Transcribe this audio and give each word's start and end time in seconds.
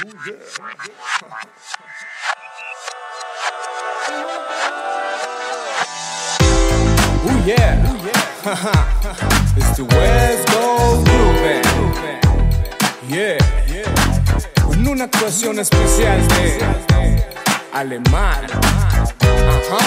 Ooh 0.00 0.04
yeah. 0.04 0.32
ooh 7.24 7.38
yeah, 7.44 7.74
it's 9.56 9.76
the 9.76 9.82
West 9.90 10.46
Coast 10.50 11.04
Groove 11.04 11.42
Yeah. 13.08 13.38
Con 14.62 14.86
una 14.86 15.04
actuación 15.06 15.58
especial 15.58 16.28
de 16.28 17.24
Alemán. 17.72 18.44
Ajá. 18.52 19.82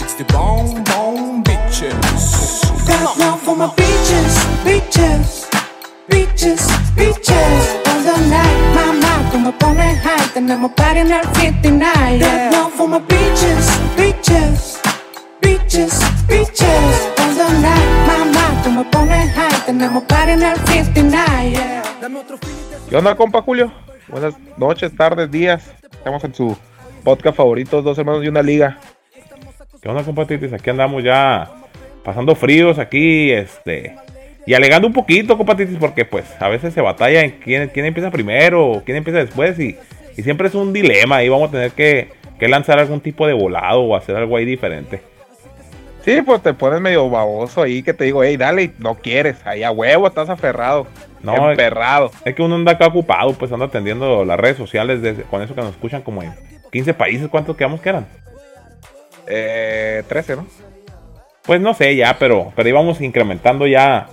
It's 0.00 0.14
the 0.14 0.24
Bone 0.32 0.82
Bone 0.84 1.42
Bitches. 1.42 2.62
Got 2.86 3.18
love 3.18 3.42
for 3.42 3.54
my 3.54 3.68
beaches, 3.76 4.46
beaches, 4.64 5.46
beaches, 6.08 6.66
beaches. 6.96 7.81
All 8.02 8.08
the 8.14 8.28
night, 8.28 8.74
mamá, 8.74 9.30
tú 9.30 9.38
me 9.38 9.52
pones 9.52 10.00
high. 10.00 10.28
Tenemos 10.34 10.72
party 10.72 10.98
en 10.98 11.12
el 11.12 11.24
59. 11.36 12.18
Got 12.18 12.52
love 12.52 12.72
for 12.72 12.88
my 12.88 12.98
beaches, 12.98 13.80
beaches, 13.96 14.80
beaches, 15.40 16.00
beaches. 16.26 17.12
All 17.20 17.34
the 17.36 17.60
night, 17.60 18.06
mamá, 18.08 18.62
tú 18.64 18.70
me 18.72 18.84
pones 18.86 19.32
high. 19.34 19.66
Tenemos 19.66 20.02
party 20.02 20.32
en 20.32 20.42
el 20.42 20.56
59. 20.66 21.50
Yeah. 21.50 21.82
Dame 22.00 22.18
otro 22.18 22.38
feeling 22.38 22.70
de 22.70 22.90
¿Qué 22.90 22.96
onda, 22.96 23.14
compa 23.14 23.40
Julio? 23.40 23.72
Buenas 24.08 24.34
noches, 24.56 24.90
tardes, 24.96 25.30
días. 25.30 25.72
Estamos 25.92 26.24
en 26.24 26.34
su 26.34 26.56
podcast 27.04 27.36
favorito, 27.36 27.82
Dos 27.82 27.96
Hermanos 27.98 28.24
y 28.24 28.28
una 28.28 28.42
Liga. 28.42 28.78
¿Qué 29.80 29.88
onda, 29.88 30.02
compatitis? 30.02 30.52
Aquí 30.52 30.70
andamos 30.70 31.04
ya 31.04 31.48
pasando 32.02 32.34
fríos 32.34 32.80
aquí, 32.80 33.30
este. 33.30 33.94
Y 34.46 34.54
alegando 34.54 34.88
un 34.88 34.92
poquito, 34.92 35.36
compatitis, 35.38 35.76
porque 35.78 36.04
pues 36.04 36.24
a 36.40 36.48
veces 36.48 36.74
se 36.74 36.80
batalla 36.80 37.20
en 37.22 37.30
quién, 37.32 37.68
quién 37.68 37.86
empieza 37.86 38.10
primero 38.10 38.66
o 38.68 38.82
quién 38.84 38.96
empieza 38.96 39.18
después 39.20 39.58
y, 39.60 39.76
y 40.16 40.22
siempre 40.22 40.48
es 40.48 40.54
un 40.54 40.72
dilema 40.72 41.22
y 41.22 41.28
vamos 41.28 41.48
a 41.50 41.52
tener 41.52 41.70
que, 41.72 42.10
que 42.40 42.48
lanzar 42.48 42.78
algún 42.80 43.00
tipo 43.00 43.26
de 43.26 43.34
volado 43.34 43.80
o 43.82 43.94
hacer 43.96 44.16
algo 44.16 44.36
ahí 44.36 44.44
diferente. 44.44 45.00
Sí, 46.04 46.20
pues 46.22 46.42
te 46.42 46.52
pones 46.54 46.80
medio 46.80 47.08
baboso 47.08 47.62
ahí 47.62 47.84
que 47.84 47.94
te 47.94 48.02
digo, 48.02 48.24
hey, 48.24 48.36
dale, 48.36 48.64
y 48.64 48.72
no 48.80 48.96
quieres. 48.96 49.36
Ahí 49.46 49.62
a 49.62 49.70
huevo 49.70 50.08
estás 50.08 50.28
aferrado. 50.28 50.88
No, 51.22 51.48
emperrado. 51.52 52.10
Es 52.24 52.34
que 52.34 52.42
uno 52.42 52.56
anda 52.56 52.72
acá 52.72 52.88
ocupado, 52.88 53.32
pues 53.34 53.52
anda 53.52 53.66
atendiendo 53.66 54.24
las 54.24 54.40
redes 54.40 54.56
sociales 54.56 55.00
de- 55.02 55.14
con 55.22 55.40
eso 55.42 55.54
que 55.54 55.60
nos 55.60 55.70
escuchan 55.70 56.02
como 56.02 56.20
en 56.24 56.32
15 56.72 56.94
países. 56.94 57.28
¿Cuántos 57.28 57.56
quedamos 57.56 57.80
que 57.80 57.90
eran? 57.90 58.06
Eh, 59.28 60.02
13, 60.08 60.34
¿no? 60.34 60.46
Pues 61.44 61.60
no 61.60 61.74
sé 61.74 61.94
ya, 61.94 62.16
pero, 62.18 62.52
pero 62.56 62.68
íbamos 62.68 63.00
incrementando 63.00 63.68
ya 63.68 64.08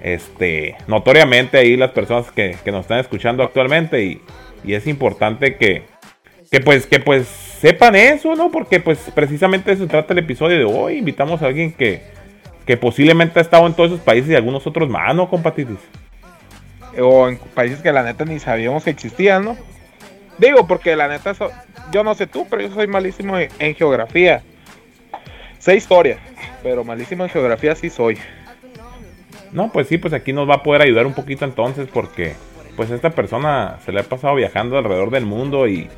este 0.00 0.76
notoriamente 0.86 1.58
ahí 1.58 1.76
las 1.76 1.90
personas 1.90 2.30
que, 2.30 2.56
que 2.64 2.72
nos 2.72 2.82
están 2.82 3.00
escuchando 3.00 3.42
actualmente 3.42 4.04
y, 4.04 4.20
y 4.64 4.74
es 4.74 4.86
importante 4.86 5.56
que, 5.56 5.82
que 6.50 6.60
pues 6.60 6.86
que 6.86 7.00
pues 7.00 7.26
sepan 7.26 7.96
eso, 7.96 8.34
¿no? 8.36 8.50
Porque 8.50 8.80
pues 8.80 8.98
precisamente 9.14 9.72
eso 9.72 9.86
trata 9.86 10.12
el 10.12 10.20
episodio 10.20 10.58
de 10.58 10.64
hoy. 10.64 10.98
Invitamos 10.98 11.42
a 11.42 11.46
alguien 11.46 11.72
que, 11.72 12.02
que 12.66 12.76
posiblemente 12.76 13.38
ha 13.38 13.42
estado 13.42 13.66
en 13.66 13.74
todos 13.74 13.92
esos 13.92 14.04
países 14.04 14.30
y 14.30 14.34
algunos 14.34 14.66
otros 14.66 14.88
más, 14.88 15.14
¿no, 15.14 15.28
compatitis? 15.28 15.78
O 17.00 17.28
en 17.28 17.38
países 17.54 17.80
que 17.80 17.92
la 17.92 18.02
neta 18.02 18.24
ni 18.24 18.38
sabíamos 18.38 18.84
que 18.84 18.90
existían, 18.90 19.44
¿no? 19.44 19.56
Digo, 20.38 20.66
porque 20.66 20.94
la 20.94 21.08
neta, 21.08 21.32
yo 21.90 22.04
no 22.04 22.14
sé 22.14 22.26
tú, 22.26 22.46
pero 22.48 22.62
yo 22.62 22.72
soy 22.72 22.86
malísimo 22.86 23.36
en 23.38 23.74
geografía. 23.74 24.42
Sé 25.58 25.74
historia, 25.74 26.18
pero 26.62 26.84
malísimo 26.84 27.24
en 27.24 27.30
geografía 27.30 27.74
sí 27.74 27.90
soy. 27.90 28.16
No, 29.52 29.72
pues 29.72 29.88
sí, 29.88 29.98
pues 29.98 30.12
aquí 30.14 30.32
nos 30.32 30.48
va 30.48 30.56
a 30.56 30.62
poder 30.62 30.82
ayudar 30.82 31.06
un 31.06 31.14
poquito 31.14 31.44
entonces 31.44 31.88
porque 31.92 32.34
pues 32.76 32.90
esta 32.90 33.10
persona 33.10 33.78
se 33.84 33.92
le 33.92 34.00
ha 34.00 34.04
pasado 34.04 34.34
viajando 34.34 34.78
alrededor 34.78 35.10
del 35.10 35.26
mundo 35.26 35.66
y, 35.66 35.88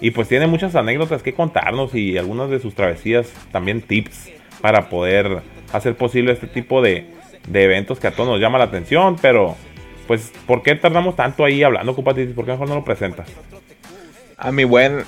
y 0.00 0.12
pues 0.12 0.28
tiene 0.28 0.46
muchas 0.46 0.74
anécdotas 0.74 1.22
que 1.22 1.34
contarnos 1.34 1.94
y 1.94 2.16
algunas 2.16 2.48
de 2.48 2.58
sus 2.58 2.74
travesías 2.74 3.32
también 3.50 3.82
tips 3.82 4.30
para 4.60 4.88
poder 4.88 5.42
hacer 5.72 5.94
posible 5.94 6.32
este 6.32 6.46
tipo 6.46 6.80
de, 6.80 7.06
de 7.48 7.64
eventos 7.64 7.98
que 7.98 8.06
a 8.06 8.12
todos 8.12 8.28
nos 8.28 8.40
llama 8.40 8.58
la 8.58 8.64
atención, 8.64 9.16
pero 9.20 9.56
pues 10.06 10.32
¿por 10.46 10.62
qué 10.62 10.74
tardamos 10.74 11.16
tanto 11.16 11.44
ahí 11.44 11.62
hablando, 11.62 11.94
Cupatitis? 11.94 12.34
¿Por 12.34 12.44
qué 12.44 12.52
mejor 12.52 12.68
no 12.68 12.76
lo 12.76 12.84
presentas? 12.84 13.28
A 14.36 14.52
mi 14.52 14.64
buen, 14.64 15.04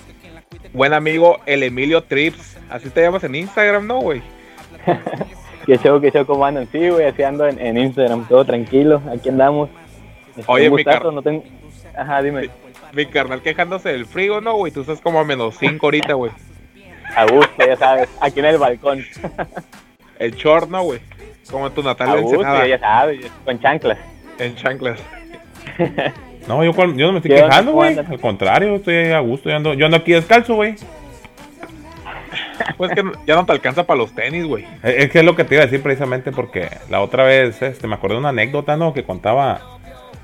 buen 0.73 0.93
amigo, 0.93 1.41
el 1.47 1.63
Emilio 1.63 2.05
Trips. 2.05 2.57
Así 2.71 2.91
te 2.91 3.03
llamas 3.03 3.25
en 3.25 3.35
Instagram, 3.35 3.87
¿no, 3.87 4.01
güey? 4.01 4.23
Que 5.67 5.79
show, 5.79 6.01
que 6.01 6.11
show, 6.11 6.25
¿cómo 6.27 6.45
andan? 6.45 6.69
Sí, 6.71 6.89
güey, 6.89 7.07
así 7.07 7.23
ando 7.23 7.47
en, 7.47 7.59
en 7.61 7.79
Instagram, 7.79 8.27
todo 8.29 8.45
tranquilo, 8.45 9.01
aquí 9.13 9.29
andamos. 9.31 9.71
Este, 10.37 10.45
Oye, 10.51 10.65
mi 10.65 10.71
gustazo, 10.71 11.03
car- 11.05 11.13
no 11.13 11.23
tengo... 11.23 11.45
Ajá, 11.97 12.23
dime. 12.23 12.51
Mi 12.93 13.07
carnal 13.07 13.41
quejándose 13.43 13.91
del 13.91 14.07
frío, 14.07 14.41
¿no, 14.41 14.55
güey? 14.55 14.73
Tú 14.73 14.81
estás 14.83 15.01
como 15.01 15.21
a 15.21 15.25
menos 15.25 15.57
5 15.59 15.87
ahorita, 15.87 16.13
güey. 16.15 16.33
A 17.17 17.27
gusto, 17.27 17.53
ya 17.67 17.77
sabes, 17.77 18.09
aquí 18.21 18.41
en 18.41 18.47
el 18.47 18.59
balcón. 18.59 19.05
El 20.19 20.33
short, 20.37 20.69
¿no, 20.71 20.83
güey? 20.83 21.01
Como 21.51 21.67
en 21.67 21.73
tu 21.75 21.83
natal 21.83 22.09
A 22.09 22.17
gusto, 22.21 22.43
ya 22.67 22.79
sabes, 22.79 23.31
con 23.45 23.59
chanclas. 23.61 23.99
en 24.39 24.55
chanclas. 24.57 25.01
No, 26.47 26.63
yo, 26.63 26.73
yo 26.73 27.07
no 27.07 27.13
me 27.13 27.19
estoy 27.21 27.31
quejando, 27.31 27.71
¿Cómo 27.73 27.85
güey. 27.85 27.99
Al 27.99 28.21
contrario, 28.21 28.75
estoy 28.75 29.13
a 29.13 29.19
gusto. 29.21 29.49
Yo 29.49 29.57
ando, 29.57 29.73
yo 29.73 29.87
ando 29.87 29.97
aquí 29.97 30.13
descalzo, 30.13 30.55
güey. 30.57 30.75
Pues 32.77 32.93
que 32.93 33.03
ya 33.27 33.35
no 33.35 33.47
te 33.47 33.53
alcanza 33.53 33.85
para 33.85 33.99
los 33.99 34.15
tenis, 34.15 34.45
güey. 34.47 34.65
Eh, 34.83 34.97
Es 34.99 35.11
que 35.11 35.21
es 35.21 35.25
lo 35.25 35.37
que 35.37 35.45
te 35.45 35.55
iba 35.55 35.63
a 35.63 35.67
decir 35.67 35.83
precisamente 35.83 36.33
porque 36.33 36.69
la 36.91 37.01
otra 37.01 37.25
vez 37.25 37.61
este, 37.63 37.87
me 37.87 37.95
acordé 37.95 38.15
de 38.15 38.21
una 38.21 38.31
anécdota, 38.31 38.77
¿no? 38.77 38.93
Que 38.95 39.05
contaba 39.05 39.79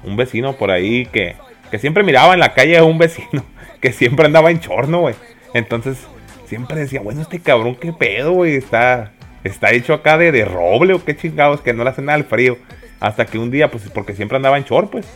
un 0.05 0.17
vecino 0.17 0.55
por 0.55 0.71
ahí 0.71 1.07
que, 1.07 1.37
que 1.71 1.79
siempre 1.79 2.03
miraba 2.03 2.35
en 2.35 2.41
la 2.41 2.53
calle 2.55 2.79
a 2.79 2.85
un 2.85 2.99
vecino 2.99 3.45
que 3.81 3.93
siempre 3.93 4.27
andaba 4.27 4.51
en 4.51 4.61
chorno, 4.61 5.01
güey. 5.01 5.15
Entonces 5.55 5.99
siempre 6.47 6.81
decía, 6.81 7.01
bueno, 7.01 7.23
este 7.23 7.41
cabrón, 7.41 7.77
qué 7.77 7.93
pedo, 7.93 8.33
güey. 8.33 8.57
Está, 8.57 9.13
está 9.45 9.71
hecho 9.73 9.95
acá 9.95 10.19
de, 10.19 10.33
de 10.33 10.45
roble 10.45 10.95
o 10.95 11.05
qué 11.05 11.17
chingados, 11.17 11.61
que 11.61 11.73
no 11.73 11.85
le 11.85 11.91
hacen 11.91 12.07
nada 12.07 12.17
al 12.17 12.25
frío. 12.25 12.59
Hasta 12.99 13.25
que 13.27 13.39
un 13.39 13.51
día, 13.51 13.71
pues 13.71 13.89
porque 13.95 14.15
siempre 14.15 14.37
andaba 14.37 14.59
en 14.59 14.65
chor, 14.65 14.91
pues. 14.91 15.07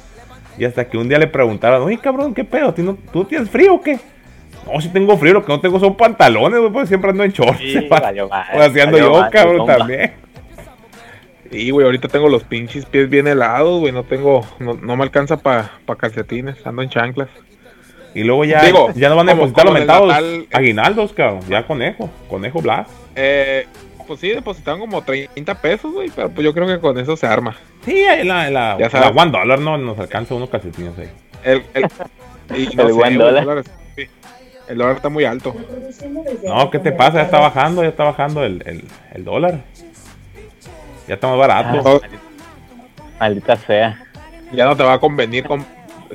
Y 0.56 0.64
hasta 0.64 0.88
que 0.88 0.96
un 0.96 1.08
día 1.08 1.18
le 1.18 1.26
preguntaron, 1.26 1.82
oye, 1.82 1.98
cabrón, 1.98 2.32
¿qué 2.32 2.44
pedo? 2.44 2.72
¿Tú, 2.72 2.96
¿Tú 3.12 3.24
tienes 3.24 3.50
frío 3.50 3.74
o 3.74 3.82
qué? 3.82 3.98
No, 4.66 4.80
si 4.80 4.88
tengo 4.88 5.16
frío, 5.18 5.34
lo 5.34 5.44
que 5.44 5.52
no 5.52 5.60
tengo 5.60 5.78
son 5.78 5.96
pantalones, 5.96 6.60
güey, 6.60 6.72
porque 6.72 6.88
siempre 6.88 7.10
ando 7.10 7.24
en 7.24 7.32
shorts. 7.32 7.58
Sí, 7.58 7.86
valió 7.90 8.28
Pues 8.28 8.70
así 8.70 8.80
ando 8.80 8.98
yo, 8.98 9.26
cabrón, 9.30 9.66
también. 9.66 10.12
Y, 11.50 11.70
güey, 11.70 11.84
ahorita 11.84 12.08
tengo 12.08 12.28
los 12.28 12.42
pinches 12.42 12.84
pies 12.86 13.08
bien 13.08 13.28
helados, 13.28 13.80
güey. 13.80 13.92
No 13.92 14.02
tengo, 14.02 14.44
no, 14.58 14.74
no 14.74 14.96
me 14.96 15.04
alcanza 15.04 15.36
para 15.36 15.70
pa 15.86 15.96
calcetines. 15.96 16.66
Ando 16.66 16.82
en 16.82 16.88
chanclas. 16.88 17.28
Y 18.14 18.22
luego 18.24 18.44
ya, 18.44 18.62
Digo, 18.64 18.90
ya 18.94 19.08
no 19.08 19.16
van 19.16 19.28
a 19.28 19.34
depositar 19.34 19.64
los 19.64 19.74
mentados 19.74 20.08
Natal, 20.08 20.46
aguinaldos, 20.52 21.12
cabrón. 21.12 21.40
Ya 21.48 21.66
conejo, 21.66 22.10
conejo 22.28 22.60
Blas. 22.60 22.88
Eh, 23.16 23.66
pues 24.06 24.20
sí, 24.20 24.28
depositaron 24.28 24.80
como 24.80 25.02
30 25.02 25.54
pesos, 25.60 25.92
güey. 25.92 26.10
Pero 26.14 26.30
pues 26.30 26.44
yo 26.44 26.54
creo 26.54 26.66
que 26.66 26.78
con 26.78 26.98
eso 26.98 27.16
se 27.16 27.26
arma. 27.26 27.56
Sí, 27.84 28.04
la, 28.24 28.50
la, 28.50 28.76
Ya 28.78 28.84
la 28.84 28.90
sabes. 28.90 29.10
one 29.16 29.30
dollar 29.30 29.58
no 29.58 29.76
nos 29.78 29.98
alcanza 29.98 30.34
unos 30.34 30.48
calcetines 30.48 30.96
ahí. 30.98 31.10
El, 31.44 31.62
el, 31.74 31.86
y 32.56 32.80
El 32.80 33.18
dólar. 33.18 33.58
el 33.58 33.64
sí. 33.64 33.70
El 34.68 34.78
dólar 34.78 34.96
está 34.96 35.08
muy 35.08 35.24
alto. 35.24 35.54
No, 36.44 36.70
¿qué 36.70 36.78
te 36.78 36.92
pasa? 36.92 37.18
Ya 37.18 37.22
está 37.22 37.38
bajando, 37.38 37.82
ya 37.82 37.88
está 37.90 38.04
bajando 38.04 38.44
el, 38.44 38.62
el, 38.66 38.84
el 39.12 39.24
dólar. 39.24 39.60
Ya 41.06 41.14
está 41.14 41.28
más 41.28 41.38
barato. 41.38 41.82
No, 41.82 42.00
Maldita 43.20 43.56
sea. 43.56 44.02
ya 44.52 44.64
no 44.64 44.76
te 44.76 44.82
va 44.82 44.94
a 44.94 44.98
convenir 44.98 45.44
con 45.44 45.64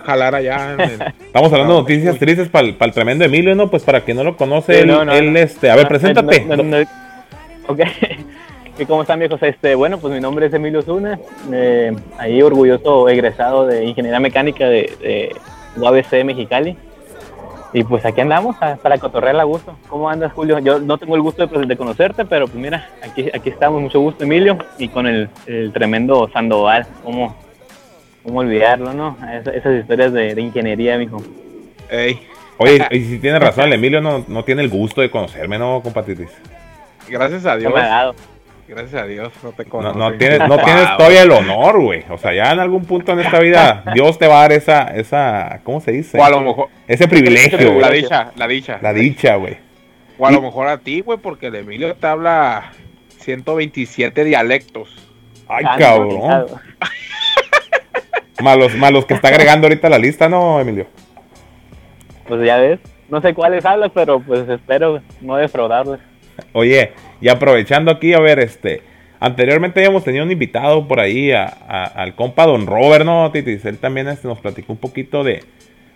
jalar 0.04 0.36
allá. 0.36 0.74
en 0.74 0.80
el- 0.82 1.02
Estamos 1.26 1.52
hablando 1.52 1.74
de 1.74 1.78
No, 1.78 1.82
noticias 1.82 2.14
uy. 2.14 2.20
tristes 2.20 2.50
para 2.50 2.68
el, 2.68 2.76
para 2.76 2.90
el 2.90 2.94
tremendo 2.96 3.24
Emilio, 3.26 3.54
¿no? 3.56 3.70
Pues 3.70 3.84
para 3.84 4.02
quien 4.02 4.18
no 4.18 4.24
lo 4.24 4.36
conoce, 4.36 4.74
Sí, 4.74 4.80
él, 4.82 4.88
no, 4.88 5.06
no, 5.06 5.14
él, 5.14 5.32
no. 5.34 5.40
este, 5.40 5.70
a 5.70 5.76
ver, 5.76 5.84
No, 5.86 5.90
preséntate. 5.90 6.46
no, 6.46 6.56
no, 6.58 6.64
no. 6.64 6.78
Ok. 7.68 7.80
¿Y 8.80 8.86
cómo 8.86 9.02
están, 9.02 9.20
viejos? 9.20 9.42
Este, 9.44 9.76
bueno, 9.76 9.98
pues 10.00 10.14
mi 10.14 10.20
nombre 10.22 10.46
es 10.48 10.54
Emilio 10.54 10.82
Zuna. 10.82 11.20
eh, 11.52 11.94
ahí 12.18 12.42
orgulloso 12.42 13.10
egresado 13.10 13.68
de 13.68 13.86
Ingeniería 13.86 14.20
Mecánica 14.22 14.66
de, 14.68 14.92
de 15.02 15.36
UABC 15.78 16.24
Mexicali. 16.24 16.78
Y 17.72 17.84
pues 17.84 18.04
aquí 18.06 18.22
andamos 18.22 18.56
a- 18.62 18.78
para 18.78 18.98
cotorrear 18.98 19.40
a 19.40 19.44
gusto. 19.44 19.76
¿Cómo 19.88 20.10
andas, 20.10 20.34
Julio? 20.34 20.58
Yo 20.60 20.80
no 20.80 20.98
tengo 20.98 21.16
el 21.16 21.22
gusto 21.22 21.46
de, 21.46 21.66
de 21.66 21.78
conocerte, 21.78 22.26
pero 22.26 22.46
pues 22.48 22.58
mira, 22.58 22.90
aquí, 23.04 23.30
aquí 23.34 23.50
estamos. 23.50 23.82
Mucho 23.82 24.00
gusto, 24.00 24.24
Emilio. 24.24 24.58
Y 24.80 24.88
con 24.88 25.06
el, 25.06 25.30
el 25.46 25.72
tremendo 25.72 26.28
Sandoval. 26.34 26.88
¿Cómo, 27.04 27.36
cómo 28.24 28.40
olvidarlo, 28.40 28.94
no? 28.94 29.16
Esas, 29.32 29.56
esas 29.56 29.80
historias 29.82 30.12
de, 30.14 30.34
de 30.34 30.42
ingeniería, 30.42 30.98
mijo. 30.98 31.22
Ey, 31.92 32.20
Oye, 32.58 32.86
y 32.92 33.02
si 33.02 33.20
tiene 33.20 33.38
razón, 33.40 33.66
el 33.66 33.74
Emilio 33.74 34.02
no, 34.02 34.26
no 34.28 34.44
tiene 34.44 34.64
el 34.64 34.70
gusto 34.70 35.02
de 35.02 35.12
conocerme, 35.12 35.58
¿no, 35.60 35.82
compatitis? 35.82 36.30
gracias 37.08 37.46
a 37.46 37.54
No 37.54 37.60
Dios. 37.60 37.74
me 37.74 37.80
ha 37.82 37.88
dado. 37.88 38.16
Gracias 38.70 39.02
a 39.02 39.06
Dios, 39.08 39.34
no 39.42 39.52
te 39.52 39.64
No, 39.64 39.70
conozco. 39.72 39.98
no 39.98 40.14
tienes, 40.14 40.40
no 40.48 40.58
tienes 40.64 40.96
todavía 40.96 41.24
el 41.24 41.32
honor, 41.32 41.82
güey. 41.82 42.06
O 42.10 42.20
sea, 42.20 42.34
ya 42.36 42.52
en 42.52 42.60
algún 42.60 42.86
punto 42.86 43.12
en 43.14 43.20
esta 43.22 43.40
vida, 43.40 43.84
Dios 43.96 44.20
te 44.20 44.28
va 44.28 44.38
a 44.38 44.42
dar 44.42 44.52
esa, 44.52 44.84
esa, 44.96 45.62
¿cómo 45.64 45.82
se 45.82 45.92
dice? 45.92 46.20
O 46.20 46.24
a 46.24 46.30
lo 46.30 46.42
mejor. 46.42 46.68
Ese 46.88 47.08
privilegio, 47.08 47.80
La 47.80 47.88
güey. 47.88 48.04
dicha, 48.04 48.32
la 48.36 48.48
dicha. 48.48 48.80
La 48.82 48.94
dicha, 48.94 49.36
güey. 49.38 49.58
O 50.20 50.28
a 50.28 50.32
lo 50.32 50.42
mejor 50.42 50.68
a 50.68 50.78
ti, 50.78 51.02
güey, 51.02 51.18
porque 51.18 51.48
el 51.48 51.56
Emilio 51.56 51.96
te 51.96 52.06
habla 52.06 52.72
127 53.18 54.24
dialectos. 54.24 55.10
Ay, 55.48 55.66
cabrón. 55.80 56.46
Malos, 58.44 58.76
malos 58.78 59.06
que 59.06 59.16
está 59.16 59.30
agregando 59.30 59.66
ahorita 59.66 59.90
la 59.90 59.98
lista, 59.98 60.30
¿no, 60.30 60.60
Emilio? 60.60 60.86
Pues 62.28 62.46
ya 62.46 62.58
ves. 62.58 62.80
No 63.10 63.20
sé 63.22 63.34
cuáles 63.34 63.66
hablas, 63.66 63.90
pero 63.94 64.20
pues 64.20 64.48
espero 64.48 65.02
no 65.22 65.38
defraudarles. 65.38 66.00
Oye, 66.54 66.92
y 67.22 67.30
aprovechando 67.30 67.92
aquí, 67.92 68.14
a 68.14 68.20
ver, 68.20 68.40
este, 68.40 68.82
anteriormente 69.20 69.80
habíamos 69.80 70.04
tenido 70.04 70.24
un 70.24 70.32
invitado 70.32 70.88
por 70.88 71.00
ahí 71.00 71.32
a- 71.32 71.46
a- 71.68 71.86
al 71.86 72.16
compa 72.16 72.46
Don 72.46 72.66
Robert, 72.68 73.06
¿no, 73.06 73.32
Titis? 73.32 73.66
Él 73.66 73.78
también 73.78 74.08
este, 74.08 74.28
nos 74.28 74.40
platicó 74.40 74.74
un 74.74 74.80
poquito 74.80 75.24
de, 75.24 75.44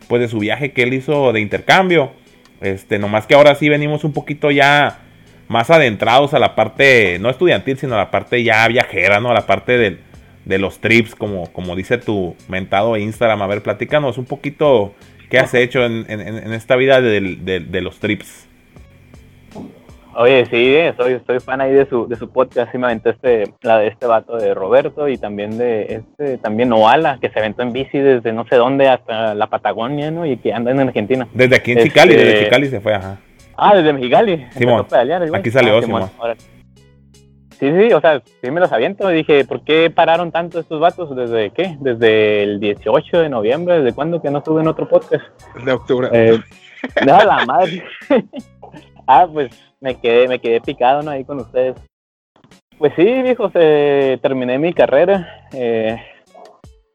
pues, 0.07 0.21
de 0.21 0.27
su 0.27 0.39
viaje 0.39 0.71
que 0.71 0.83
él 0.83 0.93
hizo 0.93 1.31
de 1.33 1.39
intercambio. 1.41 2.11
Este, 2.61 2.97
nomás 2.99 3.27
que 3.27 3.35
ahora 3.35 3.55
sí 3.55 3.67
venimos 3.69 4.03
un 4.03 4.13
poquito 4.13 4.49
ya 4.51 4.99
más 5.49 5.69
adentrados 5.69 6.33
a 6.33 6.39
la 6.39 6.55
parte, 6.55 7.17
no 7.19 7.29
estudiantil, 7.29 7.77
sino 7.77 7.95
a 7.95 7.97
la 7.97 8.11
parte 8.11 8.41
ya 8.43 8.65
viajera, 8.67 9.19
¿no? 9.19 9.31
A 9.31 9.33
la 9.33 9.45
parte 9.45 9.77
del- 9.77 9.99
de 10.45 10.57
los 10.57 10.79
trips, 10.79 11.15
como, 11.15 11.51
como 11.53 11.75
dice 11.75 11.97
tu 11.97 12.35
mentado 12.47 12.97
Instagram. 12.97 13.41
A 13.41 13.47
ver, 13.47 13.61
platícanos 13.63 14.17
un 14.17 14.25
poquito 14.25 14.93
qué 15.29 15.39
has 15.39 15.53
hecho 15.53 15.85
en, 15.85 16.05
en- 16.09 16.21
en 16.21 16.53
esta 16.53 16.75
vida 16.75 17.01
del- 17.01 17.43
del- 17.45 17.71
de 17.71 17.81
los 17.81 17.99
trips. 17.99 18.47
Oye, 20.15 20.45
sí, 20.45 20.75
eh, 20.75 20.93
soy, 20.95 21.19
soy 21.25 21.39
fan 21.39 21.59
ahí 21.61 21.71
de 21.71 21.87
su, 21.87 22.07
de 22.07 22.15
su 22.15 22.29
podcast. 22.29 22.71
Sí 22.71 22.77
me 22.77 22.85
aventé 22.85 23.11
este, 23.11 23.45
la 23.63 23.79
de 23.79 23.87
este 23.87 24.05
vato 24.05 24.37
de 24.37 24.53
Roberto 24.53 25.07
y 25.07 25.17
también 25.17 25.57
de 25.57 25.85
este, 25.95 26.37
también 26.37 26.71
Oala, 26.71 27.17
que 27.19 27.29
se 27.29 27.39
aventó 27.39 27.63
en 27.63 27.73
bici 27.73 27.97
desde 27.97 28.31
no 28.31 28.45
sé 28.47 28.57
dónde 28.57 28.87
hasta 28.89 29.33
la 29.33 29.47
Patagonia, 29.47 30.11
¿no? 30.11 30.25
Y 30.25 30.37
que 30.37 30.53
anda 30.53 30.71
en 30.71 30.79
Argentina. 30.81 31.27
Desde 31.33 31.55
aquí 31.55 31.71
en 31.71 31.79
Este- 31.79 31.89
Chicali, 31.89 32.15
desde 32.15 32.43
Chicali 32.43 32.67
se 32.67 32.79
fue, 32.81 32.93
ajá. 32.93 33.17
Ah, 33.57 33.75
desde 33.75 33.93
Mexicali. 33.93 34.45
Simón, 34.51 34.85
pedalear 34.85 35.23
aquí 35.35 35.49
salió, 35.49 35.77
Ah, 35.77 35.81
Simón. 35.81 36.09
Sí, 37.59 37.71
sí, 37.71 37.93
o 37.93 38.01
sea, 38.01 38.21
sí 38.41 38.51
me 38.51 38.59
los 38.59 38.71
aviento. 38.71 39.07
Dije, 39.07 39.45
¿por 39.45 39.63
qué 39.63 39.89
pararon 39.89 40.31
tanto 40.31 40.59
estos 40.59 40.79
vatos? 40.79 41.15
¿Desde 41.15 41.51
qué? 41.51 41.77
Desde 41.79 42.43
el 42.43 42.59
18 42.59 43.19
de 43.19 43.29
noviembre, 43.29 43.81
¿desde 43.81 43.95
cuándo 43.95 44.21
que 44.21 44.29
no 44.29 44.39
estuve 44.39 44.61
en 44.61 44.67
otro 44.67 44.87
podcast? 44.89 45.23
De 45.63 45.71
octubre. 45.71 46.09
Eh, 46.11 46.39
no, 47.05 47.17
la 47.23 47.45
madre. 47.45 47.83
ah, 49.07 49.27
pues 49.31 49.51
me 49.83 49.95
quedé, 49.95 50.29
me 50.29 50.39
quedé 50.39 50.61
picado, 50.61 51.01
¿no? 51.01 51.11
Ahí 51.11 51.25
con 51.25 51.41
ustedes. 51.41 51.75
Pues 52.77 52.93
sí, 52.95 53.03
viejos, 53.03 53.51
eh, 53.55 54.17
terminé 54.21 54.57
mi 54.57 54.73
carrera 54.73 55.45
eh, 55.51 55.97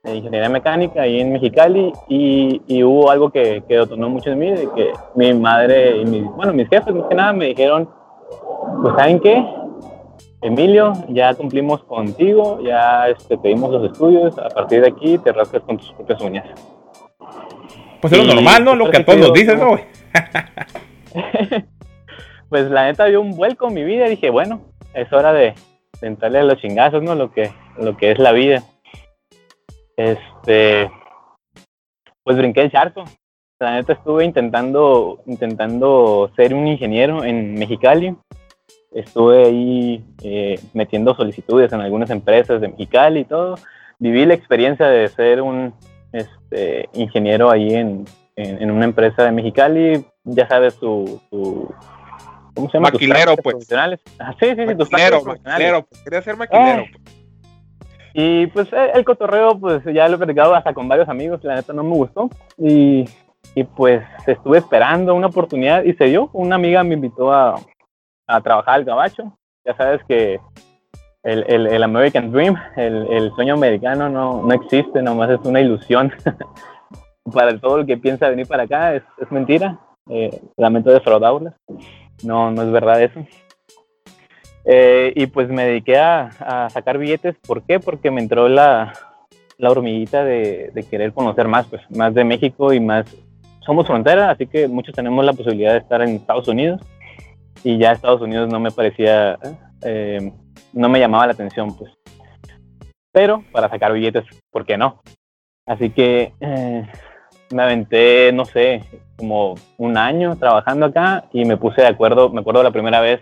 de 0.02 0.16
ingeniería 0.16 0.48
mecánica 0.48 1.02
ahí 1.02 1.20
en 1.20 1.30
Mexicali 1.30 1.92
y, 2.08 2.62
y 2.66 2.82
hubo 2.82 3.10
algo 3.10 3.28
que, 3.28 3.62
que 3.68 3.76
detonó 3.76 4.08
mucho 4.08 4.30
en 4.30 4.38
mí, 4.38 4.50
de 4.52 4.68
que 4.74 4.92
mi 5.14 5.34
madre 5.34 5.98
y 5.98 6.06
mis, 6.06 6.24
bueno, 6.24 6.54
mis 6.54 6.66
jefes 6.70 6.94
más 6.94 7.06
que 7.08 7.14
nada 7.14 7.34
me 7.34 7.48
dijeron, 7.48 7.90
pues 8.82 8.94
¿saben 8.96 9.20
qué? 9.20 9.44
Emilio, 10.40 10.94
ya 11.10 11.34
cumplimos 11.34 11.84
contigo, 11.84 12.58
ya 12.62 13.08
este, 13.08 13.36
te 13.36 13.48
dimos 13.48 13.70
los 13.70 13.92
estudios, 13.92 14.38
a 14.38 14.48
partir 14.48 14.80
de 14.80 14.88
aquí 14.88 15.18
te 15.18 15.30
rascas 15.32 15.60
con 15.62 15.76
tus 15.76 15.92
propias 15.92 16.22
uñas. 16.22 16.46
Pues 18.00 18.14
es 18.14 18.26
lo 18.26 18.34
normal, 18.34 18.64
¿no? 18.64 18.74
Lo 18.74 18.90
que 18.90 18.96
a 18.96 19.04
todos 19.04 19.18
nos 19.18 19.32
dicen, 19.34 19.60
¿no? 19.60 19.76
pues 22.48 22.70
la 22.70 22.86
neta 22.86 23.06
dio 23.06 23.20
un 23.20 23.36
vuelco 23.36 23.68
en 23.68 23.74
mi 23.74 23.84
vida 23.84 24.06
y 24.06 24.10
dije, 24.10 24.30
bueno, 24.30 24.62
es 24.94 25.12
hora 25.12 25.32
de, 25.32 25.54
entrarle 26.00 26.38
a 26.38 26.44
los 26.44 26.58
chingazos, 26.58 27.02
¿no? 27.02 27.14
Lo 27.14 27.32
que, 27.32 27.50
lo 27.76 27.96
que 27.96 28.12
es 28.12 28.18
la 28.18 28.32
vida. 28.32 28.62
Este, 29.96 30.90
pues 32.22 32.36
brinqué 32.36 32.62
el 32.62 32.70
charco. 32.70 33.04
La 33.58 33.74
neta 33.74 33.94
estuve 33.94 34.24
intentando, 34.24 35.20
intentando 35.26 36.30
ser 36.36 36.54
un 36.54 36.68
ingeniero 36.68 37.24
en 37.24 37.54
Mexicali. 37.54 38.14
Estuve 38.92 39.46
ahí 39.46 40.04
eh, 40.22 40.60
metiendo 40.72 41.14
solicitudes 41.14 41.72
en 41.72 41.80
algunas 41.80 42.10
empresas 42.10 42.60
de 42.60 42.68
Mexicali 42.68 43.20
y 43.20 43.24
todo. 43.24 43.56
Viví 43.98 44.24
la 44.24 44.34
experiencia 44.34 44.86
de 44.86 45.08
ser 45.08 45.42
un 45.42 45.74
este, 46.12 46.88
ingeniero 46.94 47.50
ahí 47.50 47.74
en, 47.74 48.04
en, 48.36 48.62
en 48.62 48.70
una 48.70 48.84
empresa 48.84 49.24
de 49.24 49.32
Mexicali. 49.32 50.04
Ya 50.22 50.46
sabes, 50.46 50.74
su, 50.74 51.20
su 51.28 51.74
¿cómo 52.58 52.70
se 52.70 52.76
llama? 52.78 52.90
Tus 52.90 53.00
Maquilero, 53.00 53.36
pues. 53.36 53.54
profesionales. 53.54 54.00
Ah, 54.18 54.34
sí, 54.40 54.46
sí, 54.56 54.66
sí, 54.66 54.74
tus 54.74 54.90
Maquilero, 54.90 55.22
profesionales. 55.22 55.44
maquilero. 55.44 55.82
pues, 55.86 56.02
Quería 56.02 56.22
ser 56.22 56.36
maquilero. 56.36 56.84
Pues. 56.90 57.14
Y 58.14 58.46
pues 58.48 58.68
el 58.94 59.04
cotorreo, 59.04 59.58
pues 59.60 59.82
ya 59.94 60.08
lo 60.08 60.16
he 60.16 60.18
platicado 60.18 60.54
hasta 60.54 60.74
con 60.74 60.88
varios 60.88 61.08
amigos, 61.08 61.38
la 61.44 61.54
neta 61.54 61.72
no 61.72 61.84
me 61.84 61.94
gustó. 61.94 62.28
Y, 62.56 63.04
y 63.54 63.62
pues 63.64 64.02
estuve 64.26 64.58
esperando 64.58 65.14
una 65.14 65.28
oportunidad 65.28 65.84
y 65.84 65.92
se 65.94 66.06
dio. 66.06 66.28
Una 66.32 66.56
amiga 66.56 66.82
me 66.82 66.94
invitó 66.94 67.32
a, 67.32 67.54
a 68.26 68.40
trabajar 68.40 68.74
al 68.74 68.84
gabacho. 68.84 69.38
Ya 69.64 69.76
sabes 69.76 70.00
que 70.08 70.40
el, 71.22 71.44
el, 71.46 71.66
el 71.68 71.82
American 71.82 72.32
Dream, 72.32 72.56
el, 72.76 73.06
el 73.12 73.30
sueño 73.36 73.54
americano 73.54 74.08
no, 74.08 74.42
no 74.42 74.52
existe, 74.54 75.00
nomás 75.00 75.30
es 75.30 75.40
una 75.44 75.60
ilusión. 75.60 76.12
para 77.32 77.56
todo 77.60 77.78
el 77.80 77.86
que 77.86 77.98
piensa 77.98 78.28
venir 78.30 78.48
para 78.48 78.64
acá 78.64 78.94
es, 78.96 79.02
es 79.18 79.30
mentira. 79.30 79.78
Eh, 80.10 80.40
lamento 80.56 80.90
defraudarla. 80.90 81.54
No, 82.22 82.50
no 82.50 82.62
es 82.62 82.70
verdad 82.70 83.02
eso. 83.02 83.26
Eh, 84.64 85.12
y 85.16 85.26
pues 85.26 85.48
me 85.48 85.64
dediqué 85.64 85.96
a, 85.98 86.68
sacar 86.70 86.98
billetes. 86.98 87.36
¿Por 87.46 87.62
qué? 87.62 87.80
Porque 87.80 88.10
me 88.10 88.20
entró 88.20 88.48
la, 88.48 88.92
la 89.56 89.70
hormiguita 89.70 90.24
de, 90.24 90.70
de 90.74 90.82
querer 90.82 91.12
conocer 91.12 91.48
más, 91.48 91.66
pues, 91.66 91.82
más 91.90 92.14
de 92.14 92.24
México 92.24 92.72
y 92.72 92.80
más. 92.80 93.06
Somos 93.64 93.86
frontera, 93.86 94.30
así 94.30 94.46
que 94.46 94.68
muchos 94.68 94.94
tenemos 94.94 95.24
la 95.24 95.32
posibilidad 95.32 95.72
de 95.72 95.78
estar 95.78 96.02
en 96.02 96.16
Estados 96.16 96.48
Unidos. 96.48 96.80
Y 97.64 97.78
ya 97.78 97.92
Estados 97.92 98.20
Unidos 98.20 98.48
no 98.50 98.60
me 98.60 98.70
parecía, 98.70 99.38
eh, 99.82 100.32
no 100.72 100.88
me 100.88 101.00
llamaba 101.00 101.26
la 101.26 101.32
atención, 101.32 101.76
pues. 101.76 101.90
Pero 103.10 103.42
para 103.52 103.68
sacar 103.68 103.92
billetes, 103.92 104.24
¿por 104.50 104.64
qué 104.64 104.76
no? 104.76 105.02
Así 105.66 105.90
que 105.90 106.32
eh, 106.40 106.86
me 107.52 107.62
aventé, 107.62 108.30
no 108.32 108.44
sé, 108.44 108.82
como 109.16 109.54
un 109.76 109.96
año 109.96 110.36
trabajando 110.36 110.86
acá 110.86 111.24
y 111.32 111.44
me 111.44 111.56
puse 111.56 111.80
de 111.82 111.88
acuerdo, 111.88 112.28
me 112.30 112.40
acuerdo 112.40 112.62
la 112.62 112.70
primera 112.70 113.00
vez 113.00 113.20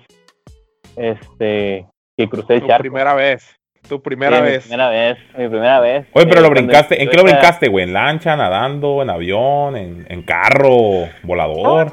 este, 0.97 1.87
que 2.17 2.29
crucé 2.29 2.55
el 2.55 2.61
Tu 2.63 2.67
charco. 2.69 2.83
primera 2.83 3.15
vez. 3.15 3.55
Tu 3.89 4.03
primera 4.03 4.39
Sí, 4.39 4.43
Mi 4.43 4.49
vez. 4.49 4.63
primera 4.65 4.89
vez, 4.89 5.19
mi 5.39 5.49
primera 5.49 5.81
vez. 5.81 6.07
Oye, 6.13 6.27
pero 6.27 6.41
Eh, 6.41 6.43
lo 6.43 6.49
cuando 6.49 6.51
brincaste. 6.51 7.01
¿En 7.03 7.09
qué 7.09 7.17
lo 7.17 7.23
brincaste, 7.23 7.69
güey? 7.69 7.85
¿En 7.85 7.93
lancha, 7.93 8.35
nadando, 8.35 9.01
en 9.03 9.11
avión, 9.11 9.77
en, 9.77 10.07
en 10.09 10.23
carro, 10.23 11.09
volador? 11.23 11.93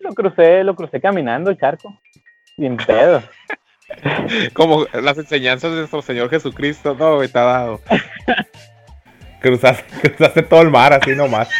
Lo 0.00 0.10
crucé, 0.14 0.64
lo 0.64 0.74
crucé 0.74 1.00
caminando 1.00 1.50
el 1.50 1.58
charco. 1.58 1.96
Sin 2.56 2.76
pedo. 2.76 3.22
Como 4.54 4.84
las 4.92 5.16
enseñanzas 5.18 5.70
de 5.70 5.78
nuestro 5.78 6.02
Señor 6.02 6.28
Jesucristo, 6.28 6.96
no, 6.98 7.16
güey, 7.16 7.28
te 7.28 7.38
ha 7.38 7.42
dado. 7.44 7.80
Cruzaste, 9.44 9.84
cruzaste 10.08 10.42
todo 10.42 10.62
el 10.62 10.70
mar 10.70 10.94
así 10.94 11.10
nomás. 11.14 11.50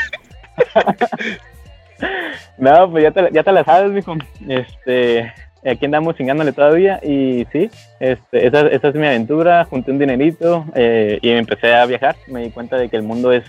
No, 2.57 2.91
pues 2.91 3.03
ya 3.05 3.11
te, 3.11 3.23
la- 3.23 3.31
ya 3.31 3.43
te 3.43 3.53
la 3.53 3.63
sabes, 3.63 3.91
mijo. 3.93 4.15
Este, 4.49 5.31
aquí 5.71 5.85
andamos 5.85 6.17
chingándole 6.17 6.53
todavía 6.53 6.99
y 7.03 7.47
sí, 7.53 7.71
este, 8.01 8.47
esa, 8.47 8.69
esa 8.69 8.89
es 8.89 8.95
mi 8.95 9.07
aventura. 9.07 9.67
Junté 9.67 9.91
un 9.91 9.99
dinerito 9.99 10.65
eh, 10.75 11.19
y 11.21 11.31
empecé 11.31 11.75
a 11.75 11.85
viajar. 11.85 12.17
Me 12.27 12.41
di 12.45 12.51
cuenta 12.51 12.79
de 12.79 12.89
que 12.89 12.97
el 12.97 13.03
mundo 13.03 13.33
es, 13.33 13.45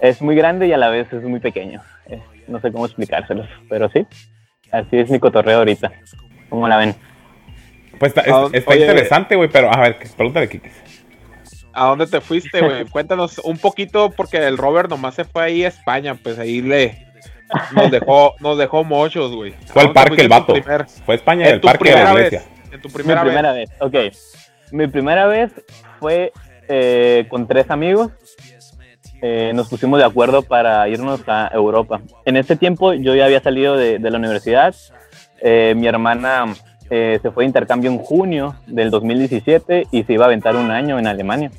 es 0.00 0.22
muy 0.22 0.36
grande 0.36 0.66
y 0.66 0.72
a 0.72 0.78
la 0.78 0.88
vez 0.88 1.12
es 1.12 1.22
muy 1.22 1.40
pequeño. 1.40 1.82
Eh, 2.06 2.20
no 2.48 2.60
sé 2.60 2.72
cómo 2.72 2.86
explicárselos, 2.86 3.46
pero 3.68 3.90
sí, 3.90 4.06
así 4.72 4.98
es 4.98 5.10
mi 5.10 5.18
cotorreo 5.18 5.58
ahorita. 5.58 5.92
¿Cómo 6.48 6.66
la 6.66 6.78
ven? 6.78 6.94
Pues 7.98 8.16
está, 8.16 8.22
Ah, 8.34 8.46
es- 8.48 8.54
está 8.60 8.70
oye. 8.72 8.80
interesante, 8.86 9.36
güey, 9.36 9.50
pero 9.50 9.70
a 9.70 9.80
ver, 9.80 9.98
pregúntale, 10.16 10.48
Kikis. 10.48 10.72
¿A 11.74 11.86
dónde 11.86 12.06
te 12.06 12.20
fuiste, 12.20 12.60
güey? 12.60 12.84
Cuéntanos 12.90 13.38
un 13.38 13.58
poquito, 13.58 14.10
porque 14.10 14.38
el 14.38 14.56
Robert 14.58 14.88
nomás 14.90 15.14
se 15.14 15.24
fue 15.24 15.44
ahí 15.44 15.64
a 15.64 15.68
España, 15.68 16.14
pues 16.22 16.38
ahí 16.38 16.60
le 16.62 17.06
nos 17.74 17.90
dejó, 17.90 18.34
nos 18.40 18.56
dejó 18.58 18.84
muchos, 18.84 19.34
güey. 19.34 19.52
¿A 19.52 19.72
Fue 19.72 19.82
al 19.82 19.92
parque 19.92 20.22
el 20.22 20.28
vato. 20.28 20.54
primer- 20.54 20.86
Fue 21.04 21.14
a 21.14 21.16
España, 21.16 21.46
en 21.48 21.54
el 21.54 21.60
tu 21.60 21.66
parque 21.66 21.90
de 21.90 21.94
la 22.02 22.10
iglesia. 22.12 22.38
vez. 22.40 22.48
En 22.72 22.80
tu 22.80 22.88
primera, 22.88 23.22
mi 23.22 23.28
primera 23.30 23.52
vez. 23.52 23.70
ok. 23.80 23.94
Mi 24.72 24.86
primera 24.88 25.26
vez 25.26 25.52
fue 26.00 26.32
eh, 26.68 27.26
con 27.28 27.46
tres 27.46 27.70
amigos. 27.70 28.10
Eh, 29.22 29.52
nos 29.54 29.68
pusimos 29.68 29.98
de 29.98 30.04
acuerdo 30.04 30.42
para 30.42 30.86
irnos 30.88 31.20
a 31.28 31.50
Europa. 31.54 32.00
En 32.24 32.36
ese 32.36 32.56
tiempo 32.56 32.92
yo 32.94 33.14
ya 33.14 33.24
había 33.26 33.40
salido 33.40 33.76
de, 33.76 33.98
de 33.98 34.10
la 34.10 34.18
universidad. 34.18 34.74
Eh, 35.40 35.74
mi 35.76 35.86
hermana 35.86 36.46
eh, 36.90 37.18
se 37.22 37.30
fue 37.30 37.44
de 37.44 37.48
intercambio 37.48 37.90
en 37.90 37.98
junio 37.98 38.56
del 38.66 38.90
2017 38.90 39.88
y 39.90 40.02
se 40.04 40.12
iba 40.12 40.24
a 40.24 40.28
aventar 40.28 40.56
un 40.56 40.70
año 40.70 40.98
en 40.98 41.06
Alemania. 41.06 41.50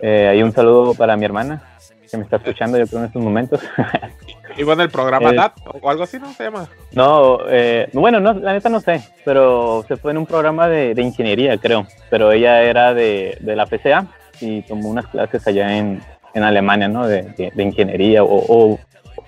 Eh, 0.00 0.28
ahí 0.30 0.42
un 0.42 0.52
saludo 0.52 0.94
para 0.94 1.16
mi 1.16 1.24
hermana 1.24 1.62
que 2.10 2.16
me 2.16 2.22
está 2.24 2.36
escuchando 2.36 2.78
yo 2.78 2.86
creo 2.86 3.00
en 3.00 3.06
estos 3.06 3.22
momentos. 3.22 3.60
Iba 4.56 4.72
en 4.72 4.80
el 4.80 4.90
programa 4.90 5.30
Eh, 5.30 5.36
o 5.82 5.90
algo 5.90 6.02
así, 6.02 6.18
¿no? 6.18 6.32
Se 6.32 6.44
llama. 6.44 6.68
No, 6.92 7.38
eh, 7.48 7.88
bueno, 7.92 8.18
no, 8.18 8.32
la 8.32 8.54
neta 8.54 8.68
no 8.68 8.80
sé, 8.80 9.02
pero 9.24 9.84
se 9.86 9.96
fue 9.96 10.10
en 10.12 10.18
un 10.18 10.26
programa 10.26 10.68
de, 10.68 10.94
de 10.94 11.02
ingeniería, 11.02 11.56
creo. 11.58 11.86
Pero 12.10 12.32
ella 12.32 12.62
era 12.62 12.92
de, 12.94 13.36
de 13.40 13.54
la 13.54 13.66
PCA 13.66 14.06
y 14.40 14.62
tomó 14.62 14.88
unas 14.88 15.06
clases 15.06 15.46
allá 15.46 15.76
en, 15.76 16.00
en 16.34 16.42
Alemania, 16.42 16.88
¿no? 16.88 17.06
De, 17.06 17.22
de- 17.36 17.52
de 17.54 17.62
ingeniería 17.62 18.24
o, 18.24 18.28
o 18.48 18.78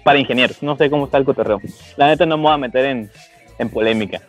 para 0.02 0.18
ingenieros. 0.18 0.62
No 0.64 0.76
sé 0.76 0.90
cómo 0.90 1.04
está 1.04 1.18
el 1.18 1.24
cotorreo. 1.24 1.60
La 1.96 2.08
neta 2.08 2.26
no 2.26 2.36
me 2.36 2.44
voy 2.44 2.52
a 2.54 2.56
meter 2.58 2.86
en, 2.86 3.10
en 3.58 3.68
polémica. 3.68 4.20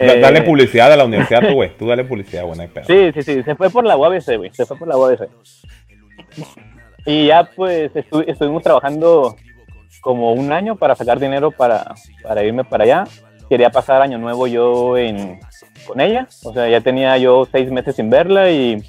Eh, 0.00 0.20
dale 0.20 0.42
publicidad 0.42 0.92
a 0.92 0.96
la 0.96 1.04
universidad, 1.04 1.40
tú, 1.48 1.54
güey. 1.54 1.76
Tú 1.76 1.86
dale 1.88 2.04
publicidad, 2.04 2.44
hay 2.60 2.68
pedo. 2.68 2.84
Sí, 2.86 3.10
sí, 3.14 3.22
sí, 3.22 3.42
se 3.42 3.54
fue 3.54 3.70
por 3.70 3.84
la 3.84 3.96
UABC, 3.96 4.36
güey. 4.36 4.50
Se 4.52 4.64
fue 4.66 4.76
por 4.76 4.88
la 4.88 4.96
UABC. 4.96 5.28
y 7.06 7.26
ya 7.26 7.48
pues 7.56 7.92
estu- 7.94 8.24
estuvimos 8.26 8.62
trabajando 8.62 9.36
como 10.00 10.32
un 10.32 10.52
año 10.52 10.76
para 10.76 10.94
sacar 10.94 11.18
dinero 11.18 11.50
para, 11.50 11.94
para 12.22 12.42
irme 12.44 12.64
para 12.64 12.84
allá. 12.84 13.04
Quería 13.48 13.70
pasar 13.70 14.02
año 14.02 14.18
nuevo 14.18 14.46
yo 14.46 14.96
en, 14.98 15.40
con 15.86 16.00
ella, 16.00 16.28
o 16.44 16.52
sea, 16.52 16.68
ya 16.68 16.80
tenía 16.82 17.16
yo 17.16 17.46
seis 17.50 17.70
meses 17.70 17.96
sin 17.96 18.10
verla 18.10 18.50
y, 18.50 18.82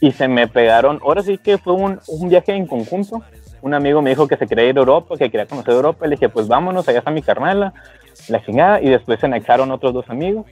y 0.00 0.10
se 0.10 0.26
me 0.26 0.48
pegaron, 0.48 0.98
ahora 1.04 1.22
sí 1.22 1.38
que 1.38 1.58
fue 1.58 1.74
un, 1.74 2.00
un 2.08 2.28
viaje 2.28 2.52
en 2.54 2.66
conjunto. 2.66 3.22
Un 3.60 3.74
amigo 3.74 4.00
me 4.02 4.10
dijo 4.10 4.28
que 4.28 4.36
se 4.36 4.46
quería 4.46 4.66
ir 4.66 4.76
a 4.76 4.80
Europa, 4.80 5.16
que 5.16 5.30
quería 5.30 5.46
conocer 5.46 5.74
Europa, 5.74 6.06
le 6.06 6.14
dije 6.16 6.28
pues 6.28 6.46
vámonos, 6.46 6.88
allá 6.88 6.98
está 7.00 7.10
mi 7.10 7.22
carnala, 7.22 7.72
la 8.28 8.44
chingada, 8.44 8.80
y 8.80 8.88
después 8.88 9.20
se 9.20 9.26
anexaron 9.26 9.70
otros 9.70 9.94
dos 9.94 10.08
amigos. 10.08 10.46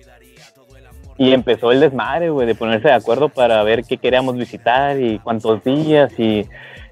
Y 1.18 1.32
empezó 1.32 1.72
el 1.72 1.80
desmadre, 1.80 2.28
güey, 2.30 2.46
de 2.46 2.54
ponerse 2.54 2.88
de 2.88 2.94
acuerdo 2.94 3.30
para 3.30 3.62
ver 3.62 3.84
qué 3.84 3.96
queríamos 3.96 4.36
visitar 4.36 5.00
y 5.00 5.18
cuántos 5.18 5.64
días 5.64 6.12
y 6.18 6.46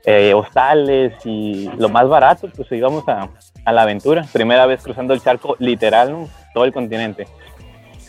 eh, 0.07 0.33
hostales 0.35 1.13
y 1.25 1.71
lo 1.77 1.91
más 1.91 2.09
barato, 2.09 2.49
pues 2.57 2.71
íbamos 2.73 3.07
a, 3.09 3.29
a 3.65 3.73
la 3.73 3.83
aventura. 3.83 4.25
Primera 4.33 4.65
vez 4.65 4.83
cruzando 4.83 5.13
el 5.13 5.21
charco, 5.21 5.57
literal, 5.59 6.27
todo 6.55 6.65
el 6.65 6.73
continente. 6.73 7.27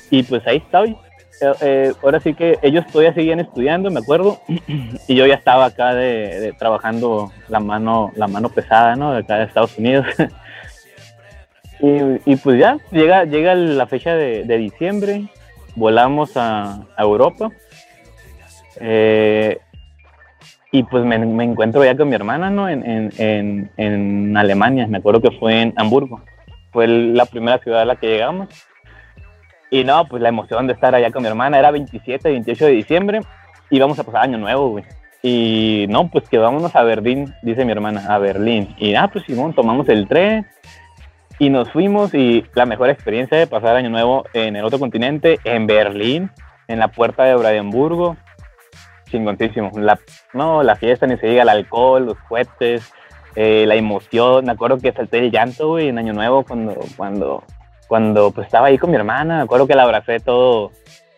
Y 0.10 0.24
pues 0.24 0.46
ahí 0.48 0.58
estoy. 0.58 0.98
Eh, 1.42 1.54
eh, 1.62 1.94
ahora 2.02 2.22
sí 2.22 2.34
que 2.34 2.58
ellos 2.62 2.86
todavía 2.88 3.14
seguían 3.14 3.42
estudiando, 3.42 3.92
me 3.92 4.00
acuerdo, 4.00 4.40
y 5.08 5.16
yo 5.16 5.26
ya 5.26 5.36
estaba 5.36 5.66
acá 5.66 5.94
de 5.94 6.54
trabajando 6.58 7.32
la 7.50 7.60
mano, 7.60 8.12
la 8.16 8.28
mano 8.28 8.50
pesada, 8.50 8.96
¿no? 8.96 9.12
De 9.12 9.20
acá 9.20 9.38
de 9.38 9.44
Estados 9.46 9.78
Unidos. 9.78 10.06
y, 11.86 12.32
y 12.32 12.36
pues 12.38 12.60
ya, 12.60 12.78
llega, 12.92 13.26
llega 13.26 13.54
la 13.54 13.86
fecha 13.86 14.16
de, 14.16 14.44
de 14.44 14.58
diciembre, 14.58 15.28
volamos 15.76 16.36
a, 16.36 16.82
a 16.98 17.04
Europa. 17.04 17.52
Eh, 18.80 19.60
y 20.72 20.84
pues 20.84 21.06
me, 21.06 21.20
me 21.20 21.44
encuentro 21.44 21.86
ya 21.86 21.96
con 21.96 22.10
mi 22.10 22.16
hermana, 22.16 22.50
¿no? 22.50 22.68
En, 22.68 22.84
en, 22.90 23.12
en, 23.18 23.72
en 23.78 24.36
Alemania, 24.36 24.88
me 24.88 24.98
acuerdo 24.98 25.22
que 25.22 25.38
fue 25.38 25.62
en 25.62 25.74
Hamburgo. 25.78 26.22
Fue 26.72 26.88
la 26.88 27.26
primera 27.26 27.60
ciudad 27.60 27.82
a 27.82 27.86
la 27.86 27.96
que 27.98 28.08
llegamos. 28.08 28.50
Y 29.70 29.84
no, 29.84 30.06
pues 30.08 30.24
la 30.24 30.30
emoción 30.30 30.68
de 30.68 30.74
estar 30.74 30.96
allá 30.96 31.12
con 31.12 31.22
mi 31.22 31.28
hermana 31.28 31.60
era 31.60 31.72
27, 31.72 32.30
28 32.30 32.66
de 32.66 32.72
diciembre. 32.72 33.20
Y 33.70 33.80
vamos 33.80 34.00
a 34.00 34.04
pasar 34.04 34.24
año 34.24 34.40
nuevo, 34.40 34.70
güey. 34.70 34.84
Y 35.22 35.86
no, 35.90 36.10
pues 36.10 36.28
que 36.30 36.38
vámonos 36.38 36.76
a 36.76 36.84
Berlín, 36.84 37.34
dice 37.42 37.64
mi 37.64 37.72
hermana, 37.72 38.06
a 38.10 38.18
Berlín. 38.18 38.76
Y 38.78 38.96
ah, 38.96 39.10
pues 39.12 39.26
Simón, 39.26 39.54
tomamos 39.54 39.88
el 39.90 40.08
tren 40.08 40.46
y 41.40 41.50
nos 41.50 41.70
fuimos. 41.72 42.14
Y 42.14 42.46
la 42.54 42.66
mejor 42.66 42.90
experiencia 42.90 43.38
de 43.38 43.48
pasar 43.48 43.76
año 43.76 43.90
nuevo 43.90 44.26
en 44.34 44.56
el 44.56 44.64
otro 44.66 44.80
continente, 44.80 45.40
en 45.44 45.68
Berlín, 45.68 46.32
en 46.68 46.80
la 46.80 46.88
puerta 46.90 47.24
de 47.24 47.36
Brandenburgo. 47.36 48.18
Chingoncísimo. 49.10 49.72
La, 49.76 50.00
no, 50.34 50.64
la 50.64 50.76
fiesta, 50.76 51.06
ni 51.08 51.18
se 51.18 51.28
diga, 51.28 51.44
el 51.44 51.50
alcohol, 51.50 52.06
los 52.08 52.18
cohetes, 52.28 52.92
eh, 53.36 53.66
la 53.68 53.76
emoción. 53.76 54.46
Me 54.46 54.52
acuerdo 54.54 54.80
que 54.80 54.92
salté 54.92 55.20
el 55.20 55.32
llanto, 55.32 55.70
güey, 55.70 55.90
en 55.90 55.98
año 56.00 56.14
nuevo 56.14 56.44
cuando, 56.44 56.76
cuando, 56.98 57.44
cuando 57.88 58.32
pues 58.32 58.48
estaba 58.48 58.68
ahí 58.68 58.78
con 58.78 58.90
mi 58.90 58.96
hermana. 58.96 59.38
Me 59.38 59.44
acuerdo 59.44 59.68
que 59.68 59.76
la 59.76 59.84
abracé 59.84 60.20
todo 60.20 60.72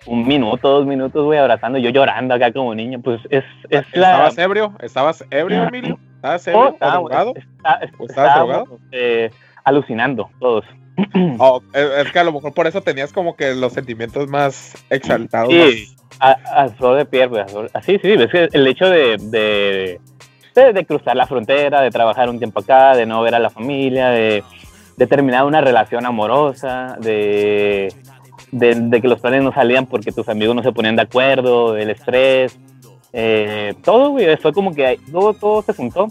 un 0.06 0.28
minuto, 0.28 0.70
dos 0.70 0.86
minutos, 0.86 1.24
güey, 1.26 1.40
abrazando, 1.40 1.80
yo 1.80 1.90
llorando 1.90 2.34
acá 2.36 2.52
como 2.52 2.76
niño. 2.76 3.00
Pues 3.02 3.22
es, 3.30 3.44
es 3.70 3.86
la... 3.94 4.12
¿Estabas 4.12 4.38
ebrio? 4.38 4.74
¿Estabas 4.82 5.26
ebrio, 5.32 5.64
Emilio? 5.64 5.98
¿Estabas 6.16 6.48
ebrio 6.48 6.62
Oh, 6.62 6.68
o 6.68 6.74
estábamos- 6.74 7.10
drogado? 7.10 7.34
está- 7.36 7.80
¿O 8.00 8.06
estabas 8.06 8.36
drogado? 8.36 8.80
eh, 8.92 9.32
alucinando 9.68 10.30
todos. 10.40 10.66
Oh, 11.40 11.62
es 11.74 12.12
que 12.12 12.20
a 12.20 12.24
lo 12.24 12.32
mejor 12.34 12.54
por 12.54 12.66
eso 12.66 12.82
tenías 12.82 13.14
como 13.14 13.36
que 13.36 13.54
los 13.54 13.74
sentimientos 13.74 14.28
más 14.28 14.74
exaltados. 14.90 15.54
Sí, 15.54 15.86
a, 16.20 16.32
a 16.64 16.70
flor 16.70 16.98
de 16.98 17.06
piel, 17.06 17.30
Así, 17.74 18.00
sí, 18.02 18.14
es 18.14 18.32
que 18.32 18.50
el 18.52 18.66
hecho 18.66 18.90
de, 18.90 19.18
de, 19.20 20.00
de- 20.56 20.74
de 20.74 20.86
cruzar 20.86 21.16
la 21.16 21.28
frontera, 21.28 21.82
de 21.82 21.92
trabajar 21.92 22.30
un 22.30 22.40
tiempo 22.40 22.62
acá, 22.62 22.96
de 22.96 23.06
no 23.06 23.22
ver 23.22 23.36
a 23.36 23.40
la 23.40 23.52
familia, 23.52 24.10
de, 24.10 24.44
de 24.96 25.08
terminar 25.08 25.46
una 25.46 25.62
relación 25.62 26.06
amorosa, 26.06 26.98
de, 27.00 27.94
de, 28.52 28.74
de 28.76 29.02
que 29.02 29.08
los 29.08 29.20
planes 29.20 29.44
no 29.44 29.54
salían 29.54 29.86
porque 29.86 30.12
tus 30.12 30.28
amigos 30.30 30.56
no 30.56 30.64
se 30.64 30.72
ponían 30.72 30.96
de 30.96 31.04
acuerdo, 31.04 31.78
el 31.78 31.92
estrés, 31.92 32.58
eh, 33.14 33.76
todo, 33.84 34.10
güey, 34.12 34.36
fue 34.38 34.52
como 34.54 34.74
que 34.74 35.00
todo, 35.12 35.34
todo 35.34 35.62
se 35.62 35.74
juntó. 35.74 36.08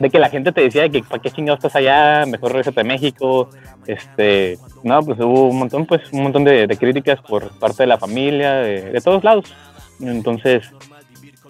De 0.00 0.10
que 0.10 0.18
la 0.18 0.30
gente 0.30 0.50
te 0.50 0.62
decía 0.62 0.88
que 0.88 1.02
para 1.02 1.22
qué 1.22 1.30
chingados 1.30 1.58
estás 1.58 1.76
allá, 1.76 2.26
mejor 2.26 2.50
regresate 2.50 2.80
a 2.80 2.84
México. 2.84 3.50
Este, 3.86 4.58
no, 4.82 5.00
pues 5.02 5.20
hubo 5.20 5.48
un 5.48 5.58
montón, 5.58 5.86
pues 5.86 6.10
un 6.12 6.22
montón 6.22 6.42
de, 6.42 6.66
de 6.66 6.76
críticas 6.76 7.20
por 7.20 7.56
parte 7.58 7.84
de 7.84 7.86
la 7.86 7.98
familia, 7.98 8.54
de, 8.54 8.90
de 8.90 9.00
todos 9.00 9.22
lados. 9.22 9.54
Entonces, 10.00 10.68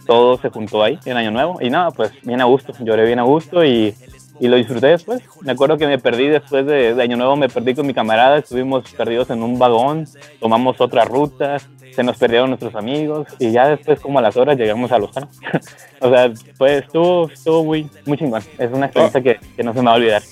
todo 0.06 0.36
se 0.38 0.48
juntó 0.50 0.82
ahí 0.82 0.98
en 1.04 1.16
Año 1.16 1.30
Nuevo. 1.30 1.58
Y 1.60 1.70
nada, 1.70 1.90
pues 1.92 2.12
bien 2.22 2.40
a 2.40 2.44
gusto, 2.44 2.72
lloré 2.80 3.06
bien 3.06 3.20
a 3.20 3.22
gusto 3.22 3.64
y, 3.64 3.94
y 4.40 4.48
lo 4.48 4.56
disfruté 4.56 4.88
después. 4.88 5.22
Me 5.42 5.52
acuerdo 5.52 5.76
que 5.76 5.86
me 5.86 5.98
perdí 5.98 6.28
después 6.28 6.66
de, 6.66 6.94
de 6.94 7.02
Año 7.02 7.16
Nuevo, 7.16 7.36
me 7.36 7.48
perdí 7.48 7.74
con 7.74 7.86
mi 7.86 7.94
camarada, 7.94 8.38
estuvimos 8.38 8.90
perdidos 8.92 9.30
en 9.30 9.42
un 9.42 9.58
vagón, 9.58 10.06
tomamos 10.40 10.80
otra 10.80 11.04
ruta, 11.04 11.58
se 11.94 12.02
nos 12.02 12.16
perdieron 12.16 12.50
nuestros 12.50 12.74
amigos 12.74 13.28
y 13.38 13.52
ya 13.52 13.68
después 13.68 14.00
como 14.00 14.18
a 14.18 14.22
las 14.22 14.36
horas 14.36 14.56
llegamos 14.56 14.90
al 14.92 15.04
hostal. 15.04 15.28
o 16.00 16.10
sea, 16.10 16.32
pues 16.56 16.84
estuvo, 16.84 17.30
estuvo 17.30 17.64
muy, 17.64 17.88
muy 18.06 18.16
chingón. 18.16 18.42
Es 18.58 18.70
una 18.72 18.86
experiencia 18.86 19.20
que, 19.20 19.38
que 19.56 19.62
no 19.62 19.72
se 19.72 19.80
me 19.80 19.86
va 19.86 19.92
a 19.92 19.96
olvidar. 19.96 20.22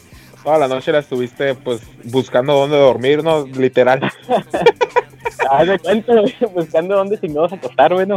Toda 0.43 0.59
la 0.59 0.69
noche 0.69 0.93
la 0.93 1.01
estuviste 1.01 1.55
pues 1.55 1.83
buscando 2.05 2.55
dónde 2.55 2.79
dormir, 2.79 3.23
¿no? 3.23 3.47
Literal. 3.47 4.01
Haz 5.51 5.69
de 5.69 5.79
cuenta, 5.79 6.15
buscando 6.55 6.97
dónde 6.97 7.19
chingados 7.19 7.53
acostar, 7.53 7.93
bueno. 7.93 8.17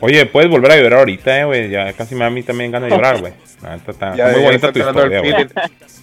Oye, 0.00 0.26
puedes 0.26 0.50
volver 0.50 0.72
a 0.72 0.76
llorar 0.76 0.98
ahorita, 1.00 1.40
eh, 1.40 1.44
güey. 1.44 1.70
Ya 1.70 1.92
casi 1.92 2.14
me 2.14 2.20
da 2.20 2.26
a 2.26 2.30
mí 2.30 2.42
también 2.42 2.70
ganas 2.70 2.90
de 2.90 2.96
llorar, 2.96 3.20
güey. 3.20 3.32
La 3.62 3.76
neta 3.76 3.90
Está, 3.92 4.14
Ya- 4.16 4.26
está 4.26 4.32
muy 4.32 4.40
ya 4.42 4.46
bonita 4.46 4.66
está 4.68 4.72
tu 4.72 4.88
historia, 4.88 5.20
güey. 5.20 5.42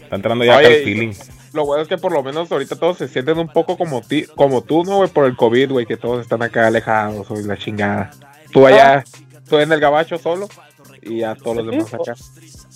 Está 0.02 0.16
entrando 0.16 0.44
ya 0.46 0.58
acá 0.58 0.68
Oye, 0.68 0.78
el 0.80 0.84
feeling. 0.84 1.14
Lo 1.54 1.66
bueno 1.66 1.84
es 1.84 1.88
que 1.88 1.98
por 2.00 2.12
lo 2.12 2.24
menos 2.24 2.52
ahorita 2.52 2.76
todos 2.78 2.98
se 2.98 3.08
sienten 3.08 3.38
un 3.38 3.48
poco 3.48 3.78
como, 3.78 4.02
ti, 4.02 4.26
como 4.36 4.64
tú, 4.64 4.84
¿no, 4.84 4.98
güey? 4.98 5.10
Por 5.10 5.26
el 5.26 5.36
COVID, 5.36 5.70
güey, 5.72 5.86
que 5.86 5.98
todos 5.98 6.22
están 6.22 6.42
acá 6.42 6.66
alejados, 6.66 7.30
o 7.30 7.36
la 7.36 7.58
chingada. 7.58 8.10
Tú 8.52 8.66
allá, 8.66 9.04
tú 9.48 9.60
en 9.60 9.72
el 9.72 9.80
gabacho 9.80 10.18
solo 10.18 10.50
y 11.04 11.22
a 11.22 11.36
todos 11.36 11.58
los 11.58 11.68
demás 11.68 11.94
acá. 11.94 12.14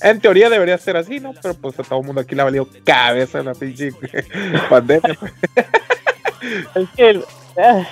En 0.02 0.20
teoría 0.20 0.50
debería 0.52 0.78
ser 0.78 0.96
así, 0.96 1.20
¿no? 1.20 1.34
Pero 1.42 1.56
pues 1.56 1.80
a 1.80 1.84
todo 1.84 2.00
el 2.02 2.06
mundo 2.06 2.22
aquí 2.22 2.36
le 2.36 2.42
ha 2.42 2.46
valido 2.46 2.68
cabeza 2.86 3.42
la 3.42 3.56
pinche 3.56 3.92
pandemia. 4.70 5.18
Es 6.76 6.90
que, 6.96 7.22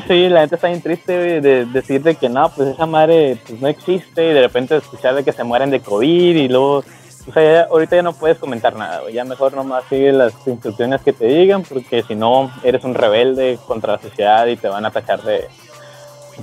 sí, 0.08 0.30
la 0.30 0.42
gente 0.42 0.56
está 0.56 0.68
bien 0.68 0.82
triste 0.82 1.18
güey, 1.18 1.42
de 1.42 1.66
decir 1.66 2.02
de 2.04 2.16
que 2.16 2.30
no, 2.30 2.50
pues 2.50 2.70
esa 2.70 2.86
madre 2.86 3.38
pues, 3.48 3.60
no 3.60 3.68
existe 3.68 4.24
y 4.30 4.34
de 4.34 4.42
repente 4.42 4.76
escuchar 4.78 5.16
de 5.16 5.24
que 5.24 5.32
se 5.34 5.44
mueren 5.44 5.72
de 5.72 5.80
COVID 5.82 6.36
y 6.36 6.48
luego, 6.48 6.84
o 7.28 7.34
sea, 7.34 7.44
ya- 7.44 7.68
ahorita 7.72 7.96
ya 7.96 8.04
no 8.04 8.14
puedes 8.14 8.38
comentar 8.38 8.76
nada, 8.76 9.02
ya 9.12 9.24
mejor 9.26 9.54
nomás 9.54 9.84
sigue 9.90 10.12
las 10.12 10.34
instrucciones 10.48 11.02
que 11.02 11.14
te 11.14 11.26
digan 11.26 11.64
porque 11.64 12.04
si 12.04 12.16
no 12.16 12.52
eres 12.64 12.84
un 12.84 12.94
rebelde 12.94 13.58
contra 13.68 13.94
la 13.94 14.00
sociedad 14.02 14.46
y 14.48 14.56
te 14.58 14.68
van 14.68 14.86
a 14.86 14.92
tachar 14.92 15.22
de, 15.24 15.46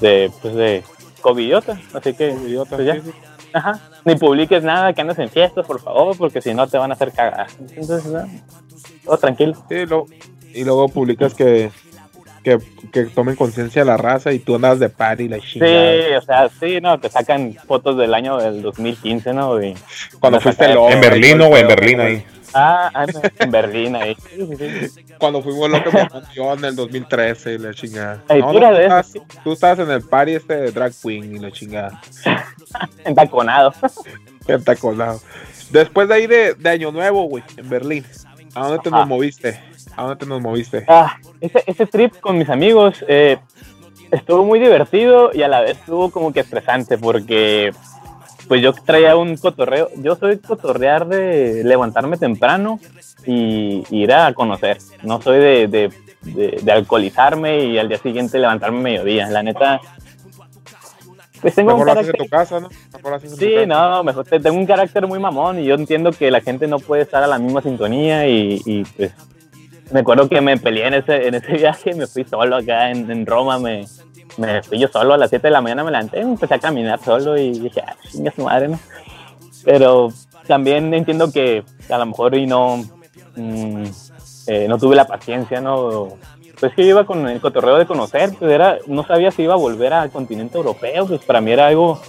de, 0.01 0.31
pues 0.41 0.55
de 0.55 0.83
covidiota, 1.21 1.79
así 1.95 2.15
que, 2.15 2.35
pues 2.69 2.85
ya. 2.87 2.95
sí, 2.95 3.01
sí. 3.05 3.13
Ajá. 3.55 3.79
Ni 4.05 4.17
publiques 4.17 4.65
nada, 4.65 4.93
que 4.95 5.03
andes 5.03 5.19
en 5.19 5.29
fiestas, 5.29 5.67
por 5.67 5.79
favor, 5.79 6.17
porque 6.17 6.41
si 6.41 6.55
no 6.55 6.67
te 6.67 6.79
van 6.79 6.91
a 6.91 6.95
hacer 6.95 7.13
cagar. 7.13 7.47
Entonces, 7.77 8.07
no, 8.07 8.27
todo 9.05 9.19
tranquilo. 9.19 9.55
Sí, 9.69 9.85
lo- 9.87 10.07
y 10.55 10.65
luego 10.65 10.89
publicas 10.89 11.35
que, 11.35 11.71
que, 12.43 12.59
que 12.93 13.05
tomen 13.05 13.37
conciencia 13.37 13.83
de 13.83 13.87
la 13.87 13.97
raza 13.97 14.33
y 14.33 14.39
tú 14.39 14.57
andas 14.57 14.79
de 14.79 14.89
party 14.89 15.29
la 15.29 15.41
chingada. 15.41 15.93
Sí, 15.93 16.15
o 16.15 16.23
sea, 16.23 16.49
sí, 16.49 16.81
no, 16.81 16.99
te 16.99 17.09
sacan 17.09 17.55
fotos 17.67 17.97
del 17.97 18.15
año 18.15 18.37
del 18.39 18.63
2015, 18.63 19.33
¿no? 19.33 19.63
Y, 19.63 19.75
Cuando 20.21 20.41
fuiste 20.41 20.73
loco. 20.73 20.91
En 20.91 21.01
Berlín, 21.01 21.39
¿no, 21.39 21.49
güey? 21.49 21.63
En 21.63 21.69
Berlín 21.69 22.01
ahí. 22.01 22.25
Ah, 22.55 22.91
ah, 22.93 23.07
no, 23.07 23.23
en 23.39 23.51
Berlín 23.51 23.97
ahí. 23.97 24.17
Cuando 25.19 25.43
fuimos 25.43 25.71
locos 25.71 25.95
en 26.37 26.65
el 26.65 26.77
2013 26.77 27.55
y 27.55 27.59
la 27.59 27.73
chingada. 27.73 28.23
Ay, 28.29 28.43
pura 28.43 28.69
tú, 28.69 28.75
de 28.75 28.83
estabas, 28.83 29.13
tú 29.45 29.53
estabas 29.53 29.79
en 29.79 29.91
el 29.91 30.03
party 30.03 30.33
este 30.33 30.57
de 30.57 30.71
drag 30.71 30.93
queen 31.03 31.37
y 31.37 31.39
la 31.39 31.51
chingada. 31.51 32.01
Entaconado. 33.05 33.73
Pentacolado. 34.47 35.21
Después 35.71 36.09
de 36.09 36.15
ahí 36.15 36.27
de, 36.27 36.55
de 36.55 36.71
Año 36.71 36.93
Nuevo, 36.93 37.25
güey, 37.25 37.43
en 37.57 37.69
Berlín. 37.69 38.05
¿A 38.55 38.67
dónde 38.67 38.83
te 38.83 38.89
Ajá. 38.91 38.99
nos 38.99 39.09
moviste? 39.09 39.59
¿A 39.97 40.03
dónde 40.03 40.17
te 40.17 40.27
nos 40.27 40.41
moviste? 40.41 40.85
Ah, 40.89 41.17
ese, 41.41 41.63
ese 41.67 41.87
trip 41.87 42.19
con 42.21 42.39
mis 42.39 42.49
amigos 42.49 43.05
eh, 43.09 43.39
estuvo 44.11 44.45
muy 44.45 44.59
divertido 44.59 45.31
y 45.35 45.43
a 45.43 45.49
la 45.49 45.61
vez 45.61 45.79
estuvo 45.79 46.11
como 46.11 46.33
que 46.33 46.41
estresante 46.41 46.99
porque 46.99 47.73
pues 48.49 48.61
yo 48.63 48.73
traía 48.73 49.17
un 49.17 49.37
cotorreo. 49.37 49.89
Yo 49.97 50.17
soy 50.17 50.39
cotorrear 50.39 51.07
de 51.07 51.63
levantarme 51.65 52.17
temprano 52.17 52.81
y 53.27 53.85
ir 53.91 54.13
a 54.13 54.33
conocer. 54.35 54.79
No 55.03 55.21
soy 55.23 55.39
de, 55.39 55.69
de, 55.69 55.93
de- 56.23 56.61
de 56.63 56.73
alcoholizarme 56.73 57.65
y 57.67 57.79
al 57.79 57.89
día 57.89 57.99
siguiente 57.99 58.39
levantarme 58.39 58.79
a 58.79 58.83
mediodía. 58.83 59.29
La 59.31 59.43
neta, 59.43 59.81
pues 61.41 61.55
tengo 61.55 61.73
un 61.75 61.81
Mejor 61.81 61.95
lo 61.95 62.01
haces 62.01 62.07
en 62.09 62.13
carácter... 62.13 62.27
tu 62.27 62.31
casa, 62.31 62.61
¿no? 62.61 62.69
Mejor 62.93 63.11
lo 63.11 63.17
haces 63.17 63.33
en 63.33 63.39
tu 63.39 63.45
Sí, 63.45 63.55
casa. 63.55 63.67
no, 63.67 64.05
mejor 64.05 64.25
te- 64.25 64.41
tengo 64.41 64.57
un 64.59 64.67
carácter 64.67 65.07
muy 65.07 65.19
mamón 65.19 65.59
y 65.61 65.65
yo 65.65 65.75
entiendo 65.75 66.11
que 66.13 66.31
la 66.31 66.41
gente 66.41 66.67
no 66.67 66.79
puede 66.79 67.03
estar 67.03 67.23
a 67.23 67.27
la 67.27 67.39
misma 67.39 67.63
sintonía 67.63 68.27
y, 68.29 68.61
y, 68.65 68.85
pues 68.85 69.13
me 69.93 70.01
acuerdo 70.01 70.29
que 70.29 70.41
me 70.41 70.57
peleé 70.57 70.87
en 70.87 70.95
ese, 70.95 71.29
en 71.29 71.35
ese 71.35 71.53
viaje, 71.59 71.95
me 71.95 72.07
fui 72.07 72.25
solo 72.25 72.57
acá 72.57 72.91
en, 72.91 73.11
en 73.11 73.27
Roma, 73.27 73.59
me, 73.59 73.85
me 74.39 74.63
fui 74.63 74.79
yo 74.79 74.89
solo 74.89 75.15
a 75.15 75.17
las 75.17 75.31
7 75.31 75.47
de 75.47 75.53
la 75.53 75.61
mañana, 75.61 75.85
me 75.85 75.91
levanté, 75.91 76.21
empecé 76.21 76.55
a 76.55 76.59
caminar 76.59 76.99
solo 77.03 77.37
y 77.37 77.53
dije, 77.59 77.83
ah, 77.87 77.95
chinga 78.11 78.33
su 78.33 78.43
madre, 78.43 78.69
¿no? 78.69 78.79
Pero 79.65 80.09
también 80.47 80.93
entiendo 80.95 81.31
que 81.31 81.63
a 81.89 81.99
lo 81.99 82.07
mejor 82.07 82.35
y 82.35 82.47
no, 82.47 82.79
mm, 83.37 83.85
eh, 84.47 84.67
no 84.69 84.79
tuve 84.79 84.97
la 84.97 85.07
paciencia, 85.07 85.61
¿no? 85.61 86.09
Pues 86.59 86.75
que 86.75 86.83
iba 86.83 87.05
con 87.05 87.29
el 87.29 87.41
cotorreo 87.41 87.77
de 87.77 87.87
conocer, 87.87 88.35
pues 88.39 88.51
era, 88.51 88.79
no 88.87 89.05
sabía 89.05 89.31
si 89.31 89.43
iba 89.43 89.55
a 89.55 89.59
volver 89.59 89.93
al 89.93 90.11
continente 90.11 90.57
europeo, 90.57 91.07
pues 91.07 91.25
para 91.25 91.41
mí 91.41 91.51
era 91.51 91.69
algo 91.69 92.01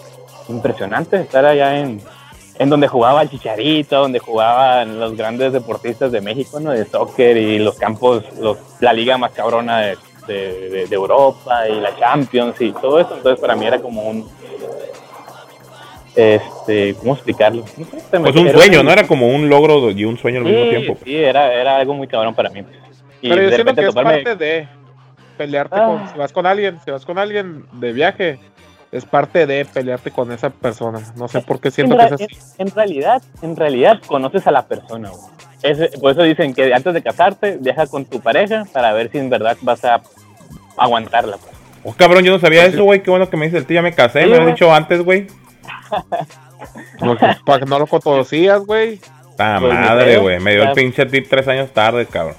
impresionante 0.47 1.21
estar 1.21 1.45
allá 1.45 1.79
en, 1.79 2.01
en 2.59 2.69
donde 2.69 2.87
jugaba 2.87 3.21
el 3.23 3.29
Chicharito, 3.29 3.97
donde 3.99 4.19
jugaban 4.19 4.99
los 4.99 5.15
grandes 5.17 5.53
deportistas 5.53 6.11
de 6.11 6.21
México, 6.21 6.59
¿no? 6.59 6.71
De 6.71 6.85
soccer 6.85 7.35
y 7.37 7.59
los 7.59 7.77
campos, 7.77 8.23
los, 8.39 8.57
la 8.79 8.93
liga 8.93 9.17
más 9.17 9.31
cabrona 9.31 9.79
de, 9.79 9.97
de- 10.27 10.69
de- 10.69 10.87
de 10.87 10.95
Europa 10.95 11.67
y 11.67 11.79
la 11.81 11.95
Champions 11.97 12.59
y 12.61 12.71
todo 12.73 12.99
eso. 12.99 13.15
Entonces 13.17 13.39
para 13.41 13.55
mí 13.55 13.65
era 13.65 13.79
como 13.79 14.03
un, 14.03 14.27
este, 16.15 16.93
¿cómo 16.95 17.13
explicarlo? 17.15 17.63
No 17.77 17.85
sé, 17.85 18.19
Pues 18.19 18.35
un 18.35 18.51
sueño, 18.51 18.83
¿no? 18.83 18.91
Era 18.91 19.07
como 19.07 19.27
un 19.27 19.49
logro 19.49 19.89
y 19.91 20.05
un 20.05 20.17
sueño 20.17 20.39
al 20.39 20.45
mismo 20.45 20.69
tiempo. 20.69 20.93
pues. 20.93 21.03
sí, 21.05 21.15
era, 21.15 21.51
era 21.53 21.77
algo 21.77 21.93
muy 21.95 22.07
cabrón 22.07 22.35
para 22.35 22.49
mí. 22.49 22.63
Y 23.21 23.29
Pero 23.29 23.41
yo 23.41 23.49
de 23.49 23.55
siento 23.55 23.73
que 23.75 23.81
es 23.81 23.87
toparme- 23.95 24.23
parte 24.23 24.35
de 24.35 24.67
pelearte 25.37 25.75
Ah. 25.75 25.85
con. 25.87 26.09
Si 26.11 26.17
vas 26.17 26.31
con 26.31 26.45
alguien, 26.45 26.77
si 26.85 26.91
vas 26.91 27.05
con 27.05 27.17
alguien 27.17 27.65
de 27.73 27.93
viaje, 27.93 28.39
es 28.93 29.05
parte 29.05 29.45
de 29.47 29.65
pelearte 29.65 30.11
con 30.11 30.31
esa 30.31 30.49
persona. 30.49 30.99
No 31.15 31.27
sé 31.27 31.41
por 31.41 31.59
qué 31.59 31.71
siento 31.71 31.93
en, 31.99 31.99
que 31.99 32.05
es 32.05 32.11
así. 32.13 32.27
en- 32.59 32.71
realidad, 32.71 33.21
en 33.41 33.55
realidad 33.55 33.99
conoces 34.07 34.45
a 34.47 34.51
la 34.51 34.65
persona. 34.67 35.09
güey. 35.09 35.23
Es- 35.63 35.97
por 35.99 36.11
eso 36.11 36.23
dicen 36.23 36.53
que 36.53 36.73
antes 36.73 36.93
de 36.93 37.01
casarte, 37.01 37.57
viaja 37.59 37.87
con 37.87 38.05
tu 38.05 38.19
pareja 38.21 38.65
para 38.71 38.93
ver 38.93 39.09
si 39.11 39.17
en 39.17 39.29
verdad 39.29 39.57
vas 39.61 39.83
a 39.83 40.01
aguantarla. 40.77 41.37
pues. 41.37 41.53
Oh, 41.85 41.93
cabrón, 41.97 42.23
yo 42.23 42.31
no 42.31 42.39
sabía 42.39 42.65
eso, 42.65 42.83
güey. 42.83 43.03
Qué 43.03 43.09
bueno 43.09 43.29
que 43.29 43.35
me 43.35 43.45
dice 43.45 43.57
el 43.57 43.65
tío, 43.65 43.75
ya 43.75 43.81
me 43.81 43.93
casé, 43.93 44.23
Sí, 44.23 44.29
me 44.29 44.37
lo 44.39 44.45
dicho 44.47 44.73
antes, 44.73 45.01
güey. 45.03 45.27
Para 47.45 47.59
que 47.59 47.65
no 47.65 47.79
lo 47.79 47.87
conocías, 47.87 48.59
güey. 48.61 48.99
Ta 49.35 49.57
Pues, 49.59 49.73
madre, 49.73 50.17
güey. 50.17 50.39
Me 50.39 50.53
dio 50.53 50.63
el 50.63 50.71
pinche 50.73 51.05
tip 51.05 51.27
tres 51.29 51.47
años 51.47 51.71
tarde, 51.71 52.05
cabrón. 52.05 52.35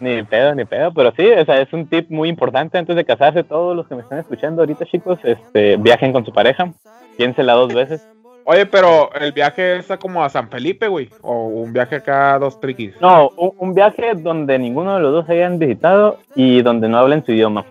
Ni 0.00 0.22
pedo, 0.22 0.54
ni 0.54 0.64
pedo, 0.64 0.92
pero 0.94 1.12
sí, 1.16 1.26
o 1.30 1.44
sea, 1.44 1.60
es 1.60 1.70
un 1.72 1.86
tip 1.86 2.10
muy 2.10 2.28
importante 2.30 2.78
antes 2.78 2.96
de 2.96 3.04
casarse. 3.04 3.44
Todos 3.44 3.76
los 3.76 3.86
que 3.86 3.94
me 3.94 4.00
están 4.02 4.18
escuchando 4.18 4.62
ahorita, 4.62 4.86
chicos, 4.86 5.18
este, 5.24 5.76
viajen 5.76 6.12
con 6.12 6.24
su 6.24 6.32
pareja, 6.32 6.72
piénsela 7.18 7.52
dos 7.52 7.74
veces. 7.74 8.08
Oye, 8.46 8.64
pero 8.66 9.12
el 9.14 9.32
viaje 9.32 9.76
está 9.76 9.98
como 9.98 10.24
a 10.24 10.30
San 10.30 10.48
Felipe, 10.48 10.88
güey. 10.88 11.10
O 11.20 11.44
un 11.48 11.72
viaje 11.74 11.96
acá 11.96 12.34
a 12.34 12.38
dos 12.38 12.58
triquis. 12.58 12.94
No, 13.00 13.28
un, 13.36 13.52
un 13.58 13.74
viaje 13.74 14.14
donde 14.16 14.58
ninguno 14.58 14.94
de 14.94 15.00
los 15.02 15.12
dos 15.12 15.28
hayan 15.28 15.58
visitado 15.58 16.18
y 16.34 16.62
donde 16.62 16.88
no 16.88 16.98
hablen 16.98 17.24
su 17.24 17.32
idioma. 17.32 17.66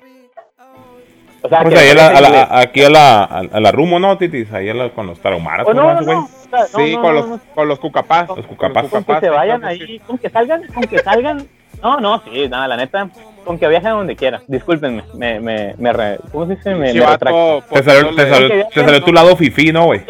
O 1.42 1.48
sea, 1.50 1.62
Pues 1.64 1.74
que 1.74 1.80
ahí 1.80 1.90
a 1.92 1.96
la- 1.96 2.08
a 2.10 2.22
la- 2.22 2.28
inglés. 2.28 2.48
aquí 2.52 2.84
a 2.84 2.90
la, 2.90 3.24
a, 3.24 3.60
la 3.60 3.72
Rumo, 3.72 3.98
¿no, 3.98 4.18
Titis? 4.18 4.52
Ahí 4.54 4.70
a 4.70 4.74
la- 4.74 4.90
con 4.90 5.08
los 5.08 5.20
tarahumaras, 5.20 5.66
Oh, 5.68 5.74
¿no, 5.74 5.94
no, 5.96 6.02
no, 6.02 6.06
güey? 6.06 6.18
no, 6.18 6.24
o 6.26 6.28
sea, 6.28 6.60
no, 6.60 6.66
Sí, 6.86 6.96
no, 6.96 7.02
con, 7.02 7.14
no, 7.16 7.20
los, 7.22 7.30
no. 7.30 7.40
con 7.56 7.68
los 7.68 7.80
cucapás. 7.80 8.28
Los 8.30 8.46
cucapás. 8.46 8.88
con 8.90 9.04
que 9.04 9.20
se 9.22 9.30
vayan 9.30 9.64
ahí, 9.66 10.00
con 10.06 10.18
que 10.18 10.30
salgan, 10.30 10.64
con 10.68 10.84
que 10.84 11.00
salgan. 11.00 11.48
No, 11.82 12.00
no, 12.00 12.22
sí, 12.24 12.48
nada, 12.50 12.68
la 12.68 12.78
neta, 12.78 13.10
con 13.46 13.58
que 13.58 13.68
viajen 13.68 13.92
donde 13.92 14.16
quiera. 14.16 14.42
Discúlpenme, 14.48 15.04
me, 15.14 15.40
me, 15.40 15.76
me 15.78 15.94
re- 15.94 16.20
¿cómo 16.32 16.46
se 16.48 16.56
dice? 16.56 16.76
Me, 16.76 16.94
me 16.94 17.06
retracto. 17.06 17.64
Te 17.72 17.84
salió, 17.84 18.16
te 18.16 18.30
salió- 18.30 18.50
que 18.50 18.64
te 18.74 18.84
salió 18.86 19.04
tu 19.04 19.14
lado 19.14 19.36
fifí, 19.38 19.72
¿no, 19.72 19.86
güey? 19.86 20.02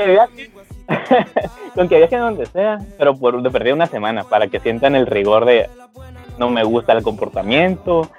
Con 1.75 1.87
que 1.87 1.97
viajen 1.97 2.19
donde 2.21 2.45
sea, 2.47 2.79
pero 2.97 3.15
por 3.15 3.41
de 3.41 3.49
perder 3.51 3.73
una 3.73 3.85
semana, 3.85 4.23
para 4.23 4.47
que 4.47 4.59
sientan 4.59 4.95
el 4.95 5.05
rigor 5.07 5.45
de 5.45 5.69
no 6.37 6.49
me 6.49 6.63
gusta 6.63 6.93
el 6.93 7.03
comportamiento, 7.03 8.09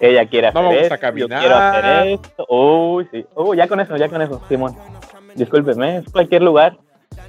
ella 0.00 0.26
quiere 0.26 0.52
No 0.52 0.60
hacer 0.60 0.72
me 0.72 0.78
gusta 0.78 0.94
esto, 0.94 1.06
yo 1.16 1.28
caminar. 1.28 1.40
quiero 1.40 1.56
hacer 1.56 2.06
esto. 2.08 2.46
Uy, 2.48 3.08
sí. 3.10 3.26
Uy, 3.34 3.56
ya 3.56 3.66
con 3.66 3.80
eso, 3.80 3.96
ya 3.96 4.08
con 4.08 4.22
eso, 4.22 4.40
Simón. 4.48 4.76
Discúlpenme, 5.34 5.98
es 5.98 6.10
cualquier 6.12 6.42
lugar 6.42 6.76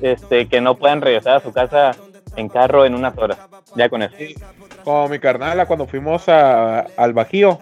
este, 0.02 0.48
que 0.48 0.62
no 0.62 0.76
puedan 0.76 1.02
regresar 1.02 1.38
a 1.38 1.40
su 1.40 1.52
casa 1.52 1.92
en 2.36 2.50
carro 2.50 2.86
en 2.86 2.96
unas 2.96 3.18
horas. 3.18 3.38
Ya 3.76 3.90
con 3.90 4.02
eso. 4.02 4.16
Sí, 4.18 4.36
Como 4.84 5.10
mi 5.10 5.20
carnala 5.20 5.66
cuando 5.66 5.88
fuimos 5.88 6.28
a, 6.30 6.82
al 6.98 7.14
Bajío. 7.14 7.60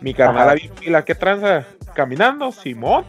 Mi 0.00 0.14
carnala 0.14 0.54
pila, 0.80 1.04
¿qué 1.04 1.14
tranza? 1.14 1.64
Caminando, 1.94 2.52
Simón. 2.52 3.04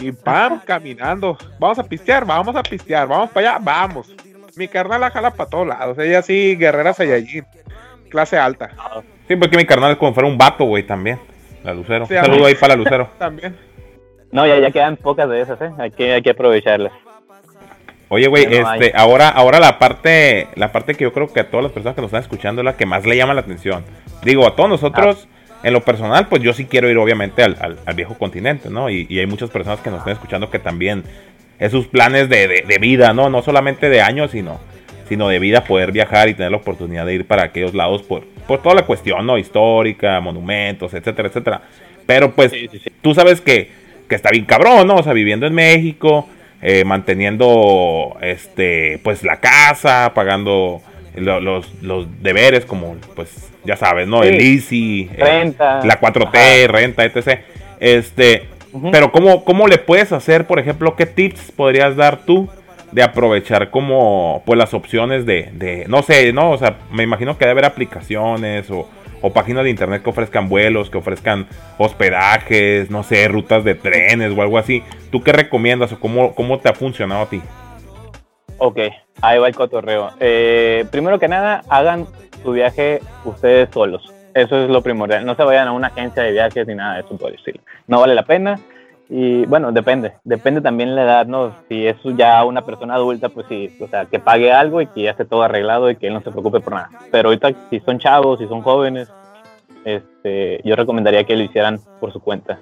Y 0.00 0.10
pam, 0.12 0.60
caminando. 0.64 1.38
Vamos 1.58 1.78
a 1.78 1.84
pistear, 1.84 2.24
vamos 2.24 2.56
a 2.56 2.62
pistear, 2.62 3.06
vamos 3.06 3.30
para 3.30 3.52
allá, 3.52 3.58
vamos. 3.62 4.12
Mi 4.56 4.66
carnala 4.68 5.10
jala 5.10 5.30
para 5.30 5.48
todos 5.48 5.66
lados. 5.66 5.98
Ella 5.98 6.22
sí, 6.22 6.56
guerrera 6.56 6.92
Saiyajin. 6.92 7.44
Clase 8.10 8.36
alta. 8.36 8.70
Sí, 9.28 9.36
porque 9.36 9.56
mi 9.56 9.64
carnal 9.64 9.92
es 9.92 9.96
como 9.96 10.10
si 10.10 10.14
fuera 10.14 10.28
un 10.28 10.36
vato, 10.36 10.64
güey, 10.64 10.82
también. 10.82 11.18
La 11.62 11.72
Lucero. 11.72 12.06
Sí, 12.06 12.14
Un 12.14 12.24
saludo 12.24 12.46
ahí 12.46 12.54
para 12.54 12.74
la 12.74 12.82
Lucero. 12.82 13.08
También. 13.18 13.56
No, 14.32 14.46
ya, 14.46 14.58
ya 14.58 14.70
quedan 14.70 14.96
pocas 14.96 15.28
de 15.28 15.42
esas, 15.42 15.60
¿eh? 15.60 15.70
Hay 15.78 15.90
que, 15.90 16.12
hay 16.14 16.22
que 16.22 16.30
aprovecharlas. 16.30 16.92
Oye, 18.14 18.26
güey, 18.28 18.44
no 18.46 18.52
este, 18.74 18.92
ahora, 18.94 19.28
ahora 19.30 19.58
la 19.58 19.78
parte, 19.78 20.46
la 20.54 20.70
parte 20.70 20.94
que 20.94 21.04
yo 21.04 21.12
creo 21.14 21.32
que 21.32 21.40
a 21.40 21.48
todas 21.50 21.64
las 21.64 21.72
personas 21.72 21.94
que 21.94 22.02
nos 22.02 22.08
están 22.08 22.20
escuchando 22.22 22.60
es 22.60 22.64
la 22.66 22.76
que 22.76 22.84
más 22.84 23.06
le 23.06 23.16
llama 23.16 23.32
la 23.32 23.40
atención. 23.40 23.84
Digo, 24.22 24.46
a 24.46 24.54
todos 24.54 24.68
nosotros, 24.68 25.28
en 25.62 25.72
lo 25.72 25.80
personal, 25.80 26.28
pues 26.28 26.42
yo 26.42 26.52
sí 26.52 26.66
quiero 26.66 26.90
ir 26.90 26.98
obviamente 26.98 27.42
al, 27.42 27.56
al- 27.58 27.78
al 27.86 27.94
viejo 27.94 28.18
continente, 28.18 28.68
¿no? 28.68 28.90
Y, 28.90 29.06
y 29.08 29.18
hay 29.18 29.26
muchas 29.26 29.48
personas 29.48 29.80
que 29.80 29.88
nos 29.88 30.00
están 30.00 30.12
escuchando 30.12 30.50
que 30.50 30.58
también 30.58 31.04
es 31.58 31.70
sus 31.70 31.86
planes 31.86 32.28
de, 32.28 32.48
de- 32.48 32.64
de 32.68 32.78
vida, 32.78 33.14
¿no? 33.14 33.30
No 33.30 33.40
solamente 33.40 33.88
de 33.88 34.02
años, 34.02 34.32
sino, 34.32 34.60
sino 35.08 35.28
de 35.28 35.38
vida, 35.38 35.64
poder 35.64 35.90
viajar 35.90 36.28
y 36.28 36.34
tener 36.34 36.50
la 36.50 36.58
oportunidad 36.58 37.06
de 37.06 37.14
ir 37.14 37.26
para 37.26 37.44
aquellos 37.44 37.72
lados 37.72 38.02
por, 38.02 38.24
por 38.46 38.60
toda 38.60 38.74
la 38.74 38.82
cuestión, 38.82 39.24
¿no? 39.26 39.38
Histórica, 39.38 40.20
monumentos, 40.20 40.92
etcétera, 40.92 41.28
etcétera. 41.28 41.62
Pero 42.04 42.32
pues 42.32 42.50
Sí, 42.50 42.68
sí, 42.70 42.78
sí. 42.78 42.90
tú 43.00 43.14
sabes 43.14 43.40
que, 43.40 43.70
que 44.06 44.14
está 44.16 44.28
bien 44.30 44.44
cabrón, 44.44 44.86
¿no? 44.86 44.96
O 44.96 45.02
sea, 45.02 45.14
viviendo 45.14 45.46
en 45.46 45.54
México, 45.54 46.28
eh, 46.62 46.84
manteniendo, 46.84 48.16
este, 48.22 48.98
pues 49.02 49.22
la 49.24 49.38
casa, 49.40 50.12
pagando 50.14 50.80
lo- 51.16 51.40
los, 51.40 51.70
los 51.82 52.06
deberes 52.22 52.64
como, 52.64 52.96
pues, 53.14 53.50
ya 53.64 53.76
sabes, 53.76 54.06
¿no? 54.08 54.22
Sí. 54.22 54.28
El 54.28 54.40
ICI, 54.40 55.10
eh, 55.16 55.24
Renta. 55.24 55.80
la 55.84 56.00
4T, 56.00 56.66
renta, 56.68 57.04
etc. 57.04 57.40
Este, 57.80 58.48
pero 58.90 59.12
¿cómo, 59.12 59.44
¿cómo 59.44 59.66
le 59.68 59.78
puedes 59.78 60.12
hacer, 60.12 60.46
por 60.46 60.58
ejemplo, 60.58 60.96
qué 60.96 61.04
tips 61.06 61.52
podrías 61.52 61.94
dar 61.96 62.24
tú 62.24 62.48
de 62.92 63.02
aprovechar 63.02 63.70
como, 63.70 64.42
pues, 64.46 64.58
las 64.58 64.72
opciones 64.74 65.26
de, 65.26 65.50
de 65.52 65.84
no 65.88 66.02
sé, 66.02 66.32
¿no? 66.32 66.50
O 66.52 66.58
sea, 66.58 66.76
me 66.90 67.02
imagino 67.02 67.36
que 67.36 67.44
debe 67.44 67.52
haber 67.52 67.64
aplicaciones 67.66 68.70
o, 68.70 68.88
o 69.22 69.32
páginas 69.32 69.64
de 69.64 69.70
internet 69.70 70.02
que 70.02 70.10
ofrezcan 70.10 70.48
vuelos, 70.48 70.90
que 70.90 70.98
ofrezcan 70.98 71.46
hospedajes, 71.78 72.90
no 72.90 73.02
sé, 73.02 73.26
rutas 73.28 73.64
de 73.64 73.74
trenes 73.74 74.36
o 74.36 74.42
algo 74.42 74.58
así. 74.58 74.82
¿Tú 75.10 75.22
qué 75.22 75.32
recomiendas 75.32 75.92
o 75.92 76.00
cómo, 76.00 76.34
cómo 76.34 76.58
te 76.58 76.68
ha 76.68 76.74
funcionado 76.74 77.22
a 77.22 77.26
ti? 77.26 77.40
Ok, 78.58 78.78
ahí 79.22 79.38
va 79.38 79.48
el 79.48 79.54
cotorreo. 79.54 80.10
Eh, 80.20 80.84
primero 80.90 81.18
que 81.18 81.28
nada, 81.28 81.62
hagan 81.68 82.06
su 82.42 82.52
viaje 82.52 83.00
ustedes 83.24 83.70
solos. 83.72 84.12
Eso 84.34 84.62
es 84.62 84.70
lo 84.70 84.82
primordial. 84.82 85.24
No 85.24 85.34
se 85.34 85.42
vayan 85.44 85.68
a 85.68 85.72
una 85.72 85.88
agencia 85.88 86.22
de 86.22 86.32
viajes 86.32 86.66
ni 86.66 86.74
nada 86.74 86.94
de 86.94 87.00
eso 87.00 87.16
por 87.16 87.32
estilo. 87.32 87.60
No 87.86 88.00
vale 88.00 88.14
la 88.14 88.24
pena. 88.24 88.58
Y 89.14 89.44
bueno, 89.44 89.72
depende. 89.72 90.14
Depende 90.24 90.62
también 90.62 90.96
la 90.96 91.02
edad, 91.02 91.26
¿no? 91.26 91.54
Si 91.68 91.86
es 91.86 91.96
ya 92.16 92.42
una 92.46 92.64
persona 92.64 92.94
adulta, 92.94 93.28
pues 93.28 93.44
sí, 93.46 93.70
o 93.78 93.86
sea, 93.86 94.06
que 94.06 94.18
pague 94.18 94.50
algo 94.50 94.80
y 94.80 94.86
que 94.86 95.02
ya 95.02 95.10
esté 95.10 95.26
todo 95.26 95.42
arreglado 95.42 95.90
y 95.90 95.96
que 95.96 96.06
él 96.06 96.14
no 96.14 96.22
se 96.22 96.30
preocupe 96.30 96.60
por 96.60 96.72
nada. 96.72 96.88
Pero 97.10 97.28
ahorita, 97.28 97.50
si 97.68 97.80
son 97.80 97.98
chavos, 97.98 98.38
si 98.38 98.48
son 98.48 98.62
jóvenes, 98.62 99.12
este, 99.84 100.62
yo 100.64 100.76
recomendaría 100.76 101.24
que 101.24 101.36
lo 101.36 101.42
hicieran 101.42 101.78
por 102.00 102.10
su 102.10 102.20
cuenta. 102.20 102.60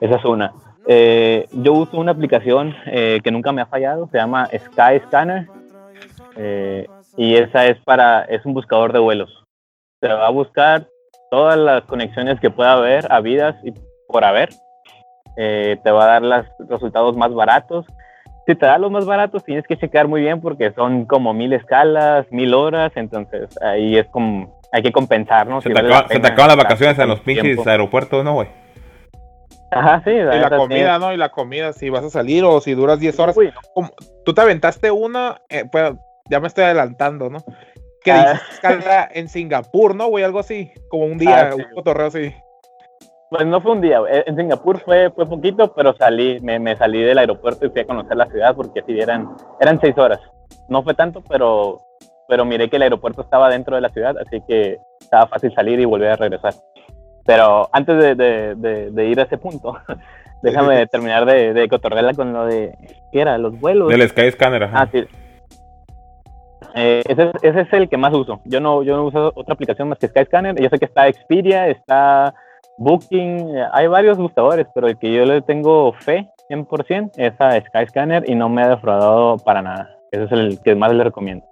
Esa 0.00 0.16
es 0.16 0.24
una. 0.24 0.52
Eh, 0.88 1.46
yo 1.52 1.72
uso 1.72 1.96
una 1.98 2.10
aplicación 2.10 2.74
eh, 2.86 3.20
que 3.22 3.30
nunca 3.30 3.52
me 3.52 3.62
ha 3.62 3.66
fallado, 3.66 4.08
se 4.10 4.18
llama 4.18 4.46
Sky 4.46 5.06
Scanner. 5.06 5.46
eh, 6.36 6.88
y 7.16 7.36
esa 7.36 7.66
es 7.66 7.78
para, 7.84 8.22
es 8.22 8.44
un 8.44 8.54
buscador 8.54 8.92
de 8.92 8.98
vuelos. 8.98 9.44
Te 10.00 10.08
va 10.08 10.26
a 10.26 10.30
buscar 10.30 10.88
todas 11.30 11.56
las 11.56 11.84
conexiones 11.84 12.40
que 12.40 12.50
pueda 12.50 12.72
haber, 12.72 13.06
habidas 13.12 13.54
y 13.62 13.72
por 14.08 14.24
haber. 14.24 14.48
Eh, 15.36 15.78
te 15.82 15.90
va 15.90 16.04
a 16.04 16.06
dar 16.06 16.22
los 16.22 16.46
resultados 16.68 17.16
más 17.16 17.32
baratos. 17.34 17.86
Si 18.46 18.54
te 18.56 18.66
da 18.66 18.76
los 18.78 18.90
más 18.90 19.06
baratos, 19.06 19.44
tienes 19.44 19.66
que 19.66 19.76
checar 19.76 20.08
muy 20.08 20.20
bien 20.20 20.40
porque 20.40 20.72
son 20.72 21.04
como 21.06 21.32
mil 21.32 21.52
escalas, 21.52 22.26
mil 22.30 22.54
horas, 22.54 22.92
entonces 22.96 23.48
ahí 23.62 23.96
es 23.96 24.06
como, 24.08 24.60
hay 24.72 24.82
que 24.82 24.90
compensar, 24.92 25.46
¿no? 25.46 25.60
Se, 25.60 25.68
Si 25.68 25.74
te, 25.74 25.80
vale 25.80 25.88
la 25.88 25.94
acaba- 25.98 26.08
se 26.08 26.14
te 26.14 26.20
pena 26.20 26.32
acaban 26.34 26.48
las 26.48 26.56
vacaciones 26.64 26.98
en 26.98 27.08
los 27.08 27.20
pinches 27.20 27.44
tiempo. 27.44 27.68
aeropuertos, 27.70 28.24
¿no, 28.24 28.34
güey? 28.34 28.48
Ajá, 29.70 30.02
sí. 30.04 30.10
Y 30.10 30.20
la 30.22 30.50
comida, 30.50 30.98
¿no? 30.98 31.12
Y 31.12 31.16
la 31.16 31.30
comida, 31.30 31.72
si 31.72 31.88
vas 31.88 32.04
a 32.04 32.10
salir 32.10 32.44
o 32.44 32.60
si 32.60 32.74
duras 32.74 32.98
10 33.00 33.18
horas. 33.20 33.36
Uy, 33.36 33.50
Tú 34.24 34.34
te 34.34 34.40
aventaste 34.42 34.90
una, 34.90 35.40
eh, 35.48 35.64
pues 35.70 35.92
ya 36.28 36.40
me 36.40 36.46
estoy 36.48 36.64
adelantando, 36.64 37.30
¿no? 37.30 37.38
Que 38.04 38.10
Ah. 38.12 38.32
dices 38.32 38.42
escala 38.54 39.08
en 39.12 39.28
Singapur, 39.28 39.94
¿no, 39.94 40.08
güey? 40.08 40.24
Algo 40.24 40.40
así, 40.40 40.72
como 40.90 41.04
un 41.06 41.16
día, 41.16 41.48
Ah, 41.48 41.52
sí. 41.52 41.62
un 41.62 41.74
cotorreo 41.74 42.08
así. 42.08 42.34
Pues 43.32 43.46
no 43.46 43.62
fue 43.62 43.72
un 43.72 43.80
día, 43.80 44.00
güey. 44.00 44.12
en 44.26 44.36
Singapur 44.36 44.78
fue, 44.80 45.10
fue 45.10 45.26
poquito, 45.26 45.72
pero 45.74 45.94
salí, 45.94 46.38
me, 46.42 46.58
me 46.58 46.76
salí 46.76 47.00
del 47.02 47.16
aeropuerto 47.16 47.64
y 47.64 47.70
fui 47.70 47.80
a 47.80 47.86
conocer 47.86 48.14
la 48.14 48.26
ciudad 48.26 48.54
porque 48.54 48.82
si 48.86 49.00
eran, 49.00 49.26
eran 49.58 49.80
seis 49.80 49.96
horas. 49.96 50.20
No 50.68 50.82
fue 50.82 50.92
tanto, 50.92 51.22
pero, 51.26 51.78
pero 52.28 52.44
miré 52.44 52.68
que 52.68 52.76
el 52.76 52.82
aeropuerto 52.82 53.22
estaba 53.22 53.48
dentro 53.48 53.74
de 53.74 53.80
la 53.80 53.88
ciudad, 53.88 54.16
así 54.18 54.42
que 54.46 54.76
estaba 55.00 55.26
fácil 55.28 55.50
salir 55.54 55.80
y 55.80 55.86
volver 55.86 56.10
a 56.10 56.16
regresar. 56.16 56.52
Pero 57.24 57.70
antes 57.72 57.96
de, 57.96 58.14
de- 58.16 58.54
de- 58.56 58.90
de 58.90 59.04
ir 59.06 59.18
a 59.18 59.22
ese 59.22 59.38
punto, 59.38 59.78
déjame 60.42 60.86
terminar 60.88 61.24
de, 61.24 61.54
de 61.54 61.68
cotorrearla 61.70 62.12
con 62.12 62.34
lo 62.34 62.44
de, 62.44 62.76
¿qué 63.12 63.20
era? 63.22 63.38
Los 63.38 63.58
vuelos. 63.58 63.88
Del 63.88 64.06
Sky 64.10 64.30
Scanner, 64.32 64.64
ajá. 64.64 64.82
Ah, 64.82 64.88
sí. 64.92 65.04
Eh, 66.74 67.02
ese, 67.08 67.22
es- 67.22 67.42
ese 67.44 67.60
es 67.62 67.72
el 67.72 67.88
que 67.88 67.96
más 67.96 68.12
uso. 68.12 68.40
Yo 68.44 68.60
no, 68.60 68.82
yo 68.82 68.94
no 68.96 69.04
uso 69.06 69.32
otra 69.34 69.54
aplicación 69.54 69.88
más 69.88 69.98
que 69.98 70.08
Skyscanner. 70.08 70.60
Yo 70.60 70.68
sé 70.68 70.78
que 70.78 70.84
está 70.84 71.08
Expedia, 71.08 71.68
está 71.68 72.34
Booking, 72.78 73.56
eh, 73.56 73.66
hay 73.72 73.86
varios 73.86 74.18
buscadores, 74.18 74.66
pero 74.74 74.88
el 74.88 74.98
que 74.98 75.12
yo 75.12 75.24
le 75.24 75.42
tengo 75.42 75.92
fe 75.92 76.30
100% 76.48 77.12
es 77.16 77.32
a 77.40 77.60
Skyscanner 77.60 78.28
y 78.28 78.34
no 78.34 78.48
me 78.48 78.62
ha 78.62 78.68
defraudado 78.68 79.38
para 79.38 79.62
nada. 79.62 79.96
Ese 80.10 80.24
es 80.24 80.32
el 80.32 80.60
que 80.62 80.74
más 80.74 80.92
le 80.92 81.04
recomiendo. 81.04 81.46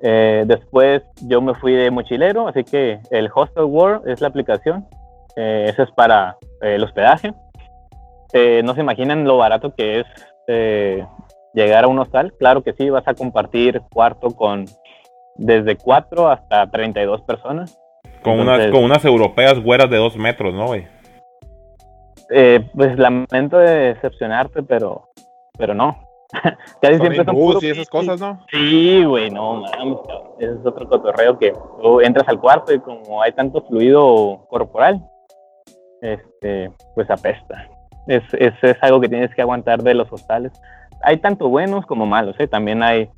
Eh, 0.00 0.44
después 0.46 1.02
yo 1.26 1.40
me 1.40 1.54
fui 1.54 1.72
de 1.72 1.90
mochilero, 1.90 2.46
así 2.46 2.62
que 2.62 3.00
el 3.10 3.28
Hostel 3.34 3.64
World 3.64 4.08
es 4.08 4.20
la 4.20 4.28
aplicación. 4.28 4.86
Eh, 5.36 5.72
es 5.76 5.90
para 5.92 6.36
eh, 6.62 6.74
el 6.74 6.84
hospedaje. 6.84 7.32
No 8.64 8.74
se 8.74 8.80
imaginan 8.80 9.24
lo 9.24 9.38
barato 9.38 9.74
que 9.74 10.00
es 10.00 10.06
llegar 11.54 11.84
a 11.84 11.88
un 11.88 11.98
hostal. 11.98 12.34
Claro 12.38 12.62
que 12.62 12.74
sí, 12.74 12.90
vas 12.90 13.06
a 13.06 13.14
compartir 13.14 13.80
cuarto 13.90 14.30
con 14.30 14.66
desde 15.36 15.76
4 15.76 16.28
hasta 16.28 16.70
32 16.70 17.22
personas. 17.22 17.78
Con, 18.22 18.40
Entonces- 18.40 18.66
unas, 18.66 18.72
con 18.72 18.84
unas 18.84 19.04
europeas 19.04 19.62
güeras 19.62 19.90
de 19.90 19.96
dos 19.96 20.16
metros, 20.16 20.54
¿no, 20.54 20.66
güey? 20.66 20.86
Eh, 22.30 22.68
pues 22.74 22.98
lamento 22.98 23.58
decepcionarte, 23.58 24.62
pero, 24.62 25.08
pero 25.56 25.74
no. 25.74 25.96
Casi 26.82 26.96
Son 26.98 27.00
siempre 27.00 27.24
son 27.24 27.34
puros 27.34 27.62
y 27.62 27.70
esas 27.70 27.88
cosas, 27.88 28.20
¿no? 28.20 28.44
Sí, 28.50 29.02
güey, 29.04 29.30
no 29.30 29.62
mames, 29.62 29.98
cabrón. 30.06 30.32
Ese 30.38 30.52
es 30.52 30.66
otro 30.66 30.86
cotorreo 30.88 31.38
que 31.38 31.54
tú 31.80 32.00
entras 32.02 32.28
al 32.28 32.38
cuarto 32.38 32.74
y 32.74 32.80
como 32.80 33.22
hay 33.22 33.32
tanto 33.32 33.62
fluido 33.62 34.44
corporal, 34.50 35.02
este, 36.02 36.70
pues 36.94 37.10
apesta. 37.10 37.66
Es, 38.06 38.22
es, 38.34 38.52
es 38.62 38.76
algo 38.82 39.00
que 39.00 39.08
tienes 39.08 39.34
que 39.34 39.40
aguantar 39.42 39.82
de 39.82 39.94
los 39.94 40.12
hostales. 40.12 40.52
Hay 41.02 41.16
tanto 41.18 41.48
buenos 41.48 41.86
como 41.86 42.04
malos, 42.04 42.36
¿eh? 42.38 42.46
También 42.46 42.82
hay, 42.82 43.08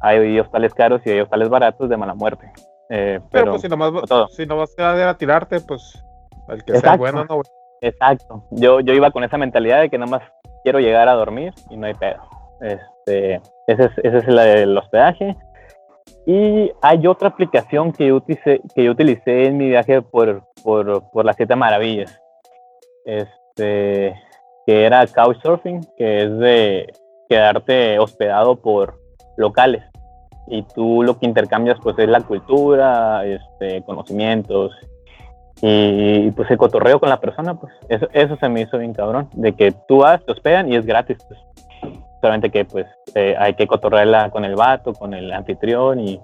hay 0.00 0.38
hostales 0.38 0.74
caros 0.74 1.00
y 1.06 1.10
hay 1.10 1.20
hostales 1.20 1.48
baratos 1.48 1.88
de 1.88 1.96
mala 1.96 2.14
muerte. 2.14 2.50
Eh, 2.90 3.20
Pero, 3.20 3.28
pero, 3.30 3.50
pues 3.52 3.62
si 3.62 3.68
nomás, 3.68 3.92
si 4.30 4.46
no 4.46 4.56
vas 4.56 4.74
a 4.78 4.96
ir 4.96 5.02
a 5.02 5.16
tirarte, 5.16 5.60
pues 5.60 6.02
el 6.48 6.64
que 6.64 6.78
sea 6.78 6.96
bueno, 6.96 7.24
no, 7.24 7.36
güey. 7.36 7.46
Exacto. 7.80 8.44
Yo, 8.50 8.80
yo 8.80 8.92
iba 8.94 9.10
con 9.10 9.24
esa 9.24 9.38
mentalidad 9.38 9.80
de 9.80 9.90
que 9.90 9.98
nada 9.98 10.10
más 10.10 10.22
quiero 10.64 10.80
llegar 10.80 11.08
a 11.08 11.14
dormir 11.14 11.52
y 11.70 11.76
no 11.76 11.86
hay 11.86 11.94
pedo. 11.94 12.22
Este, 12.60 13.34
ese 13.66 13.84
es, 13.84 13.90
ese 14.02 14.16
es 14.18 14.26
del 14.26 14.76
hospedaje. 14.76 15.36
Y 16.26 16.72
hay 16.82 17.06
otra 17.06 17.28
aplicación 17.28 17.92
que 17.92 18.08
yo 18.08 18.16
utilicé, 18.16 18.60
que 18.74 18.84
yo 18.84 18.92
utilicé 18.92 19.46
en 19.46 19.56
mi 19.56 19.68
viaje 19.68 20.02
por, 20.02 20.42
por, 20.62 21.10
por 21.10 21.24
las 21.24 21.36
siete 21.36 21.56
maravillas. 21.56 22.20
Este, 23.04 24.14
que 24.66 24.84
era 24.84 25.06
Couchsurfing, 25.06 25.80
que 25.96 26.24
es 26.24 26.38
de 26.38 26.92
quedarte 27.28 27.98
hospedado 27.98 28.56
por 28.60 28.98
locales. 29.36 29.84
Y 30.50 30.62
tú 30.74 31.02
lo 31.02 31.18
que 31.18 31.26
intercambias 31.26 31.78
pues 31.82 31.98
es 31.98 32.08
la 32.08 32.20
cultura, 32.22 33.24
este, 33.26 33.82
conocimientos 33.82 34.72
y 35.60 36.30
pues 36.32 36.48
el 36.50 36.56
cotorreo 36.56 37.00
con 37.00 37.08
la 37.08 37.18
persona, 37.20 37.54
pues 37.54 37.72
eso, 37.88 38.06
eso 38.12 38.36
se 38.36 38.48
me 38.48 38.60
hizo 38.62 38.78
bien 38.78 38.94
cabrón, 38.94 39.28
de 39.32 39.52
que 39.54 39.72
tú 39.88 39.98
vas, 39.98 40.24
te 40.24 40.32
hospedan 40.32 40.72
y 40.72 40.76
es 40.76 40.86
gratis, 40.86 41.18
pues. 41.26 41.40
Solamente 42.20 42.50
que 42.50 42.64
pues 42.64 42.86
eh, 43.14 43.36
hay 43.38 43.54
que 43.54 43.66
cotorrearla 43.68 44.30
con 44.30 44.44
el 44.44 44.54
vato, 44.56 44.92
con 44.92 45.14
el 45.14 45.32
anfitrión 45.32 46.00
y, 46.00 46.20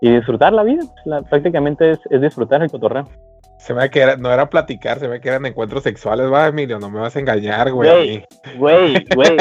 y 0.00 0.10
disfrutar 0.14 0.52
la 0.52 0.62
vida. 0.62 0.82
pues, 0.82 1.06
la- 1.06 1.22
prácticamente 1.22 1.90
es, 1.92 2.00
es 2.10 2.20
disfrutar 2.20 2.62
el 2.62 2.70
cotorreo. 2.70 3.08
Se 3.58 3.74
me 3.74 3.88
que 3.90 4.00
era- 4.00 4.16
no 4.16 4.32
era 4.32 4.48
platicar, 4.48 4.98
se 4.98 5.06
me 5.06 5.14
ve 5.14 5.20
que 5.20 5.28
eran 5.30 5.46
encuentros 5.46 5.82
sexuales, 5.82 6.32
va, 6.32 6.46
Emilio, 6.48 6.78
no 6.78 6.90
me 6.90 7.00
vas 7.00 7.14
a 7.16 7.20
engañar, 7.20 7.72
güey. 7.72 8.24
Güey. 8.56 8.94
Güey, 8.94 9.04
güey, 9.16 9.36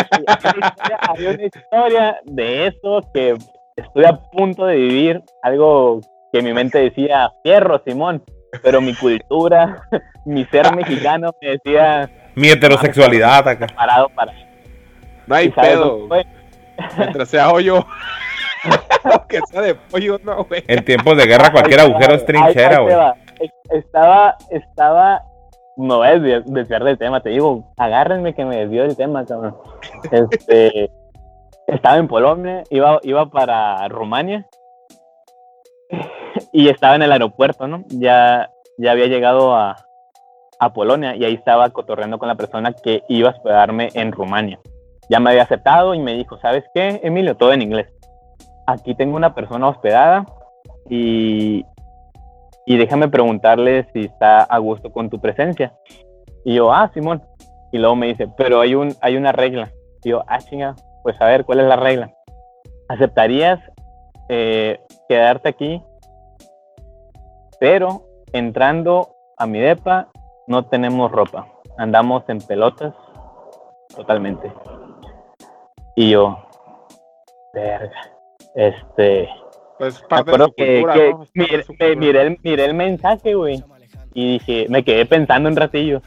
hay 1.09 1.25
una 1.25 1.43
historia 1.45 2.19
de 2.25 2.67
eso 2.67 3.01
que 3.13 3.35
estoy 3.81 4.05
a 4.05 4.17
punto 4.31 4.65
de 4.65 4.75
vivir, 4.75 5.23
algo 5.41 6.01
que 6.31 6.41
mi 6.41 6.53
mente 6.53 6.79
decía, 6.79 7.31
fierro, 7.43 7.81
Simón, 7.85 8.23
pero 8.63 8.81
mi 8.81 8.93
cultura, 8.95 9.83
mi 10.25 10.45
ser 10.45 10.75
mexicano 10.75 11.31
me 11.41 11.51
decía, 11.51 12.09
Mi 12.35 12.49
heterosexualidad 12.49 13.47
acá. 13.47 13.67
parado 13.75 14.09
para... 14.09 14.33
No 15.27 15.35
hay 15.35 15.47
¿Y 15.47 15.51
sabes 15.51 15.71
pedo. 15.71 16.07
Mientras 16.97 17.29
sea 17.29 17.51
hoyo. 17.51 17.85
Aunque 19.03 19.39
sea 19.49 19.61
de 19.61 19.75
pollo, 19.75 20.19
no, 20.23 20.43
güey. 20.45 20.63
En 20.67 20.83
tiempos 20.83 21.17
de 21.17 21.25
guerra 21.25 21.51
cualquier 21.51 21.79
Ahí 21.79 21.89
agujero 21.89 22.15
es 22.15 22.25
trinchera, 22.25 22.79
güey. 22.79 22.95
Estaba, 23.69 24.35
estaba, 24.49 25.23
no 25.77 25.97
voy 25.97 26.07
a 26.07 26.11
desviar, 26.11 26.43
desviar 26.43 26.83
del 26.83 26.97
tema, 26.97 27.21
te 27.21 27.29
digo, 27.29 27.71
agárrenme 27.77 28.35
que 28.35 28.45
me 28.45 28.57
desvió 28.57 28.83
del 28.83 28.95
tema, 28.95 29.25
cabrón. 29.25 29.55
Este, 30.11 30.91
estaba 31.71 31.97
en 31.97 32.07
Polonia, 32.07 32.63
iba, 32.69 32.99
iba 33.03 33.25
para 33.27 33.87
Rumania 33.87 34.45
y 36.51 36.67
estaba 36.67 36.95
en 36.95 37.03
el 37.03 37.11
aeropuerto, 37.11 37.67
¿no? 37.67 37.83
Ya, 37.87 38.51
ya 38.77 38.91
había 38.91 39.07
llegado 39.07 39.55
a, 39.55 39.77
a 40.59 40.73
Polonia 40.73 41.15
y 41.15 41.23
ahí 41.23 41.33
estaba 41.33 41.69
cotorreando 41.69 42.19
con 42.19 42.27
la 42.27 42.35
persona 42.35 42.73
que 42.73 43.03
iba 43.07 43.29
a 43.29 43.33
hospedarme 43.33 43.89
en 43.93 44.11
Rumania. 44.11 44.59
Ya 45.09 45.19
me 45.19 45.31
había 45.31 45.43
aceptado 45.43 45.93
y 45.93 45.99
me 45.99 46.13
dijo, 46.13 46.37
¿sabes 46.39 46.63
qué, 46.73 46.99
Emilio? 47.03 47.35
Todo 47.35 47.53
en 47.53 47.61
inglés. 47.61 47.87
Aquí 48.67 48.93
tengo 48.93 49.15
una 49.15 49.33
persona 49.33 49.69
hospedada 49.69 50.25
y, 50.89 51.65
y 52.65 52.77
déjame 52.77 53.07
preguntarle 53.07 53.87
si 53.93 54.01
está 54.01 54.43
a 54.43 54.57
gusto 54.57 54.91
con 54.91 55.09
tu 55.09 55.19
presencia. 55.19 55.73
Y 56.43 56.55
yo, 56.55 56.71
ah, 56.73 56.91
Simón. 56.93 57.21
Y 57.71 57.77
luego 57.77 57.95
me 57.95 58.07
dice, 58.07 58.27
pero 58.37 58.59
hay, 58.59 58.75
un, 58.75 58.93
hay 59.01 59.15
una 59.15 59.31
regla. 59.31 59.71
Y 60.03 60.09
yo, 60.09 60.23
ah, 60.27 60.39
chinga, 60.39 60.75
pues 61.03 61.19
a 61.21 61.25
ver, 61.25 61.45
¿cuál 61.45 61.59
es 61.61 61.67
la 61.67 61.75
regla? 61.75 62.13
¿Aceptarías 62.89 63.59
eh, 64.29 64.79
quedarte 65.07 65.49
aquí? 65.49 65.83
Pero 67.59 68.03
entrando 68.33 69.15
a 69.37 69.45
mi 69.45 69.59
depa 69.59 70.07
no 70.47 70.65
tenemos 70.65 71.11
ropa. 71.11 71.47
Andamos 71.77 72.23
en 72.27 72.39
pelotas 72.39 72.93
totalmente. 73.95 74.51
Y 75.95 76.11
yo, 76.11 76.37
verga, 77.53 77.91
este... 78.55 79.29
Pues 79.77 79.99
parte 80.03 80.29
acuerdo 80.29 80.53
que, 80.55 80.81
cultura, 80.81 80.93
que 80.93 81.11
¿no? 81.11 81.25
Miré, 81.33 81.63
me- 81.79 81.95
miré 81.95 82.21
el, 82.21 82.39
miré 82.43 82.65
el 82.65 82.73
mensaje, 82.75 83.33
güey. 83.33 83.63
Y 84.13 84.33
dije, 84.33 84.67
me 84.69 84.83
quedé 84.83 85.05
pensando 85.07 85.49
un 85.49 85.55
ratillo. 85.55 86.01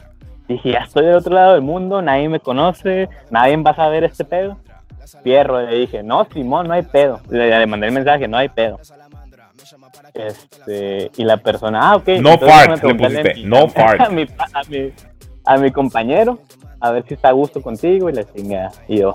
Dije, 0.47 0.71
ya 0.71 0.79
estoy 0.79 1.05
del 1.05 1.15
otro 1.15 1.33
lado 1.33 1.53
del 1.53 1.61
mundo, 1.61 2.01
nadie 2.01 2.29
me 2.29 2.39
conoce, 2.39 3.09
nadie 3.31 3.57
va 3.57 3.71
a 3.71 3.75
saber 3.75 4.03
este 4.03 4.23
pedo. 4.23 4.57
Fierro, 5.23 5.61
le 5.61 5.75
dije, 5.77 6.03
no, 6.03 6.25
Simón, 6.31 6.67
no 6.67 6.73
hay 6.73 6.83
pedo. 6.83 7.21
Le, 7.29 7.57
le 7.57 7.67
mandé 7.67 7.87
el 7.87 7.93
mensaje, 7.93 8.27
no 8.27 8.37
hay 8.37 8.49
pedo. 8.49 8.79
Este, 10.13 11.11
y 11.17 11.23
la 11.23 11.37
persona, 11.37 11.91
ah, 11.91 11.95
ok. 11.97 12.07
No 12.21 12.37
fart, 12.37 12.83
le 12.83 12.95
pusiste, 12.95 13.35
no 13.43 13.67
fart. 13.69 14.01
A 14.01 14.09
mi, 14.09 14.23
a, 14.23 14.61
mi, 14.69 14.93
a 15.45 15.57
mi 15.57 15.71
compañero, 15.71 16.39
a 16.79 16.91
ver 16.91 17.05
si 17.07 17.15
está 17.15 17.29
a 17.29 17.33
gusto 17.33 17.61
contigo 17.61 18.09
y 18.09 18.13
la 18.13 18.23
chingada. 18.23 18.71
Y 18.87 18.99
yo, 18.99 19.13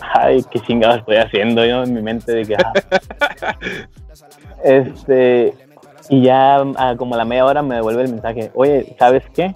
ay, 0.00 0.44
qué 0.50 0.60
chingado 0.60 0.96
estoy 0.96 1.16
haciendo 1.16 1.64
yo 1.64 1.82
en 1.82 1.94
mi 1.94 2.02
mente 2.02 2.32
de 2.32 2.44
que, 2.44 2.56
ah, 2.56 2.72
este, 4.64 5.54
y 6.08 6.22
ya 6.22 6.62
como 6.96 7.14
a 7.14 7.18
la 7.18 7.24
media 7.24 7.44
hora 7.44 7.62
me 7.62 7.76
devuelve 7.76 8.02
el 8.02 8.10
mensaje, 8.10 8.50
oye, 8.54 8.94
¿sabes 8.98 9.24
qué? 9.34 9.54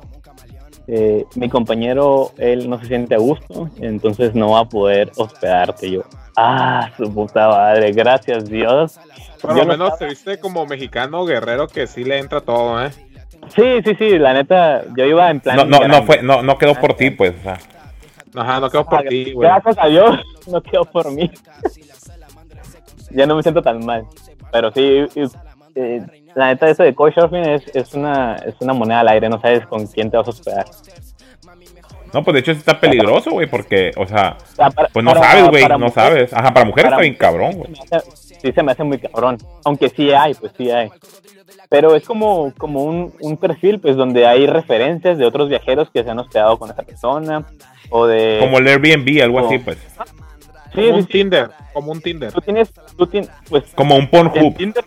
Eh, 0.92 1.24
mi 1.36 1.48
compañero, 1.48 2.32
él 2.36 2.68
no 2.68 2.76
se 2.80 2.86
siente 2.86 3.14
a 3.14 3.18
gusto, 3.18 3.70
entonces 3.80 4.34
no 4.34 4.50
va 4.50 4.60
a 4.60 4.64
poder 4.64 5.12
hospedarte. 5.16 5.88
Yo, 5.88 6.02
ah, 6.36 6.90
su 6.96 7.12
puta 7.14 7.46
madre, 7.48 7.92
gracias 7.92 8.46
Dios. 8.46 8.98
Por 9.40 9.52
lo 9.54 9.58
no 9.58 9.66
menos 9.66 9.86
estaba- 9.92 9.98
te 9.98 10.06
viste 10.06 10.40
como 10.40 10.66
mexicano 10.66 11.24
guerrero 11.26 11.68
que 11.68 11.86
sí 11.86 12.02
le 12.02 12.18
entra 12.18 12.40
todo, 12.40 12.84
¿eh? 12.84 12.90
Sí, 13.54 13.82
sí, 13.84 13.94
sí, 13.96 14.18
la 14.18 14.32
neta, 14.34 14.82
yo 14.96 15.04
iba 15.04 15.30
en 15.30 15.38
plan... 15.40 15.56
No, 15.56 15.64
no, 15.64 15.86
no 15.86 16.02
fue, 16.02 16.22
no, 16.22 16.42
no 16.42 16.58
quedó 16.58 16.74
por 16.74 16.94
ti, 16.94 17.10
pues. 17.10 17.34
o 17.38 17.42
sea. 17.42 17.58
Ajá, 18.34 18.58
no 18.60 18.68
quedó 18.68 18.84
por 18.84 18.98
Ah, 19.00 19.08
ti, 19.08 19.32
güey. 19.32 19.48
Gracias 19.48 19.76
a 19.78 19.86
Dios, 19.86 20.18
no 20.50 20.60
quedó 20.60 20.84
por 20.86 21.10
mí. 21.12 21.30
ya 23.10 23.26
no 23.26 23.36
me 23.36 23.42
siento 23.42 23.62
tan 23.62 23.84
mal. 23.86 24.04
Pero 24.52 24.72
sí, 24.72 25.06
eh, 25.74 26.02
la 26.34 26.48
neta, 26.48 26.68
eso 26.68 26.82
de 26.82 26.94
couchsurfing 26.94 27.44
es, 27.48 27.62
es, 27.74 27.94
una, 27.94 28.36
es 28.36 28.54
una 28.60 28.72
moneda 28.72 29.00
al 29.00 29.08
aire, 29.08 29.28
no 29.28 29.40
sabes 29.40 29.66
con 29.66 29.86
quién 29.86 30.10
te 30.10 30.16
vas 30.16 30.26
a 30.26 30.30
hospedar. 30.30 30.66
No, 32.12 32.24
pues 32.24 32.34
de 32.34 32.40
hecho 32.40 32.50
está 32.52 32.78
peligroso, 32.80 33.30
güey, 33.30 33.46
porque, 33.48 33.92
o 33.96 34.04
sea, 34.06 34.36
O 34.52 34.54
sea, 34.56 34.70
para- 34.70 34.88
pues 34.88 35.04
no 35.04 35.12
para- 35.12 35.26
sabes, 35.30 35.48
güey, 35.48 35.68
no 35.68 35.78
mujeres- 35.78 35.94
sabes. 35.94 36.32
Ajá, 36.32 36.52
para 36.52 36.66
mujeres 36.66 36.90
para 36.90 36.96
está 36.96 37.02
bien 37.02 37.14
cabrón, 37.14 37.52
güey. 37.52 37.70
Sí, 38.14 38.52
se 38.52 38.62
me 38.62 38.72
hace 38.72 38.82
muy 38.82 38.98
cabrón. 38.98 39.38
Aunque 39.64 39.88
sí 39.90 40.10
hay, 40.10 40.34
pues 40.34 40.52
sí 40.56 40.70
hay. 40.70 40.90
Pero 41.68 41.94
es 41.94 42.04
como, 42.04 42.52
como 42.58 42.82
un, 42.84 43.12
un 43.20 43.36
perfil, 43.36 43.78
pues, 43.78 43.94
donde 43.94 44.26
hay 44.26 44.46
referencias 44.48 45.18
de 45.18 45.24
otros 45.24 45.48
viajeros 45.48 45.88
que 45.90 46.02
se 46.02 46.10
han 46.10 46.18
hospedado 46.18 46.58
con 46.58 46.70
esa 46.70 46.82
persona. 46.82 47.46
O 47.90 48.06
de. 48.06 48.38
Como 48.40 48.58
el 48.58 48.66
Airbnb, 48.66 49.22
algo 49.22 49.46
así, 49.46 49.58
pues. 49.58 49.78
Sí, 50.74 50.82
Como 50.86 50.94
un 50.96 51.02
sí. 51.02 51.08
Tinder, 51.12 51.50
como 51.72 51.92
un 51.92 52.00
Tinder. 52.00 52.32
Tú 52.32 52.40
tienes. 52.40 52.72
Tú 52.96 53.06
tienes 53.06 53.30
pues. 53.48 53.64
Como 53.76 53.94
un 53.94 54.02
En 54.02 54.08
Pornhub. 54.10 54.56
Tinder. 54.56 54.84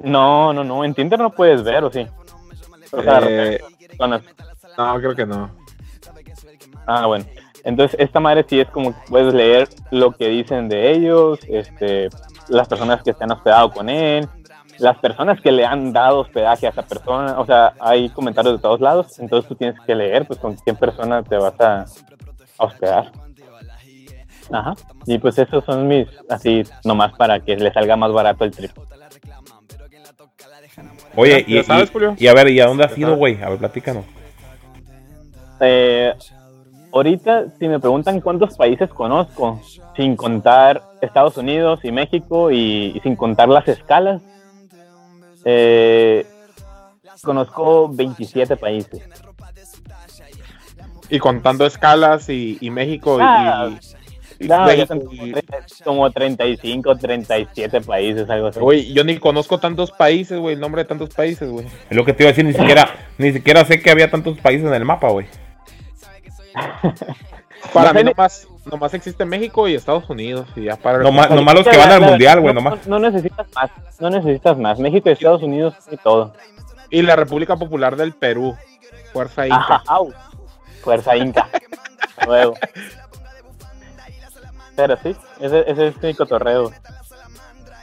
No, 0.00 0.52
no, 0.52 0.64
no. 0.64 0.84
En 0.84 0.94
Tinder 0.94 1.18
no 1.18 1.30
puedes 1.30 1.62
ver, 1.62 1.84
¿o 1.84 1.90
sí? 1.90 2.06
O 2.92 3.02
sea, 3.02 3.20
Eh, 3.26 3.60
no, 4.78 4.98
creo 4.98 5.14
que 5.14 5.26
no. 5.26 5.50
Ah, 6.86 7.06
bueno. 7.06 7.24
Entonces, 7.64 7.98
esta 7.98 8.20
madre 8.20 8.44
sí 8.48 8.60
es 8.60 8.68
como 8.68 8.92
que 8.92 9.00
puedes 9.08 9.34
leer 9.34 9.68
lo 9.90 10.12
que 10.12 10.28
dicen 10.28 10.68
de 10.68 10.92
ellos, 10.92 11.40
este, 11.48 12.08
las 12.48 12.68
personas 12.68 13.02
que 13.02 13.12
se 13.12 13.24
han 13.24 13.32
hospedado 13.32 13.72
con 13.72 13.88
él, 13.88 14.28
las 14.78 14.98
personas 14.98 15.40
que 15.40 15.50
le 15.50 15.66
han 15.66 15.92
dado 15.92 16.20
hospedaje 16.20 16.66
a 16.66 16.70
esa 16.70 16.82
persona, 16.82 17.40
o 17.40 17.46
sea, 17.46 17.74
hay 17.80 18.08
comentarios 18.10 18.54
de 18.54 18.62
todos 18.62 18.80
lados, 18.80 19.18
entonces 19.18 19.48
tú 19.48 19.56
tienes 19.56 19.80
que 19.80 19.96
leer 19.96 20.26
pues 20.26 20.38
con 20.38 20.56
qué 20.64 20.74
persona 20.74 21.24
te 21.24 21.36
vas 21.36 21.58
a, 21.60 21.80
a 22.58 22.64
hospedar. 22.64 23.10
Ajá. 24.52 24.74
Y 25.06 25.18
pues 25.18 25.36
esos 25.38 25.64
son 25.64 25.88
mis, 25.88 26.06
así, 26.28 26.62
nomás 26.84 27.12
para 27.14 27.40
que 27.40 27.56
le 27.56 27.72
salga 27.72 27.96
más 27.96 28.12
barato 28.12 28.44
el 28.44 28.52
trip. 28.52 28.70
Oye, 31.16 31.44
y, 31.46 31.54
¿Ya 31.54 31.62
sabes, 31.64 31.88
y- 31.88 31.92
Julio? 31.92 32.14
y 32.18 32.26
a 32.26 32.34
ver, 32.34 32.48
¿y 32.50 32.60
a 32.60 32.66
dónde 32.66 32.84
has 32.84 32.96
ido, 32.96 33.16
güey? 33.16 33.42
A 33.42 33.48
ver, 33.48 33.58
platícanos. 33.58 34.04
Eh, 35.60 36.12
ahorita, 36.92 37.46
si 37.58 37.66
me 37.68 37.80
preguntan 37.80 38.20
cuántos 38.20 38.56
países 38.56 38.90
conozco, 38.90 39.60
sin 39.96 40.16
contar 40.16 40.82
Estados 41.00 41.36
Unidos 41.38 41.80
y 41.82 41.90
México 41.92 42.50
y, 42.50 42.92
y 42.94 43.00
sin 43.00 43.16
contar 43.16 43.48
las 43.48 43.66
escalas, 43.68 44.20
eh, 45.44 46.26
conozco 47.22 47.88
27 47.88 48.56
países. 48.56 49.02
Y 51.08 51.18
contando 51.18 51.64
escalas 51.64 52.28
y, 52.28 52.58
y 52.60 52.70
México 52.70 53.18
y- 53.20 53.22
Ah, 53.24 53.68
y, 53.70 53.74
y 53.74 53.78
No, 54.40 54.72
ya 54.72 54.86
son 54.86 55.02
como 55.84 56.10
35, 56.10 56.96
37 56.96 57.80
países, 57.80 58.28
algo 58.28 58.48
así. 58.48 58.60
Güey, 58.60 58.92
yo 58.92 59.04
ni 59.04 59.18
conozco 59.18 59.58
tantos 59.58 59.90
países, 59.90 60.38
güey, 60.38 60.54
el 60.54 60.60
nombre 60.60 60.82
de 60.82 60.88
tantos 60.88 61.10
países, 61.14 61.48
güey. 61.48 61.66
Es 61.88 61.96
lo 61.96 62.04
que 62.04 62.12
te 62.12 62.22
iba 62.22 62.28
a 62.28 62.32
decir, 62.32 62.44
ni 62.44 62.52
siquiera, 62.52 62.88
ni 63.18 63.32
siquiera 63.32 63.64
sé 63.64 63.80
que 63.80 63.90
había 63.90 64.10
tantos 64.10 64.38
países 64.38 64.66
en 64.66 64.74
el 64.74 64.84
mapa, 64.84 65.08
güey. 65.08 65.26
Para 67.72 67.92
No 67.92 67.98
mí 67.98 68.04
nomás, 68.04 68.46
nomás 68.64 68.94
existe 68.94 69.24
México 69.24 69.66
y 69.68 69.74
Estados 69.74 70.08
Unidos 70.08 70.46
y 70.54 70.64
ya 70.64 70.76
para 70.76 70.98
Nomás, 70.98 71.30
nomás 71.30 71.54
los 71.54 71.66
que 71.66 71.76
van 71.76 71.90
al 71.90 72.00
mundial, 72.00 72.40
güey, 72.40 72.54
no, 72.54 72.60
nomás. 72.60 72.86
No 72.86 72.98
necesitas 72.98 73.46
más, 73.54 73.70
no 73.98 74.10
necesitas 74.10 74.58
más. 74.58 74.78
México 74.78 75.08
y 75.08 75.12
Estados 75.12 75.42
Unidos 75.42 75.74
y 75.90 75.96
todo. 75.96 76.32
y 76.90 77.02
la 77.02 77.16
República 77.16 77.56
Popular 77.56 77.96
del 77.96 78.12
Perú. 78.12 78.56
Fuerza 79.12 79.46
Inca. 79.46 79.56
Ajá, 79.56 79.82
au. 79.86 80.12
Fuerza 80.82 81.16
Inca. 81.16 81.48
Luego. 82.26 82.54
Pero 84.76 84.96
sí, 84.98 85.16
ese, 85.40 85.64
ese 85.70 85.86
es 85.88 86.02
mi 86.02 86.14
cotorreo. 86.14 86.70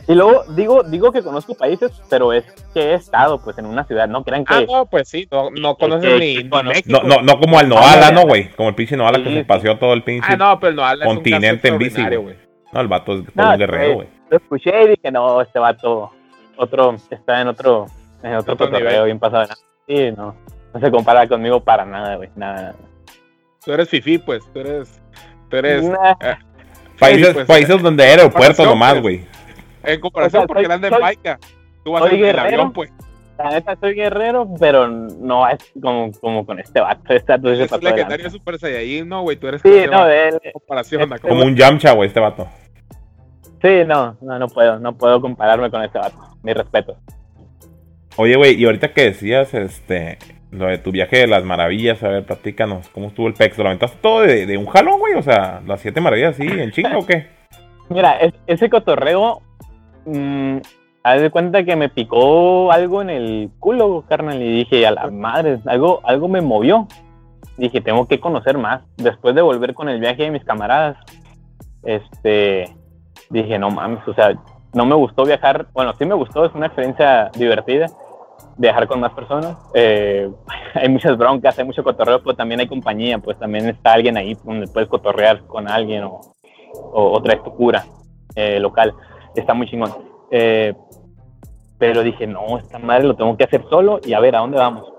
Y 0.05 0.15
luego 0.15 0.43
digo, 0.49 0.83
digo 0.83 1.11
que 1.13 1.23
conozco 1.23 1.55
países, 1.55 1.91
pero 2.09 2.33
es 2.33 2.43
que 2.73 2.91
he 2.91 2.93
estado 2.93 3.41
pues 3.41 3.57
en 3.57 3.65
una 3.65 3.85
ciudad, 3.85 4.07
no 4.09 4.23
crean 4.25 4.43
que 4.43 4.53
Ah, 4.53 4.63
no, 4.69 4.85
pues 4.85 5.07
sí, 5.07 5.27
no, 5.31 5.49
no 5.51 5.75
conoces 5.77 6.09
que- 6.13 6.19
ni, 6.19 6.35
que 6.35 6.43
ni 6.43 6.49
conozco. 6.49 6.69
México. 6.69 6.99
No, 7.03 7.15
no, 7.15 7.21
no 7.21 7.39
como 7.39 7.57
al 7.57 7.69
Noala, 7.69 8.11
¿no, 8.11 8.23
güey? 8.25 8.49
Como 8.51 8.67
el 8.69 8.75
pinche 8.75 8.97
Noala 8.97 9.19
que 9.23 9.29
Sí, 9.29 9.35
se 9.35 9.45
paseó 9.45 9.77
todo 9.79 9.93
el 9.93 10.03
pinche. 10.03 10.27
Ah, 10.29 10.35
no, 10.35 10.59
pero 10.59 10.73
no, 10.73 10.83
habla 10.83 11.05
Continente 11.05 11.69
en 11.69 11.77
bici, 11.77 12.03
güey. 12.03 12.35
No, 12.73 12.81
el 12.81 12.87
vato 12.89 13.13
es 13.13 13.25
todo 13.33 13.49
un 13.51 13.57
guerrero, 13.57 13.93
güey. 13.95 14.09
Lo 14.29 14.37
escuché 14.37 14.83
y 14.83 14.87
dije, 14.89 15.09
no, 15.11 15.39
este 15.41 15.59
vato, 15.59 16.11
otro, 16.57 16.95
está 17.09 17.39
en 17.39 17.47
otro, 17.47 17.85
en 18.23 18.35
otro, 18.35 18.53
Otro 18.55 18.69
nivel. 18.71 19.05
bien 19.05 19.19
pasado. 19.19 19.43
de 19.43 19.47
nada. 19.49 19.61
Sí, 19.87 20.11
no, 20.17 20.35
no 20.73 20.79
se 20.81 20.91
compara 20.91 21.27
conmigo 21.29 21.63
para 21.63 21.85
nada, 21.85 22.17
güey, 22.17 22.29
nada. 22.35 22.61
nada. 22.61 22.75
Tú 23.63 23.71
eres 23.71 23.87
fifi, 23.87 24.17
pues, 24.17 24.43
tú 24.51 24.59
eres, 24.59 25.01
tú 25.49 25.55
eres, 25.57 25.83
Nah, 25.85 26.11
eh, 26.19 26.35
Países, 26.99 27.27
sí, 27.27 27.33
pues, 27.33 27.45
países 27.47 27.81
donde 27.81 28.03
hay 28.03 28.09
aeropuertos 28.11 28.57
comparación, 28.65 28.69
nomás, 28.69 28.91
pues. 28.93 29.01
güey. 29.01 29.25
en 29.83 29.99
comparación 29.99 30.39
o 30.39 30.41
sea, 30.43 30.47
porque 30.47 30.61
soy- 30.61 30.65
eran 30.65 30.81
de 30.81 30.89
soy- 30.89 31.01
Maica. 31.01 31.39
Tú 31.83 31.91
vas 31.91 32.01
soy 32.03 32.09
en 32.11 32.15
el 32.15 32.21
guerrero. 32.25 32.47
avión, 32.47 32.73
pues. 32.73 32.91
la 33.37 33.49
neta 33.49 33.75
soy 33.81 33.93
guerrero, 33.95 34.47
pero 34.59 34.87
no 34.87 35.49
es 35.49 35.57
como, 35.81 36.11
como 36.21 36.45
con 36.45 36.59
este 36.59 36.79
vato, 36.79 37.13
este 37.13 37.31
vato 37.33 37.49
pasó 37.67 37.77
de 37.79 37.91
legendario. 37.91 38.29
Super 38.29 38.59
Saiyajin, 38.59 39.09
no, 39.09 39.21
güey, 39.23 39.35
tú 39.37 39.47
eres 39.47 39.61
Sí, 39.61 39.81
no, 39.91 40.07
él, 40.07 40.39
comparación 40.53 41.01
este. 41.13 41.27
Como 41.27 41.43
un 41.43 41.55
Yamcha, 41.55 41.91
güey, 41.93 42.07
este 42.07 42.19
vato. 42.19 42.47
sí, 43.61 43.83
no, 43.85 44.15
no, 44.21 44.39
no 44.39 44.47
puedo, 44.47 44.79
no 44.79 44.95
puedo 44.97 45.19
compararme 45.19 45.69
con 45.71 45.83
este 45.83 45.97
vato, 45.99 46.17
mi 46.43 46.53
respeto. 46.53 46.95
Oye, 48.15 48.35
güey, 48.35 48.53
y 48.61 48.65
ahorita 48.65 48.93
que 48.93 49.05
decías, 49.05 49.53
este, 49.55 50.19
lo 50.53 50.67
de 50.67 50.77
tu 50.77 50.91
viaje 50.91 51.17
de 51.19 51.27
las 51.27 51.43
maravillas, 51.43 52.01
a 52.03 52.09
ver, 52.09 52.25
platícanos, 52.25 52.89
¿cómo 52.89 53.07
estuvo 53.07 53.27
el 53.27 53.33
pex? 53.33 53.57
¿Lo 53.57 53.65
aventaste 53.65 53.97
todo 54.01 54.21
de, 54.21 54.57
un 54.57 54.65
jalón, 54.67 54.99
güey? 54.99 55.13
O 55.15 55.21
sea, 55.23 55.61
las 55.65 55.81
siete 55.81 55.99
maravillas, 56.01 56.35
¿sí? 56.35 56.47
¿En 56.47 56.71
chinga 56.71 56.97
o 56.97 57.05
qué? 57.05 57.27
Mira, 57.89 58.13
es- 58.17 58.33
ese 58.47 58.69
cotorreo, 58.69 59.41
mm, 60.05 60.57
haz 61.03 61.21
de 61.21 61.29
cuenta 61.29 61.63
que 61.63 61.75
me 61.75 61.89
picó 61.89 62.71
algo 62.71 63.01
en 63.01 63.09
el 63.09 63.49
culo, 63.59 64.05
carnal, 64.07 64.41
y 64.41 64.57
dije, 64.59 64.85
a 64.87 64.91
la 64.91 65.07
madre, 65.07 65.59
algo, 65.65 66.01
algo 66.03 66.27
me 66.27 66.41
movió. 66.41 66.87
Dije, 67.57 67.81
tengo 67.81 68.07
que 68.07 68.19
conocer 68.19 68.57
más. 68.57 68.81
Después 68.97 69.35
de 69.35 69.41
volver 69.41 69.73
con 69.73 69.89
el 69.89 69.99
viaje 69.99 70.23
de 70.23 70.31
mis 70.31 70.43
camaradas, 70.43 70.97
este, 71.83 72.65
dije, 73.29 73.59
no 73.59 73.69
mames, 73.69 74.07
o 74.07 74.13
sea, 74.13 74.33
no 74.73 74.85
me 74.85 74.95
gustó 74.95 75.25
viajar, 75.25 75.67
bueno, 75.73 75.93
sí 75.99 76.05
me 76.05 76.15
gustó, 76.15 76.45
es 76.45 76.53
una 76.55 76.67
experiencia 76.67 77.29
divertida, 77.37 77.87
viajar 78.57 78.87
con 78.87 78.99
más 78.99 79.11
personas. 79.13 79.57
Eh, 79.73 80.29
hay 80.73 80.89
muchas 80.89 81.17
broncas, 81.17 81.57
hay 81.57 81.65
mucho 81.65 81.83
cotorreo, 81.83 82.21
pero 82.21 82.35
también 82.35 82.59
hay 82.59 82.67
compañía, 82.67 83.17
pues 83.17 83.37
también 83.37 83.67
está 83.69 83.93
alguien 83.93 84.17
ahí 84.17 84.37
donde 84.43 84.67
puedes 84.67 84.89
cotorrear 84.89 85.41
con 85.45 85.69
alguien 85.69 86.03
o, 86.03 86.21
o, 86.73 87.13
o 87.13 87.21
tu 87.21 87.55
cura 87.55 87.85
eh, 88.35 88.59
local. 88.59 88.93
Está 89.35 89.53
muy 89.53 89.67
chingón. 89.67 89.91
Eh, 90.31 90.73
pero 91.77 92.01
dije, 92.01 92.25
no, 92.27 92.57
esta 92.57 92.79
madre 92.79 93.03
lo 93.03 93.15
tengo 93.15 93.35
que 93.35 93.43
hacer 93.43 93.65
solo 93.69 93.99
y 94.03 94.13
a 94.13 94.19
ver 94.19 94.35
a 94.35 94.39
dónde 94.39 94.57
vamos. 94.57 94.91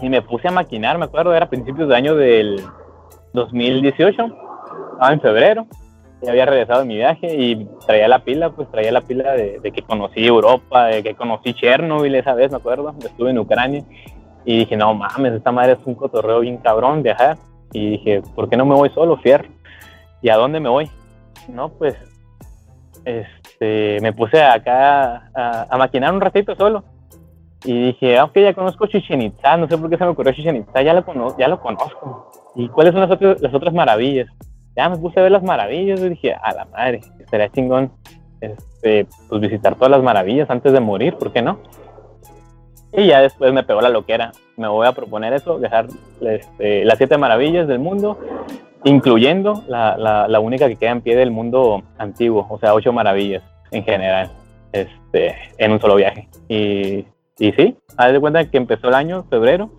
Y 0.00 0.08
me 0.08 0.22
puse 0.22 0.48
a 0.48 0.50
maquinar, 0.50 0.98
me 0.98 1.06
acuerdo, 1.06 1.34
era 1.34 1.46
a 1.46 1.50
principios 1.50 1.88
de 1.88 1.96
año 1.96 2.14
del 2.14 2.62
2018, 3.32 4.26
estaba 4.92 5.12
en 5.12 5.20
febrero, 5.20 5.66
ya 6.22 6.30
había 6.30 6.46
regresado 6.46 6.80
de 6.80 6.86
mi 6.86 6.96
viaje 6.96 7.34
y 7.34 7.66
traía 7.86 8.08
la 8.08 8.20
pila, 8.20 8.50
pues 8.50 8.70
traía 8.70 8.92
la 8.92 9.00
pila 9.00 9.32
de, 9.32 9.60
que 9.62 9.82
conocí 9.82 10.26
Europa, 10.26 10.86
de 10.86 11.02
que 11.02 11.14
conocí 11.14 11.54
Chernobyl 11.54 12.14
esa 12.14 12.34
vez, 12.34 12.50
me 12.50 12.58
acuerdo, 12.58 12.94
estuve 13.02 13.30
en 13.30 13.38
Ucrania 13.38 13.82
y 14.44 14.58
dije, 14.60 14.76
no 14.76 14.94
mames, 14.94 15.34
esta 15.34 15.52
madre 15.52 15.72
es 15.72 15.78
un 15.86 15.94
cotorreo 15.94 16.40
bien 16.40 16.58
cabrón 16.58 17.02
viajar. 17.02 17.36
Y 17.72 17.90
dije, 17.90 18.22
¿por 18.34 18.48
qué 18.48 18.56
no 18.56 18.64
me 18.66 18.74
voy 18.74 18.90
solo, 18.90 19.16
fierro? 19.18 19.48
¿Y 20.22 20.28
a 20.28 20.36
dónde 20.36 20.58
me 20.60 20.68
voy? 20.68 20.90
No, 21.48 21.68
pues 21.68 21.96
este, 23.04 23.98
me 24.00 24.12
puse 24.12 24.42
acá 24.42 25.30
a, 25.34 25.76
maquinar 25.78 26.12
un 26.12 26.20
ratito 26.20 26.54
solo. 26.56 26.84
Y 27.64 27.86
dije, 27.88 28.18
ah, 28.18 28.24
ok, 28.24 28.38
ya 28.38 28.54
conozco 28.54 28.86
Chichen 28.86 29.22
Itza, 29.22 29.56
no 29.56 29.68
sé 29.68 29.76
por 29.76 29.90
qué 29.90 29.98
se 29.98 30.04
me 30.04 30.10
ocurrió 30.10 30.32
Chichen 30.32 30.56
Itza, 30.56 30.82
ya 30.82 30.94
lo, 30.94 31.04
ya 31.38 31.46
lo 31.46 31.60
conozco. 31.60 32.30
¿Y 32.56 32.68
cuáles 32.68 32.92
son 32.92 33.02
las, 33.02 33.10
otras- 33.10 33.40
las 33.40 33.54
otras 33.54 33.74
maravillas? 33.74 34.28
Ya 34.76 34.88
me 34.88 34.96
puse 34.96 35.20
a 35.20 35.22
ver 35.22 35.32
las 35.32 35.42
maravillas 35.42 36.00
y 36.00 36.08
dije, 36.08 36.34
a 36.34 36.52
la 36.54 36.64
madre, 36.66 37.00
estaría 37.18 37.50
chingón 37.50 37.92
este, 38.40 39.06
pues 39.28 39.40
visitar 39.40 39.74
todas 39.74 39.90
las 39.90 40.02
maravillas 40.02 40.48
antes 40.50 40.72
de 40.72 40.80
morir, 40.80 41.16
¿por 41.16 41.32
qué 41.32 41.42
no? 41.42 41.58
Y 42.92 43.06
ya 43.06 43.20
después 43.20 43.52
me 43.52 43.62
pegó 43.62 43.80
la 43.80 43.88
loquera. 43.88 44.32
Me 44.56 44.68
voy 44.68 44.86
a 44.86 44.92
proponer 44.92 45.32
eso, 45.32 45.58
dejar 45.58 45.86
este, 46.20 46.84
las 46.84 46.98
siete 46.98 47.16
maravillas 47.18 47.68
del 47.68 47.78
mundo, 47.78 48.18
incluyendo 48.84 49.62
la, 49.68 49.96
la, 49.96 50.26
la 50.26 50.40
única 50.40 50.68
que 50.68 50.76
queda 50.76 50.90
en 50.90 51.00
pie 51.00 51.16
del 51.16 51.30
mundo 51.30 51.82
antiguo, 51.98 52.46
o 52.48 52.58
sea, 52.58 52.74
ocho 52.74 52.92
maravillas 52.92 53.42
en 53.70 53.84
general, 53.84 54.30
este, 54.72 55.36
en 55.58 55.72
un 55.72 55.80
solo 55.80 55.94
viaje. 55.96 56.28
Y, 56.48 57.06
y 57.38 57.52
sí, 57.52 57.76
haz 57.96 58.12
de 58.12 58.20
cuenta 58.20 58.50
que 58.50 58.56
empezó 58.56 58.88
el 58.88 58.94
año, 58.94 59.24
febrero, 59.30 59.70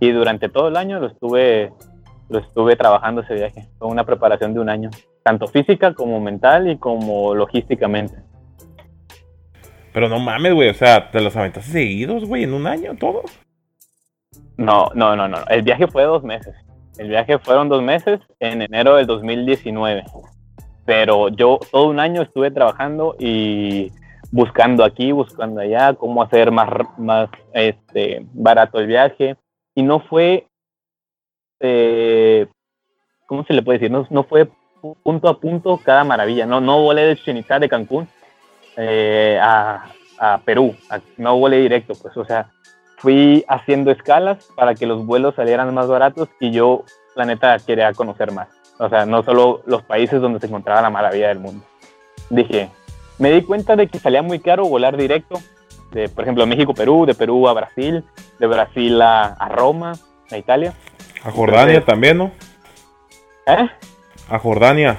y 0.00 0.10
durante 0.10 0.48
todo 0.48 0.68
el 0.68 0.76
año 0.76 1.00
lo 1.00 1.08
estuve, 1.08 1.72
lo 2.28 2.38
estuve 2.38 2.76
trabajando 2.76 3.22
ese 3.22 3.34
viaje. 3.34 3.68
Fue 3.78 3.88
una 3.88 4.04
preparación 4.04 4.54
de 4.54 4.60
un 4.60 4.68
año, 4.68 4.90
tanto 5.22 5.46
física 5.46 5.94
como 5.94 6.20
mental 6.20 6.70
y 6.70 6.78
como 6.78 7.34
logísticamente. 7.34 8.16
Pero 9.92 10.08
no 10.08 10.18
mames, 10.18 10.54
güey, 10.54 10.70
o 10.70 10.74
sea, 10.74 11.10
te 11.10 11.20
los 11.20 11.36
aventaste 11.36 11.70
seguidos, 11.70 12.24
güey, 12.24 12.44
en 12.44 12.52
un 12.52 12.66
año, 12.66 12.96
todos. 12.98 13.30
No, 14.56 14.90
no, 14.94 15.14
no, 15.16 15.28
no. 15.28 15.38
El 15.48 15.62
viaje 15.62 15.86
fue 15.86 16.04
dos 16.04 16.22
meses. 16.22 16.54
El 16.98 17.08
viaje 17.08 17.38
fueron 17.38 17.68
dos 17.68 17.82
meses 17.82 18.20
en 18.40 18.62
enero 18.62 18.96
del 18.96 19.06
2019. 19.06 20.04
Pero 20.84 21.28
yo 21.28 21.58
todo 21.70 21.88
un 21.88 21.98
año 21.98 22.22
estuve 22.22 22.50
trabajando 22.50 23.16
y 23.18 23.90
buscando 24.30 24.84
aquí, 24.84 25.12
buscando 25.12 25.60
allá, 25.60 25.94
cómo 25.94 26.22
hacer 26.22 26.50
más, 26.50 26.68
más 26.98 27.28
este, 27.52 28.26
barato 28.32 28.78
el 28.78 28.86
viaje. 28.86 29.36
Y 29.74 29.82
no 29.82 30.00
fue, 30.00 30.46
eh, 31.66 32.46
¿cómo 33.26 33.44
se 33.44 33.54
le 33.54 33.62
puede 33.62 33.78
decir? 33.78 33.90
No, 33.90 34.24
fue 34.24 34.48
pu- 34.82 34.96
punto 35.02 35.28
a 35.28 35.40
punto 35.40 35.80
cada 35.82 36.04
maravilla. 36.04 36.44
No, 36.46 36.60
no 36.60 36.82
volé 36.82 37.02
de 37.06 37.16
Chichen 37.16 37.44
de 37.60 37.68
Cancún 37.68 38.06
eh, 38.76 39.38
a, 39.40 39.86
a 40.18 40.38
Perú. 40.44 40.76
No 41.16 41.38
volé 41.38 41.58
directo, 41.58 41.94
pues, 42.00 42.16
o 42.16 42.24
sea, 42.24 42.50
fui 42.98 43.44
haciendo 43.48 43.90
escalas 43.90 44.48
para 44.54 44.74
que 44.74 44.86
los 44.86 45.04
vuelos 45.06 45.34
salieran 45.34 45.72
más 45.74 45.88
baratos 45.88 46.28
y 46.38 46.50
yo, 46.50 46.84
la 47.16 47.24
neta, 47.24 47.56
quería 47.58 47.92
conocer 47.92 48.30
más. 48.32 48.48
O 48.78 48.88
sea, 48.88 49.06
no 49.06 49.22
solo 49.22 49.62
los 49.66 49.82
países 49.82 50.20
donde 50.20 50.40
se 50.40 50.46
encontraba 50.46 50.82
la 50.82 50.90
maravilla 50.90 51.28
del 51.28 51.38
mundo. 51.38 51.64
Dije, 52.28 52.68
me 53.18 53.30
di 53.30 53.42
cuenta 53.42 53.76
de 53.76 53.86
que 53.86 53.98
salía 53.98 54.22
muy 54.22 54.40
caro 54.40 54.64
volar 54.66 54.96
directo, 54.96 55.36
de, 55.92 56.08
por 56.08 56.24
ejemplo, 56.24 56.44
México-Perú, 56.46 57.06
de 57.06 57.14
Perú 57.14 57.46
a 57.48 57.52
Brasil, 57.52 58.02
de 58.40 58.46
Brasil 58.46 59.00
a 59.00 59.48
Roma, 59.48 59.92
a 60.30 60.36
Italia. 60.36 60.72
A 61.24 61.30
Jordania 61.30 61.74
Entonces- 61.78 61.86
también, 61.86 62.18
¿no? 62.18 62.32
¿Eh? 63.46 63.68
A 64.30 64.38
Jordania. 64.38 64.98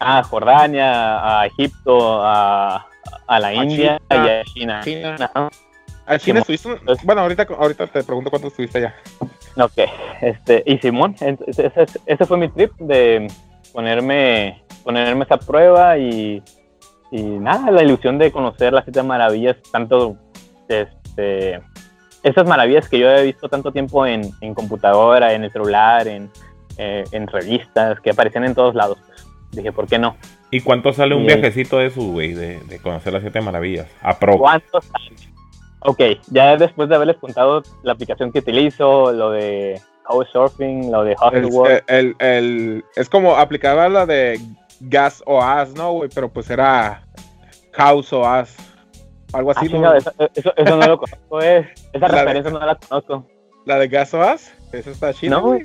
a 0.00 0.22
Jordania, 0.22 1.40
a 1.40 1.46
Egipto, 1.46 2.22
a, 2.24 2.86
a 3.26 3.40
la 3.40 3.52
India 3.52 4.00
China. 4.08 4.26
y 4.26 4.28
a 4.30 4.44
China. 4.44 4.80
China. 4.84 5.30
¿A 6.06 6.18
China 6.18 6.40
estuviste? 6.40 6.68
Bueno, 7.04 7.22
ahorita, 7.22 7.46
ahorita 7.58 7.86
te 7.88 8.02
pregunto 8.04 8.30
cuánto 8.30 8.46
estuviste 8.48 8.78
allá. 8.78 8.94
Ok, 9.56 9.72
este, 10.20 10.62
y 10.66 10.78
Simón, 10.78 11.16
ese- 11.20 11.72
ese 12.06 12.26
fue 12.26 12.38
mi 12.38 12.48
trip 12.48 12.72
de 12.78 13.26
ponerme, 13.72 14.62
ponerme 14.84 15.24
esa 15.24 15.36
prueba 15.36 15.98
y, 15.98 16.42
y 17.10 17.22
nada, 17.22 17.70
la 17.72 17.82
ilusión 17.82 18.18
de 18.18 18.30
conocer 18.30 18.72
las 18.72 18.84
siete 18.84 19.02
maravillas, 19.02 19.56
tanto, 19.72 20.16
este, 20.68 21.60
esas 22.28 22.46
maravillas 22.46 22.88
que 22.88 22.98
yo 22.98 23.08
he 23.10 23.24
visto 23.24 23.48
tanto 23.48 23.72
tiempo 23.72 24.06
en, 24.06 24.30
en 24.40 24.54
computadora, 24.54 25.32
en 25.32 25.44
el 25.44 25.50
celular, 25.50 26.06
en, 26.08 26.30
eh, 26.76 27.04
en 27.12 27.26
revistas, 27.26 28.00
que 28.00 28.10
aparecían 28.10 28.44
en 28.44 28.54
todos 28.54 28.74
lados. 28.74 28.98
pues. 29.06 29.26
Dije, 29.52 29.72
¿por 29.72 29.86
qué 29.86 29.98
no? 29.98 30.16
¿Y 30.50 30.60
cuánto 30.60 30.92
sale 30.92 31.14
un 31.14 31.26
viajecito 31.26 31.78
de 31.78 31.86
eso, 31.86 32.02
güey? 32.02 32.34
De, 32.34 32.60
de 32.60 32.78
conocer 32.80 33.12
las 33.12 33.22
siete 33.22 33.40
maravillas. 33.40 33.86
A 34.02 34.18
pro. 34.18 34.38
¿Cuántos 34.38 34.84
años? 34.94 35.28
Ok, 35.80 36.00
ya 36.30 36.56
después 36.56 36.88
de 36.88 36.94
haberles 36.96 37.16
contado 37.18 37.62
la 37.82 37.92
aplicación 37.92 38.32
que 38.32 38.40
utilizo, 38.40 39.12
lo 39.12 39.30
de 39.30 39.80
Couchsurfing, 40.04 40.90
lo 40.90 41.04
de 41.04 41.12
El, 41.12 41.16
Hostelworld, 41.20 41.82
el, 41.86 42.16
el- 42.18 42.84
es 42.96 43.08
como 43.08 43.36
aplicaba 43.36 43.88
la 43.88 44.04
de 44.06 44.40
Gas 44.80 45.22
o 45.26 45.40
As, 45.42 45.74
¿no, 45.74 45.92
güey? 45.92 46.10
Pero 46.14 46.28
pues 46.30 46.50
era 46.50 47.02
House 47.72 48.12
o 48.12 48.26
As. 48.26 48.56
Algo 49.32 49.50
Ah, 49.50 49.54
así, 49.56 49.66
¿no? 49.66 49.72
chingado, 49.72 49.94
eso, 49.96 50.12
eso, 50.34 50.52
eso 50.56 50.76
no 50.76 50.86
lo 50.86 50.98
conozco, 50.98 51.42
eh. 51.42 51.72
Esa 51.92 52.08
La 52.08 52.14
de- 52.14 52.20
referencia 52.22 52.50
no 52.52 52.58
la 52.64 52.74
conozco. 52.76 53.26
La 53.66 53.78
de 53.78 53.88
Gas 53.88 54.14
o 54.14 54.22
As. 54.22 54.52
Esa 54.72 54.90
está 54.90 55.12
chida, 55.14 55.36
No. 55.36 55.42
güey. 55.42 55.62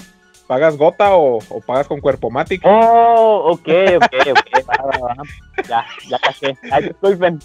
¿Pagas 0.47 0.75
gota 0.77 1.15
o, 1.15 1.37
o 1.37 1.61
pagas 1.61 1.87
con 1.87 2.01
cuerpo 2.01 2.29
matic? 2.29 2.61
Oh, 2.65 3.51
ok, 3.53 3.67
ok, 3.97 4.13
ok. 4.31 4.69
va, 4.69 4.85
va, 4.85 4.97
va. 5.07 5.15
Ya, 5.67 5.85
ya 6.09 6.19
caché. 6.19 6.57
Ay, 6.71 6.83
disculpen. 6.89 7.39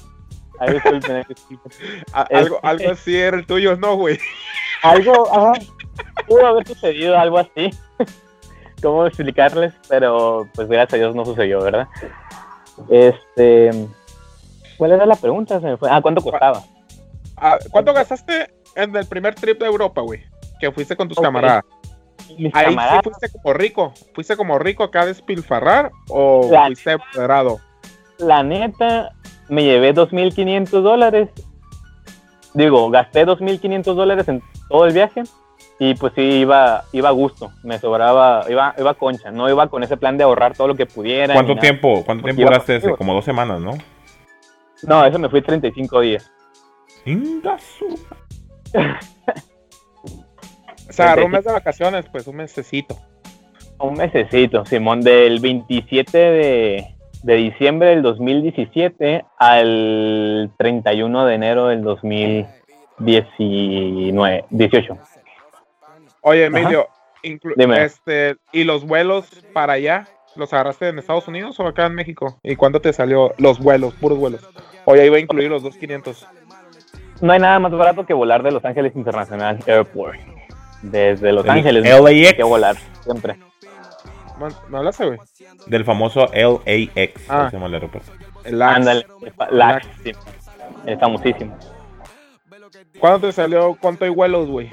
Ay, 0.59 0.73
disculpen, 0.75 1.17
ay, 1.17 1.23
disculpen. 1.29 1.73
A- 2.13 2.23
algo, 2.23 2.57
este- 2.57 2.67
algo 2.67 2.91
así 2.91 3.17
era 3.17 3.37
el 3.37 3.47
tuyo, 3.47 3.77
¿no, 3.77 3.95
güey? 3.97 4.19
Algo, 4.83 5.29
ajá, 5.33 5.53
pudo 6.29 6.47
haber 6.47 6.67
sucedido 6.67 7.19
algo 7.19 7.39
así. 7.39 7.71
¿Cómo 8.83 9.07
explicarles? 9.07 9.73
Pero, 9.89 10.49
pues, 10.55 10.69
gracias 10.69 10.95
a 10.95 10.97
Dios 10.99 11.15
no 11.17 11.25
sucedió, 11.25 11.61
¿verdad? 11.63 11.89
Este. 12.89 13.71
¿Cuál 14.79 14.93
era 14.93 15.05
la 15.05 15.17
pregunta? 15.17 15.61
Se 15.61 15.67
me 15.67 15.77
fue. 15.77 15.91
Ah, 15.91 16.01
¿cuánto 16.01 16.23
costaba? 16.23 16.63
Ah, 17.37 17.59
¿Cuánto 17.71 17.93
gastaste 17.93 18.51
en 18.77 18.95
el 18.97 19.07
primer 19.07 19.35
trip 19.35 19.61
de 19.61 19.67
Europa, 19.67 20.01
güey? 20.01 20.23
Que 20.61 20.73
fuiste 20.73 20.97
con 20.97 21.09
tus 21.09 21.19
camaradas. 21.19 21.65
Mis 22.39 22.55
Ahí 22.55 22.67
camaradas. 22.67 23.01
sí 23.05 23.11
fuiste 23.11 23.39
como 23.39 23.55
rico. 23.55 23.93
¿Fuiste 24.15 24.37
como 24.37 24.59
rico 24.59 24.85
acá 24.85 25.03
a 25.03 25.07
despilfarrar 25.07 25.91
o 26.09 26.49
La- 26.51 26.67
fuiste 26.67 26.93
empoderado? 26.93 27.59
la 28.19 28.43
neta, 28.43 29.11
me 29.49 29.63
llevé 29.65 29.95
2.500 29.95 30.83
dólares. 30.83 31.29
Digo, 32.55 32.91
gasté 32.91 33.25
2.500 33.27 33.95
dólares 33.95 34.29
en 34.29 34.43
todo 34.69 34.87
el 34.87 34.93
viaje. 34.93 35.23
Y 35.81 35.95
pues 35.95 36.13
sí, 36.17 36.23
iba, 36.23 36.85
iba 36.93 37.09
a 37.09 37.13
gusto. 37.13 37.53
Me 37.63 37.79
sobraba, 37.79 38.45
iba, 38.49 38.75
iba 38.79 38.95
concha. 38.95 39.31
No 39.31 39.49
iba 39.49 39.69
con 39.69 39.85
ese 39.85 39.97
plan 39.97 40.19
de 40.19 40.25
ahorrar 40.25 40.57
todo 40.57 40.67
lo 40.67 40.75
que 40.75 40.87
pudiera. 40.87 41.35
¿Cuánto 41.35 41.55
tiempo, 41.57 42.03
cuánto 42.05 42.25
tiempo 42.25 42.43
duraste 42.43 42.77
ese? 42.77 42.97
Como 42.97 43.15
dos 43.15 43.25
semanas, 43.25 43.61
¿no? 43.61 43.73
No, 44.83 45.05
eso 45.05 45.19
me 45.19 45.29
fui 45.29 45.43
35 45.43 46.01
días. 46.01 46.31
Inga 47.05 47.59
su- 47.59 47.99
O 50.89 50.93
sea, 50.93 51.07
agarró 51.07 51.27
un 51.27 51.33
mes 51.33 51.45
de 51.45 51.53
vacaciones, 51.53 52.07
pues 52.11 52.27
un 52.27 52.37
mesecito. 52.37 52.97
Un 53.79 53.95
mesecito, 53.95 54.65
Simón, 54.65 55.03
del 55.03 55.41
27 55.41 56.17
de, 56.19 56.87
de 57.23 57.35
diciembre 57.35 57.91
del 57.91 58.03
2017 58.03 59.25
al 59.39 60.51
31 60.59 61.27
de 61.27 61.35
enero 61.35 61.67
del 61.69 61.83
2019, 61.83 64.45
18. 64.51 64.99
Oye, 66.23 66.47
Emilio, 66.47 66.89
inclu- 67.23 67.55
Dime. 67.57 67.85
este, 67.85 68.37
¿y 68.53 68.65
los 68.65 68.85
vuelos 68.85 69.29
para 69.53 69.75
allá? 69.75 70.09
¿Los 70.39 70.53
agarraste 70.53 70.89
en 70.89 71.01
Estados 71.01 71.27
Unidos 71.27 71.59
o 71.59 71.67
acá 71.67 71.87
en 71.87 71.97
México? 71.97 72.39
¿Y 72.45 72.55
cuánto 72.55 72.81
te 72.81 72.93
salió 72.93 73.35
los 73.39 73.59
vuelos, 73.59 73.93
puros 73.95 74.17
vuelos? 74.19 74.49
O 74.85 74.95
ya 74.95 75.05
iba 75.05 75.17
a 75.17 75.21
incluir 75.21 75.51
los 75.51 75.65
2.500. 75.65 76.27
No 77.21 77.33
hay 77.33 77.41
nada 77.41 77.59
más 77.59 77.73
barato 77.73 78.07
que 78.07 78.15
volar 78.15 78.45
de 78.45 78.53
Los 78.53 78.65
Ángeles 78.65 78.95
International 78.95 79.59
Airport. 79.67 80.17
Desde 80.83 81.33
Los 81.33 81.45
El 81.45 81.51
Ángeles 81.51 81.83
LAX. 81.83 82.07
hay 82.07 82.35
que 82.35 82.45
volar, 82.45 82.77
siempre. 83.03 83.37
¿Me 84.69 84.79
hablaste, 84.79 85.07
güey? 85.07 85.19
Del 85.67 85.85
famoso 85.85 86.27
LAX. 86.33 87.29
Ah. 87.29 87.49
se 87.51 87.57
llama 87.57 87.67
el 87.67 87.75
aeropuerto. 87.75 88.13
Ándale, 88.45 89.07
LAX, 89.51 89.89
sí. 90.05 90.13
Es 90.87 91.01
famosísimo. 91.01 91.59
¿Cuánto 93.01 93.27
te 93.27 93.33
salió? 93.33 93.77
¿Cuánto 93.81 94.05
hay 94.05 94.11
vuelos, 94.13 94.47
güey? 94.47 94.71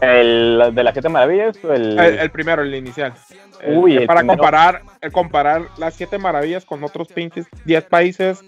El 0.00 0.70
de 0.74 0.84
las 0.84 0.92
siete 0.92 1.08
maravillas, 1.08 1.58
o 1.64 1.72
el, 1.72 1.98
El, 1.98 2.18
el 2.20 2.30
primero, 2.30 2.62
el 2.62 2.74
inicial. 2.74 3.12
El- 3.60 3.76
Uy, 3.78 3.92
que 3.92 3.98
el 4.02 4.06
para 4.06 4.20
primero. 4.20 4.38
comparar, 4.38 4.82
el 5.00 5.12
comparar 5.12 5.62
las 5.78 5.94
siete 5.94 6.18
maravillas 6.18 6.64
con 6.64 6.84
otros 6.84 7.08
pinches 7.08 7.46
10 7.64 7.84
países 7.84 8.40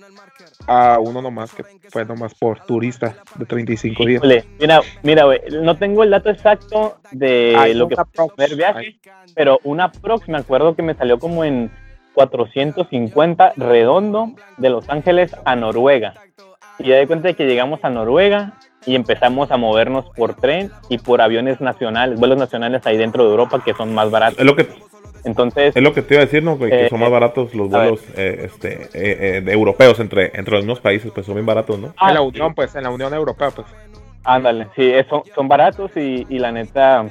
a 0.67 0.99
uno 1.01 1.21
nomás 1.23 1.53
que 1.53 1.65
fue 1.91 2.05
nomás 2.05 2.35
por 2.35 2.61
turista 2.65 3.17
de 3.35 3.45
35 3.47 4.05
días. 4.07 4.19
Híjole, 4.23 4.45
mira, 4.61 4.81
mira, 5.03 5.25
güey, 5.25 5.41
no 5.63 5.77
tengo 5.77 6.05
el 6.05 6.11
dato 6.11 6.31
exacto 6.31 6.99
de 7.11 7.57
Ay, 7.59 7.75
lo 7.75 7.89
que 7.89 7.97
fue 7.97 8.05
el 8.27 8.31
primer 8.37 8.57
viaje, 8.57 8.79
Ay, 8.79 9.01
pero 9.35 9.59
una 9.65 9.91
prox 9.91 10.29
me 10.29 10.39
acuerdo 10.39 10.77
que 10.77 10.83
me 10.83 10.95
salió 10.95 11.19
como 11.19 11.45
en 11.45 11.71
450 12.15 13.55
redondo 13.57 14.33
de 14.59 14.71
Los 14.71 14.89
Ángeles 14.89 15.35
a 15.45 15.57
Noruega. 15.57 16.15
Y 16.83 16.89
ya 16.89 16.97
de 16.97 17.07
cuenta 17.07 17.29
de 17.29 17.35
que 17.35 17.47
llegamos 17.47 17.81
a 17.85 17.91
Noruega 17.91 18.55
y 18.87 18.95
empezamos 18.95 19.51
a 19.51 19.57
movernos 19.57 20.07
por 20.17 20.35
tren 20.35 20.71
y 20.89 20.99
por 20.99 21.21
aviones 21.21 21.61
nacionales, 21.61 22.19
vuelos 22.19 22.39
nacionales 22.39 22.87
ahí 22.87 22.97
dentro 22.97 23.25
de 23.25 23.31
Europa 23.31 23.63
que 23.65 23.75
son 23.75 23.95
más 23.95 24.11
baratos. 24.11 24.39
Es 24.39 24.45
lo 24.47 24.57
que, 24.57 24.67
Entonces, 25.25 25.77
es 25.77 25.83
lo 25.83 25.93
que 25.93 26.01
te 26.01 26.15
iba 26.15 26.23
a 26.23 26.25
decir, 26.27 26.43
¿no? 26.43 26.59
Que 26.59 26.87
Eh, 26.87 26.89
son 26.89 27.01
más 27.01 27.11
baratos 27.11 27.55
los 27.55 27.69
vuelos 27.69 28.01
eh, 28.17 28.47
este, 28.47 28.85
eh, 28.95 29.37
eh, 29.37 29.41
de 29.43 29.53
europeos 29.53 30.01
entre, 30.01 30.31
entre 30.35 30.55
los 30.55 30.65
mismos 30.65 30.81
países, 30.81 31.11
pues 31.13 31.27
son 31.27 31.35
bien 31.35 31.45
baratos, 31.47 31.79
¿no? 31.79 31.93
ah, 31.99 32.09
en 32.09 32.15
la 32.15 32.23
Unión, 32.23 32.55
pues, 32.55 32.75
en 32.75 32.85
la 32.85 32.91
Unión 32.91 33.13
Europea, 33.13 33.51
pues. 33.51 33.67
Ándale, 34.25 34.69
sí, 34.75 34.91
es- 34.91 35.07
son, 35.09 35.23
son 35.35 35.47
baratos 35.49 35.91
y, 35.97 36.27
y 36.31 36.39
la 36.39 36.53
neta, 36.53 37.05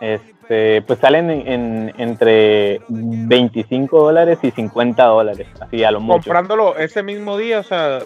este, 0.00 0.82
pues 0.82 0.98
salen 1.00 1.30
en, 1.30 1.48
en- 1.48 1.92
entre 1.98 2.80
25 2.88 4.00
dólares 4.04 4.38
y 4.42 4.50
50 4.52 5.04
dólares, 5.04 5.46
así 5.60 5.82
a 5.84 5.90
lo 5.90 5.98
mucho. 6.00 6.14
Comprándolo 6.24 6.76
ese 6.76 7.02
mismo 7.02 7.36
día, 7.36 7.60
o 7.60 7.62
sea, 7.64 8.00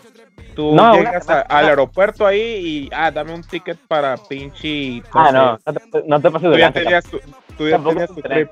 tú 0.54 0.74
No, 0.74 0.92
una 0.92 0.94
llegas 0.94 1.28
a- 1.30 1.40
al 1.42 1.66
aeropuerto 1.66 2.26
ahí 2.26 2.40
y, 2.40 2.90
ah, 2.94 3.10
dame 3.10 3.32
un 3.34 3.42
ticket 3.42 3.78
para 3.88 4.16
pinche. 4.16 5.02
Ah, 5.12 5.30
no, 5.32 5.58
no 5.64 5.72
te, 5.72 6.02
no 6.06 6.20
te 6.20 6.30
pases 6.30 6.46
Tú 6.48 6.50
de 6.52 6.58
ya 6.58 6.64
lanza, 6.66 6.80
tenías 6.80 7.04
tu, 7.04 7.18
tú 7.56 7.64
ya 7.68 7.70
Tampoco 7.72 7.90
tenías 7.94 8.08
tu 8.10 8.16
un 8.16 8.22
tren. 8.22 8.48
trip. 8.48 8.50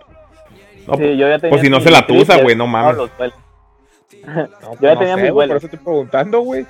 No, 0.87 0.95
Sí, 0.97 1.17
yo 1.19 1.29
ya 1.29 1.39
tenía 1.39 1.51
pues 1.51 1.61
si 1.63 1.69
no 1.71 1.77
mi 1.79 1.83
se 1.85 1.91
la 1.91 2.07
tusa, 2.07 2.43
güey, 2.43 2.57
no 2.57 2.67
mames. 2.67 2.97
Yo 4.19 4.79
ya 4.81 4.95
no 4.95 4.99
tenía 5.01 5.15
sé, 5.17 5.23
mis 5.23 5.33
güey, 5.33 5.49
Por 5.49 5.57
eso 5.59 5.67
estoy 5.67 5.79
preguntando, 5.79 6.41
güey. 6.41 6.63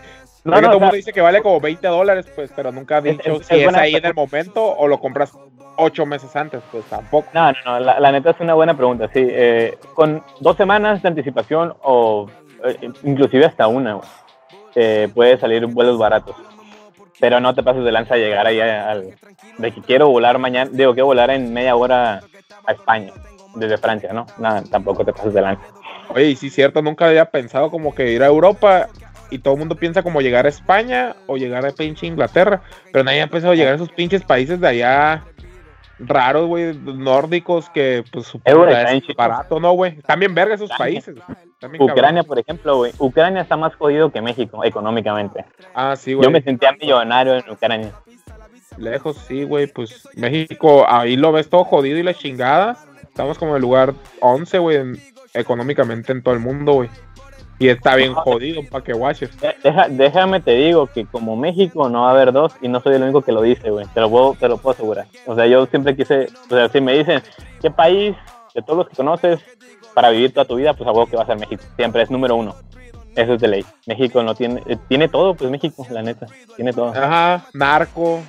No, 0.44 0.52
Porque 0.54 0.60
no, 0.60 0.60
todo 0.60 0.60
el 0.60 0.66
o 0.66 0.70
sea, 0.70 0.78
mundo 0.80 0.96
dice 0.96 1.12
que 1.12 1.20
vale 1.20 1.42
como 1.42 1.60
20 1.60 1.86
dólares, 1.88 2.26
pues, 2.34 2.50
pero 2.54 2.72
nunca 2.72 2.96
ha 2.98 3.00
dicho 3.00 3.32
es- 3.40 3.46
si 3.46 3.54
es 3.60 3.74
ahí 3.74 3.94
en 3.94 4.04
el 4.06 4.14
momento 4.14 4.64
o 4.64 4.86
lo 4.88 4.98
compras 5.00 5.32
ocho 5.76 6.06
meses 6.06 6.34
antes, 6.36 6.60
pues 6.72 6.84
tampoco. 6.86 7.28
no, 7.34 7.52
no, 7.52 7.58
no, 7.64 7.80
la, 7.80 8.00
la 8.00 8.12
neta 8.12 8.30
es 8.30 8.40
una 8.40 8.54
buena 8.54 8.76
pregunta, 8.76 9.08
sí. 9.12 9.24
eh, 9.30 9.76
con 9.94 10.22
dos 10.40 10.56
semanas 10.56 11.02
de 11.02 11.08
anticipación 11.08 11.74
o 11.82 12.28
eh, 12.64 12.90
inclusive 13.04 13.44
hasta 13.46 13.66
una, 13.68 13.94
güey, 13.94 14.08
eh, 14.80 15.08
puede 15.12 15.36
salir 15.38 15.66
vuelos 15.66 15.98
baratos. 15.98 16.36
Pero 17.20 17.40
no 17.40 17.52
te 17.52 17.64
pases 17.64 17.82
de 17.84 17.90
lanza 17.90 18.14
a 18.14 18.18
llegar 18.18 18.46
ahí 18.46 18.60
a- 18.60 18.90
al... 18.90 19.14
De 19.58 19.72
que 19.72 19.80
quiero 19.82 20.08
volar 20.08 20.38
mañana, 20.38 20.70
digo, 20.72 20.92
quiero 20.94 21.06
volar 21.06 21.30
en 21.30 21.52
media 21.52 21.74
hora 21.74 22.22
a 22.64 22.72
España, 22.72 23.12
desde 23.56 23.76
Francia, 23.76 24.12
¿no? 24.12 24.24
Nada, 24.38 24.62
tampoco 24.70 25.04
te 25.04 25.12
pases 25.12 25.34
de 25.34 25.40
lanza. 25.42 25.62
Oye, 26.14 26.36
sí, 26.36 26.48
cierto, 26.48 26.80
nunca 26.80 27.06
había 27.08 27.24
pensado 27.24 27.70
como 27.70 27.92
que 27.92 28.12
ir 28.12 28.22
a 28.22 28.26
Europa 28.26 28.88
y 29.30 29.40
todo 29.40 29.54
el 29.54 29.58
mundo 29.58 29.74
piensa 29.74 30.02
como 30.04 30.20
llegar 30.20 30.46
a 30.46 30.48
España 30.48 31.16
o 31.26 31.36
llegar 31.36 31.66
a 31.66 31.72
pinche 31.72 32.06
Inglaterra, 32.06 32.62
pero 32.92 33.04
nadie 33.04 33.20
ha 33.22 33.26
pensado 33.26 33.52
llegar 33.54 33.72
a 33.72 33.76
esos 33.76 33.90
pinches 33.90 34.22
países 34.22 34.60
de 34.60 34.68
allá 34.68 35.24
raros, 35.98 36.46
güey, 36.46 36.76
nórdicos 36.76 37.68
que 37.70 38.04
pues 38.12 38.32
güey, 38.32 38.72
está 38.72 38.90
bien 38.90 39.04
es 39.08 39.16
barato, 39.16 39.58
¿no, 39.60 39.72
güey? 39.72 39.96
También 40.02 40.34
verga 40.34 40.54
esos 40.54 40.70
Ucrania. 40.70 41.00
países. 41.02 41.14
También 41.58 41.78
cabrón. 41.80 41.90
Ucrania, 41.98 42.22
por 42.22 42.38
ejemplo, 42.38 42.76
güey. 42.76 42.92
Ucrania 42.98 43.42
está 43.42 43.56
más 43.56 43.74
jodido 43.74 44.10
que 44.10 44.20
México 44.20 44.62
económicamente. 44.64 45.44
Ah, 45.74 45.96
sí, 45.96 46.12
Yo 46.12 46.18
me 46.18 46.28
güey. 46.28 46.42
sentía 46.42 46.72
millonario 46.72 47.34
en 47.34 47.50
Ucrania. 47.50 47.92
Lejos, 48.76 49.16
sí, 49.26 49.42
güey, 49.42 49.66
pues 49.66 50.08
México, 50.14 50.84
ahí 50.88 51.16
lo 51.16 51.32
ves 51.32 51.48
todo 51.50 51.64
jodido 51.64 51.98
y 51.98 52.02
la 52.04 52.14
chingada. 52.14 52.76
Estamos 53.02 53.36
como 53.38 53.52
en 53.52 53.56
el 53.56 53.62
lugar 53.62 53.94
11, 54.20 54.58
güey, 54.58 54.76
en- 54.76 55.02
económicamente 55.34 56.12
en 56.12 56.22
todo 56.22 56.34
el 56.34 56.40
mundo, 56.40 56.74
güey. 56.74 56.88
Y 57.58 57.68
está 57.68 57.96
bien 57.96 58.14
jodido 58.14 58.62
para 58.70 58.84
que 58.84 58.92
guaches. 58.92 59.38
De- 59.40 59.54
Deja, 59.64 59.88
déjame 59.88 60.40
te 60.40 60.52
digo 60.52 60.86
que 60.86 61.04
como 61.06 61.34
México 61.36 61.88
no 61.88 62.02
va 62.02 62.08
a 62.08 62.12
haber 62.12 62.32
dos 62.32 62.54
y 62.60 62.68
no 62.68 62.80
soy 62.80 62.94
el 62.94 63.02
único 63.02 63.22
que 63.22 63.32
lo 63.32 63.42
dice, 63.42 63.70
güey. 63.70 63.86
Te 63.86 64.00
lo 64.00 64.08
puedo, 64.10 64.34
te 64.38 64.48
lo 64.48 64.58
puedo 64.58 64.74
asegurar. 64.74 65.06
O 65.26 65.34
sea, 65.34 65.46
yo 65.46 65.66
siempre 65.66 65.96
quise, 65.96 66.28
o 66.50 66.54
sea, 66.54 66.68
si 66.68 66.80
me 66.80 66.96
dicen, 66.96 67.20
¿qué 67.60 67.70
país 67.70 68.14
de 68.54 68.62
todos 68.62 68.78
los 68.78 68.88
que 68.88 68.96
conoces 68.96 69.40
para 69.94 70.10
vivir 70.10 70.32
toda 70.32 70.44
tu 70.44 70.54
vida, 70.56 70.74
pues 70.74 70.86
algo 70.86 71.06
que 71.06 71.16
va 71.16 71.24
a 71.24 71.26
ser 71.26 71.38
México. 71.38 71.62
Siempre 71.76 72.02
es 72.02 72.10
número 72.10 72.36
uno. 72.36 72.54
Eso 73.16 73.34
es 73.34 73.40
de 73.40 73.48
ley. 73.48 73.64
México 73.86 74.22
no 74.22 74.34
tiene, 74.36 74.62
eh, 74.66 74.76
tiene 74.88 75.08
todo, 75.08 75.34
pues 75.34 75.50
México, 75.50 75.84
la 75.90 76.02
neta, 76.02 76.26
tiene 76.54 76.72
todo. 76.72 76.90
Ajá, 76.90 77.46
narco, 77.52 78.20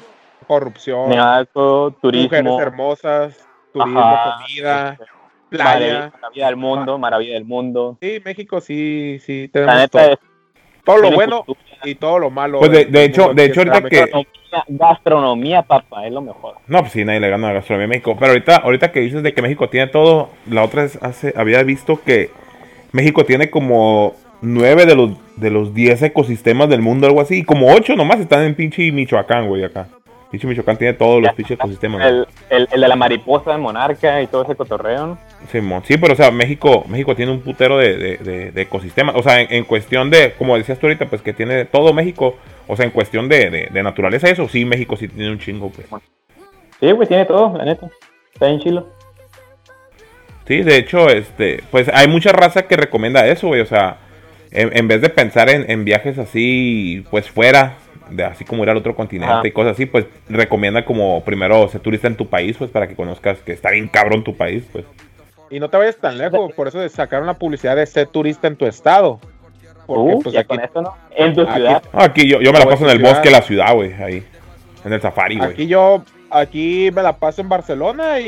corrupción, 0.47 1.09
Narco, 1.09 1.93
turismo, 2.01 2.25
mujeres 2.29 2.59
hermosas, 2.59 3.37
turismo, 3.71 3.99
Ajá, 3.99 4.37
comida, 4.41 4.89
este, 4.93 5.05
playa. 5.49 6.11
maravilla 6.21 6.45
del 6.47 6.55
mundo, 6.55 6.97
maravilla 6.97 7.33
del 7.33 7.45
mundo. 7.45 7.97
Sí, 8.01 8.19
México 8.23 8.61
sí, 8.61 9.19
sí, 9.25 9.43
La 9.47 9.51
tenemos 9.51 9.75
neta 9.75 10.01
todo, 10.03 10.11
es 10.13 10.19
todo 10.85 10.97
lo 10.97 11.11
bueno 11.11 11.43
cultura, 11.43 11.69
y 11.83 11.95
todo 11.95 12.19
lo 12.19 12.29
malo. 12.29 12.59
Pues 12.59 12.71
de- 12.71 13.03
hecho- 13.05 13.33
de 13.33 13.45
hecho, 13.45 13.59
ahorita 13.61 13.81
que- 13.89 13.99
gastronomía, 13.99 14.63
gastronomía, 14.67 15.61
papá, 15.61 16.05
es 16.07 16.13
lo 16.13 16.21
mejor. 16.21 16.55
No, 16.67 16.79
pues 16.79 16.91
sí, 16.93 17.05
nadie 17.05 17.19
le 17.19 17.29
gana 17.29 17.47
a 17.47 17.49
la 17.51 17.55
gastronomía 17.55 17.83
de 17.83 17.89
México. 17.89 18.15
Pero 18.19 18.31
ahorita, 18.31 18.57
ahorita 18.57 18.91
que 18.91 18.99
dices 19.01 19.23
de 19.23 19.33
que 19.33 19.41
México 19.41 19.69
tiene 19.69 19.87
todo, 19.87 20.29
la 20.49 20.63
otra 20.63 20.83
vez 20.83 20.97
hace, 21.01 21.33
había 21.37 21.61
visto 21.63 22.01
que 22.03 22.29
México 22.91 23.25
tiene 23.25 23.49
como 23.49 24.15
nueve 24.41 24.85
de 24.85 24.95
los 24.95 25.11
de 25.35 25.51
los 25.51 25.73
10 25.73 26.01
ecosistemas 26.01 26.67
del 26.69 26.81
mundo, 26.81 27.07
algo 27.07 27.21
así. 27.21 27.37
Y 27.39 27.43
como 27.43 27.71
ocho 27.73 27.95
nomás 27.95 28.19
están 28.19 28.43
en 28.43 28.55
pinche 28.55 28.91
Michoacán, 28.91 29.47
güey, 29.47 29.63
acá. 29.63 29.87
Pinche 30.31 30.45
Michoacán 30.45 30.77
tiene 30.77 30.93
todos 30.93 31.21
los 31.23 31.33
pinches 31.33 31.55
ecosistemas. 31.55 32.05
El, 32.05 32.27
el, 32.51 32.67
el 32.71 32.81
de 32.81 32.87
la 32.87 32.95
mariposa, 32.95 33.57
monarca 33.57 34.21
y 34.21 34.27
todo 34.27 34.43
ese 34.43 34.55
cotorreo. 34.55 35.17
Sí, 35.51 35.97
pero 35.97 36.13
o 36.13 36.15
sea, 36.15 36.29
México, 36.29 36.85
México 36.87 37.15
tiene 37.15 37.31
un 37.31 37.41
putero 37.41 37.77
de, 37.79 37.97
de, 37.97 38.17
de- 38.17 38.51
de 38.51 38.61
ecosistemas. 38.61 39.15
O 39.15 39.23
sea, 39.23 39.41
en, 39.41 39.51
en 39.51 39.63
cuestión 39.63 40.11
de, 40.11 40.33
como 40.33 40.55
decías 40.55 40.77
tú 40.77 40.85
ahorita, 40.85 41.07
pues 41.07 41.23
que 41.23 41.33
tiene 41.33 41.65
todo 41.65 41.93
México. 41.93 42.37
O 42.67 42.75
sea, 42.75 42.85
en 42.85 42.91
cuestión 42.91 43.27
de, 43.27 43.49
de, 43.49 43.69
de 43.71 43.83
naturaleza, 43.83 44.29
eso 44.29 44.47
sí, 44.47 44.65
México 44.65 44.95
sí 44.97 45.07
tiene 45.07 45.31
un 45.31 45.39
chingo, 45.39 45.71
pues. 45.71 45.87
Sí, 46.79 46.91
güey, 46.91 47.07
tiene 47.07 47.25
todo, 47.25 47.57
la 47.57 47.65
neta. 47.65 47.89
Está 48.31 48.45
bien 48.47 48.59
chilo. 48.59 48.87
Sí, 50.47 50.61
de 50.63 50.77
hecho, 50.77 51.09
este, 51.09 51.63
pues 51.71 51.89
hay 51.93 52.07
mucha 52.07 52.31
raza 52.31 52.63
que 52.67 52.77
recomienda 52.77 53.25
eso, 53.27 53.47
güey. 53.47 53.61
O 53.61 53.65
sea, 53.65 53.97
en, 54.51 54.75
en 54.77 54.87
vez 54.87 55.01
de 55.01 55.09
pensar 55.09 55.49
en, 55.49 55.69
en 55.69 55.85
viajes 55.85 56.17
así, 56.17 57.03
pues 57.11 57.29
fuera, 57.29 57.77
de 58.09 58.23
así 58.23 58.45
como 58.45 58.63
ir 58.63 58.69
al 58.69 58.77
otro 58.77 58.95
continente 58.95 59.33
Ajá. 59.33 59.47
y 59.47 59.51
cosas 59.51 59.73
así, 59.73 59.85
pues 59.85 60.05
recomienda 60.29 60.85
como 60.85 61.23
primero 61.23 61.67
ser 61.69 61.81
turista 61.81 62.07
en 62.07 62.15
tu 62.15 62.27
país, 62.27 62.55
pues 62.57 62.69
para 62.71 62.87
que 62.87 62.95
conozcas 62.95 63.39
que 63.39 63.51
está 63.53 63.71
bien 63.71 63.87
cabrón 63.87 64.23
tu 64.23 64.35
país, 64.35 64.63
pues. 64.71 64.85
Y 65.51 65.59
no 65.59 65.69
te 65.69 65.77
vayas 65.77 65.97
tan 65.97 66.17
lejos, 66.17 66.51
por 66.53 66.67
eso 66.67 66.87
sacaron 66.89 67.25
la 67.25 67.33
publicidad 67.33 67.75
de 67.75 67.85
ser 67.85 68.07
turista 68.07 68.47
en 68.47 68.55
tu 68.55 68.65
estado. 68.65 69.19
Porque 69.87 70.13
Uh, 70.13 70.21
pues 70.21 70.37
aquí, 70.37 70.47
con 70.47 70.59
eso, 70.59 70.81
¿no? 70.83 70.95
En 71.15 71.33
tu 71.33 71.41
aquí- 71.41 71.53
ciudad. 71.53 71.83
Aquí 71.93 72.29
yo, 72.29 72.39
yo 72.41 72.53
me 72.53 72.59
la 72.59 72.65
paso 72.65 72.83
en 72.83 72.91
el 72.91 72.97
ciudad. 72.97 73.11
bosque, 73.13 73.31
la 73.31 73.41
ciudad, 73.41 73.73
güey, 73.73 73.93
ahí. 73.93 74.23
En 74.85 74.93
el 74.93 75.01
safari, 75.01 75.37
güey. 75.37 75.49
aquí 75.49 75.65
yo, 75.67 76.03
aquí 76.29 76.91
me 76.93 77.01
la 77.01 77.17
paso 77.17 77.41
en 77.41 77.49
Barcelona 77.49 78.19
y, 78.19 78.27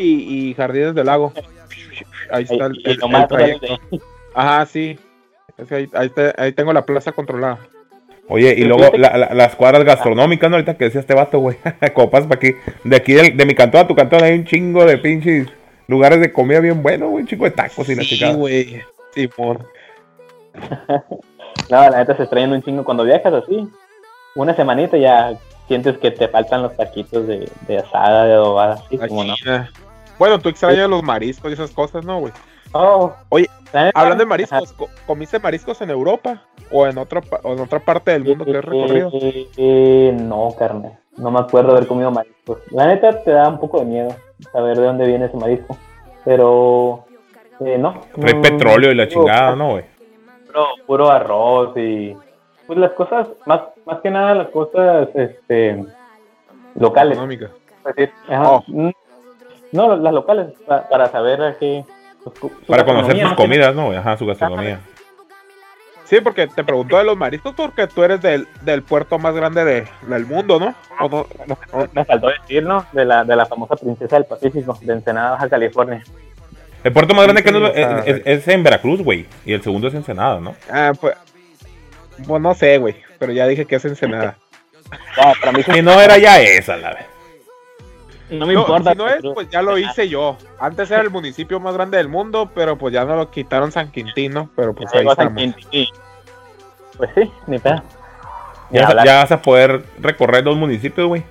y 0.49 0.53
Jardines 0.55 0.95
del 0.95 1.05
Lago. 1.05 1.31
Ahí 2.31 2.43
está 2.49 2.65
el, 2.65 2.81
el- 2.83 2.99
el 3.15 3.27
trayecto. 3.27 3.79
de- 3.91 4.01
Ajá, 4.33 4.65
sí. 4.65 4.97
Es 5.57 5.67
que 5.67 5.75
ahí, 5.75 5.89
ahí 5.93 6.09
te- 6.09 6.33
ahí 6.37 6.51
tengo 6.53 6.73
la 6.73 6.83
plaza 6.85 7.11
controlada. 7.11 7.59
Oye, 8.29 8.53
y 8.57 8.63
luego 8.63 8.83
fíjate- 8.83 8.97
la- 8.99 9.17
la- 9.17 9.33
las 9.33 9.55
cuadras 9.55 9.83
gastronómicas, 9.83 10.49
¿no? 10.49 10.55
Ahorita 10.55 10.77
que 10.77 10.85
decía 10.85 11.01
este 11.01 11.13
vato, 11.13 11.39
güey. 11.39 11.57
Como 11.93 12.09
pasas 12.09 12.27
para 12.27 12.37
aquí. 12.37 12.55
De 12.83 12.95
aquí, 12.95 13.13
de 13.13 13.45
mi 13.45 13.53
cantón 13.55 13.81
a 13.81 13.87
tu 13.87 13.95
cantón, 13.95 14.23
hay 14.23 14.33
un 14.37 14.45
chingo 14.45 14.85
de 14.85 14.97
pinches 14.97 15.47
lugares 15.87 16.19
de 16.21 16.31
comida 16.31 16.59
bien 16.61 16.81
buenos, 16.81 17.09
güey. 17.09 17.23
Un 17.23 17.27
chingo 17.27 17.45
de 17.45 17.51
tacos 17.51 17.89
y 17.89 17.95
la 17.95 18.03
Sí, 18.03 18.09
chingada. 18.09 18.35
güey. 18.35 18.81
Simón. 19.13 19.59
No, 21.69 21.89
la 21.89 21.97
neta 21.99 22.15
se 22.17 22.23
extrañan 22.23 22.51
un 22.53 22.61
chingo 22.63 22.83
cuando 22.83 23.03
viajas 23.03 23.33
así. 23.33 23.67
Una 24.35 24.53
semanita 24.55 24.97
ya 24.97 25.33
sientes 25.67 25.97
que 25.99 26.11
te 26.11 26.27
faltan 26.27 26.63
los 26.63 26.75
taquitos 26.75 27.27
de, 27.27 27.49
de 27.67 27.77
asada, 27.77 28.25
de 28.25 28.33
adobada, 28.33 28.73
así 28.75 28.97
como 28.97 29.23
no. 29.23 29.35
Bueno, 30.19 30.39
tú 30.39 30.49
extrañas 30.49 30.89
los 30.89 31.01
mariscos 31.03 31.49
y 31.49 31.53
esas 31.53 31.71
cosas, 31.71 32.03
¿no, 32.05 32.19
güey? 32.19 32.33
Oh, 32.73 33.13
Oye, 33.29 33.47
Hablando 33.93 34.23
de 34.23 34.25
mariscos, 34.25 34.73
co- 34.73 34.89
¿comiste 35.07 35.39
mariscos 35.39 35.81
en 35.81 35.89
Europa? 35.89 36.41
¿O 36.71 36.85
en 36.87 36.97
otra, 36.97 37.21
pa- 37.21 37.39
o 37.43 37.53
en 37.53 37.59
otra 37.61 37.79
parte 37.79 38.11
del 38.11 38.23
mundo 38.23 38.45
que 38.45 38.57
has 38.57 38.63
recorrido? 38.65 39.09
Eh, 39.13 39.47
eh, 39.57 40.17
no, 40.19 40.49
carne. 40.57 40.97
No 41.17 41.31
me 41.31 41.39
acuerdo 41.39 41.71
haber 41.71 41.87
comido 41.87 42.11
mariscos. 42.11 42.59
La 42.71 42.87
neta 42.87 43.23
te 43.23 43.31
da 43.31 43.47
un 43.49 43.59
poco 43.59 43.79
de 43.79 43.85
miedo 43.85 44.15
saber 44.51 44.77
de 44.77 44.85
dónde 44.85 45.05
viene 45.05 45.25
ese 45.25 45.37
marisco. 45.37 45.77
Pero 46.25 47.05
eh, 47.61 47.77
no. 47.77 48.01
Trae 48.15 48.33
no, 48.35 48.41
petróleo 48.41 48.91
y 48.91 48.95
la 48.95 49.07
puro- 49.07 49.25
chingada, 49.25 49.55
¿no, 49.55 49.71
güey? 49.71 49.85
Puro, 50.47 50.65
puro 50.87 51.09
arroz 51.11 51.75
y 51.77 52.15
pues 52.67 52.77
las 52.79 52.91
cosas, 52.91 53.27
más, 53.45 53.61
más 53.85 53.99
que 54.01 54.09
nada 54.09 54.33
las 54.35 54.49
cosas 54.49 55.09
este 55.15 55.83
locales. 56.75 57.13
Económica. 57.13 57.49
es 57.87 57.95
decir, 57.95 58.13
ajá, 58.29 58.49
Oh. 58.51 58.63
mm, 58.67 58.91
No, 59.73 59.95
las 59.95 60.13
locales, 60.13 60.53
pa- 60.67 60.87
para 60.89 61.07
saber 61.07 61.41
a 61.41 61.57
qué. 61.57 61.85
Pues, 62.23 62.37
su 62.39 62.49
Para 62.67 62.85
conocer 62.85 63.19
sus 63.19 63.33
comidas, 63.33 63.75
¿no? 63.75 63.91
Ajá, 63.91 64.17
su 64.17 64.25
gastronomía. 64.25 64.79
Sí, 66.05 66.19
porque 66.19 66.45
te 66.47 66.63
preguntó 66.65 66.97
de 66.97 67.05
los 67.05 67.15
mariscos 67.17 67.53
porque 67.55 67.87
tú 67.87 68.03
eres 68.03 68.21
del, 68.21 68.45
del 68.63 68.81
puerto 68.83 69.17
más 69.17 69.33
grande 69.33 69.63
de- 69.63 69.87
del 70.07 70.25
mundo, 70.25 70.59
¿no? 70.59 70.75
¿O 70.99 71.07
no? 71.07 71.27
nada. 71.47 71.89
Me 71.93 72.03
faltó 72.03 72.27
decir, 72.27 72.63
¿no? 72.63 72.85
De 72.91 73.05
la, 73.05 73.23
de 73.23 73.33
la 73.35 73.45
famosa 73.45 73.77
princesa 73.77 74.17
del 74.17 74.25
Pacífico, 74.25 74.77
de 74.81 74.91
Ensenada, 74.93 75.31
Baja 75.31 75.47
California. 75.49 76.03
El 76.83 76.91
puerto 76.91 77.13
más 77.13 77.23
grande 77.23 77.41
Sí, 77.41 77.45
que 77.47 77.51
no 77.57 77.65
sí, 77.67 77.73
es, 77.75 77.85
o 77.85 77.89
sea, 77.89 77.99
es- 77.99 78.21
es 78.25 78.47
en 78.49 78.61
Veracruz, 78.63 79.01
güey. 79.01 79.25
Y 79.45 79.53
el 79.53 79.61
segundo 79.61 79.87
es 79.87 79.93
Ensenada, 79.93 80.41
¿no? 80.41 80.53
Ah, 80.69 80.91
pues, 80.99 81.15
pues 82.27 82.41
no 82.41 82.53
sé, 82.55 82.77
güey, 82.77 82.95
pero 83.17 83.31
ya 83.31 83.47
dije 83.47 83.65
que 83.65 83.75
es 83.77 83.85
Ensenada. 83.85 84.35
No, 85.15 85.31
para 85.39 85.53
mí 85.53 85.63
Y 85.77 85.81
no 85.81 86.01
era 86.01 86.17
ya 86.17 86.41
esa, 86.41 86.75
la 86.75 86.89
vez. 86.91 87.05
No 88.31 88.45
me 88.47 88.53
No, 88.53 88.61
importa. 88.61 88.91
si 88.91 88.97
no 88.97 89.07
es, 89.07 89.21
pues 89.33 89.49
ya 89.49 89.61
lo 89.61 89.77
hice 89.77 90.07
yo. 90.09 90.37
Antes 90.59 90.89
era 90.91 91.01
el 91.01 91.09
municipio 91.11 91.59
más 91.59 91.73
grande 91.75 91.97
del 91.97 92.07
mundo, 92.09 92.49
pero 92.55 92.77
pues 92.77 92.93
ya 92.93 93.05
no 93.05 93.15
lo 93.15 93.29
quitaron 93.31 93.71
San 93.71 93.91
Quintín, 93.91 94.33
¿no? 94.33 94.49
Pero 94.55 94.73
pues 94.73 94.93
ahí 94.93 95.03
San 95.03 95.11
estamos. 95.11 95.33
Quintín. 95.41 95.87
Pues 96.97 97.09
sí, 97.15 97.31
ni 97.47 97.59
pedo. 97.59 97.81
Ya, 98.71 98.87
vas 98.93 99.31
a 99.31 99.41
poder 99.41 99.83
recorrer 99.99 100.43
dos 100.43 100.55
municipios, 100.55 101.07
güey. 101.07 101.23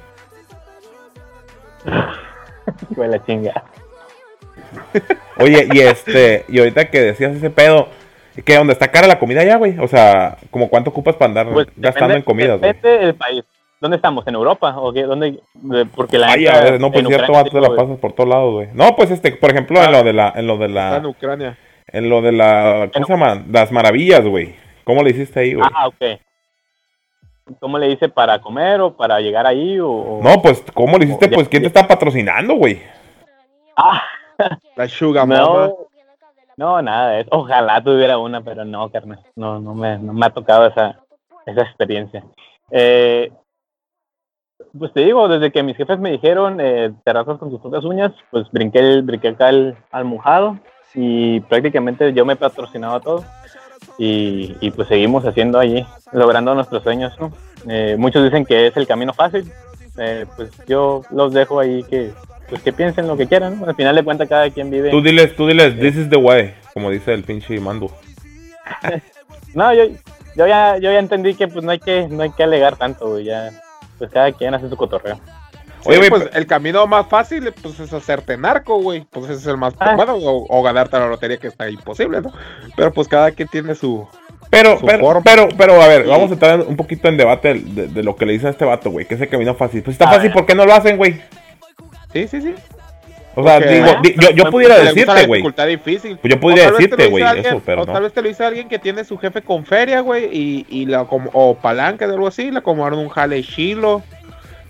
La 2.96 3.24
chinga. 3.24 3.64
Oye, 5.38 5.68
y 5.72 5.80
este, 5.80 6.44
y 6.48 6.58
ahorita 6.58 6.90
que 6.90 7.00
decías 7.00 7.34
ese 7.34 7.50
pedo, 7.50 7.88
que 8.44 8.56
donde 8.56 8.72
está 8.74 8.88
cara 8.90 9.06
la 9.06 9.18
comida 9.18 9.42
ya, 9.42 9.56
güey. 9.56 9.78
O 9.78 9.88
sea, 9.88 10.36
como 10.50 10.68
cuánto 10.68 10.90
ocupas 10.90 11.16
para 11.16 11.28
andar 11.30 11.52
Pues 11.52 11.66
gastando 11.76 12.14
depende- 12.14 12.16
en 12.18 12.22
comidas, 12.22 12.58
güey. 12.60 12.72
Depende 12.72 13.06
del 13.06 13.14
país. 13.14 13.44
¿Dónde 13.80 13.96
estamos? 13.96 14.26
¿En 14.26 14.34
Europa? 14.34 14.74
¿O 14.78 14.92
qué? 14.92 15.02
¿Dónde? 15.04 15.40
de- 15.54 15.86
Porque 15.86 16.18
la 16.18 16.28
Ay, 16.32 16.46
a 16.46 16.60
ver, 16.60 16.80
no, 16.80 16.90
pues 16.90 17.06
cierto, 17.06 17.32
Ucrania 17.32 17.50
te 17.50 17.60
la 17.60 17.74
pasas 17.74 17.98
por 17.98 18.12
todos 18.12 18.28
lados, 18.28 18.52
güey. 18.52 18.68
No, 18.74 18.94
pues 18.94 19.10
este, 19.10 19.32
por 19.32 19.50
ejemplo, 19.50 19.82
en 19.82 19.90
lo 19.92 20.02
de 20.02 20.12
la, 20.12 20.32
en 20.36 20.46
lo 20.46 20.58
de 20.58 20.66
en 20.66 20.74
la, 20.74 21.02
Ucrania. 21.06 21.58
en 21.86 22.08
lo 22.10 22.20
de 22.20 22.32
la, 22.32 22.90
¿cómo 22.92 23.06
se 23.06 23.12
llama? 23.14 23.42
Las 23.50 23.72
maravillas, 23.72 24.24
güey. 24.26 24.54
¿Cómo 24.84 25.02
le 25.02 25.10
hiciste 25.10 25.40
ahí, 25.40 25.54
güey? 25.54 25.68
Ah, 25.74 25.88
ok. 25.88 26.20
¿Cómo 27.58 27.78
le 27.78 27.90
hice 27.90 28.08
para 28.08 28.40
comer 28.40 28.80
o 28.80 28.96
para 28.96 29.18
llegar 29.20 29.46
ahí? 29.46 29.78
O, 29.80 30.20
No, 30.22 30.40
pues, 30.42 30.62
¿cómo 30.74 30.98
le 30.98 31.06
hiciste? 31.06 31.28
Pues, 31.28 31.48
¿quién 31.48 31.62
te 31.62 31.68
está 31.68 31.86
patrocinando, 31.88 32.54
güey? 32.54 32.80
Ah, 33.76 34.02
La 34.76 34.88
Sugar 34.88 35.26
Mama. 35.26 35.42
no. 35.42 35.76
No, 36.56 36.82
nada 36.82 37.12
de 37.12 37.20
eso. 37.22 37.30
Ojalá 37.32 37.82
tuviera 37.82 38.18
una, 38.18 38.42
pero 38.42 38.66
no, 38.66 38.90
carnal. 38.90 39.20
No, 39.34 39.58
no 39.58 39.74
me, 39.74 39.96
no 39.98 40.12
me 40.12 40.26
ha 40.26 40.30
tocado 40.30 40.66
esa, 40.66 41.00
esa 41.46 41.62
experiencia. 41.62 42.22
Eh, 42.70 43.32
pues 44.78 44.92
te 44.92 45.00
digo, 45.00 45.28
desde 45.28 45.50
que 45.50 45.62
mis 45.62 45.76
jefes 45.76 45.98
me 45.98 46.12
dijeron, 46.12 46.58
eh, 46.60 46.92
te 47.04 47.12
raspas 47.12 47.38
con 47.38 47.50
tus 47.50 47.60
propias 47.60 47.84
uñas, 47.84 48.12
pues 48.30 48.50
brinqué, 48.50 48.78
el, 48.78 49.02
brinqué 49.02 49.28
acá 49.28 49.48
el, 49.48 49.76
al 49.90 50.04
mojado 50.04 50.58
y 50.94 51.40
prácticamente 51.40 52.12
yo 52.12 52.24
me 52.24 52.34
he 52.34 52.36
patrocinado 52.36 53.00
todo. 53.00 53.24
Y, 53.98 54.56
y 54.60 54.70
pues 54.70 54.88
seguimos 54.88 55.24
haciendo 55.24 55.58
allí, 55.58 55.86
logrando 56.12 56.54
nuestros 56.54 56.82
sueños. 56.82 57.12
¿no? 57.18 57.32
Eh, 57.68 57.96
muchos 57.98 58.24
dicen 58.24 58.44
que 58.44 58.66
es 58.66 58.76
el 58.76 58.86
camino 58.86 59.12
fácil, 59.12 59.50
eh, 59.98 60.26
pues 60.36 60.50
yo 60.66 61.02
los 61.10 61.32
dejo 61.32 61.60
ahí 61.60 61.82
que, 61.84 62.10
pues 62.48 62.62
que 62.62 62.72
piensen 62.72 63.06
lo 63.06 63.16
que 63.16 63.26
quieran. 63.26 63.60
¿no? 63.60 63.66
Al 63.66 63.74
final 63.74 63.96
de 63.96 64.04
cuentas, 64.04 64.28
cada 64.28 64.50
quien 64.50 64.70
vive. 64.70 64.90
Tú 64.90 65.02
diles, 65.02 65.34
tú 65.36 65.46
diles, 65.46 65.78
this 65.78 65.96
is 65.96 66.08
the 66.08 66.16
way, 66.16 66.54
como 66.72 66.90
dice 66.90 67.12
el 67.12 67.24
pinche 67.24 67.58
mando. 67.60 67.90
No, 69.52 69.74
yo, 69.74 69.82
yo 70.36 70.46
ya, 70.46 70.78
yo 70.78 70.92
ya 70.92 71.00
entendí 71.00 71.34
que 71.34 71.48
pues 71.48 71.64
no 71.64 71.72
hay 71.72 71.80
que, 71.80 72.06
no 72.06 72.22
hay 72.22 72.30
que 72.30 72.44
alegar 72.44 72.76
tanto, 72.76 73.18
ya, 73.18 73.50
pues 74.00 74.10
cada 74.10 74.32
quien 74.32 74.52
hace 74.54 74.68
su 74.68 74.76
cotorreo. 74.76 75.20
Oye, 75.84 75.96
güey, 75.98 76.10
pues 76.10 76.24
pero- 76.24 76.36
el 76.36 76.46
camino 76.46 76.86
más 76.86 77.06
fácil 77.06 77.52
pues 77.62 77.78
es 77.80 77.92
hacerte 77.92 78.36
narco, 78.36 78.80
güey. 78.82 79.06
Pues 79.10 79.26
ese 79.26 79.34
es 79.34 79.46
el 79.46 79.56
más 79.56 79.72
Ah. 79.78 79.94
bueno, 79.96 80.14
o, 80.16 80.46
o 80.48 80.62
ganarte 80.62 80.98
la 80.98 81.06
lotería 81.06 81.38
que 81.38 81.46
está 81.46 81.70
imposible, 81.70 82.20
¿no? 82.20 82.32
Pero 82.76 82.92
pues 82.92 83.06
cada 83.08 83.30
quien 83.30 83.48
tiene 83.48 83.74
su 83.74 84.06
Pero, 84.50 84.78
su 84.78 84.84
pero, 84.84 84.98
forma. 84.98 85.22
pero, 85.22 85.48
pero, 85.56 85.80
a 85.80 85.86
ver, 85.86 86.02
Sí. 86.04 86.10
vamos 86.10 86.30
a 86.30 86.34
entrar 86.34 86.60
un 86.60 86.76
poquito 86.76 87.08
en 87.08 87.16
debate 87.16 87.54
de, 87.54 87.86
de 87.88 88.02
lo 88.02 88.14
que 88.16 88.26
le 88.26 88.32
dicen 88.32 88.48
a 88.48 88.50
este 88.50 88.64
vato, 88.66 88.90
güey, 88.90 89.06
que 89.06 89.14
es 89.14 89.20
el 89.20 89.28
camino 89.28 89.54
fácil. 89.54 89.82
Pues 89.82 89.94
está 89.94 90.06
A 90.06 90.08
fácil, 90.14 90.24
ver. 90.30 90.32
¿por 90.32 90.44
qué 90.46 90.54
no 90.54 90.66
lo 90.66 90.74
hacen, 90.74 90.96
güey? 90.98 91.22
Sí, 92.12 92.26
sí, 92.28 92.42
sí. 92.42 92.54
O 93.36 93.44
sea, 93.44 93.60
digo, 93.60 93.86
di- 94.02 94.14
yo, 94.20 94.30
yo 94.30 94.42
Pues, 94.44 94.50
pudiera 94.52 94.78
la 94.78 94.84
decirte, 94.84 95.12
güey. 95.26 95.40
dificultad 95.40 95.66
difícil. 95.68 96.18
Pues 96.18 96.32
yo 96.32 96.36
O 96.38 96.40
podría 96.40 96.64
tal 96.64 96.72
vez 96.72 96.78
te 96.78 96.82
lo 96.90 96.96
decirte, 96.96 97.02
dice 97.02 97.10
güey, 97.10 97.22
alguien- 97.24 97.46
eso, 97.46 97.62
pero 97.64 97.82
o 97.82 97.86
no. 97.86 97.92
tal 97.92 98.02
vez 98.02 98.12
te 98.12 98.22
lo 98.22 98.28
dice 98.28 98.44
alguien 98.44 98.68
que 98.68 98.78
tiene 98.78 99.04
su 99.04 99.18
jefe 99.18 99.42
con 99.42 99.64
feria, 99.64 100.00
güey, 100.00 100.24
y, 100.32 100.66
y 100.68 100.86
la 100.86 101.04
como, 101.04 101.30
o 101.32 101.54
palanca 101.54 102.06
de 102.08 102.14
algo 102.14 102.26
así, 102.26 102.50
le 102.50 102.58
acomodaron 102.58 102.98
un 102.98 103.08
jale 103.08 103.42
chilo, 103.44 104.02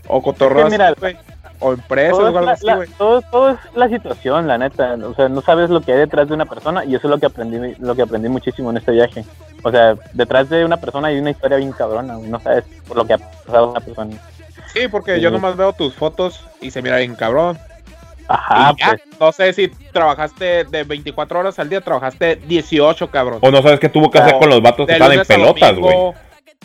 o 0.09 0.19
así, 0.31 0.77
güey. 0.99 1.17
o 1.61 1.73
empresas 1.73 2.11
todo, 2.13 2.27
o 2.27 2.29
es 2.31 2.37
algo 2.37 2.41
la, 2.47 2.53
así, 2.53 2.67
güey. 2.75 2.89
todo, 2.99 3.23
todo 3.23 3.51
es 3.51 3.57
la 3.75 3.89
situación, 3.89 4.47
la 4.47 4.59
neta. 4.59 4.97
O 5.05 5.15
sea, 5.15 5.29
no 5.29 5.41
sabes 5.43 5.71
lo 5.71 5.81
que 5.81 5.93
hay 5.93 5.99
detrás 5.99 6.29
de 6.29 6.35
una 6.35 6.47
persona 6.47 6.85
y 6.85 6.95
eso 6.95 7.07
es 7.07 7.11
lo 7.11 7.19
que 7.19 7.27
aprendí, 7.27 7.75
lo 7.79 7.95
que 7.95 8.03
aprendí 8.03 8.29
muchísimo 8.29 8.71
en 8.71 8.77
este 8.79 8.93
viaje. 8.93 9.25
O 9.63 9.71
sea, 9.71 9.95
detrás 10.15 10.49
de 10.49 10.65
una 10.65 10.79
persona 10.79 11.09
hay 11.09 11.19
una 11.19 11.31
historia 11.31 11.59
bien 11.59 11.73
cabrona, 11.73 12.17
güey. 12.17 12.29
No 12.31 12.41
sabes 12.41 12.65
por 12.89 12.97
lo 12.97 13.07
que 13.07 13.15
ha 13.15 13.19
pasado 13.19 13.71
una 13.71 13.81
persona. 13.81 14.17
Sí, 14.73 14.89
porque 14.91 15.21
yo 15.21 15.29
Sí. 15.31 15.35
nomás 15.35 15.57
veo 15.57 15.73
tus 15.73 15.95
fotos 15.95 16.45
y 16.61 16.71
se 16.71 16.81
mira 16.83 16.97
bien 16.99 17.15
cabrón. 17.15 17.59
Ajá, 18.33 18.73
pues. 18.79 19.03
No 19.19 19.33
sé 19.33 19.53
si 19.53 19.69
trabajaste 19.69 20.65
de 20.65 20.85
24 20.85 21.41
horas 21.41 21.59
al 21.59 21.69
día, 21.69 21.81
trabajaste 21.81 22.37
18, 22.37 23.11
cabrón. 23.11 23.39
O 23.43 23.51
no 23.51 23.61
sabes 23.63 23.81
qué 23.81 23.89
tuvo 23.89 24.11
que 24.11 24.19
hacer 24.19 24.39
con 24.39 24.49
los 24.49 24.63
vatos 24.63 24.87
que 24.87 24.93
estaban 24.93 25.19
en 25.19 25.25
pelotas, 25.27 25.77
güey. 25.77 25.97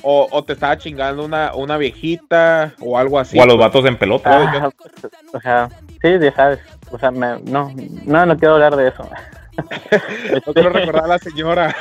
O, 0.02 0.28
o 0.30 0.44
te 0.44 0.54
estaba 0.54 0.78
chingando 0.78 1.24
una, 1.26 1.56
una 1.56 1.78
viejita 1.78 2.74
o 2.82 2.98
algo 2.98 3.18
así. 3.18 3.40
O 3.40 3.42
a 3.44 3.46
los 3.46 3.58
vatos 3.58 3.86
en 3.86 3.98
pelotas. 3.98 4.48
Ah, 4.54 4.70
pues, 4.78 5.12
o 5.34 5.40
sea, 5.40 5.70
sí, 6.02 6.10
ya 6.22 6.32
sabes. 6.36 6.60
O 6.92 7.00
sea, 7.00 7.10
me- 7.12 7.40
no, 7.46 7.74
no, 8.04 8.26
no 8.26 8.38
quiero 8.38 8.56
hablar 8.56 8.76
de 8.76 8.90
eso. 8.90 9.10
No 10.46 10.54
quiero 10.54 10.70
recordar 10.70 11.06
a 11.06 11.08
la 11.08 11.18
señora. 11.18 11.74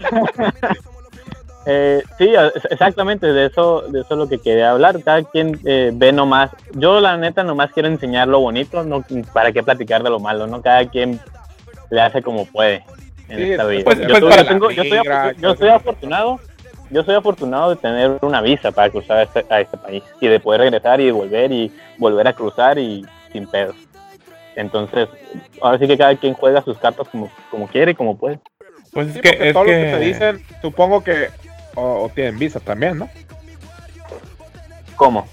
Eh, 1.68 2.02
sí, 2.16 2.32
exactamente, 2.70 3.32
de 3.32 3.46
eso, 3.46 3.82
de 3.88 4.00
eso 4.00 4.14
es 4.14 4.18
lo 4.18 4.28
que 4.28 4.38
quería 4.38 4.70
hablar. 4.70 5.02
Cada 5.02 5.22
quien 5.24 5.58
eh, 5.64 5.90
ve 5.92 6.12
nomás. 6.12 6.50
Yo, 6.74 7.00
la 7.00 7.16
neta, 7.16 7.42
nomás 7.42 7.72
quiero 7.72 7.88
enseñar 7.88 8.28
lo 8.28 8.38
bonito, 8.40 8.84
no 8.84 9.04
para 9.32 9.50
qué 9.50 9.62
platicar 9.64 10.02
de 10.04 10.10
lo 10.10 10.20
malo, 10.20 10.46
¿no? 10.46 10.62
Cada 10.62 10.88
quien 10.88 11.18
le 11.90 12.00
hace 12.00 12.22
como 12.22 12.46
puede 12.46 12.84
en 13.28 13.38
Sí, 13.38 13.50
esta 13.50 13.64
vida. 13.64 13.84
pues- 13.84 13.98
yo, 14.00 14.06
pues 14.20 14.36
yo 14.36 14.46
tengo- 14.46 14.70
yo 14.70 14.84
soy, 14.84 15.00
yo 15.40 15.56
soy 15.56 15.68
afortunado, 15.70 16.40
yo 16.90 17.02
soy 17.02 17.14
afortunado 17.16 17.70
de 17.70 17.76
tener 17.76 18.16
una 18.22 18.40
visa 18.40 18.70
para 18.70 18.88
cruzar 18.90 19.18
a 19.18 19.22
este, 19.24 19.44
a 19.50 19.60
este 19.60 19.76
país 19.76 20.04
y 20.20 20.28
de 20.28 20.38
poder 20.38 20.60
regresar 20.60 21.00
y 21.00 21.10
volver 21.10 21.50
y 21.50 21.72
volver 21.98 22.28
a 22.28 22.32
cruzar 22.32 22.78
y 22.78 23.04
sin 23.32 23.44
pedos. 23.48 23.74
Entonces, 24.54 25.08
ahora 25.60 25.78
sí 25.78 25.88
que 25.88 25.98
cada 25.98 26.14
quien 26.14 26.32
juega 26.34 26.62
sus 26.62 26.78
cartas 26.78 27.08
como, 27.08 27.28
como 27.50 27.66
quiere 27.66 27.90
y 27.90 27.94
como 27.96 28.16
puede. 28.16 28.38
Pues 28.92 29.08
es 29.08 29.14
Sí, 29.14 29.20
que, 29.20 29.48
es 29.48 29.52
todo 29.52 29.64
que... 29.64 29.72
lo 29.72 29.76
que 29.84 29.90
te 29.90 29.98
dicen, 29.98 30.42
supongo 30.62 31.02
que 31.04 31.28
o, 31.76 32.04
o 32.04 32.08
tienen 32.08 32.38
visa 32.38 32.58
también, 32.58 32.98
¿no? 32.98 33.08
¿Cómo? 34.96 35.28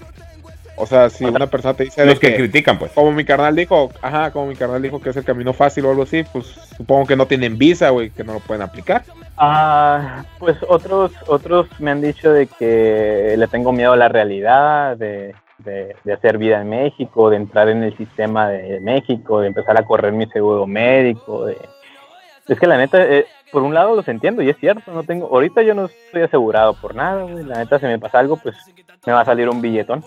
O 0.75 0.85
sea, 0.85 1.09
si 1.09 1.23
una 1.23 1.47
persona 1.47 1.75
te 1.75 1.83
dice 1.83 2.05
los 2.05 2.19
que 2.19 2.31
que, 2.31 2.35
critican, 2.35 2.79
pues. 2.79 2.91
como 2.93 3.11
mi 3.11 3.23
carnal 3.23 3.55
dijo, 3.55 3.91
ajá, 4.01 4.31
como 4.31 4.47
mi 4.47 4.55
carnal 4.55 4.81
dijo 4.81 4.99
que 4.99 5.11
es 5.11 5.17
el 5.17 5.23
camino 5.23 5.53
fácil 5.53 5.85
o 5.85 5.91
algo 5.91 6.03
así, 6.03 6.23
pues 6.23 6.47
supongo 6.47 7.05
que 7.05 7.15
no 7.15 7.27
tienen 7.27 7.57
visa, 7.57 7.91
güey, 7.91 8.09
que 8.09 8.23
no 8.23 8.33
lo 8.33 8.39
pueden 8.39 8.63
aplicar. 8.63 9.03
Ah, 9.37 10.25
pues 10.39 10.57
otros 10.67 11.11
otros 11.27 11.67
me 11.79 11.91
han 11.91 12.01
dicho 12.01 12.31
de 12.31 12.47
que 12.47 13.35
le 13.37 13.47
tengo 13.47 13.71
miedo 13.71 13.93
a 13.93 13.97
la 13.97 14.09
realidad, 14.09 14.97
de, 14.97 15.35
de, 15.59 15.95
de 16.03 16.13
hacer 16.13 16.39
vida 16.39 16.61
en 16.61 16.69
México, 16.69 17.29
de 17.29 17.37
entrar 17.37 17.69
en 17.69 17.83
el 17.83 17.95
sistema 17.95 18.49
de 18.49 18.79
México, 18.79 19.41
de 19.41 19.47
empezar 19.47 19.79
a 19.79 19.85
correr 19.85 20.11
mi 20.11 20.25
seguro 20.27 20.65
médico. 20.65 21.45
De... 21.45 21.57
Es 22.47 22.59
que 22.59 22.67
la 22.67 22.77
neta, 22.77 23.03
eh, 23.03 23.27
por 23.53 23.63
un 23.63 23.73
lado 23.73 23.95
los 23.95 24.05
entiendo 24.09 24.41
y 24.41 24.49
es 24.49 24.57
cierto, 24.57 24.91
no 24.91 25.03
tengo, 25.03 25.27
ahorita 25.27 25.61
yo 25.61 25.73
no 25.73 25.85
estoy 25.85 26.23
asegurado 26.23 26.73
por 26.73 26.93
nada, 26.95 27.21
güey. 27.23 27.45
La 27.45 27.59
neta, 27.59 27.79
si 27.79 27.85
me 27.85 27.97
pasa 27.99 28.19
algo, 28.19 28.35
pues 28.35 28.55
me 29.05 29.13
va 29.13 29.21
a 29.21 29.25
salir 29.25 29.47
un 29.47 29.61
billetón. 29.61 30.03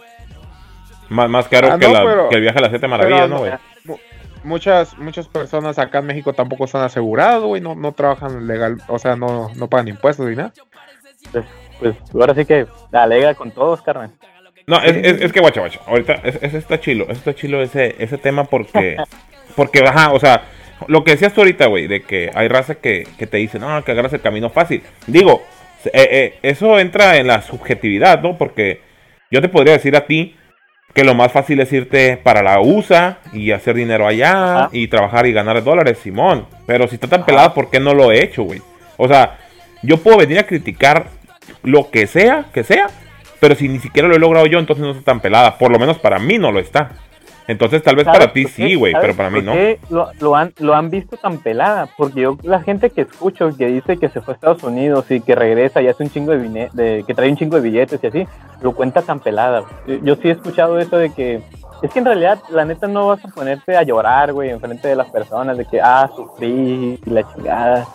Más, 1.09 1.31
más 1.31 1.49
caro 1.49 1.69
Ah, 1.73 1.79
que, 1.79 1.87
no, 1.87 1.93
la- 1.95 2.05
pero- 2.05 2.29
que 2.29 2.35
el 2.37 2.43
viaje 2.43 2.59
a 2.59 2.63
las 2.63 2.71
siete 2.71 2.89
maravillas, 2.89 3.31
¿no, 3.31 3.39
güey? 3.39 3.53
Mu- 3.85 3.97
Muchas, 4.45 4.97
muchas 4.99 5.27
personas 5.29 5.79
acá 5.79 5.99
en 6.01 6.07
México 6.07 6.33
tampoco 6.33 6.65
están 6.67 6.83
asegurados, 6.83 7.45
güey, 7.45 7.63
no, 7.63 7.75
no 7.75 7.93
trabajan 7.93 8.47
legal, 8.47 8.77
o 8.89 8.99
sea, 8.99 9.17
no, 9.17 9.49
no 9.57 9.69
pagan 9.69 9.89
impuestos 9.89 10.27
ni 10.29 10.37
nada. 10.37 10.53
Pues 11.81 11.95
ahora 12.15 12.35
sí 12.35 12.45
que 12.45 12.67
alega 12.93 13.35
con 13.35 13.51
todos, 13.51 13.83
carnal. 13.83 14.11
No, 14.67 14.79
es, 14.83 14.97
es, 14.97 15.21
es 15.23 15.33
que 15.33 15.41
guacha, 15.41 15.61
guacha. 15.61 15.81
Ahorita 15.87 16.15
es, 16.25 16.39
es- 16.43 16.55
está 16.55 16.81
chilo, 16.81 17.05
es 17.09 17.19
está 17.19 17.35
chilo 17.35 17.63
ese, 17.63 17.95
ese 18.03 18.19
tema 18.19 18.45
porque, 18.45 18.97
porque, 19.57 19.85
ajá, 19.87 20.13
o 20.13 20.19
sea, 20.19 20.43
lo 20.89 21.05
que 21.05 21.13
decías 21.13 21.33
tú 21.33 21.41
ahorita, 21.41 21.67
güey, 21.67 21.87
de 21.87 22.03
que 22.03 22.31
hay 22.35 22.49
raza 22.49 22.77
que, 22.77 23.07
que 23.19 23.27
te 23.27 23.39
dice, 23.39 23.59
no, 23.59 23.83
que 23.85 23.93
agarras 23.93 24.13
el 24.13 24.21
camino 24.21 24.51
fácil. 24.51 24.83
Digo, 25.07 25.43
eh, 25.87 26.09
eh, 26.11 26.39
eso 26.43 26.79
entra 26.79 27.17
en 27.17 27.27
la 27.27 27.43
subjetividad, 27.43 28.21
¿no? 28.23 28.37
Porque 28.37 28.81
yo 29.31 29.41
te 29.41 29.49
podría 29.49 29.75
decir 29.75 29.97
a 29.97 30.07
ti 30.07 30.37
que 30.95 31.05
lo 31.05 31.15
más 31.15 31.33
fácil 31.33 31.61
es 31.61 31.73
irte 31.73 32.17
para 32.17 32.43
la 32.43 32.61
USA 32.61 33.19
y 33.33 33.51
hacer 33.51 33.75
dinero 33.75 34.07
allá 34.07 34.33
Ajá. 34.33 34.69
y 34.73 34.89
trabajar 34.89 35.27
y 35.27 35.33
ganar 35.33 35.63
dólares, 35.63 35.99
Simón. 36.03 36.47
Pero 36.67 36.89
si 36.89 36.95
está 36.95 37.07
tan 37.07 37.27
pelado, 37.27 37.53
¿por 37.53 37.71
qué 37.71 37.81
no 37.81 37.93
lo 37.93 38.13
he 38.13 38.23
hecho, 38.23 38.45
güey? 38.45 38.63
O 38.97 39.07
sea, 39.07 39.39
yo 39.83 39.99
puedo 39.99 40.17
venir 40.17 40.39
a 40.39 40.47
criticar 40.47 41.09
lo 41.63 41.91
que 41.91 42.07
sea, 42.07 42.47
que 42.53 42.65
sea, 42.65 42.87
pero 43.41 43.55
si 43.55 43.69
ni 43.69 43.79
siquiera 43.79 44.09
lo 44.09 44.17
he 44.17 44.19
logrado 44.19 44.47
yo, 44.47 44.59
entonces 44.59 44.85
no 44.85 44.93
está 44.93 45.05
tan 45.05 45.21
pelada. 45.21 45.59
Por 45.59 45.71
lo 45.71 45.79
menos 45.79 45.99
para 45.99 46.19
mí 46.19 46.39
no 46.39 46.51
lo 46.51 46.61
está. 46.61 46.93
Entonces 47.49 47.83
tal 47.83 47.97
vez 47.97 48.05
¿Sabes 48.05 48.21
para 48.21 48.33
ti 48.33 48.45
sí, 48.45 48.75
güey, 48.75 48.93
¿Sabes 48.93 49.07
pero 49.07 49.17
para 49.17 49.31
mí 49.31 49.41
no. 49.43 49.55
Lo, 49.89 50.11
lo 50.21 50.35
han, 50.35 50.53
lo 50.59 50.75
han 50.75 50.91
visto 50.91 51.17
tan 51.17 51.39
pelada, 51.39 51.89
porque 51.97 52.23
yo, 52.23 52.37
la 52.43 52.61
gente 52.61 52.91
que 52.91 53.03
escucho 53.03 53.51
que 53.57 53.67
dice 53.67 53.97
que 53.97 54.09
se 54.09 54.21
fue 54.21 54.35
a 54.35 54.37
Estados 54.37 54.63
Unidos 54.63 55.11
y 55.11 55.21
que 55.21 55.35
regresa 55.35 55.81
y 55.81 55.89
hace 55.89 56.03
un 56.03 56.11
chingo 56.11 56.33
de, 56.33 57.05
que 57.07 57.15
trae 57.15 57.31
un 57.31 57.37
chingo 57.37 57.57
de 57.57 57.63
billetes 57.63 58.03
y 58.03 58.07
así, 58.07 58.27
lo 58.61 58.73
cuenta 58.73 59.03
tan 59.03 59.21
pelada. 59.21 59.65
Yo, 59.87 59.97
yo 60.03 60.17
sí 60.17 60.29
he 60.29 60.33
escuchado 60.33 60.79
eso 60.79 60.99
de 60.99 61.11
que, 61.11 61.41
es 61.83 61.91
que 61.91 61.99
en 61.99 62.05
realidad, 62.05 62.41
la 62.51 62.65
neta 62.65 62.89
no 62.89 63.09
vas 63.09 63.25
a 63.25 63.29
ponerte 63.29 63.77
a 63.77 63.83
llorar, 63.83 64.33
güey, 64.33 64.51
enfrente 64.51 64.89
de 64.89 64.97
las 64.97 65.11
personas, 65.11 65.57
de 65.57 65.65
que, 65.67 65.81
ah, 65.81 66.11
sufrí 66.15 66.99
y 67.05 67.11
la 67.11 67.23
chingada. 67.33 67.87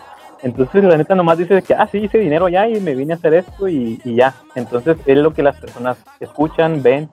Entonces 0.42 0.82
la 0.82 0.96
neta 0.96 1.14
nomás 1.14 1.38
dice 1.38 1.54
de 1.54 1.62
que, 1.62 1.74
ah, 1.74 1.88
sí, 1.90 1.98
hice 1.98 2.18
dinero 2.18 2.46
allá 2.46 2.66
y 2.66 2.80
me 2.80 2.94
vine 2.94 3.12
a 3.12 3.16
hacer 3.16 3.34
esto 3.34 3.68
y, 3.68 4.00
y 4.04 4.16
ya. 4.16 4.34
Entonces 4.56 4.96
es 5.06 5.16
lo 5.16 5.32
que 5.32 5.42
las 5.42 5.56
personas 5.56 5.98
escuchan, 6.18 6.82
ven 6.82 7.08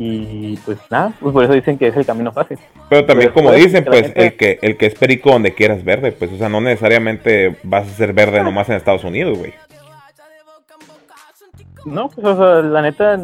y 0.00 0.56
pues 0.58 0.78
nada, 0.90 1.12
pues 1.20 1.32
por 1.32 1.42
eso 1.44 1.52
dicen 1.54 1.76
que 1.76 1.88
es 1.88 1.96
el 1.96 2.06
camino 2.06 2.30
fácil. 2.32 2.58
Pero 2.88 3.04
también 3.04 3.32
Pero 3.32 3.46
como 3.46 3.52
dicen, 3.52 3.84
pues 3.84 4.02
gente- 4.02 4.26
el 4.26 4.36
que 4.36 4.58
el 4.62 4.76
que 4.76 4.86
es 4.86 4.94
perico 4.94 5.30
donde 5.32 5.54
quieras 5.54 5.84
verde, 5.84 6.12
pues 6.12 6.32
o 6.32 6.36
sea, 6.36 6.48
no 6.48 6.60
necesariamente 6.60 7.56
vas 7.64 7.86
a 7.88 7.90
ser 7.94 8.12
verde 8.12 8.42
nomás 8.42 8.68
en 8.68 8.76
Estados 8.76 9.04
Unidos, 9.04 9.36
güey. 9.38 9.52
No, 11.84 12.08
pues 12.08 12.26
o 12.26 12.36
sea, 12.36 12.62
la 12.62 12.82
neta, 12.82 13.18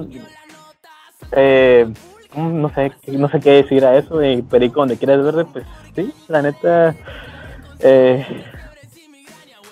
eh, 1.33 1.87
no 2.37 2.69
sé, 2.75 2.93
no 3.09 3.29
sé 3.29 3.41
qué 3.41 3.51
decir 3.51 3.85
a 3.85 3.97
eso, 3.97 4.19
de 4.19 4.43
perico 4.49 4.81
donde 4.81 4.97
quieras 4.97 5.23
verde, 5.23 5.45
pues 5.45 5.65
sí, 5.95 6.13
la 6.29 6.43
neta, 6.43 6.95
eh, 7.81 8.25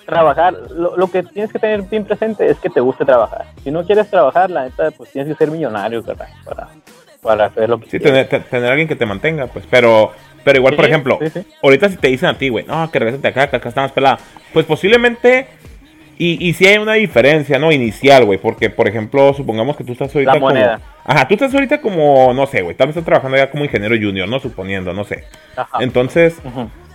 trabajar, 0.07 0.55
lo, 0.75 0.97
lo 0.97 1.07
que 1.11 1.23
tienes 1.23 1.53
que 1.53 1.59
tener 1.59 1.83
bien 1.83 2.05
presente 2.05 2.47
es 2.47 2.59
que 2.59 2.71
te 2.71 2.81
guste 2.81 3.05
trabajar. 3.05 3.47
Si 3.63 3.71
no 3.71 3.85
quieres 3.85 4.09
trabajar, 4.11 4.51
la 4.51 4.65
neta, 4.65 4.91
pues 4.91 5.11
tienes 5.11 5.33
que 5.33 5.39
ser 5.45 5.51
millonario, 5.53 6.03
¿verdad? 6.03 6.29
Para, 6.45 6.69
para 7.23 7.45
hacer 7.47 7.69
lo 7.69 7.79
que 7.79 7.85
Sí, 7.85 7.99
quieres. 7.99 8.29
tener, 8.29 8.29
te- 8.29 8.41
tener 8.51 8.71
alguien 8.71 8.89
que 8.89 8.97
te 8.97 9.07
mantenga, 9.07 9.47
pues. 9.47 9.65
Pero, 9.71 10.13
pero 10.45 10.59
igual, 10.59 10.75
por 10.75 10.85
ejemplo, 10.85 11.19
sí, 11.23 11.31
sí. 11.31 11.47
ahorita 11.63 11.89
si 11.89 11.97
te 11.97 12.09
dicen 12.09 12.29
a 12.31 12.39
ti, 12.39 12.49
güey, 12.49 12.65
no, 12.67 12.91
que 12.91 12.99
regresate 12.99 13.29
acá, 13.29 13.49
que 13.49 13.57
acá 13.57 13.69
está 13.69 13.83
más 13.83 13.93
pelada. 13.93 14.19
Pues 14.53 14.67
posiblemente, 14.67 15.47
y, 16.19 16.47
y 16.49 16.53
si 16.55 16.67
hay 16.67 16.79
una 16.79 16.95
diferencia, 16.95 17.59
¿no? 17.59 17.71
Inicial, 17.73 18.25
güey. 18.25 18.39
Porque, 18.39 18.71
por 18.71 18.89
ejemplo, 18.89 19.33
supongamos 19.35 19.77
que 19.77 19.85
tú 19.85 19.93
estás 19.93 20.15
ahorita 20.15 20.35
La 20.35 20.41
moneda. 20.41 20.75
como. 20.79 20.92
Ajá, 21.05 21.27
tú 21.27 21.35
estás 21.35 21.53
ahorita 21.53 21.81
como, 21.81 22.33
no 22.33 22.47
sé, 22.47 22.63
güey. 22.63 22.77
Tal 22.77 22.89
vez 22.89 22.97
estás 22.97 23.07
trabajando 23.07 23.37
ya 23.37 23.51
como 23.51 23.65
ingeniero 23.65 23.95
junior, 23.97 24.29
¿no? 24.29 24.39
Suponiendo, 24.39 24.93
no 24.93 25.05
sé. 25.05 25.25
Ajá. 25.57 25.79
Entonces, 25.81 26.37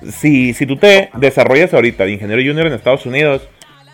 si, 0.10 0.54
si 0.54 0.66
tú 0.66 0.78
te 0.78 1.10
desarrollas 1.16 1.74
ahorita 1.74 2.06
de 2.06 2.12
ingeniero 2.14 2.42
junior 2.42 2.68
en 2.68 2.74
Estados 2.74 3.06
Unidos, 3.06 3.48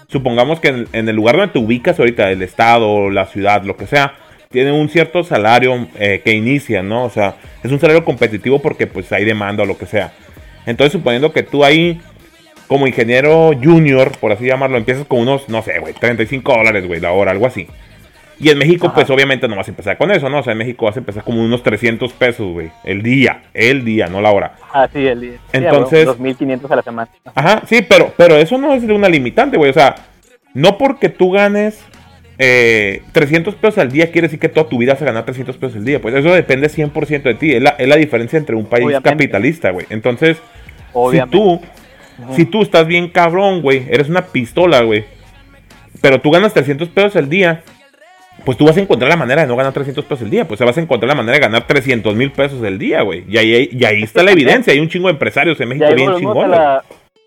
supongamos 0.08 0.60
que 0.60 0.68
en, 0.68 0.88
en 0.94 1.10
el 1.10 1.16
lugar 1.16 1.38
donde 1.38 1.54
te 1.54 1.60
ubicas 1.60 2.00
ahorita, 2.00 2.30
el 2.32 2.42
estado, 2.42 3.10
la 3.10 3.26
ciudad, 3.26 3.64
lo 3.64 3.76
que 3.76 3.88
sea, 3.88 4.14
tiene 4.54 4.72
un 4.72 4.88
cierto 4.88 5.24
salario 5.24 5.88
eh, 5.96 6.22
que 6.24 6.32
inicia, 6.32 6.84
¿no? 6.84 7.06
O 7.06 7.10
sea, 7.10 7.36
es 7.64 7.72
un 7.72 7.80
salario 7.80 8.06
competitivo 8.06 8.62
porque 8.62 8.86
pues 8.86 9.12
hay 9.12 9.26
demanda 9.26 9.64
o 9.64 9.66
lo 9.66 9.80
que 9.80 9.88
sea. 9.88 10.14
Entonces, 10.68 10.94
suponiendo 10.94 11.34
que 11.34 11.42
tú 11.42 11.66
ahí, 11.66 12.00
como 12.68 12.86
ingeniero 12.86 13.52
junior, 13.62 14.12
por 14.20 14.32
así 14.32 14.46
llamarlo, 14.46 14.78
empiezas 14.78 15.08
con 15.08 15.20
unos, 15.20 15.50
no 15.50 15.64
sé, 15.64 15.80
güey, 15.80 15.96
35 15.96 16.54
dólares, 16.54 16.86
güey, 16.86 17.02
la 17.02 17.12
hora, 17.12 17.32
algo 17.32 17.48
así. 17.48 17.68
Y 18.40 18.50
en 18.50 18.58
México, 18.58 18.88
Ajá. 18.88 18.96
pues 18.96 19.10
obviamente 19.10 19.48
no 19.48 19.56
vas 19.56 19.68
a 19.68 19.72
empezar 19.72 19.98
con 19.98 20.12
eso, 20.12 20.30
¿no? 20.30 20.40
O 20.40 20.44
sea, 20.44 20.52
en 20.54 20.58
México 20.60 20.86
vas 20.86 20.96
a 20.96 21.00
empezar 21.00 21.24
como 21.24 21.42
unos 21.42 21.64
300 21.64 22.12
pesos, 22.14 22.52
güey, 22.52 22.72
el 22.84 23.02
día, 23.04 23.44
el 23.54 23.86
día, 23.86 24.08
no 24.08 24.22
la 24.22 24.32
hora. 24.32 24.56
Ah, 24.74 24.88
sí, 24.92 25.06
el 25.06 25.22
día. 25.22 25.34
Entonces- 25.52 26.06
2.500 26.08 26.72
a 26.72 26.76
la 26.76 26.82
semana. 26.82 27.10
Ajá, 27.36 27.62
sí, 27.68 27.82
pero, 27.88 28.14
pero 28.18 28.36
eso 28.36 28.58
no 28.58 28.74
es 28.74 28.86
de 28.86 28.94
una 28.94 29.08
limitante, 29.10 29.58
güey. 29.58 29.70
O 29.70 29.74
sea, 29.74 29.96
no 30.54 30.78
porque 30.78 31.10
tú 31.10 31.32
ganes 31.32 31.80
eh, 32.40 33.04
300 33.12 33.54
pesos 33.56 33.78
al 33.78 33.92
día 33.92 34.12
quiere 34.12 34.28
decir 34.28 34.40
que 34.40 34.50
toda 34.50 34.68
tu 34.68 34.80
vida 34.80 34.94
vas 34.94 35.02
a 35.04 35.06
ganar 35.06 35.24
300 35.26 35.56
pesos 35.58 35.78
al 35.78 35.86
día. 35.86 36.02
Pues 36.02 36.16
eso 36.16 36.34
depende 36.34 36.68
100% 36.68 37.22
de 37.30 37.36
ti. 37.36 37.54
Es 37.54 37.62
la, 37.62 37.70
es 37.78 37.88
la 37.88 37.96
diferencia 37.96 38.38
entre 38.40 38.56
un 38.56 38.66
país 38.66 38.86
Obviamente. 38.86 39.10
capitalista, 39.10 39.70
güey. 39.70 39.86
Entonces, 39.90 40.38
Obviamente. 40.94 41.38
si 41.38 41.44
tú, 41.44 41.62
si 42.36 42.46
tú 42.46 42.62
estás 42.64 42.88
bien 42.88 43.10
cabrón, 43.10 43.62
güey, 43.62 43.86
eres 43.90 44.10
una 44.10 44.24
pistola, 44.26 44.82
güey, 44.82 45.06
pero 46.02 46.20
tú 46.22 46.32
ganas 46.32 46.54
300 46.54 46.90
pesos 46.90 47.16
al 47.16 47.30
día, 47.30 47.62
pues 48.46 48.58
tú 48.58 48.66
vas 48.66 48.76
a 48.78 48.82
encontrar 48.82 49.10
la 49.10 49.18
manera 49.18 49.42
de 49.44 49.48
no 49.48 49.56
ganar 49.56 49.74
300 49.74 50.04
pesos 50.06 50.24
al 50.24 50.30
día. 50.30 50.48
Pues 50.48 50.60
vas 50.60 50.78
a 50.78 50.82
encontrar 50.82 51.08
la 51.08 51.16
manera 51.16 51.34
de 51.38 51.42
ganar 51.42 51.66
300 51.68 52.16
mil 52.16 52.32
pesos 52.32 52.62
al 52.64 52.78
día, 52.78 53.02
güey. 53.02 53.24
Y 53.28 53.38
ahí, 53.38 53.70
y 53.72 53.86
ahí 53.86 54.04
está 54.04 54.22
la 54.24 54.32
evidencia. 54.32 54.74
Hay 54.74 54.80
un 54.80 54.90
chingo 54.90 55.08
de 55.08 55.14
empresarios 55.14 55.60
en 55.62 55.70
México 55.70 55.86
bien 55.96 56.10
la, 56.52 56.84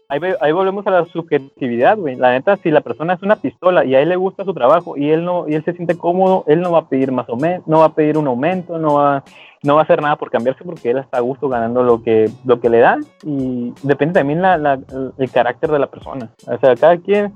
ahí, 0.09 0.19
ve- 0.19 0.37
ahí 0.41 0.53
volvemos 0.53 0.87
a 0.87 0.91
la 0.91 1.05
subjetividad, 1.07 1.97
güey. 1.97 2.17
La 2.17 2.33
neta, 2.33 2.57
si 2.57 2.71
la 2.71 2.81
persona 2.81 3.15
es 3.15 3.23
una 3.23 3.37
pistola 3.37 3.85
y 3.85 3.95
a 3.95 4.01
él 4.01 4.09
le 4.11 4.17
gusta 4.17 4.45
su 4.45 4.53
trabajo 4.55 4.97
y 4.97 5.11
él 5.11 5.25
no 5.25 5.49
y 5.49 5.55
él 5.55 5.65
se 5.65 5.73
siente 5.73 5.97
cómodo, 5.97 6.45
él 6.47 6.61
no 6.61 6.73
va 6.73 6.81
a 6.81 6.89
pedir 6.89 7.13
más 7.13 7.29
o 7.29 7.37
menos, 7.37 7.67
no 7.67 7.79
va 7.81 7.87
a 7.87 7.95
pedir 7.95 8.19
un 8.19 8.27
aumento, 8.27 8.79
no 8.79 8.95
va 8.95 9.25
no 9.63 9.75
va 9.75 9.81
a 9.81 9.85
hacer 9.85 10.01
nada 10.03 10.17
por 10.17 10.31
cambiarse 10.31 10.63
porque 10.65 10.91
él 10.91 10.99
está 10.99 11.17
a 11.17 11.21
gusto 11.23 11.49
ganando 11.49 11.83
lo 11.83 12.03
que 12.03 12.29
lo 12.45 12.61
que 12.61 12.69
le 12.69 12.79
da 12.79 12.99
y 13.25 13.73
depende 13.83 14.15
también 14.21 14.43
la, 14.43 14.59
la- 14.59 14.79
el 15.19 15.31
carácter 15.31 15.71
de 15.71 15.79
la 15.79 15.87
persona. 15.87 16.31
O 16.47 16.59
sea, 16.59 16.77
cada 16.77 16.97
quien 16.99 17.33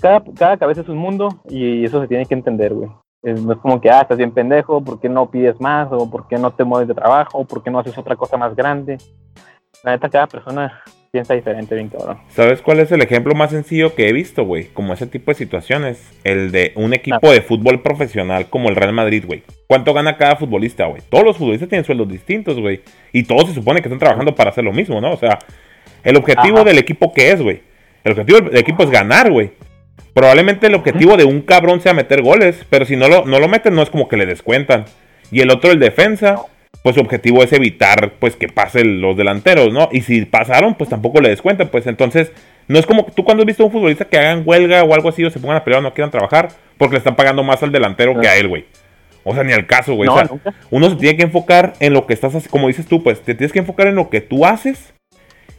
cada, 0.00 0.22
cada 0.38 0.56
cabeza 0.58 0.82
es 0.82 0.88
un 0.88 0.98
mundo 0.98 1.28
y 1.48 1.84
eso 1.84 2.00
se 2.00 2.08
tiene 2.08 2.24
que 2.26 2.34
entender, 2.34 2.72
güey. 2.72 2.88
Es- 3.26 3.42
No 3.42 3.52
es 3.54 3.58
como 3.58 3.80
que, 3.80 3.90
ah, 3.90 4.02
estás 4.02 4.18
bien 4.18 4.30
pendejo, 4.30 4.82
¿por 4.84 5.00
qué 5.00 5.08
no 5.08 5.28
pides 5.30 5.60
más? 5.60 5.88
¿O 5.90 6.08
por 6.10 6.28
qué 6.28 6.36
no 6.38 6.52
te 6.52 6.62
mueves 6.64 6.86
de 6.88 6.94
trabajo? 6.94 7.38
¿O 7.38 7.44
por 7.44 7.62
qué 7.62 7.70
no 7.70 7.78
haces 7.80 7.98
otra 7.98 8.14
cosa 8.14 8.36
más 8.36 8.54
grande? 8.54 8.98
La 9.82 9.92
neta, 9.92 10.08
cada 10.08 10.26
persona 10.28 10.80
piensa 11.10 11.34
diferente, 11.34 11.74
bien 11.74 11.88
cabrón. 11.88 12.18
¿Sabes 12.28 12.60
cuál 12.62 12.78
es 12.80 12.92
el 12.92 13.02
ejemplo 13.02 13.34
más 13.34 13.50
sencillo 13.50 13.94
que 13.94 14.08
he 14.08 14.12
visto, 14.12 14.44
güey? 14.44 14.66
Como 14.66 14.92
ese 14.92 15.06
tipo 15.06 15.30
de 15.30 15.34
situaciones. 15.36 16.10
El 16.24 16.52
de 16.52 16.72
un 16.76 16.92
equipo 16.94 17.18
Ah. 17.22 17.32
de 17.32 17.40
fútbol 17.40 17.80
profesional 17.82 18.46
como 18.48 18.68
el 18.68 18.76
Real 18.76 18.92
Madrid, 18.92 19.24
güey. 19.26 19.42
¿Cuánto 19.66 19.92
gana 19.92 20.16
cada 20.18 20.36
futbolista, 20.36 20.86
güey? 20.86 21.02
Todos 21.10 21.24
los 21.24 21.36
futbolistas 21.36 21.68
tienen 21.68 21.84
sueldos 21.84 22.08
distintos, 22.08 22.60
güey. 22.60 22.82
Y 23.12 23.24
todos 23.24 23.48
se 23.48 23.54
supone 23.54 23.80
que 23.82 23.88
están 23.88 23.98
trabajando 23.98 24.34
para 24.34 24.50
hacer 24.50 24.62
lo 24.64 24.72
mismo, 24.72 25.00
¿no? 25.00 25.10
O 25.12 25.16
sea, 25.16 25.38
el 26.04 26.16
objetivo 26.16 26.56
Ajá. 26.58 26.64
del 26.64 26.78
equipo, 26.78 27.12
¿qué 27.12 27.32
es, 27.32 27.42
güey? 27.42 27.62
El 28.04 28.12
objetivo 28.12 28.40
del 28.40 28.56
equipo 28.56 28.82
es 28.84 28.90
ganar, 28.90 29.32
güey. 29.32 29.50
Probablemente 30.16 30.68
el 30.68 30.74
objetivo 30.74 31.18
de 31.18 31.24
un 31.24 31.42
cabrón 31.42 31.82
sea 31.82 31.92
meter 31.92 32.22
goles, 32.22 32.64
pero 32.70 32.86
si 32.86 32.96
no 32.96 33.06
lo, 33.06 33.26
no 33.26 33.38
lo 33.38 33.48
meten, 33.48 33.74
no 33.74 33.82
es 33.82 33.90
como 33.90 34.08
que 34.08 34.16
le 34.16 34.24
descuentan. 34.24 34.86
Y 35.30 35.42
el 35.42 35.50
otro, 35.50 35.70
el 35.70 35.78
defensa, 35.78 36.36
pues 36.82 36.94
su 36.94 37.02
objetivo 37.02 37.42
es 37.42 37.52
evitar 37.52 38.14
pues 38.18 38.34
que 38.34 38.48
pasen 38.48 39.02
los 39.02 39.14
delanteros, 39.18 39.74
¿no? 39.74 39.90
Y 39.92 40.00
si 40.00 40.24
pasaron, 40.24 40.74
pues 40.74 40.88
tampoco 40.88 41.20
le 41.20 41.28
descuentan, 41.28 41.68
pues 41.68 41.86
entonces 41.86 42.32
no 42.66 42.78
es 42.78 42.86
como 42.86 43.04
tú 43.04 43.24
cuando 43.24 43.42
has 43.42 43.46
visto 43.46 43.62
a 43.62 43.66
un 43.66 43.72
futbolista 43.72 44.06
que 44.06 44.16
hagan 44.16 44.42
huelga 44.46 44.84
o 44.84 44.94
algo 44.94 45.10
así 45.10 45.22
o 45.22 45.28
se 45.28 45.38
pongan 45.38 45.58
a 45.58 45.64
pelear 45.64 45.80
o 45.80 45.82
no 45.82 45.92
quieran 45.92 46.10
trabajar 46.10 46.48
porque 46.78 46.94
le 46.94 46.98
están 46.98 47.14
pagando 47.14 47.42
más 47.42 47.62
al 47.62 47.70
delantero 47.70 48.18
que 48.18 48.26
a 48.26 48.38
él, 48.38 48.48
güey. 48.48 48.64
O 49.22 49.34
sea, 49.34 49.44
ni 49.44 49.52
al 49.52 49.66
caso, 49.66 49.92
güey. 49.96 50.06
No, 50.06 50.14
o 50.14 50.16
sea, 50.16 50.28
nunca. 50.30 50.54
uno 50.70 50.88
se 50.88 50.96
tiene 50.96 51.18
que 51.18 51.24
enfocar 51.24 51.74
en 51.78 51.92
lo 51.92 52.06
que 52.06 52.14
estás 52.14 52.34
haciendo, 52.34 52.50
como 52.50 52.68
dices 52.68 52.86
tú, 52.86 53.02
pues 53.02 53.20
te 53.20 53.34
tienes 53.34 53.52
que 53.52 53.58
enfocar 53.58 53.86
en 53.86 53.96
lo 53.96 54.08
que 54.08 54.22
tú 54.22 54.46
haces 54.46 54.94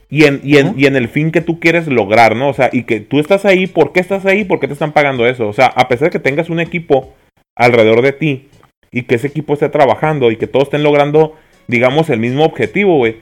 y 0.09 0.23
en, 0.23 0.39
y, 0.43 0.57
en, 0.57 0.73
y 0.77 0.85
en 0.85 0.95
el 0.95 1.09
fin 1.09 1.31
que 1.31 1.41
tú 1.41 1.59
quieres 1.59 1.87
lograr, 1.87 2.35
¿no? 2.35 2.49
O 2.49 2.53
sea, 2.53 2.69
y 2.71 2.83
que 2.83 2.99
tú 3.01 3.19
estás 3.19 3.45
ahí, 3.45 3.67
¿por 3.67 3.91
qué 3.91 3.99
estás 3.99 4.25
ahí? 4.25 4.45
¿Por 4.45 4.59
qué 4.59 4.67
te 4.67 4.73
están 4.73 4.93
pagando 4.93 5.27
eso? 5.27 5.47
O 5.47 5.53
sea, 5.53 5.67
a 5.67 5.87
pesar 5.87 6.07
de 6.07 6.11
que 6.11 6.19
tengas 6.19 6.49
un 6.49 6.59
equipo 6.59 7.13
alrededor 7.55 8.01
de 8.01 8.13
ti 8.13 8.49
y 8.91 9.03
que 9.03 9.15
ese 9.15 9.27
equipo 9.27 9.53
esté 9.53 9.67
trabajando 9.69 10.31
y 10.31 10.37
que 10.37 10.47
todos 10.47 10.65
estén 10.65 10.83
logrando, 10.83 11.35
digamos, 11.67 12.09
el 12.09 12.19
mismo 12.19 12.45
objetivo, 12.45 12.97
güey. 12.97 13.17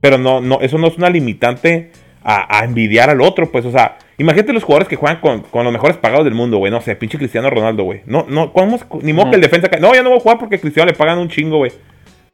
Pero 0.00 0.18
no, 0.18 0.40
no, 0.40 0.60
eso 0.60 0.76
no 0.76 0.88
es 0.88 0.98
una 0.98 1.08
limitante 1.08 1.90
a, 2.22 2.58
a 2.58 2.64
envidiar 2.64 3.08
al 3.08 3.22
otro, 3.22 3.50
pues, 3.50 3.64
o 3.64 3.70
sea, 3.70 3.96
imagínate 4.18 4.52
los 4.52 4.64
jugadores 4.64 4.88
que 4.88 4.96
juegan 4.96 5.20
con, 5.20 5.42
con 5.42 5.64
los 5.64 5.72
mejores 5.72 5.96
pagados 5.96 6.24
del 6.24 6.34
mundo, 6.34 6.58
güey. 6.58 6.70
No 6.70 6.80
sé, 6.80 6.96
pinche 6.96 7.18
Cristiano 7.18 7.50
Ronaldo, 7.50 7.84
güey. 7.84 8.02
No, 8.06 8.26
no, 8.28 8.52
¿cómo 8.52 8.78
ni 9.02 9.12
modo 9.12 9.30
que 9.30 9.36
el 9.36 9.42
defensa. 9.42 9.68
No, 9.80 9.94
ya 9.94 10.02
no 10.02 10.10
voy 10.10 10.18
a 10.18 10.22
jugar 10.22 10.38
porque 10.38 10.56
a 10.56 10.58
Cristiano 10.58 10.90
le 10.90 10.96
pagan 10.96 11.18
un 11.18 11.28
chingo, 11.28 11.58
güey. 11.58 11.72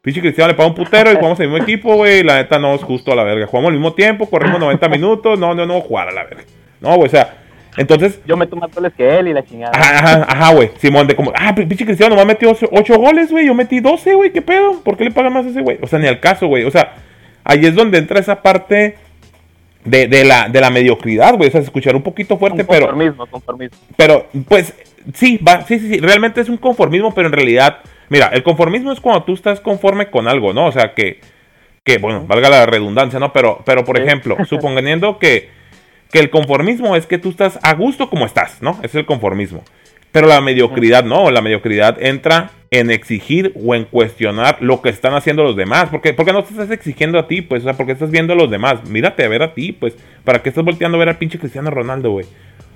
Pinche 0.02 0.20
Cristiano 0.20 0.50
le 0.50 0.56
paga 0.56 0.68
un 0.68 0.74
putero 0.74 1.12
y 1.12 1.14
jugamos 1.14 1.38
el 1.38 1.48
mismo 1.48 1.62
equipo, 1.62 1.94
güey. 1.94 2.24
La 2.24 2.34
neta 2.34 2.58
no 2.58 2.74
es 2.74 2.82
justo 2.82 3.12
a 3.12 3.14
la 3.14 3.22
verga. 3.22 3.46
Jugamos 3.46 3.68
al 3.68 3.74
mismo 3.74 3.94
tiempo, 3.94 4.28
corremos 4.28 4.58
90 4.58 4.88
minutos. 4.88 5.38
No, 5.38 5.54
no, 5.54 5.64
no 5.64 5.80
jugar 5.80 6.08
a 6.08 6.12
la 6.12 6.24
verga. 6.24 6.42
No, 6.80 6.96
güey, 6.96 7.06
o 7.06 7.10
sea, 7.10 7.36
entonces. 7.76 8.20
Yo 8.26 8.36
meto 8.36 8.56
más 8.56 8.74
goles 8.74 8.92
que 8.96 9.18
él 9.18 9.28
y 9.28 9.32
la 9.32 9.44
chingada. 9.44 9.70
Ajá, 9.72 10.26
ajá, 10.28 10.54
güey. 10.54 10.72
Simón, 10.78 11.06
de 11.06 11.14
como, 11.14 11.32
ah, 11.36 11.54
pinche 11.54 11.86
Cristiano 11.86 12.16
nomás 12.16 12.26
metió 12.26 12.50
8 12.50 12.98
goles, 12.98 13.30
güey. 13.30 13.46
Yo 13.46 13.54
metí 13.54 13.78
12, 13.78 14.14
güey. 14.14 14.32
¿Qué 14.32 14.42
pedo? 14.42 14.80
¿Por 14.82 14.96
qué 14.96 15.04
le 15.04 15.12
pagan 15.12 15.32
más 15.32 15.46
a 15.46 15.50
ese 15.50 15.60
güey? 15.60 15.78
O 15.80 15.86
sea, 15.86 16.00
ni 16.00 16.08
al 16.08 16.18
caso, 16.18 16.48
güey. 16.48 16.64
O 16.64 16.70
sea, 16.72 16.94
ahí 17.44 17.64
es 17.64 17.76
donde 17.76 17.98
entra 17.98 18.18
esa 18.18 18.42
parte 18.42 18.96
de, 19.84 20.08
de 20.08 20.24
la, 20.24 20.48
de 20.48 20.60
la 20.60 20.70
mediocridad, 20.70 21.36
güey. 21.36 21.48
O 21.48 21.52
sea, 21.52 21.60
se 21.60 21.66
escuchará 21.66 21.96
un 21.96 22.02
poquito 22.02 22.38
fuerte, 22.38 22.62
Un 22.62 22.66
pero. 22.66 22.86
conformismo, 22.86 23.26
conformismo. 23.26 23.78
Pero, 23.96 24.26
pues, 24.48 24.74
sí, 25.14 25.38
va, 25.38 25.62
sí, 25.62 25.78
sí, 25.78 25.94
sí, 25.94 26.00
realmente 26.00 26.40
es 26.40 26.48
un 26.48 26.56
conformismo, 26.56 27.14
pero 27.14 27.28
en 27.28 27.34
realidad, 27.34 27.78
mira, 28.12 28.26
el 28.28 28.42
conformismo 28.42 28.92
es 28.92 29.00
cuando 29.00 29.24
tú 29.24 29.32
estás 29.32 29.58
conforme 29.60 30.10
con 30.10 30.28
algo, 30.28 30.52
¿no? 30.52 30.66
O 30.66 30.72
sea, 30.72 30.92
que, 30.92 31.20
que 31.82 31.96
bueno, 31.96 32.26
valga 32.26 32.50
la 32.50 32.66
redundancia, 32.66 33.18
¿no? 33.18 33.32
Pero, 33.32 33.62
pero 33.64 33.84
por 33.86 33.96
Sí. 33.96 34.02
ejemplo, 34.02 34.36
suponiendo 34.46 35.18
que, 35.18 35.48
que 36.12 36.18
el 36.18 36.28
conformismo 36.28 36.94
es 36.94 37.06
que 37.06 37.16
tú 37.16 37.30
estás 37.30 37.58
a 37.62 37.72
gusto 37.74 38.10
como 38.10 38.26
estás, 38.26 38.60
¿no? 38.60 38.78
Es 38.82 38.94
el 38.94 39.06
conformismo. 39.06 39.64
Pero 40.12 40.26
la 40.26 40.42
mediocridad 40.42 41.04
no, 41.04 41.30
la 41.30 41.40
mediocridad 41.40 41.96
entra 42.02 42.50
en 42.70 42.90
exigir 42.90 43.50
o 43.56 43.74
en 43.74 43.84
cuestionar 43.86 44.58
lo 44.60 44.82
que 44.82 44.90
están 44.90 45.14
haciendo 45.14 45.42
los 45.42 45.56
demás. 45.56 45.88
Porque, 45.90 46.12
porque 46.12 46.34
no 46.34 46.44
te 46.44 46.50
estás 46.50 46.70
exigiendo 46.70 47.18
a 47.18 47.26
ti, 47.26 47.40
pues, 47.40 47.62
o 47.62 47.64
sea, 47.64 47.72
porque 47.78 47.92
estás 47.92 48.10
viendo 48.10 48.34
a 48.34 48.36
los 48.36 48.50
demás. 48.50 48.86
Mírate 48.90 49.24
a 49.24 49.28
ver 49.28 49.42
a 49.42 49.54
ti, 49.54 49.72
pues, 49.72 49.96
¿para 50.22 50.42
qué 50.42 50.50
estás 50.50 50.64
volteando 50.64 50.96
a 50.96 51.00
ver 51.00 51.08
al 51.08 51.16
pinche 51.16 51.38
Cristiano 51.38 51.70
Ronaldo, 51.70 52.10
güey? 52.10 52.26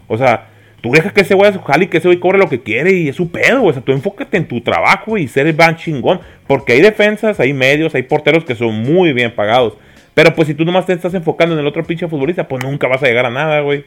O 0.09 0.17
sea, 0.17 0.47
tú 0.87 0.93
deja 0.93 1.11
que 1.11 1.23
ese 1.23 1.35
güey 1.35 1.53
jale 1.67 1.85
y 1.87 1.89
que 1.89 1.99
ese 1.99 2.07
güey 2.07 2.21
cobre 2.21 2.39
lo 2.39 2.49
que 2.49 2.61
quiere 2.63 2.93
y 2.93 3.09
es 3.09 3.17
su 3.17 3.31
pedo, 3.31 3.61
güey. 3.61 3.71
O 3.71 3.73
sea, 3.73 3.83
tú 3.83 3.93
enfócate 3.93 4.37
en 4.37 4.47
tu 4.47 4.61
trabajo 4.61 5.19
y 5.19 5.27
ser 5.27 5.47
el 5.47 5.55
van 5.55 5.77
chingón. 5.77 6.21
Porque 6.47 6.75
hay 6.75 6.81
defensas, 6.81 7.41
hay 7.41 7.53
medios, 7.53 7.95
hay 7.95 8.03
porteros 8.03 8.45
que 8.45 8.55
son 8.55 8.83
muy 8.83 9.13
bien 9.13 9.35
pagados. 9.35 9.75
Pero 10.15 10.35
pues 10.35 10.47
si 10.49 10.55
tú 10.55 10.65
nomás 10.65 10.87
te 10.87 10.93
estás 10.93 11.13
enfocando 11.15 11.55
en 11.55 11.61
el 11.61 11.67
otro 11.67 11.83
pinche 11.83 12.07
futbolista, 12.07 12.47
pues 12.47 12.63
nunca 12.63 12.87
vas 12.87 13.03
a 13.03 13.07
llegar 13.07 13.27
a 13.27 13.31
nada, 13.31 13.61
güey. 13.61 13.85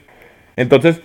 Entonces, 0.57 1.01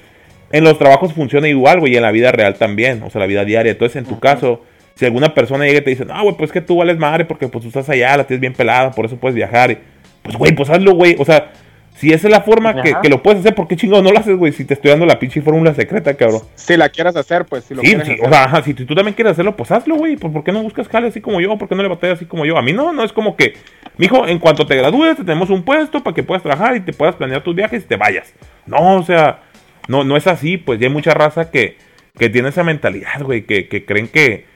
en 0.51 0.65
los 0.65 0.79
trabajos 0.79 1.13
funciona 1.13 1.49
igual, 1.49 1.79
güey, 1.79 1.93
y 1.93 1.97
en 1.97 2.03
la 2.03 2.11
vida 2.11 2.33
real 2.33 2.57
también, 2.57 3.03
o 3.05 3.11
sea, 3.11 3.21
la 3.21 3.27
vida 3.27 3.45
diaria. 3.45 3.73
Entonces, 3.73 3.97
en 3.97 4.05
tu 4.05 4.19
caso, 4.19 4.65
si 4.97 5.05
alguna 5.05 5.33
persona 5.33 5.65
llega 5.65 5.79
y 5.79 5.83
te 5.83 5.91
dice, 5.91 6.05
no, 6.05 6.21
güey, 6.25 6.37
pues 6.37 6.51
que 6.51 6.61
tú 6.61 6.77
vales 6.77 6.99
madre 6.99 7.25
porque 7.25 7.47
pues 7.47 7.63
tú 7.63 7.69
estás 7.69 7.89
allá, 7.89 8.17
la 8.17 8.25
tienes 8.25 8.41
bien 8.41 8.53
pelada, 8.53 8.91
por 8.91 9.07
eso 9.07 9.17
puedes 9.17 9.37
viajar. 9.37 9.79
Pues, 10.23 10.37
güey, 10.37 10.53
pues 10.55 10.69
hazlo, 10.71 10.95
güey. 10.95 11.15
O 11.19 11.25
sea, 11.25 11.53
si 11.97 12.13
esa 12.13 12.27
es 12.27 12.33
la 12.33 12.41
forma 12.41 12.83
que, 12.83 12.93
que 13.03 13.09
lo 13.09 13.23
puedes 13.23 13.41
hacer, 13.41 13.55
¿por 13.55 13.69
qué 13.69 13.77
chingado 13.77 14.03
no 14.03 14.11
lo 14.11 14.19
haces, 14.19 14.37
güey? 14.37 14.53
Si 14.53 14.65
te 14.65 14.75
estoy 14.75 14.91
dando 14.91 15.07
la 15.07 15.19
pinche 15.21 15.41
fórmula 15.41 15.73
secreta, 15.75 16.15
cabrón. 16.15 16.43
Si 16.57 16.77
la 16.77 16.89
quieras 16.89 17.15
hacer, 17.17 17.45
pues 17.45 17.65
si 17.65 17.75
lo 17.75 17.83
Sí, 17.83 17.89
quieres 17.89 18.07
sí, 18.07 18.13
hacer. 18.15 18.27
o 18.27 18.29
sea, 18.31 18.45
ajá, 18.45 18.63
si 18.63 18.75
tú 18.75 18.95
también 18.95 19.15
quieres 19.15 19.33
hacerlo, 19.33 19.57
pues 19.57 19.71
hazlo, 19.71 19.95
güey. 19.97 20.17
¿Por, 20.17 20.33
por 20.33 20.43
qué 20.43 20.51
no 20.53 20.63
buscas 20.63 20.89
jale 20.89 21.07
así 21.09 21.21
como 21.21 21.41
yo? 21.41 21.57
¿Por 21.57 21.69
qué 21.69 21.75
no 21.77 21.83
le 21.83 21.89
batallas 21.89 22.17
así 22.17 22.27
como 22.27 22.45
yo? 22.45 22.59
A 22.59 22.63
mí 22.63 22.73
no, 22.73 22.93
no 22.93 23.05
es 23.05 23.13
como 23.13 23.37
que, 23.37 23.55
mijo, 23.97 24.27
en 24.27 24.41
cuanto 24.41 24.67
te 24.67 24.77
gradúes, 24.77 25.17
te 25.17 25.23
tenemos 25.25 25.51
un 25.51 25.63
puesto 25.63 26.03
para 26.03 26.15
que 26.15 26.25
puedas 26.25 26.43
trabajar 26.43 26.75
y 26.77 26.81
te 26.81 26.93
puedas 26.93 27.15
planear 27.15 27.43
tus 27.45 27.55
viajes 27.55 27.85
y 27.85 27.87
te 27.87 27.97
vayas. 27.97 28.35
No, 28.67 28.97
o 28.97 29.03
sea, 29.05 29.43
no, 29.87 30.03
no 30.03 30.17
es 30.17 30.27
así, 30.27 30.57
pues 30.57 30.81
ya 30.81 30.89
hay 30.89 30.93
mucha 30.93 31.15
raza 31.15 31.51
que, 31.53 31.79
que 32.19 32.29
tiene 32.29 32.49
esa 32.49 32.65
mentalidad, 32.65 33.23
güey, 33.23 33.43
que, 33.43 33.69
que 33.69 33.85
creen 33.85 34.09
que, 34.09 34.47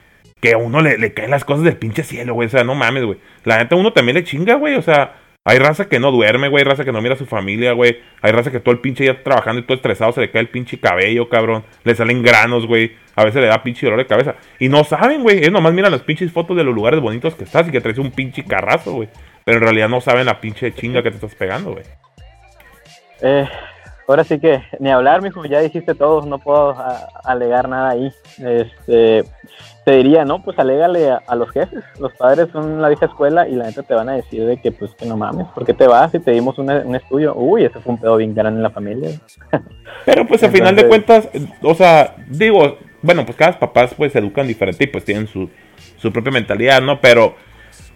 que 0.41 0.53
a 0.53 0.57
uno 0.57 0.81
le, 0.81 0.97
le 0.97 1.13
caen 1.13 1.31
las 1.31 1.45
cosas 1.45 1.63
del 1.63 1.77
pinche 1.77 2.03
cielo, 2.03 2.33
güey. 2.33 2.47
O 2.47 2.51
sea, 2.51 2.65
no 2.65 2.75
mames, 2.75 3.05
güey. 3.05 3.17
La 3.45 3.57
neta, 3.59 3.75
uno 3.77 3.93
también 3.93 4.15
le 4.15 4.23
chinga, 4.25 4.55
güey. 4.55 4.75
O 4.75 4.81
sea, 4.81 5.15
hay 5.45 5.57
raza 5.57 5.87
que 5.87 5.99
no 5.99 6.11
duerme, 6.11 6.49
güey. 6.49 6.63
Hay 6.63 6.69
raza 6.69 6.85
que 6.85 6.91
no 6.91 7.01
mira 7.01 7.15
a 7.15 7.17
su 7.17 7.25
familia, 7.25 7.71
güey. 7.71 7.99
Hay 8.21 8.31
raza 8.31 8.51
que 8.51 8.59
todo 8.59 8.73
el 8.73 8.81
pinche 8.81 9.03
día 9.03 9.23
trabajando 9.23 9.61
y 9.61 9.63
todo 9.63 9.75
estresado 9.77 10.11
se 10.11 10.21
le 10.21 10.31
cae 10.31 10.41
el 10.41 10.49
pinche 10.49 10.79
cabello, 10.79 11.29
cabrón. 11.29 11.63
Le 11.83 11.95
salen 11.95 12.21
granos, 12.21 12.67
güey. 12.67 12.91
A 13.15 13.23
veces 13.23 13.41
le 13.41 13.47
da 13.47 13.63
pinche 13.63 13.85
dolor 13.85 13.99
de 13.99 14.05
cabeza. 14.05 14.35
Y 14.59 14.69
no 14.69 14.83
saben, 14.83 15.23
güey. 15.23 15.39
Ellos 15.39 15.51
nomás 15.51 15.73
miran 15.73 15.91
las 15.91 16.01
pinches 16.01 16.31
fotos 16.31 16.55
de 16.57 16.63
los 16.63 16.75
lugares 16.75 16.99
bonitos 16.99 17.35
que 17.35 17.45
estás 17.45 17.67
y 17.67 17.71
que 17.71 17.81
traes 17.81 17.97
un 17.97 18.11
pinche 18.11 18.43
carrazo, 18.43 18.93
güey. 18.93 19.09
Pero 19.45 19.57
en 19.57 19.63
realidad 19.63 19.89
no 19.89 20.01
saben 20.01 20.25
la 20.25 20.39
pinche 20.41 20.73
chinga 20.73 21.01
que 21.01 21.09
te 21.09 21.15
estás 21.15 21.35
pegando, 21.35 21.71
güey. 21.71 21.85
Eh, 23.21 23.49
ahora 24.09 24.23
sí 24.23 24.39
que 24.39 24.61
ni 24.79 24.89
hablar, 24.89 25.21
mijo, 25.21 25.45
ya 25.45 25.59
dijiste 25.61 25.95
todo, 25.95 26.25
no 26.25 26.39
puedo 26.39 26.71
a- 26.71 27.07
alegar 27.23 27.69
nada 27.69 27.89
ahí. 27.91 28.11
Este, 28.39 29.23
te 29.85 29.91
diría, 29.95 30.25
no, 30.25 30.43
pues 30.43 30.57
alégale 30.59 31.09
a, 31.09 31.21
a 31.27 31.35
los 31.35 31.49
jefes. 31.51 31.83
Los 31.99 32.13
padres 32.13 32.47
son 32.51 32.81
la 32.81 32.89
vieja 32.89 33.05
escuela 33.05 33.47
y 33.47 33.53
la 33.55 33.65
neta 33.65 33.83
te 33.83 33.93
van 33.93 34.09
a 34.09 34.13
decir 34.15 34.45
de 34.45 34.57
que, 34.61 34.71
pues, 34.71 34.93
que 34.95 35.05
no 35.05 35.15
mames, 35.17 35.47
¿por 35.47 35.65
qué 35.65 35.73
te 35.73 35.87
vas 35.87 36.13
y 36.13 36.19
te 36.19 36.31
dimos 36.31 36.57
un, 36.59 36.69
un 36.69 36.95
estudio? 36.95 37.33
Uy, 37.35 37.63
ese 37.65 37.79
fue 37.79 37.93
un 37.93 37.99
pedo 38.01 38.17
bien 38.17 38.33
grande 38.35 38.57
en 38.59 38.63
la 38.63 38.69
familia. 38.71 39.09
Pero 40.05 40.25
pues 40.27 40.43
al 40.43 40.51
final 40.51 40.75
de 40.75 40.87
cuentas, 40.87 41.29
o 41.61 41.73
sea, 41.75 42.15
digo, 42.27 42.77
bueno, 43.01 43.25
pues 43.25 43.37
cada 43.37 43.57
papás 43.59 43.93
pues 43.95 44.11
se 44.13 44.19
educan 44.19 44.47
diferente 44.47 44.83
y 44.83 44.87
pues 44.87 45.05
tienen 45.05 45.27
su, 45.27 45.49
su 45.97 46.11
propia 46.11 46.31
mentalidad, 46.31 46.81
¿no? 46.81 46.99
Pero 46.99 47.35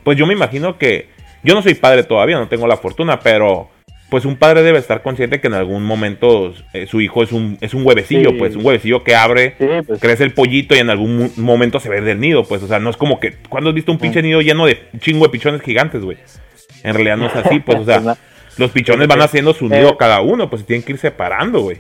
pues 0.04 0.18
yo 0.18 0.26
me 0.26 0.34
imagino 0.34 0.78
que 0.78 1.10
yo 1.44 1.54
no 1.56 1.62
soy 1.62 1.74
padre 1.76 2.04
todavía, 2.04 2.38
no 2.38 2.48
tengo 2.48 2.68
la 2.68 2.78
fortuna, 2.78 3.20
pero 3.20 3.70
pues 4.14 4.26
un 4.26 4.36
padre 4.36 4.62
debe 4.62 4.78
estar 4.78 5.02
consciente 5.02 5.42
que 5.42 5.48
en 5.48 5.56
algún 5.56 5.84
momento 5.84 6.54
eh, 6.72 6.86
su 6.86 7.02
hijo 7.02 7.24
es 7.24 7.32
un, 7.32 7.58
es 7.62 7.74
un 7.74 7.84
huevecillo, 7.84 8.30
Sí. 8.30 8.36
pues 8.38 8.56
un 8.56 8.64
huevecillo 8.64 9.04
que 9.04 9.16
abre, 9.16 9.56
Sí, 9.58 9.66
pues, 9.88 10.00
crece 10.00 10.24
el 10.24 10.36
pollito 10.36 10.76
y 10.76 10.78
en 10.78 10.92
algún 10.92 11.32
momento 11.38 11.80
se 11.80 11.90
ve 11.90 12.00
del 12.02 12.20
nido, 12.20 12.44
pues, 12.44 12.62
o 12.62 12.68
sea, 12.68 12.78
no 12.78 12.92
es 12.92 12.96
como 12.98 13.20
que, 13.20 13.34
cuando 13.50 13.72
has 13.72 13.74
visto 13.76 13.92
un 13.92 13.98
pinche 13.98 14.22
nido 14.22 14.40
lleno 14.42 14.68
de 14.68 14.78
chingo 15.00 15.26
de 15.26 15.32
pichones 15.32 15.64
gigantes, 15.64 16.04
güey? 16.04 16.20
En 16.84 16.94
realidad 16.94 17.18
no 17.18 17.26
es 17.26 17.36
así, 17.36 17.60
pues, 17.60 17.80
o 17.80 17.86
sea, 17.86 18.00
no. 18.02 18.16
los 18.60 18.70
pichones 18.70 19.08
van 19.08 19.22
haciendo 19.24 19.52
su 19.56 19.68
nido 19.68 19.90
Eh. 19.90 19.96
cada 19.98 20.22
uno, 20.22 20.48
pues 20.48 20.64
tienen 20.64 20.84
que 20.84 20.92
ir 20.92 21.00
separando, 21.00 21.62
güey. 21.62 21.78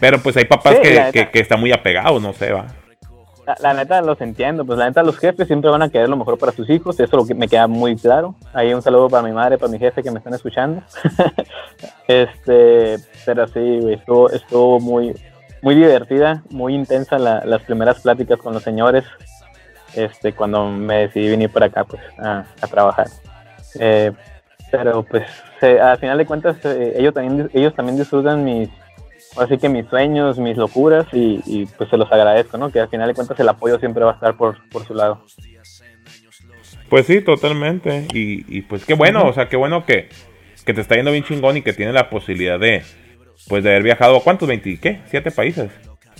Pero 0.00 0.18
pues 0.18 0.36
hay 0.36 0.46
papás 0.46 0.74
Sí, 0.76 0.82
que, 0.82 1.04
que, 1.12 1.28
que 1.30 1.38
están 1.38 1.60
muy 1.60 1.70
apegados, 1.70 2.20
no 2.20 2.32
sé, 2.32 2.50
va. 2.50 2.66
La, 3.58 3.74
neta 3.74 4.00
los 4.02 4.20
entiendo, 4.20 4.64
pues 4.64 4.78
la 4.78 4.86
neta 4.86 5.02
los 5.02 5.18
jefes 5.18 5.46
siempre 5.46 5.70
van 5.70 5.82
a 5.82 5.88
querer 5.88 6.08
lo 6.08 6.16
mejor 6.16 6.38
para 6.38 6.52
sus 6.52 6.68
hijos, 6.70 6.98
eso 7.00 7.16
lo 7.16 7.26
que 7.26 7.34
me 7.34 7.48
queda 7.48 7.66
muy 7.66 7.96
claro. 7.96 8.34
Ahí 8.52 8.72
un 8.74 8.82
saludo 8.82 9.08
para 9.08 9.22
mi 9.26 9.32
madre, 9.32 9.58
para 9.58 9.70
mi 9.72 9.78
jefe 9.78 10.02
que 10.02 10.10
me 10.10 10.18
están 10.18 10.34
escuchando. 10.34 10.82
este, 12.08 12.96
pero 13.24 13.46
sí, 13.48 13.78
güey, 13.80 13.94
estuvo, 13.94 14.30
estuvo 14.30 14.80
muy, 14.80 15.14
muy 15.62 15.74
divertida, 15.74 16.42
muy 16.50 16.74
intensa 16.74 17.18
la- 17.18 17.44
las 17.44 17.62
primeras 17.62 18.00
pláticas 18.00 18.38
con 18.38 18.52
los 18.54 18.62
señores. 18.62 19.04
Este, 19.94 20.32
cuando 20.32 20.66
me 20.68 20.98
decidí 21.08 21.28
venir 21.30 21.50
para 21.50 21.66
acá, 21.66 21.84
pues, 21.84 22.00
a, 22.18 22.44
a 22.60 22.66
trabajar. 22.66 23.08
Eh, 23.78 24.12
pero 24.70 25.02
pues 25.02 25.24
se- 25.58 25.80
al 25.80 25.98
final 25.98 26.16
de 26.18 26.26
cuentas 26.26 26.56
eh, 26.64 26.94
ellos 26.96 27.12
también 27.12 27.50
ellos 27.54 27.74
también 27.74 27.96
disfrutan 27.98 28.44
mis 28.44 28.68
así 29.36 29.58
que 29.58 29.68
mis 29.68 29.86
sueños 29.86 30.38
mis 30.38 30.56
locuras 30.56 31.06
y, 31.12 31.40
y, 31.46 31.66
pues 31.66 31.88
se 31.90 31.96
los 31.96 32.10
agradezco 32.10 32.58
no 32.58 32.70
que 32.70 32.80
al 32.80 32.88
final 32.88 33.08
de 33.08 33.14
cuentas 33.14 33.38
el 33.38 33.48
apoyo 33.48 33.78
siempre 33.78 34.04
va 34.04 34.12
a 34.12 34.14
estar 34.14 34.36
por, 34.36 34.58
por 34.70 34.84
su 34.86 34.94
lado 34.94 35.24
Pues 36.88 37.06
sí, 37.06 37.20
totalmente. 37.20 38.08
Y, 38.12 38.44
y 38.48 38.62
pues 38.62 38.84
qué 38.84 38.94
bueno, 38.94 39.24
o 39.24 39.32
sea, 39.32 39.48
qué 39.48 39.56
bueno 39.56 39.86
que, 39.86 40.08
que 40.66 40.74
te 40.74 40.80
está 40.80 40.96
yendo 40.96 41.12
bien 41.12 41.24
chingón 41.24 41.56
y 41.56 41.62
que 41.62 41.72
tienes 41.72 41.94
la 41.94 42.10
posibilidad 42.10 42.58
de, 42.58 42.82
pues 43.48 43.62
de 43.62 43.70
haber 43.70 43.84
viajado 43.84 44.20
cuántos, 44.20 44.48
20, 44.48 44.78
¿qué? 44.80 45.00
¿Siete 45.08 45.30
países? 45.30 45.70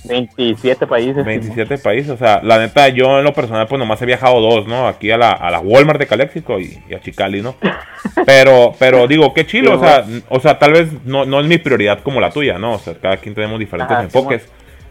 27 0.04 0.86
países 0.86 1.24
27 1.24 1.78
países, 1.78 2.10
o 2.10 2.16
sea, 2.16 2.40
la 2.42 2.58
neta, 2.58 2.88
yo 2.88 3.18
en 3.18 3.24
lo 3.24 3.32
personal, 3.34 3.66
pues 3.66 3.78
nomás 3.78 4.00
he 4.02 4.06
viajado 4.06 4.40
dos, 4.40 4.66
¿no? 4.66 4.88
Aquí 4.88 5.10
a 5.10 5.18
la, 5.18 5.32
a 5.32 5.50
la 5.50 5.60
Walmart 5.60 5.98
de 5.98 6.06
Caléxico 6.06 6.58
y, 6.58 6.82
y 6.88 6.94
a 6.94 7.00
Chicali, 7.00 7.42
¿no? 7.42 7.56
Pero, 8.26 8.74
pero 8.78 9.06
digo, 9.06 9.32
qué 9.34 9.46
chilo, 9.46 9.76
o 9.76 9.78
sea, 9.78 10.04
o 10.28 10.40
sea, 10.40 10.58
tal 10.58 10.72
vez 10.72 10.88
no, 11.04 11.26
no 11.26 11.40
es 11.40 11.46
mi 11.46 11.58
prioridad 11.58 12.00
como 12.00 12.20
la 12.20 12.30
tuya, 12.30 12.58
¿no? 12.58 12.74
O 12.74 12.78
sea, 12.78 12.94
cada 12.94 13.18
quien 13.18 13.34
tenemos 13.34 13.58
diferentes 13.58 13.94
Ajá, 13.94 14.04
enfoques. 14.04 14.48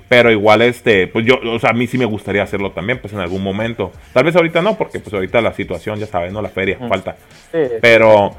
Pero 0.10 0.32
igual, 0.32 0.64
este, 0.64 1.08
pues 1.08 1.26
yo, 1.26 1.40
o 1.44 1.60
sea, 1.60 1.70
a 1.70 1.74
mí 1.74 1.86
sí 1.86 1.98
me 1.98 2.06
gustaría 2.06 2.42
hacerlo 2.42 2.72
también, 2.72 3.00
pues 3.00 3.14
en 3.14 3.20
algún 3.20 3.44
momento. 3.44 3.92
Tal 4.12 4.24
vez 4.24 4.36
ahorita 4.36 4.62
no, 4.62 4.76
porque 4.76 5.00
pues 5.00 5.14
ahorita 5.14 5.40
la 5.40 5.54
situación, 5.54 6.00
ya 6.00 6.08
sabes, 6.08 6.34
¿no? 6.34 6.42
La 6.42 6.50
feria, 6.50 6.80
falta. 6.90 7.16
Sí, 7.52 7.60
Pero, 7.80 8.36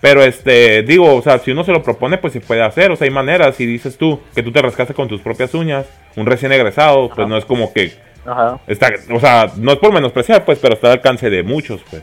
pero 0.00 0.22
este, 0.22 0.82
digo, 0.82 1.14
o 1.14 1.22
sea, 1.22 1.38
si 1.38 1.50
uno 1.50 1.64
se 1.64 1.72
lo 1.72 1.82
propone, 1.82 2.18
pues 2.18 2.32
se 2.32 2.40
puede 2.40 2.62
hacer. 2.62 2.90
O 2.90 2.96
sea, 2.96 3.06
hay 3.06 3.10
maneras. 3.10 3.56
Si 3.56 3.66
dices 3.66 3.96
tú 3.96 4.20
que 4.34 4.42
tú 4.42 4.52
te 4.52 4.62
rascaste 4.62 4.94
con 4.94 5.08
tus 5.08 5.20
propias 5.20 5.54
uñas, 5.54 5.86
un 6.16 6.26
recién 6.26 6.52
egresado, 6.52 7.08
pues 7.08 7.26
no 7.28 7.36
es 7.36 7.44
como 7.44 7.72
que 7.72 7.92
ajá. 8.24 8.58
está, 8.66 8.90
o 9.12 9.20
sea, 9.20 9.50
no 9.56 9.72
es 9.72 9.78
por 9.78 9.92
menospreciar, 9.92 10.44
pues, 10.44 10.58
pero 10.58 10.74
está 10.74 10.88
al 10.88 10.94
alcance 10.94 11.30
de 11.30 11.42
muchos, 11.42 11.82
pues. 11.90 12.02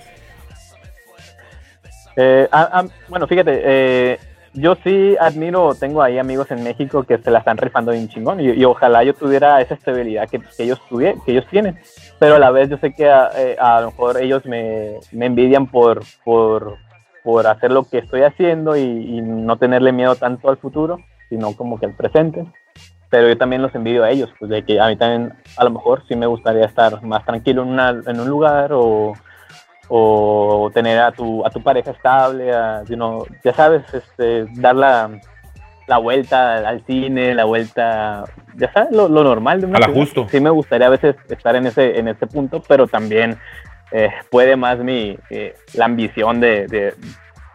Eh, 2.15 2.47
ah, 2.51 2.69
ah, 2.71 2.85
bueno, 3.09 3.27
fíjate, 3.27 3.61
eh, 3.63 4.19
yo 4.53 4.75
sí 4.83 5.15
admiro, 5.19 5.73
tengo 5.73 6.03
ahí 6.03 6.19
amigos 6.19 6.51
en 6.51 6.63
México 6.63 7.03
que 7.03 7.17
se 7.17 7.31
la 7.31 7.39
están 7.39 7.57
rifando 7.57 7.91
bien 7.91 8.07
chingón 8.07 8.39
y, 8.39 8.51
y 8.51 8.65
ojalá 8.65 9.03
yo 9.03 9.15
tuviera 9.15 9.59
esa 9.61 9.73
estabilidad 9.73 10.29
que, 10.29 10.39
que 10.39 10.63
ellos 10.63 10.79
tuvie- 10.89 11.19
que 11.25 11.31
ellos 11.31 11.45
tienen, 11.49 11.79
pero 12.19 12.35
a 12.35 12.39
la 12.39 12.51
vez 12.51 12.69
yo 12.69 12.77
sé 12.77 12.93
que 12.93 13.09
a, 13.09 13.31
eh, 13.35 13.55
a 13.59 13.81
lo 13.81 13.87
mejor 13.89 14.21
ellos 14.21 14.45
me, 14.45 14.97
me 15.11 15.25
envidian 15.25 15.65
por, 15.65 16.03
por, 16.23 16.77
por 17.23 17.47
hacer 17.47 17.71
lo 17.71 17.83
que 17.83 17.99
estoy 17.99 18.23
haciendo 18.23 18.75
y, 18.75 18.81
y 18.81 19.21
no 19.21 19.57
tenerle 19.57 19.91
miedo 19.91 20.15
tanto 20.15 20.49
al 20.49 20.57
futuro, 20.57 20.97
sino 21.29 21.55
como 21.55 21.79
que 21.79 21.85
al 21.85 21.95
presente. 21.95 22.45
Pero 23.09 23.27
yo 23.27 23.37
también 23.37 23.61
los 23.61 23.73
envidio 23.75 24.03
a 24.03 24.09
ellos, 24.09 24.29
pues 24.39 24.49
de 24.49 24.65
que 24.65 24.79
a 24.79 24.87
mí 24.87 24.95
también 24.97 25.33
a 25.57 25.63
lo 25.63 25.69
mejor 25.69 26.03
sí 26.07 26.15
me 26.15 26.25
gustaría 26.25 26.65
estar 26.65 27.03
más 27.03 27.23
tranquilo 27.25 27.61
en, 27.61 27.69
una, 27.69 27.89
en 27.89 28.19
un 28.19 28.27
lugar 28.27 28.71
o, 28.73 29.13
o 29.87 30.71
tener 30.73 30.99
a 30.99 31.11
tu, 31.11 31.45
a 31.45 31.49
tu 31.51 31.61
pareja 31.61 31.91
estable, 31.91 32.51
a, 32.51 32.83
you 32.85 32.95
know, 32.95 33.23
ya 33.43 33.53
sabes, 33.53 33.83
este, 33.93 34.47
dar 34.55 34.75
la, 34.75 35.11
la 35.85 35.97
vuelta 35.99 36.67
al 36.67 36.83
cine, 36.85 37.35
la 37.35 37.45
vuelta, 37.45 38.23
ya 38.55 38.73
sabes, 38.73 38.91
lo, 38.91 39.07
lo 39.07 39.23
normal 39.23 39.61
de 39.61 39.67
una 39.67 39.77
ajusto. 39.79 40.27
Sí 40.29 40.39
me 40.39 40.49
gustaría 40.49 40.87
a 40.87 40.89
veces 40.89 41.15
estar 41.29 41.55
en 41.55 41.67
ese, 41.67 41.99
en 41.99 42.07
ese 42.07 42.25
punto, 42.25 42.63
pero 42.67 42.87
también 42.87 43.37
eh, 43.93 44.09
puede 44.29 44.55
más 44.57 44.79
mi, 44.79 45.17
eh, 45.29 45.55
la 45.75 45.85
ambición 45.85 46.39
de, 46.41 46.67
de, 46.67 46.93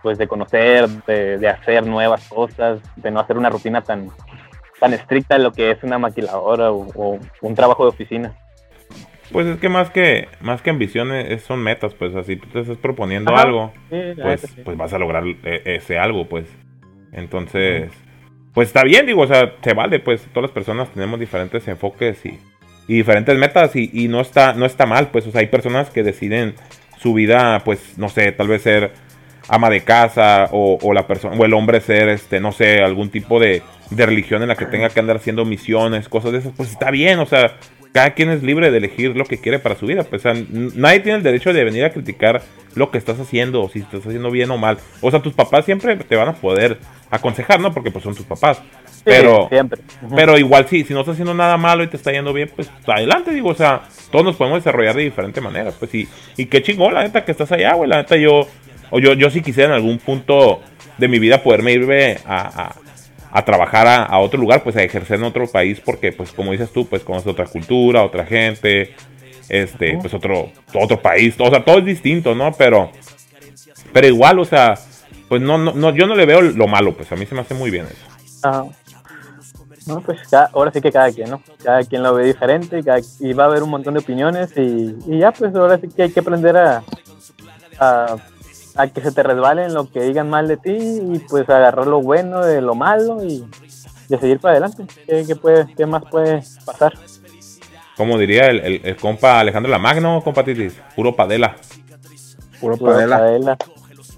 pues 0.02 0.16
de 0.18 0.26
conocer, 0.28 0.88
de, 1.06 1.36
de 1.38 1.48
hacer 1.48 1.84
nuevas 1.86 2.26
cosas, 2.28 2.80
de 2.96 3.10
no 3.10 3.20
hacer 3.20 3.36
una 3.36 3.50
rutina 3.50 3.82
tan, 3.82 4.08
tan 4.80 4.94
estricta 4.94 5.36
lo 5.38 5.52
que 5.52 5.72
es 5.72 5.82
una 5.82 5.98
maquiladora 5.98 6.70
o, 6.70 6.86
o 6.94 7.18
un 7.42 7.54
trabajo 7.54 7.82
de 7.84 7.88
oficina. 7.90 8.34
Pues 9.32 9.46
es 9.46 9.58
que 9.58 9.68
más 9.68 9.90
que, 9.90 10.26
más 10.40 10.62
que 10.62 10.70
ambiciones 10.70 11.30
es- 11.30 11.42
son 11.42 11.62
metas, 11.62 11.92
pues 11.94 12.14
así 12.14 12.36
tú 12.36 12.46
te 12.48 12.60
estás 12.60 12.78
proponiendo 12.78 13.32
Ajá. 13.34 13.42
algo, 13.42 13.72
Sí, 13.90 14.00
pues, 14.22 14.40
sí. 14.40 14.62
pues 14.64 14.76
vas 14.78 14.92
a 14.94 14.98
lograr 14.98 15.24
eh, 15.26 15.62
ese 15.66 15.98
algo, 15.98 16.26
pues. 16.28 16.46
Entonces, 17.12 17.90
pues 18.54 18.68
está 18.68 18.84
bien, 18.84 19.04
digo, 19.06 19.22
o 19.22 19.26
sea, 19.26 19.54
se 19.62 19.74
vale, 19.74 19.98
pues 20.00 20.22
todas 20.32 20.42
las 20.48 20.50
personas 20.52 20.88
tenemos 20.90 21.18
diferentes 21.20 21.66
enfoques 21.68 22.24
y, 22.24 22.38
y 22.88 22.96
diferentes 22.96 23.38
metas 23.38 23.76
y, 23.76 23.90
y 23.92 24.08
no 24.08 24.20
está, 24.20 24.54
no 24.54 24.66
está 24.66 24.86
mal, 24.86 25.08
pues, 25.08 25.26
o 25.26 25.30
sea, 25.30 25.42
hay 25.42 25.46
personas 25.46 25.90
que 25.90 26.02
deciden 26.02 26.54
su 26.98 27.14
vida, 27.14 27.62
pues, 27.64 27.96
no 27.96 28.08
sé, 28.08 28.32
tal 28.32 28.48
vez 28.48 28.62
ser 28.62 28.90
ama 29.48 29.70
de 29.70 29.82
casa 29.82 30.48
o, 30.52 30.78
o 30.82 30.92
la 30.92 31.06
persona 31.06 31.36
o 31.36 31.44
el 31.44 31.54
hombre 31.54 31.80
ser 31.80 32.08
este 32.10 32.38
no 32.38 32.52
sé 32.52 32.82
algún 32.82 33.08
tipo 33.10 33.40
de, 33.40 33.62
de 33.90 34.06
religión 34.06 34.42
en 34.42 34.48
la 34.48 34.56
que 34.56 34.66
tenga 34.66 34.90
que 34.90 35.00
andar 35.00 35.16
haciendo 35.16 35.44
misiones 35.44 36.08
cosas 36.08 36.32
de 36.32 36.38
esas 36.38 36.52
pues 36.54 36.70
está 36.70 36.90
bien 36.90 37.18
o 37.18 37.26
sea 37.26 37.56
cada 37.98 38.14
quien 38.14 38.30
es 38.30 38.44
libre 38.44 38.70
de 38.70 38.78
elegir 38.78 39.16
lo 39.16 39.24
que 39.24 39.38
quiere 39.38 39.58
para 39.58 39.74
su 39.74 39.84
vida. 39.84 40.04
Pues 40.04 40.24
o 40.24 40.32
sea, 40.32 40.40
nadie 40.76 41.00
tiene 41.00 41.18
el 41.18 41.24
derecho 41.24 41.52
de 41.52 41.64
venir 41.64 41.84
a 41.84 41.90
criticar 41.90 42.42
lo 42.76 42.92
que 42.92 42.98
estás 42.98 43.18
haciendo 43.18 43.60
o 43.60 43.68
si 43.68 43.80
estás 43.80 44.06
haciendo 44.06 44.30
bien 44.30 44.52
o 44.52 44.56
mal. 44.56 44.78
O 45.00 45.10
sea 45.10 45.20
tus 45.20 45.32
papás 45.32 45.64
siempre 45.64 45.96
te 45.96 46.14
van 46.14 46.28
a 46.28 46.34
poder 46.34 46.78
aconsejar 47.10 47.58
no 47.58 47.74
porque 47.74 47.90
pues 47.90 48.04
son 48.04 48.14
tus 48.14 48.24
papás. 48.24 48.62
Sí, 48.86 49.02
pero 49.04 49.48
siempre. 49.48 49.80
Pero 50.14 50.38
igual 50.38 50.68
sí, 50.68 50.84
si 50.84 50.94
no 50.94 51.00
estás 51.00 51.14
haciendo 51.14 51.34
nada 51.34 51.56
malo 51.56 51.82
y 51.82 51.88
te 51.88 51.96
está 51.96 52.12
yendo 52.12 52.32
bien, 52.32 52.52
pues 52.54 52.70
adelante, 52.86 53.32
digo, 53.32 53.48
o 53.48 53.54
sea, 53.56 53.82
todos 54.12 54.24
nos 54.24 54.36
podemos 54.36 54.60
desarrollar 54.60 54.94
de 54.94 55.02
diferente 55.02 55.40
manera, 55.40 55.72
pues 55.72 55.92
y, 55.96 56.06
y 56.36 56.46
qué 56.46 56.62
chingón, 56.62 56.94
la 56.94 57.02
neta, 57.02 57.24
que 57.24 57.32
estás 57.32 57.50
allá, 57.50 57.74
güey, 57.74 57.90
la 57.90 57.96
neta, 57.96 58.16
yo, 58.16 58.46
o 58.90 59.00
yo, 59.00 59.14
yo 59.14 59.28
sí 59.28 59.42
quisiera 59.42 59.70
en 59.70 59.74
algún 59.74 59.98
punto 59.98 60.60
de 60.98 61.08
mi 61.08 61.18
vida 61.18 61.42
poderme 61.42 61.72
irme 61.72 62.18
a, 62.24 62.62
a, 62.62 62.76
a 63.30 63.44
trabajar 63.44 63.86
a, 63.86 64.02
a 64.04 64.18
otro 64.18 64.38
lugar, 64.40 64.62
pues 64.62 64.76
a 64.76 64.82
ejercer 64.82 65.18
en 65.18 65.24
otro 65.24 65.46
país, 65.46 65.80
porque, 65.84 66.12
pues, 66.12 66.32
como 66.32 66.52
dices 66.52 66.70
tú, 66.72 66.86
pues 66.86 67.02
conoces 67.02 67.26
otra 67.28 67.46
cultura, 67.46 68.02
otra 68.02 68.24
gente, 68.24 68.94
este, 69.48 69.98
pues 69.98 70.12
otro, 70.14 70.50
otro 70.74 71.00
país, 71.00 71.34
o 71.38 71.50
sea, 71.50 71.64
todo 71.64 71.78
es 71.78 71.84
distinto, 71.84 72.34
¿no? 72.34 72.52
Pero, 72.52 72.90
pero 73.92 74.06
igual, 74.06 74.38
o 74.38 74.44
sea, 74.44 74.74
pues 75.28 75.42
no, 75.42 75.58
no, 75.58 75.72
no, 75.72 75.94
yo 75.94 76.06
no 76.06 76.14
le 76.14 76.26
veo 76.26 76.40
lo 76.42 76.66
malo, 76.68 76.94
pues 76.96 77.10
a 77.12 77.16
mí 77.16 77.26
se 77.26 77.34
me 77.34 77.42
hace 77.42 77.54
muy 77.54 77.70
bien 77.70 77.86
eso. 77.86 78.48
Ajá. 78.48 78.64
No, 79.86 80.00
pues 80.02 80.18
cada- 80.30 80.50
ahora 80.52 80.70
sí 80.70 80.82
que 80.82 80.92
cada 80.92 81.10
quien, 81.10 81.30
¿no? 81.30 81.42
Cada 81.64 81.82
quien 81.82 82.02
lo 82.02 82.14
ve 82.14 82.26
diferente 82.26 82.78
y, 82.78 82.82
cada- 82.82 83.00
y 83.20 83.32
va 83.32 83.44
a 83.44 83.46
haber 83.46 83.62
un 83.62 83.70
montón 83.70 83.94
de 83.94 84.00
opiniones 84.00 84.50
y, 84.56 84.94
y 85.06 85.18
ya, 85.18 85.32
pues 85.32 85.54
ahora 85.54 85.78
sí 85.78 85.88
que 85.88 86.02
hay 86.02 86.10
que 86.10 86.20
aprender 86.20 86.54
a, 86.58 86.82
a, 87.78 88.16
a 88.78 88.86
que 88.88 89.00
se 89.02 89.12
te 89.12 89.22
resbalen 89.22 89.74
lo 89.74 89.90
que 89.90 90.00
digan 90.02 90.30
mal 90.30 90.48
de 90.48 90.56
ti 90.56 90.70
y 90.76 91.18
pues 91.28 91.48
agarrar 91.50 91.86
lo 91.86 92.00
bueno 92.00 92.44
de 92.44 92.60
lo 92.62 92.74
malo 92.74 93.22
y, 93.24 93.44
a 94.14 94.18
seguir 94.18 94.38
para 94.40 94.52
adelante. 94.52 94.84
¿Qué, 95.06 95.24
qué 95.26 95.36
puede, 95.36 95.74
¿Qué 95.74 95.84
más 95.84 96.02
puede 96.10 96.42
pasar? 96.64 96.94
Como 97.96 98.16
diría 98.16 98.46
el, 98.46 98.60
el, 98.60 98.80
el 98.84 98.96
compa 98.96 99.40
Alejandro 99.40 99.70
Lamagno, 99.70 100.22
compa 100.22 100.44
Titis, 100.44 100.74
puro 100.94 101.14
padela. 101.14 101.56
Puro 102.60 102.76
padela. 102.76 103.18
padela. 103.18 103.58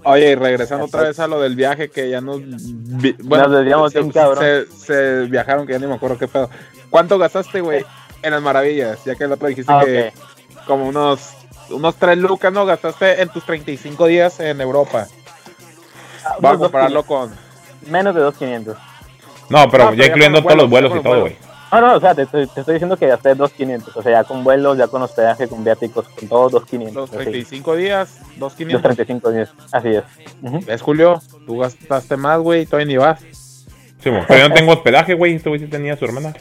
Oye, 0.03 0.31
y 0.31 0.35
regresando 0.35 0.85
otra 0.85 1.01
vez 1.01 1.19
a 1.19 1.27
lo 1.27 1.41
del 1.41 1.55
viaje 1.55 1.89
que 1.89 2.09
ya 2.09 2.21
nos. 2.21 2.39
vi- 2.43 3.15
bueno, 3.23 3.47
Nos 3.47 3.57
desviamos 3.57 3.91
se, 3.91 4.03
se, 4.11 4.65
se 4.71 5.21
viajaron 5.25 5.65
que 5.67 5.73
ya 5.73 5.79
ni 5.79 5.87
me 5.87 5.95
acuerdo 5.95 6.17
qué 6.17 6.27
pedo. 6.27 6.49
¿Cuánto 6.89 7.17
gastaste, 7.17 7.61
güey, 7.61 7.83
en 8.21 8.31
las 8.31 8.41
maravillas? 8.41 9.03
Ya 9.05 9.15
que 9.15 9.23
el 9.25 9.31
otro 9.31 9.47
dijiste 9.47 9.71
Ah, 9.71 9.81
que 9.85 10.11
como 10.65 10.87
unos 10.87 11.33
unos 11.71 11.95
3 11.95 12.17
lucas, 12.17 12.51
¿no? 12.53 12.65
Gastaste 12.65 13.21
en 13.21 13.29
tus 13.29 13.45
35 13.45 14.05
días 14.07 14.39
en 14.39 14.61
Europa. 14.61 15.07
Ah, 16.25 16.35
Vamos 16.39 16.57
a 16.57 16.63
compararlo 16.65 17.03
con. 17.03 17.31
Menos 17.89 18.13
de 18.15 18.21
2.500. 18.21 18.75
No, 19.49 19.69
pero 19.69 19.85
No, 19.85 19.89
pero 19.89 19.93
ya 19.93 20.05
incluyendo 20.05 20.41
todos 20.41 20.55
los 20.55 20.69
vuelos, 20.69 20.95
y 20.95 20.99
todo, 21.01 21.13
los 21.15 21.21
güey. 21.23 21.35
No, 21.71 21.79
no, 21.81 21.95
o 21.95 21.99
sea, 22.01 22.13
te, 22.13 22.23
estoy- 22.23 22.47
te 22.47 22.59
estoy 22.59 22.73
diciendo 22.75 22.97
que 22.97 23.07
gasté 23.07 23.33
2.500. 23.35 23.95
O 23.95 24.01
sea, 24.03 24.11
ya 24.11 24.23
con 24.25 24.43
vuelos, 24.43 24.77
ya 24.77 24.87
con 24.87 25.01
hospedaje, 25.01 25.47
con 25.47 25.63
viáticos, 25.63 26.05
con 26.09 26.27
todo, 26.27 26.49
2.500. 26.49 26.93
Los 26.93 27.09
así. 27.09 27.17
35 27.17 27.75
días, 27.75 28.17
Los 28.37 28.53
2.500. 28.57 28.81
35 28.81 29.31
días. 29.31 29.49
Así 29.71 29.87
es. 29.89 30.03
Ujú. 30.41 30.59
¿Ves, 30.65 30.81
Julio? 30.81 31.21
Tú 31.45 31.59
gastaste 31.59 32.17
más, 32.17 32.39
güey, 32.39 32.65
todavía 32.65 32.85
ni 32.87 32.97
vas. 32.97 33.19
Sí, 33.21 34.09
pero 34.27 34.37
yo 34.41 34.49
no 34.49 34.53
tengo 34.55 34.73
hospedaje, 34.73 35.13
güey. 35.13 35.35
Este 35.35 35.49
güey 35.49 35.61
sí 35.61 35.67
tenía 35.67 35.93
a 35.93 35.97
su 35.97 36.05
hermana. 36.05 36.33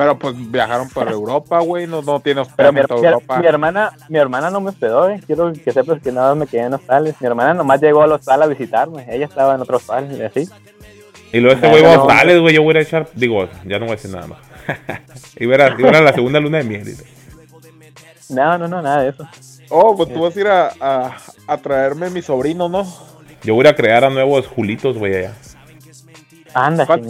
Pero 0.00 0.18
pues 0.18 0.34
viajaron 0.50 0.88
por 0.88 1.08
Europa, 1.12 1.58
güey, 1.60 1.86
no, 1.86 2.00
no 2.00 2.20
tiene 2.20 2.42
Pero 2.56 2.72
mi, 2.72 2.80
hospedaje 2.80 2.80
en 2.80 2.86
toda 2.86 3.00
mi- 3.02 3.06
Europa. 3.08 3.38
mi 3.38 3.46
hermana, 3.46 3.92
mi 4.08 4.18
hermana 4.18 4.50
no 4.50 4.60
me 4.62 4.70
hospedó, 4.70 5.10
eh. 5.10 5.20
Quiero 5.26 5.52
que 5.52 5.72
sepas 5.72 6.00
que 6.00 6.10
nada 6.10 6.34
me 6.34 6.46
quedé 6.46 6.62
en 6.62 6.72
hostales. 6.74 7.14
Mi 7.20 7.26
hermana 7.26 7.52
nomás 7.52 7.82
llegó 7.82 8.02
al 8.02 8.12
hostal 8.12 8.42
a 8.42 8.46
visitarme. 8.46 9.04
Ella 9.14 9.26
estaba 9.26 9.54
en 9.54 9.60
otro 9.60 9.76
hostal 9.76 10.10
y 10.10 10.22
así. 10.22 10.48
Y 11.32 11.40
luego 11.40 11.54
este 11.54 11.68
güey 11.68 11.82
va 11.82 11.94
a 11.96 12.02
hostales, 12.02 12.40
güey. 12.40 12.54
Yo 12.54 12.62
voy 12.62 12.74
a 12.74 12.78
a 12.78 12.82
echar. 12.82 13.08
Digo, 13.14 13.46
ya 13.66 13.78
no 13.78 13.84
voy 13.84 13.92
a 13.92 13.96
decir 13.96 14.10
nada 14.10 14.26
más. 14.26 14.38
a 14.66 15.44
ir 15.44 15.60
a, 15.60 15.76
iba 15.78 15.90
a 15.90 15.98
a 15.98 16.00
la 16.00 16.12
segunda 16.14 16.40
luna 16.40 16.58
de 16.58 16.64
miel. 16.64 16.84
dice. 16.86 17.04
No, 18.30 18.56
no, 18.56 18.68
no, 18.68 18.80
nada 18.80 19.02
de 19.02 19.10
eso. 19.10 19.28
Oh, 19.68 19.94
pues 19.96 20.12
tú 20.14 20.22
vas 20.22 20.34
a 20.34 20.40
ir 20.40 20.46
a, 20.48 20.72
a, 20.80 21.16
a 21.46 21.56
traerme 21.58 22.08
mi 22.08 22.22
sobrino, 22.22 22.68
¿no? 22.70 22.86
Yo 23.42 23.54
voy 23.54 23.66
a 23.66 23.70
a 23.70 23.74
crear 23.74 24.04
a 24.04 24.08
nuevos 24.10 24.46
Julitos, 24.46 24.96
güey, 24.96 25.14
allá. 25.16 25.34
Anda, 26.54 26.86
¿Cuánto? 26.86 27.06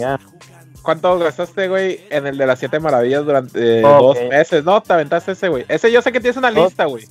¿Cuánto 0.82 1.18
gastaste, 1.18 1.68
güey, 1.68 2.00
en 2.10 2.26
el 2.26 2.38
de 2.38 2.46
las 2.46 2.58
siete 2.58 2.80
maravillas 2.80 3.24
durante 3.24 3.78
eh, 3.78 3.82
dos 3.82 4.16
meses? 4.28 4.64
No, 4.64 4.80
te 4.80 4.92
aventaste 4.92 5.32
ese, 5.32 5.48
güey. 5.48 5.64
Ese 5.68 5.92
yo 5.92 6.00
sé 6.02 6.10
que 6.12 6.20
tienes 6.20 6.36
una 6.36 6.50
lista, 6.50 6.84
güey. 6.86 7.04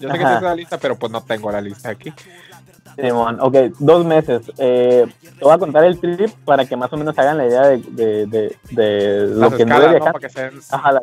Yo 0.00 0.08
sé 0.08 0.18
que 0.18 0.24
tienes 0.24 0.38
una 0.40 0.54
lista, 0.54 0.78
pero 0.78 0.96
pues 0.96 1.10
no 1.12 1.20
tengo 1.22 1.50
la 1.50 1.60
lista 1.60 1.90
aquí. 1.90 2.12
Simón, 3.00 3.38
ok, 3.40 3.56
dos 3.78 4.04
meses. 4.04 4.42
Eh, 4.58 5.06
te 5.38 5.44
voy 5.44 5.52
a 5.54 5.58
contar 5.58 5.84
el 5.84 5.98
trip 5.98 6.30
para 6.44 6.64
que 6.66 6.76
más 6.76 6.92
o 6.92 6.96
menos 6.96 7.18
hagan 7.18 7.38
la 7.38 7.46
idea 7.46 7.62
de, 7.68 7.78
de, 7.78 8.26
de, 8.26 8.56
de 8.70 9.26
lo 9.28 9.48
Las 9.48 9.54
que 9.54 9.64
no 9.64 9.74
escalas, 9.76 9.80
¿no? 9.86 9.90
viajar. 9.92 10.12
Para 10.12 10.28
que 10.28 10.32
sean... 10.32 10.52
Ajá, 10.70 10.92
la- 10.92 11.00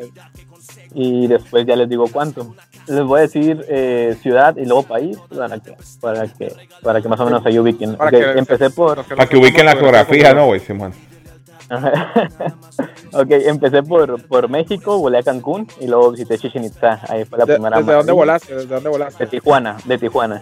y 0.93 1.28
después 1.28 1.66
ya 1.66 1.76
les 1.76 1.89
digo 1.89 2.06
cuánto. 2.12 2.56
Les 2.88 3.04
voy 3.04 3.20
a 3.20 3.22
decir 3.24 3.66
eh, 3.70 4.16
ciudad 4.22 4.56
y 4.58 4.66
luego 4.66 4.84
país 4.84 5.18
para 5.36 5.58
que, 5.60 5.74
para 6.00 6.28
que, 6.28 6.54
para 6.84 7.02
que 7.02 7.08
más 7.10 7.20
o 7.20 7.26
menos 7.26 7.41
se 7.43 7.60
ubiquen. 7.60 7.95
Para 7.95 8.12
que- 8.12 8.32
empecé 8.38 8.70
por, 8.70 9.04
Para 9.04 9.26
que 9.28 9.38
ubiquen 9.38 9.66
la 9.66 9.76
geografía, 9.76 10.34
¿no, 10.34 10.45
güey? 10.47 10.60
Simón. 10.60 10.93
ok, 13.13 13.28
empecé 13.30 13.84
por, 13.84 14.26
por 14.28 14.49
México, 14.49 14.97
volé 14.97 15.20
a 15.20 15.24
Cancún 15.24 15.67
y 15.80 15.88
luego 15.88 16.11
visité 16.11 16.38
Chichen 16.38 16.63
Itza. 16.63 16.99
Ahí 17.07 17.26
fue 17.26 17.38
la 17.38 17.45
De- 17.45 17.53
primera. 17.53 17.78
¿Desde 17.78 17.93
dónde 17.93 18.11
volaste? 18.11 18.55
¿Desde 18.55 18.67
dónde 18.67 18.84
De 18.84 18.89
volaste? 18.89 19.28
Tijuana, 19.28 19.78
de 19.86 19.97
Tijuana. 19.97 20.41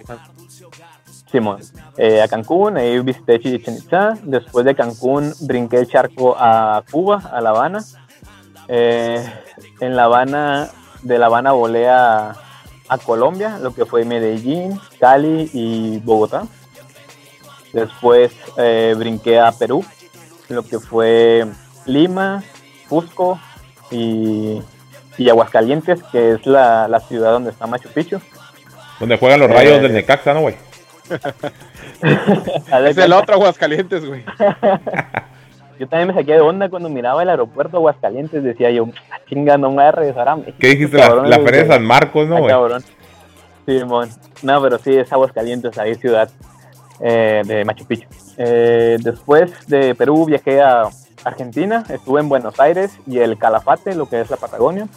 Simón, 1.32 1.60
eh, 1.98 2.22
a 2.22 2.28
Cancún, 2.30 2.78
ahí 2.78 3.00
visité 3.00 3.40
Chichen 3.40 3.76
Itza. 3.76 4.18
Después 4.24 4.66
de 4.66 4.76
Cancún, 4.76 5.34
brinqué 5.42 5.78
el 5.80 5.88
charco 5.88 6.36
a 6.38 6.84
Cuba, 6.90 7.22
a 7.32 7.42
La 7.42 7.50
Habana. 7.50 7.84
Eh, 8.70 9.26
en 9.82 9.96
La 9.96 10.06
Habana, 10.06 10.70
de 11.04 11.18
La 11.20 11.26
Habana 11.28 11.52
volé 11.52 11.90
a, 11.90 12.36
a 12.90 12.98
Colombia, 12.98 13.58
lo 13.62 13.74
que 13.74 13.86
fue 13.86 14.06
Medellín, 14.06 14.80
Cali 15.00 15.50
y 15.54 16.00
Bogotá. 16.00 16.44
Después 17.74 18.32
eh, 18.58 18.96
brinqué 18.98 19.40
a 19.40 19.52
Perú, 19.52 19.84
lo 20.50 20.64
que 20.64 20.80
fue 20.80 21.46
Lima, 21.86 22.44
Cusco 22.90 23.40
y, 23.92 24.62
y 25.18 25.30
Aguascalientes, 25.30 26.02
que 26.12 26.32
es 26.34 26.46
la, 26.46 26.88
la 26.88 27.00
ciudad 27.00 27.32
donde 27.32 27.52
está 27.52 27.68
Machu 27.68 27.90
Picchu. 27.90 28.20
Donde 29.00 29.18
juegan 29.18 29.40
los 29.42 29.50
rayos 29.50 29.78
Eh. 29.78 29.82
del 29.82 29.94
Necaxa, 29.94 30.34
¿no, 30.34 30.42
güey? 30.42 30.56
Es 32.86 32.98
el 32.98 33.14
otro 33.14 33.36
Aguascalientes, 33.36 34.06
güey. 34.06 34.24
Yo 35.80 35.88
también 35.88 36.08
me 36.08 36.14
saqué 36.16 36.34
de 36.34 36.42
onda 36.42 36.70
cuando 36.70 36.90
miraba 36.90 37.22
el 37.22 37.30
aeropuerto 37.30 37.78
Aguascalientes. 37.78 38.44
Decía 38.44 38.72
yo, 38.72 38.88
"Ah, 39.12 39.20
chinga, 39.30 39.58
no 39.60 39.70
me 39.70 39.76
voy 39.76 39.84
a 39.86 39.92
regresar 39.92 40.28
a 40.28 40.36
México. 40.36 40.58
¿Qué 40.60 40.70
dijiste? 40.70 40.98
La, 40.98 41.08
Cabrón, 41.08 41.30
la 41.30 41.36
güey, 41.38 41.46
Feria 41.48 41.64
de. 41.64 41.70
San 41.70 41.86
Marcos, 41.86 42.28
¿no, 42.28 42.36
Ah, 42.36 42.40
güey? 42.40 42.50
cabrón. 42.52 42.84
Simón. 43.68 44.10
No, 44.42 44.60
pero 44.62 44.80
sí, 44.80 44.96
es 44.98 45.12
Aguascalientes, 45.14 45.78
ahí 45.78 45.94
ciudad 45.96 46.30
eh, 47.00 47.44
de 47.46 47.64
Machu 47.64 47.86
Picchu. 47.86 48.08
Eh, 48.38 48.98
después 49.02 49.68
de 49.68 49.96
Perú 49.96 50.26
viajé 50.26 50.62
a 50.62 50.90
Argentina, 51.24 51.84
estuve 51.90 52.22
en 52.22 52.30
Buenos 52.30 52.60
Aires 52.60 52.98
y 53.08 53.20
el 53.20 53.38
Calafate, 53.38 53.96
lo 53.96 54.08
que 54.08 54.22
es 54.22 54.30
la 54.30 54.38
Patagonia. 54.38 54.88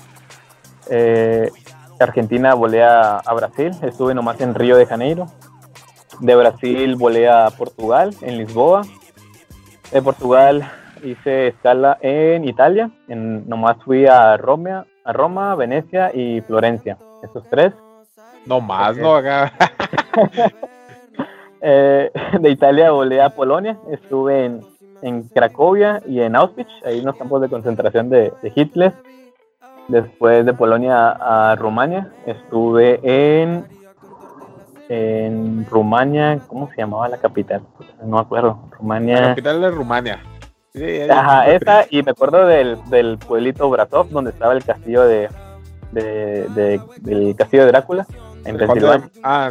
Eh, 0.91 1.51
Argentina 1.99 2.55
volé 2.55 2.83
a, 2.83 3.19
a 3.19 3.35
Brasil, 3.35 3.73
estuve 3.83 4.15
nomás 4.15 4.41
en 4.41 4.55
Río 4.55 4.77
de 4.77 4.87
Janeiro. 4.87 5.27
De 6.21 6.35
Brasil 6.35 6.97
volé 6.97 7.29
a 7.29 7.49
Portugal, 7.51 8.15
en 8.21 8.39
Lisboa. 8.39 8.83
De 9.91 10.03
Portugal 10.03 10.71
hice 11.03 11.49
escala 11.49 11.99
en 12.01 12.45
Italia, 12.45 12.91
en, 13.09 13.49
nomás 13.49 13.77
fui 13.85 14.07
a 14.07 14.37
Roma, 14.37 14.87
a 15.05 15.13
Roma, 15.13 15.55
Venecia 15.55 16.11
y 16.15 16.41
Florencia, 16.43 16.99
esos 17.23 17.49
tres. 17.49 17.73
No 18.47 18.61
más. 18.61 18.97
¿no? 18.97 19.15
Acá. 19.15 19.53
Eh, 21.63 22.11
de 22.41 22.51
Italia 22.51 22.91
volé 22.91 23.21
a 23.21 23.31
Polonia, 23.31 23.77
estuve 23.91 24.45
en, 24.47 24.61
en 25.03 25.23
Cracovia 25.29 26.03
y 26.07 26.21
en 26.21 26.37
Auschwitz, 26.37 26.69
ahí 26.85 26.99
en 27.01 27.05
los 27.07 27.17
campos 27.17 27.41
de 27.43 27.49
concentración 27.49 28.09
de, 28.11 28.33
de 28.43 28.53
Hitler. 28.55 28.93
Después 29.89 30.47
de 30.47 30.53
Polonia 30.55 31.09
a 31.11 31.57
Rumania, 31.57 32.13
estuve 32.27 33.01
en, 33.03 33.65
en 34.89 35.67
Rumania, 35.67 36.39
¿cómo 36.47 36.69
se 36.71 36.77
llamaba 36.77 37.09
la 37.09 37.19
capital? 37.19 37.63
No 38.03 38.17
me 38.17 38.21
acuerdo, 38.21 38.59
La 38.71 38.77
Rumania. 38.79 39.21
capital 39.31 39.61
de 39.61 39.71
Rumania. 39.71 40.21
Sí, 40.73 41.01
Ajá, 41.11 41.51
esa, 41.51 41.85
y 41.91 42.03
me 42.05 42.13
acuerdo 42.13 42.47
del, 42.47 42.79
del 42.89 43.19
pueblito 43.19 43.69
Bratov, 43.69 44.09
donde 44.11 44.31
estaba 44.31 44.53
el 44.53 44.65
castillo 44.65 45.03
de, 45.05 45.29
de, 45.91 46.47
de- 46.55 46.81
del 47.01 47.35
castillo 47.35 47.65
de 47.65 47.73
Drácula, 47.73 48.07
en 48.45 48.57
Pensilvania. 48.57 49.11
Ah, 49.25 49.51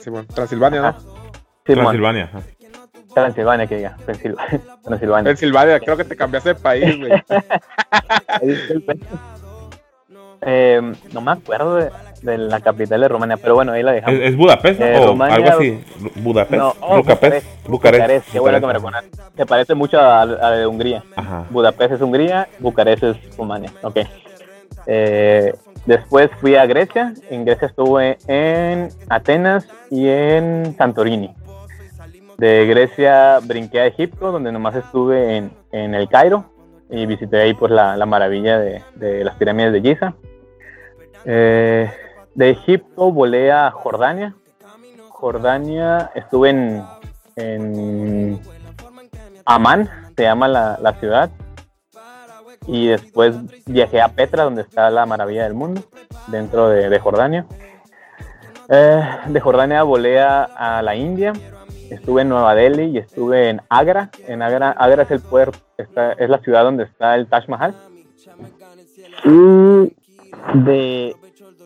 sí, 0.00 0.10
bueno, 0.10 0.26
Transilvania, 0.32 0.82
¿no? 0.82 1.15
Transilvania. 1.74 2.30
Transilvania, 3.14 3.66
que 3.66 3.76
diga. 3.76 3.96
Transilvania. 4.84 5.24
Pensilvania, 5.24 5.80
creo 5.80 5.96
que 5.96 6.04
te 6.04 6.16
cambiaste 6.16 6.50
de 6.50 6.54
país, 6.56 6.98
güey. 6.98 7.12
Eh, 10.42 10.80
no 11.12 11.20
me 11.22 11.32
acuerdo 11.32 11.76
de, 11.76 11.90
de 12.22 12.38
la 12.38 12.60
capital 12.60 13.00
de 13.00 13.08
Rumania, 13.08 13.36
pero 13.38 13.54
bueno, 13.54 13.72
ahí 13.72 13.82
la 13.82 13.92
dejamos. 13.92 14.20
¿Es, 14.20 14.28
es 14.30 14.36
Budapest 14.36 14.80
Eh, 14.80 14.96
o 14.98 15.06
Rumania- 15.08 15.34
algo 15.34 15.48
así? 15.48 15.80
Budapest. 16.16 16.58
No, 16.62 16.74
oh, 16.80 16.96
Bucarest. 17.02 17.46
Bucarest. 17.66 18.30
Qué 18.32 18.38
bueno 18.38 18.60
que 18.60 18.66
me 18.66 18.72
Bucarest. 18.74 19.06
reconoces. 19.06 19.34
Se 19.36 19.46
parece 19.46 19.74
mucho 19.74 19.98
a, 19.98 20.22
a 20.22 20.26
la 20.26 20.50
de 20.52 20.66
Hungría. 20.66 21.02
Ajá. 21.16 21.46
Budapest 21.50 21.92
es 21.94 22.00
Hungría, 22.02 22.48
Bucarest 22.60 23.02
es 23.02 23.36
Rumania. 23.36 23.72
Ok. 23.82 23.96
Eh, 24.86 25.54
después 25.86 26.30
fui 26.40 26.54
a 26.54 26.66
Grecia. 26.66 27.14
En 27.30 27.44
Grecia 27.44 27.66
estuve 27.68 28.18
en 28.28 28.90
Atenas 29.08 29.66
y 29.90 30.06
en 30.08 30.76
Santorini. 30.76 31.34
De 32.38 32.66
Grecia 32.66 33.38
brinqué 33.42 33.80
a 33.80 33.86
Egipto, 33.86 34.30
donde 34.30 34.52
nomás 34.52 34.76
estuve 34.76 35.36
en, 35.36 35.52
en 35.72 35.94
el 35.94 36.08
Cairo 36.08 36.44
y 36.90 37.06
visité 37.06 37.40
ahí 37.40 37.54
pues 37.54 37.72
la, 37.72 37.96
la 37.96 38.06
maravilla 38.06 38.58
de, 38.58 38.82
de 38.94 39.24
las 39.24 39.36
pirámides 39.36 39.72
de 39.72 39.80
Giza. 39.80 40.14
Eh, 41.24 41.90
de 42.34 42.50
Egipto 42.50 43.10
volé 43.10 43.50
a 43.50 43.70
Jordania. 43.70 44.34
Jordania 45.08 46.10
estuve 46.14 46.50
en, 46.50 46.84
en 47.36 48.40
Amán, 49.46 49.88
se 50.14 50.24
llama 50.24 50.46
la, 50.46 50.78
la 50.80 50.92
ciudad. 50.94 51.30
Y 52.66 52.88
después 52.88 53.34
viajé 53.64 54.00
a 54.02 54.08
Petra, 54.08 54.44
donde 54.44 54.62
está 54.62 54.90
la 54.90 55.06
maravilla 55.06 55.44
del 55.44 55.54
mundo, 55.54 55.82
dentro 56.26 56.68
de, 56.68 56.88
de 56.90 56.98
Jordania. 56.98 57.46
Eh, 58.68 59.02
de 59.28 59.40
Jordania 59.40 59.84
volé 59.84 60.20
a, 60.20 60.42
a 60.42 60.82
la 60.82 60.96
India, 60.96 61.32
estuve 61.90 62.22
en 62.22 62.28
Nueva 62.28 62.54
Delhi 62.54 62.84
y 62.84 62.98
estuve 62.98 63.48
en 63.50 63.60
Agra. 63.68 64.10
En 64.26 64.42
Agra, 64.42 64.70
Agra 64.72 65.02
es 65.04 65.10
el 65.10 65.20
puerto, 65.20 65.58
está- 65.78 66.12
es 66.12 66.28
la 66.28 66.38
ciudad 66.38 66.64
donde 66.64 66.84
está 66.84 67.14
el 67.14 67.26
Taj 67.28 67.48
Mahal. 67.48 67.74
Y 69.24 69.92
de, 70.64 71.16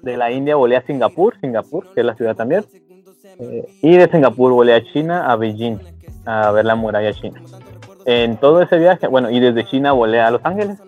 de 0.03 0.16
la 0.16 0.31
India 0.31 0.57
volé 0.57 0.77
a 0.77 0.83
Singapur, 0.87 1.39
Singapur, 1.41 1.93
que 1.95 2.01
es 2.01 2.07
la 2.07 2.14
ciudad 2.14 2.37
también. 2.37 2.64
Eh, 3.39 3.68
y 3.83 3.97
de 3.97 4.09
Singapur 4.11 4.53
volé 4.53 4.75
a 4.75 4.83
China, 4.93 5.31
a 5.31 5.37
Beijing, 5.37 5.79
a 6.27 6.51
ver 6.53 6.64
la 6.64 6.75
muralla 6.75 7.12
china. 7.12 7.41
En 8.07 8.37
todo 8.39 8.62
ese 8.62 8.79
viaje, 8.79 9.07
bueno, 9.07 9.31
y 9.31 9.41
desde 9.41 9.66
China 9.66 9.93
volé 9.93 10.21
a 10.21 10.31
Los 10.31 10.41
Ángeles. 10.45 10.79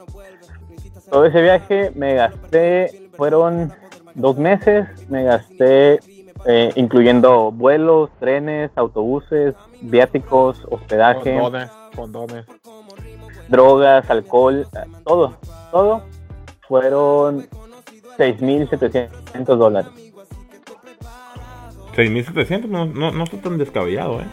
Todo 1.11 1.26
ese 1.26 1.43
viaje 1.43 1.93
me 1.95 2.14
gasté, 2.14 3.09
fueron 3.16 3.72
dos 4.14 4.37
meses, 4.39 4.87
me 5.11 5.24
gasté 5.24 6.01
eh, 6.47 6.72
incluyendo 6.76 7.51
vuelos, 7.53 8.11
trenes, 8.18 8.70
autobuses, 8.76 9.55
viáticos, 9.80 10.61
hospedaje, 10.70 11.38
Condones, 11.38 11.70
condones. 11.95 12.47
drogas, 13.49 14.09
alcohol, 14.11 14.66
eh, 14.74 14.78
todo, 15.05 15.36
todo. 15.70 16.03
Fueron 16.66 17.47
6.700 18.18 19.45
dólares. 19.57 19.90
6.700, 21.95 22.66
no, 22.68 22.86
no, 22.86 23.11
no 23.11 23.24
está 23.24 23.36
tan 23.38 23.59
descabellado, 23.59 24.20
¿eh? 24.20 24.26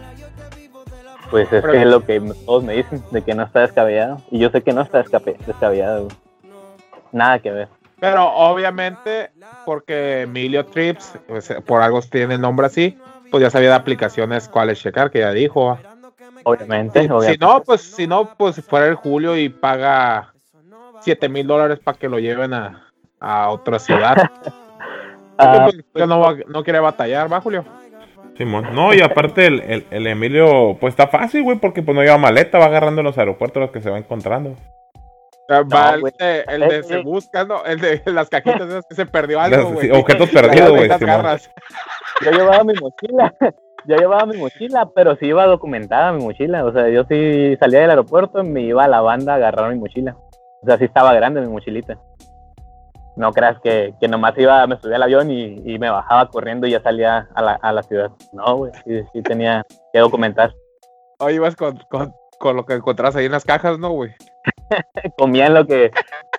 Pues 1.29 1.51
es 1.53 1.61
Pero- 1.61 1.71
que 1.73 1.81
es 1.81 1.87
lo 1.87 2.05
que 2.05 2.21
todos 2.45 2.63
me 2.63 2.73
dicen, 2.73 3.03
de 3.11 3.21
que 3.21 3.35
no 3.35 3.43
está 3.43 3.59
descabellado. 3.61 4.21
Y 4.31 4.39
yo 4.39 4.49
sé 4.49 4.63
que 4.63 4.73
no 4.73 4.81
está 4.81 5.03
descabellado. 5.03 6.07
Nada 7.11 7.39
que 7.39 7.51
ver. 7.51 7.67
Pero 7.99 8.27
obviamente, 8.33 9.31
porque 9.65 10.21
Emilio 10.21 10.65
Trips, 10.65 11.13
pues, 11.27 11.53
por 11.65 11.81
algo 11.81 12.01
tiene 12.01 12.35
el 12.35 12.41
nombre 12.41 12.67
así, 12.67 12.97
pues 13.31 13.41
ya 13.43 13.49
sabía 13.49 13.69
de 13.69 13.75
aplicaciones 13.75 14.47
cuáles 14.47 14.79
checar, 14.79 15.11
que 15.11 15.19
ya 15.19 15.31
dijo. 15.31 15.77
Obviamente. 16.43 17.01
Si, 17.31 17.37
no, 17.37 17.61
pues 17.63 17.81
si 17.81 18.07
no, 18.07 18.33
pues 18.37 18.55
si 18.55 18.61
fuera 18.61 18.87
el 18.87 18.95
Julio 18.95 19.35
y 19.37 19.49
paga 19.49 20.33
7 21.01 21.27
mil 21.29 21.45
dólares 21.45 21.79
para 21.83 21.97
que 21.97 22.07
lo 22.09 22.19
lleven 22.19 22.53
a, 22.53 22.89
a 23.19 23.49
otra 23.49 23.79
ciudad. 23.79 24.15
Ah, 25.41 25.69
Pues, 25.71 25.85
yo 25.95 26.05
no, 26.05 26.19
va- 26.19 26.35
no 26.49 26.65
quiere 26.65 26.81
batallar, 26.81 27.31
¿va, 27.31 27.39
Julio? 27.39 27.63
Simón. 28.37 28.67
No, 28.75 28.93
y 28.93 28.99
aparte 28.99 29.47
el, 29.47 29.61
el, 29.61 29.85
el 29.89 30.07
Emilio, 30.07 30.75
pues 30.81 30.91
está 30.91 31.07
fácil, 31.07 31.43
güey, 31.43 31.57
porque 31.57 31.81
pues 31.81 31.95
no 31.95 32.01
lleva 32.03 32.17
maleta, 32.17 32.57
va 32.59 32.65
agarrando 32.65 32.99
en 32.99 33.05
los 33.05 33.17
aeropuertos 33.17 33.61
los 33.61 33.71
que 33.71 33.79
se 33.81 33.89
va 33.89 33.97
encontrando. 33.97 34.57
Va 35.49 35.95
el, 35.95 36.01
de, 36.01 36.45
el 36.47 36.61
de 36.61 36.83
se 36.83 36.97
busca, 37.01 37.43
¿no? 37.43 37.65
El 37.65 37.79
de 37.79 38.01
las 38.05 38.29
cajitas 38.29 38.61
esas 38.69 38.85
que 38.85 38.95
se 38.95 39.05
perdió 39.05 39.39
algo, 39.39 39.71
güey. 39.71 39.87
sí, 39.87 39.91
objetos 39.91 40.29
perdidos, 40.29 40.69
güey, 40.69 40.89
yo 42.25 42.31
llevaba 42.31 42.63
mi 42.63 42.73
mochila. 42.73 43.33
Yo 43.85 43.95
llevaba 43.95 44.25
mi 44.25 44.37
mochila, 44.37 44.89
pero 44.93 45.15
sí 45.15 45.27
iba 45.27 45.45
documentada 45.45 46.11
mi 46.11 46.21
mochila. 46.21 46.65
O 46.65 46.73
sea, 46.73 46.89
yo 46.89 47.05
sí 47.05 47.55
salía 47.61 47.79
del 47.79 47.91
aeropuerto 47.91 48.41
y 48.41 48.47
me 48.47 48.61
iba 48.61 48.83
a 48.83 48.89
la 48.89 48.99
banda 48.99 49.31
a 49.31 49.35
agarrar 49.37 49.73
mi 49.73 49.79
mochila. 49.79 50.17
O 50.61 50.65
sea, 50.65 50.77
sí 50.77 50.83
estaba 50.83 51.13
grande 51.13 51.39
mi 51.39 51.47
mochilita. 51.47 51.97
No 53.15 53.31
creas 53.31 53.57
que, 53.63 53.95
que 53.99 54.09
nomás 54.09 54.37
iba, 54.37 54.67
me 54.67 54.77
subía 54.79 54.97
al 54.97 55.03
avión 55.03 55.31
y, 55.31 55.61
y 55.65 55.79
me 55.79 55.89
bajaba 55.89 56.29
corriendo 56.29 56.67
y 56.67 56.71
ya 56.71 56.81
salía 56.81 57.29
a 57.33 57.41
la, 57.41 57.53
a 57.53 57.71
la 57.71 57.81
ciudad. 57.81 58.11
No, 58.33 58.57
güey, 58.57 58.73
sí, 58.85 59.01
sí 59.13 59.21
tenía 59.21 59.65
que 59.93 59.99
documentar. 59.99 60.53
Hoy 61.19 61.35
ibas 61.35 61.55
con, 61.55 61.77
con, 61.89 62.13
con 62.37 62.57
lo 62.57 62.65
que 62.65 62.73
encontrás 62.73 63.15
ahí 63.15 63.27
en 63.27 63.31
las 63.31 63.45
cajas, 63.45 63.79
¿no, 63.79 63.91
güey? 63.91 64.11
Comía 65.17 65.47
en 65.47 65.53
lo 65.53 65.65
que, 65.65 65.91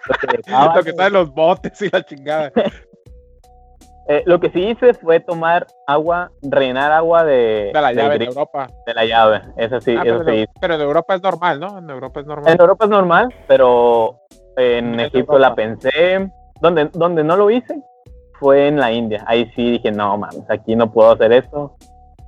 Lo 0.07 0.14
que, 0.14 0.26
Lo 0.76 0.83
que 0.83 0.91
está 0.91 1.07
en 1.09 1.12
los 1.12 1.33
botes 1.33 1.81
y 1.83 1.91
la 1.91 2.03
chingada. 2.05 2.53
eh, 4.09 4.22
lo 4.26 4.41
que 4.41 4.51
sí 4.51 4.61
hice 4.70 4.95
fue 4.95 5.20
tomar 5.20 5.66
agua, 5.87 6.31
rellenar 6.43 6.91
agua 6.93 7.24
de, 7.24 7.70
De 7.72 7.81
la 7.81 7.93
llave 7.93 8.14
grifo 8.16 8.33
Europa. 8.33 8.68
de 8.87 8.95
la 8.95 9.05
llave. 9.05 9.43
Eso 9.57 9.81
sí, 9.81 9.95
Ah, 9.97 10.03
eso 10.05 10.18
pero, 10.18 10.33
sí. 10.33 10.41
en- 10.41 10.49
pero 10.61 10.74
en 10.74 10.81
Europa 10.81 11.14
es 11.14 11.22
normal, 11.22 11.61
¿no? 11.61 11.78
En 11.78 11.89
Europa 11.91 12.20
es 12.20 12.26
normal. 12.26 12.53
En 12.53 12.61
Europa 12.61 12.85
es 12.85 12.91
normal, 12.91 13.35
pero 13.47 14.18
en 14.57 14.99
Es 15.01 15.07
Egipto 15.09 15.39
la 15.39 15.55
pensé. 15.55 16.31
Donde, 16.61 16.91
donde 16.93 17.24
no 17.24 17.37
lo 17.37 17.51
hice 17.51 17.83
fue 18.39 18.68
en 18.68 18.78
la 18.78 18.93
India. 18.93 19.24
Ahí 19.26 19.51
sí 19.57 19.70
dije, 19.72 19.91
no 19.91 20.16
mames, 20.18 20.45
aquí 20.51 20.76
no 20.76 20.91
puedo 20.93 21.12
hacer 21.12 21.33
esto. 21.33 21.76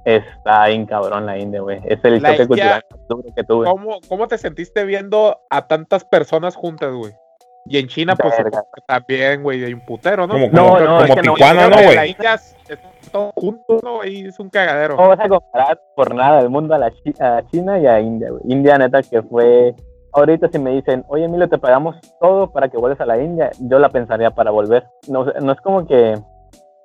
Está 0.05 0.67
bien 0.67 0.85
cabrón 0.87 1.27
la 1.27 1.39
India, 1.39 1.61
güey. 1.61 1.81
Es 1.85 1.99
el 2.05 2.21
La 2.23 2.31
choque 2.37 2.43
India- 2.55 2.83
cultural 2.89 3.35
que 3.37 3.45
tuve. 3.45 3.67
¿Cómo, 3.67 3.99
¿Cómo 4.09 4.27
te 4.29 4.37
sentiste 4.39 4.85
viendo 4.85 5.41
a 5.51 5.67
tantas 5.69 6.05
personas 6.05 6.57
juntas, 6.57 6.93
güey? 6.93 7.13
Y 7.67 7.79
en 7.79 7.87
China, 7.87 8.17
pues 8.17 8.35
que 8.35 8.43
también, 8.89 9.43
güey, 9.45 9.65
hay 9.65 9.73
un 9.73 9.85
putero, 9.85 10.27
¿no? 10.27 10.35
Como, 10.35 10.49
No, 10.49 10.65
como, 10.65 10.81
no, 10.81 10.87
como 10.87 11.01
es 11.05 11.15
que 11.15 11.23
no, 11.23 11.35
Tijuana, 11.35 11.69
¿no, 11.69 11.77
que 11.77 11.83
güey? 11.85 11.95
La 11.95 12.07
India 12.07 12.35
es 12.35 12.57
es 12.69 12.79
todo 13.13 13.33
junto, 13.37 13.79
¿no? 13.85 14.05
Y 14.05 14.27
es 14.27 14.41
un 14.41 14.51
cagadero. 14.51 14.97
No 14.97 15.09
vas 15.09 15.21
a 15.21 15.29
comparar 15.29 15.81
por 15.95 16.13
nada 16.13 16.41
el 16.41 16.49
mundo 16.51 16.75
a, 16.75 16.79
la 16.79 16.91
Chi- 16.91 17.15
a 17.21 17.43
China 17.53 17.79
y 17.79 17.87
a 17.87 18.01
India, 18.01 18.31
güey. 18.31 18.43
India, 18.49 18.77
neta, 18.79 19.01
que 19.03 19.23
fue. 19.23 19.75
Ahorita, 20.13 20.49
si 20.51 20.59
me 20.59 20.71
dicen, 20.73 21.05
oye, 21.09 21.25
Emilio, 21.25 21.49
te 21.49 21.57
pagamos 21.59 21.97
todo 22.21 22.51
para 22.51 22.69
que 22.69 22.77
vuelvas 22.79 23.01
a 23.01 23.07
la 23.07 23.23
India, 23.23 23.51
yo 23.61 23.79
la 23.79 23.91
pensaría 23.91 24.33
para 24.33 24.51
volver. 24.51 24.85
No, 25.09 25.25
sé, 25.25 25.33
no 25.41 25.53
es 25.53 25.61
como 25.61 25.87
que. 25.87 26.15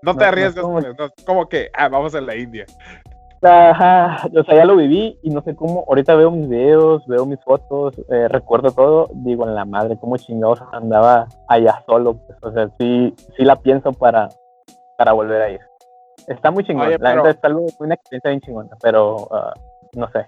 no 0.04 0.14
te 0.14 0.20
no, 0.20 0.22
no, 0.22 0.26
arriesgas, 0.26 0.64
¿cómo? 0.64 0.80
no, 0.80 1.06
es 1.06 1.26
como 1.26 1.50
que, 1.50 1.70
ah, 1.74 1.88
vamos 1.90 2.14
a 2.14 2.22
la 2.22 2.36
India. 2.36 2.66
Ajá, 3.42 4.28
o 4.36 4.44
sea, 4.44 4.56
ya 4.56 4.66
lo 4.66 4.76
viví 4.76 5.20
y 5.22 5.30
no 5.30 5.42
sé 5.42 5.56
cómo. 5.56 5.86
Ahorita 5.88 6.16
veo 6.16 6.32
mis 6.32 6.50
videos, 6.50 7.06
veo 7.08 7.26
mis 7.26 7.40
fotos, 7.44 7.94
eh, 8.10 8.28
recuerdo 8.28 8.72
todo. 8.72 9.10
Digo, 9.14 9.48
en 9.48 9.54
la 9.56 9.66
madre, 9.66 9.98
cómo 10.00 10.18
chingados 10.18 10.62
andaba 10.72 11.28
allá 11.48 11.84
solo. 11.86 12.16
Pues, 12.16 12.38
o 12.42 12.52
sea, 12.52 12.70
sí, 12.80 13.14
sí 13.36 13.44
la 13.44 13.56
pienso 13.58 13.92
para, 13.94 14.30
para 14.98 15.14
volver 15.14 15.42
a 15.42 15.50
ir. 15.50 15.62
Está 16.28 16.52
muy 16.52 16.64
chingón. 16.64 16.88
Oye, 16.88 16.98
la 17.00 17.10
pero- 17.12 17.22
neta 17.24 17.30
está 17.30 17.48
algo, 17.48 17.66
una 17.80 17.94
experiencia 17.94 18.30
bien 18.32 18.42
chingona, 18.42 18.76
pero 18.82 19.28
ah, 19.32 19.54
no 19.94 20.10
sé. 20.12 20.26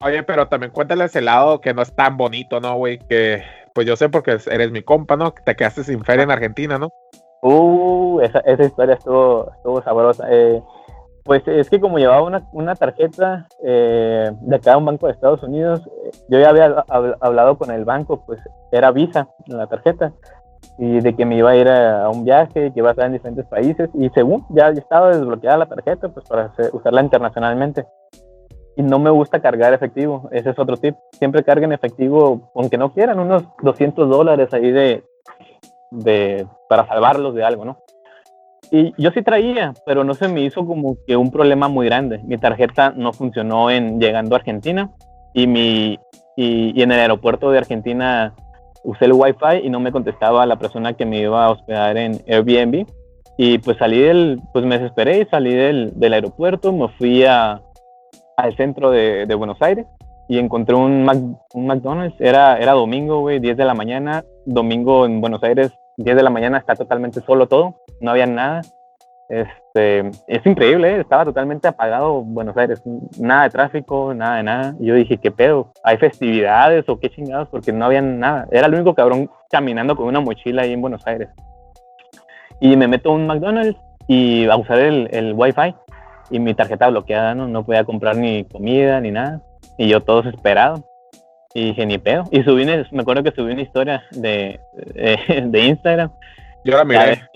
Oye, 0.00 0.22
pero 0.24 0.48
también 0.48 0.72
cuéntale 0.72 1.04
ese 1.04 1.20
lado 1.20 1.60
que 1.60 1.74
no 1.74 1.82
es 1.82 1.94
tan 1.94 2.16
bonito, 2.16 2.60
¿no, 2.60 2.74
güey? 2.76 2.98
Que, 2.98 3.42
pues 3.72 3.86
yo 3.86 3.94
sé 3.94 4.08
porque 4.08 4.36
eres 4.50 4.72
mi 4.72 4.82
compa, 4.82 5.16
¿no? 5.16 5.32
Que 5.32 5.42
te 5.42 5.54
quedaste 5.54 5.84
sin 5.84 6.02
feria 6.02 6.24
en 6.24 6.30
Argentina, 6.32 6.76
¿no? 6.78 6.88
Uh, 7.42 8.20
esa, 8.20 8.40
esa 8.40 8.64
historia 8.64 8.94
estuvo, 8.94 9.50
estuvo 9.54 9.82
sabrosa. 9.82 10.26
Eh, 10.28 10.60
pues 11.24 11.46
es 11.46 11.70
que 11.70 11.80
como 11.80 11.98
llevaba 11.98 12.22
una, 12.22 12.48
una 12.52 12.74
tarjeta 12.74 13.46
eh, 13.64 14.30
de 14.40 14.56
acá 14.56 14.74
a 14.74 14.76
un 14.78 14.84
banco 14.86 15.06
de 15.06 15.12
Estados 15.12 15.42
Unidos, 15.42 15.82
yo 16.28 16.38
ya 16.40 16.50
había 16.50 16.84
hab- 16.86 17.16
hablado 17.20 17.58
con 17.58 17.70
el 17.70 17.84
banco, 17.84 18.24
pues 18.26 18.40
era 18.72 18.90
Visa 18.90 19.28
en 19.46 19.56
la 19.56 19.66
tarjeta, 19.66 20.12
y 20.78 21.00
de 21.00 21.14
que 21.14 21.24
me 21.24 21.36
iba 21.36 21.50
a 21.50 21.56
ir 21.56 21.68
a, 21.68 22.08
un 22.08 22.24
viaje, 22.24 22.72
que 22.72 22.78
iba 22.80 22.88
a 22.88 22.92
estar 22.92 23.06
en 23.06 23.12
diferentes 23.12 23.46
países, 23.46 23.90
y 23.94 24.08
según 24.10 24.44
ya, 24.50 24.68
estaba 24.70 25.10
desbloqueada 25.10 25.58
la 25.58 25.66
tarjeta, 25.66 26.08
pues 26.08 26.26
para 26.28 26.52
usarla 26.72 27.02
internacionalmente. 27.02 27.86
Y 28.74 28.82
no 28.82 28.98
me 28.98 29.10
gusta 29.10 29.40
cargar 29.40 29.74
efectivo, 29.74 30.28
ese 30.32 30.50
es 30.50 30.58
otro 30.58 30.76
tip. 30.78 30.96
Siempre 31.12 31.44
carguen 31.44 31.72
efectivo, 31.72 32.50
aunque 32.54 32.78
no 32.78 32.92
quieran, 32.92 33.18
unos 33.20 33.44
200 33.62 34.08
dólares 34.08 34.52
ahí 34.54 34.70
de, 34.70 35.04
de 35.90 36.46
para 36.68 36.86
salvarlos 36.86 37.34
de 37.34 37.44
algo, 37.44 37.64
¿no? 37.66 37.78
Y 38.74 38.94
yo 38.96 39.10
sí 39.10 39.20
traía, 39.20 39.74
pero 39.84 40.02
no 40.02 40.14
se 40.14 40.28
me 40.28 40.40
hizo 40.40 40.64
como 40.64 40.96
que 41.06 41.14
un 41.16 41.30
problema 41.30 41.68
muy 41.68 41.84
grande. 41.86 42.20
Mi 42.24 42.38
tarjeta 42.38 42.94
no 42.96 43.12
funcionó 43.12 43.70
en 43.70 44.00
llegando 44.00 44.34
a 44.34 44.38
Argentina 44.38 44.90
y 45.34 45.46
mi 45.46 45.98
y, 46.36 46.72
y 46.74 46.82
en 46.82 46.90
el 46.90 46.98
aeropuerto 47.00 47.50
de 47.50 47.58
Argentina 47.58 48.34
usé 48.82 49.04
el 49.04 49.12
wifi 49.12 49.58
y 49.64 49.68
no 49.68 49.78
me 49.80 49.92
contestaba 49.92 50.46
la 50.46 50.56
persona 50.56 50.94
que 50.94 51.04
me 51.04 51.18
iba 51.20 51.44
a 51.44 51.50
hospedar 51.50 51.98
en 51.98 52.12
Airbnb 52.26 52.86
y 53.36 53.58
pues 53.58 53.76
salí 53.76 54.00
del 54.00 54.40
pues 54.54 54.64
me 54.64 54.78
desesperé 54.78 55.20
y 55.20 55.26
salí 55.26 55.52
del, 55.54 55.92
del 56.00 56.14
aeropuerto 56.14 56.72
me 56.72 56.88
fui 56.96 57.24
a, 57.26 57.60
al 58.38 58.56
centro 58.56 58.90
de, 58.90 59.26
de 59.26 59.34
Buenos 59.34 59.60
Aires 59.60 59.86
y 60.28 60.38
encontré 60.38 60.74
un, 60.74 61.04
Mac- 61.04 61.18
un 61.52 61.66
McDonald's 61.66 62.16
era 62.18 62.56
era 62.56 62.72
domingo 62.72 63.20
güey 63.20 63.38
10 63.38 63.56
de 63.58 63.64
la 63.66 63.74
mañana 63.74 64.24
domingo 64.46 65.04
en 65.04 65.20
Buenos 65.20 65.42
Aires 65.42 65.70
10 65.96 66.16
de 66.16 66.22
la 66.22 66.30
mañana 66.30 66.58
está 66.58 66.74
totalmente 66.74 67.20
solo 67.20 67.46
todo, 67.46 67.74
no 68.00 68.10
había 68.10 68.26
nada. 68.26 68.62
Este, 69.28 70.00
es 70.26 70.44
increíble, 70.44 70.96
¿eh? 70.96 71.00
estaba 71.00 71.24
totalmente 71.24 71.66
apagado 71.66 72.20
Buenos 72.22 72.54
Aires, 72.56 72.82
nada 73.18 73.44
de 73.44 73.50
tráfico, 73.50 74.12
nada 74.14 74.36
de 74.36 74.42
nada. 74.42 74.74
Y 74.78 74.86
yo 74.86 74.94
dije, 74.94 75.16
¿qué 75.16 75.30
pedo? 75.30 75.72
¿Hay 75.82 75.96
festividades 75.96 76.86
o 76.88 76.98
qué 76.98 77.08
chingados? 77.08 77.48
Porque 77.48 77.72
no 77.72 77.86
había 77.86 78.02
nada. 78.02 78.46
Era 78.50 78.66
el 78.66 78.74
único 78.74 78.94
cabrón 78.94 79.30
caminando 79.50 79.96
con 79.96 80.06
una 80.06 80.20
mochila 80.20 80.62
ahí 80.62 80.72
en 80.72 80.82
Buenos 80.82 81.06
Aires. 81.06 81.28
Y 82.60 82.76
me 82.76 82.86
meto 82.86 83.10
a 83.10 83.14
un 83.14 83.26
McDonald's 83.26 83.80
y 84.06 84.46
a 84.48 84.56
usar 84.56 84.78
el, 84.78 85.08
el 85.12 85.32
Wi-Fi 85.34 85.74
y 86.30 86.38
mi 86.38 86.54
tarjeta 86.54 86.88
bloqueada, 86.88 87.34
¿no? 87.34 87.48
No 87.48 87.64
podía 87.64 87.84
comprar 87.84 88.16
ni 88.16 88.44
comida 88.44 89.00
ni 89.00 89.10
nada. 89.10 89.40
Y 89.78 89.88
yo 89.88 90.00
todo 90.00 90.22
desesperado. 90.22 90.82
Y 91.54 91.66
dije, 91.66 91.84
ni 91.86 91.98
pedo. 91.98 92.24
Y 92.30 92.42
subí, 92.42 92.62
una- 92.62 92.86
me 92.92 93.02
acuerdo 93.02 93.22
que 93.22 93.32
subí 93.32 93.52
una 93.52 93.62
historia 93.62 94.04
de, 94.12 94.60
de, 94.72 95.42
de 95.46 95.60
Instagram. 95.60 96.10
Yo 96.64 96.74
la 96.76 96.80
A 96.80 96.84
ver, 96.84 97.18
miré. 97.18 97.28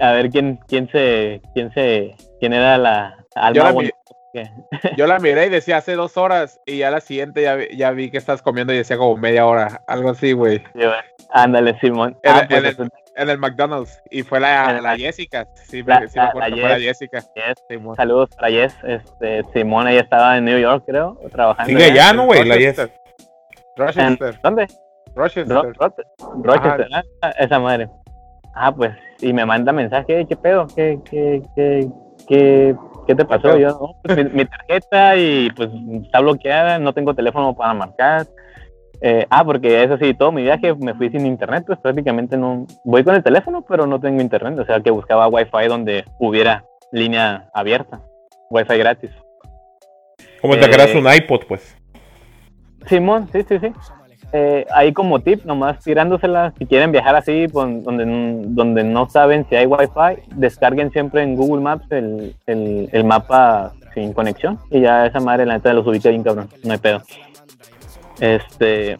a 0.00 0.12
ver 0.12 0.30
quién, 0.30 0.58
quién 0.68 0.88
se, 0.90 1.40
quién 1.54 1.72
se, 1.72 2.14
quién 2.40 2.52
era 2.52 2.76
la 2.78 3.16
alma 3.34 3.52
Yo 3.56 3.62
la, 3.64 3.68
mi- 3.70 3.74
bonita 3.74 3.96
que- 4.32 4.50
yo 4.96 5.06
la 5.06 5.18
miré 5.18 5.46
y 5.46 5.48
decía 5.48 5.78
hace 5.78 5.94
dos 5.94 6.16
horas 6.18 6.60
y 6.66 6.78
ya 6.78 6.90
la 6.90 7.00
siguiente 7.00 7.42
ya, 7.42 7.54
vi- 7.56 7.74
ya 7.76 7.90
vi 7.92 8.10
que 8.10 8.18
estás 8.18 8.42
comiendo 8.42 8.72
y 8.72 8.76
decía 8.76 8.96
como 8.98 9.16
media 9.16 9.46
hora, 9.46 9.80
algo 9.86 10.10
así, 10.10 10.32
güey. 10.32 10.62
Ándale, 11.30 11.78
Simón. 11.80 12.16
En, 12.22 12.32
Ah, 12.32 12.40
el- 12.40 12.46
pues, 12.48 12.58
en 12.60 12.66
el, 12.66 12.72
eso- 12.72 12.88
en 13.16 13.28
el 13.30 13.38
McDonald's 13.38 14.00
y 14.12 14.22
fue 14.22 14.38
la, 14.38 14.76
En 14.76 14.82
la 14.84 14.96
Jessica. 14.96 15.48
Sí, 15.54 15.82
La- 15.82 16.00
me, 16.00 16.08
sí 16.08 16.18
me 16.18 16.24
acuerdo 16.26 16.50
fue 16.56 16.60
la 16.68 16.74
Jess. 16.76 16.84
Jessica. 16.98 17.18
Yes. 17.34 17.54
Simón. 17.68 17.96
Saludos 17.96 18.28
para 18.36 18.48
Jess. 18.48 18.76
Este, 18.84 19.42
Simón, 19.52 19.88
ella 19.88 20.02
estaba 20.02 20.36
en 20.36 20.44
New 20.44 20.58
York, 20.58 20.84
creo, 20.86 21.18
trabajando. 21.32 21.68
Sigue 21.72 21.84
allá. 21.86 21.94
ya, 21.94 22.12
¿no, 22.12 22.26
güey? 22.26 22.44
La 22.44 22.54
Rochester. 22.54 22.92
Yes. 23.78 23.96
¿En- 23.96 24.16
Rochester. 24.16 24.40
¿Dónde? 24.42 24.66
Rochester. 25.14 25.56
Ro- 25.56 25.72
Ro- 25.72 25.94
Rochester, 26.42 26.88
ah, 27.22 27.30
esa 27.38 27.58
madre. 27.58 27.88
Ah, 28.54 28.72
pues, 28.74 28.92
y 29.20 29.32
me 29.32 29.46
manda 29.46 29.72
mensaje, 29.72 30.26
¿qué 30.26 30.36
pedo? 30.36 30.66
¿Qué, 30.74 30.98
qué, 31.08 31.42
qué, 31.54 31.88
qué, 32.26 32.74
qué 33.06 33.14
te 33.14 33.24
pasó? 33.24 33.56
Yo, 33.56 33.68
no, 33.68 33.94
pues, 34.02 34.16
mi, 34.16 34.24
mi 34.30 34.44
tarjeta 34.44 35.16
y 35.16 35.50
pues 35.56 35.70
está 36.02 36.20
bloqueada, 36.20 36.78
no 36.78 36.92
tengo 36.92 37.14
teléfono 37.14 37.54
para 37.54 37.74
marcar. 37.74 38.26
Eh, 39.00 39.26
ah, 39.30 39.44
porque 39.44 39.84
eso 39.84 39.96
sí, 39.96 40.12
todo 40.14 40.32
mi 40.32 40.42
viaje 40.42 40.74
me 40.74 40.92
fui 40.94 41.08
sin 41.10 41.24
internet, 41.24 41.62
pues 41.66 41.78
prácticamente 41.78 42.36
no. 42.36 42.66
Voy 42.84 43.04
con 43.04 43.14
el 43.14 43.22
teléfono, 43.22 43.64
pero 43.68 43.86
no 43.86 44.00
tengo 44.00 44.20
internet, 44.20 44.58
o 44.58 44.64
sea 44.64 44.80
que 44.80 44.90
buscaba 44.90 45.28
wifi 45.28 45.68
donde 45.68 46.04
hubiera 46.18 46.64
línea 46.90 47.48
abierta, 47.54 48.00
wifi 48.50 48.76
gratis. 48.76 49.10
Como 50.40 50.54
te 50.56 50.66
Eh, 50.66 50.70
creas 50.70 50.94
un 50.94 51.06
iPod, 51.12 51.42
pues. 51.48 51.76
Simón, 52.88 53.28
sí, 53.32 53.44
sí, 53.48 53.58
sí. 53.58 53.72
Eh, 54.32 54.66
ahí 54.74 54.92
como 54.92 55.20
tip, 55.20 55.44
nomás 55.46 55.78
tirándosela, 55.82 56.52
si 56.58 56.66
quieren 56.66 56.92
viajar 56.92 57.16
así, 57.16 57.48
pon- 57.48 57.82
donde, 57.82 58.04
donde 58.48 58.84
no 58.84 59.08
saben 59.08 59.46
si 59.48 59.56
hay 59.56 59.64
wifi, 59.66 60.22
descarguen 60.34 60.90
siempre 60.90 61.22
en 61.22 61.34
Google 61.34 61.62
Maps 61.62 61.90
el, 61.90 62.34
el, 62.46 62.90
el 62.92 63.04
mapa 63.04 63.72
sin 63.94 64.12
conexión 64.12 64.58
y 64.70 64.80
ya 64.82 65.06
esa 65.06 65.18
madre 65.20 65.46
la 65.46 65.54
neta 65.54 65.72
los 65.72 65.86
ubica 65.86 66.10
bien 66.10 66.22
cabrón, 66.22 66.48
no 66.62 66.72
hay 66.72 66.78
pedo. 66.78 67.02
Este... 68.20 68.98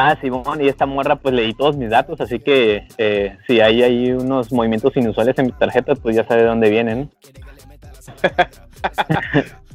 Ah, 0.00 0.16
Simón, 0.20 0.60
y 0.62 0.68
esta 0.68 0.86
morra 0.86 1.16
pues 1.16 1.34
leí 1.34 1.52
todos 1.54 1.76
mis 1.76 1.90
datos, 1.90 2.20
así 2.20 2.38
que 2.38 2.86
eh, 2.98 3.36
si 3.48 3.60
hay 3.60 3.82
ahí 3.82 4.12
unos 4.12 4.52
movimientos 4.52 4.96
inusuales 4.96 5.36
en 5.40 5.46
mi 5.46 5.52
tarjeta, 5.52 5.96
pues 5.96 6.14
ya 6.14 6.24
sabe 6.24 6.42
de 6.42 6.46
dónde 6.48 6.70
vienen. 6.70 7.10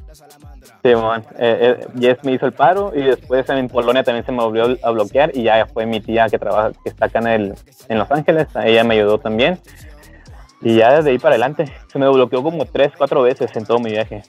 Simón, 0.84 1.24
eh, 1.40 1.78
eh, 1.80 1.88
Jess 1.98 2.18
me 2.24 2.34
hizo 2.34 2.46
el 2.46 2.52
paro 2.52 2.92
y 2.94 3.02
después 3.04 3.48
en 3.50 3.70
Polonia 3.70 4.04
también 4.04 4.26
se 4.26 4.32
me 4.34 4.44
volvió 4.44 4.78
a 4.84 4.92
bloquear 4.92 5.32
y 5.34 5.44
ya 5.44 5.66
fue 5.66 5.86
mi 5.86 6.02
tía 6.02 6.28
que 6.28 6.38
trabaja, 6.38 6.72
que 6.84 6.90
está 6.90 7.06
acá 7.06 7.20
en, 7.20 7.28
el, 7.28 7.54
en 7.88 7.98
Los 8.00 8.12
Ángeles, 8.12 8.48
ella 8.64 8.84
me 8.84 8.96
ayudó 8.96 9.18
también. 9.18 9.60
Y 10.62 10.76
ya 10.78 10.96
desde 10.96 11.12
ahí 11.12 11.18
para 11.20 11.36
adelante, 11.36 11.66
se 11.92 12.00
me 12.00 12.08
bloqueó 12.10 12.42
como 12.44 12.66
tres, 12.66 12.92
cuatro 12.98 13.22
veces 13.22 13.50
en 13.56 13.66
todo 13.66 13.80
mi 13.80 13.92
viaje. 13.92 14.24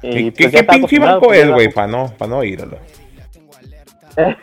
¿Qué, 0.00 0.32
pues, 0.36 0.50
qué, 0.52 0.64
pinche 0.64 0.98
banco 0.98 1.32
es, 1.32 1.50
güey? 1.50 1.68
Para 1.72 1.86
no, 1.88 2.12
pa 2.16 2.26
no 2.26 2.42
irlo. 2.44 2.78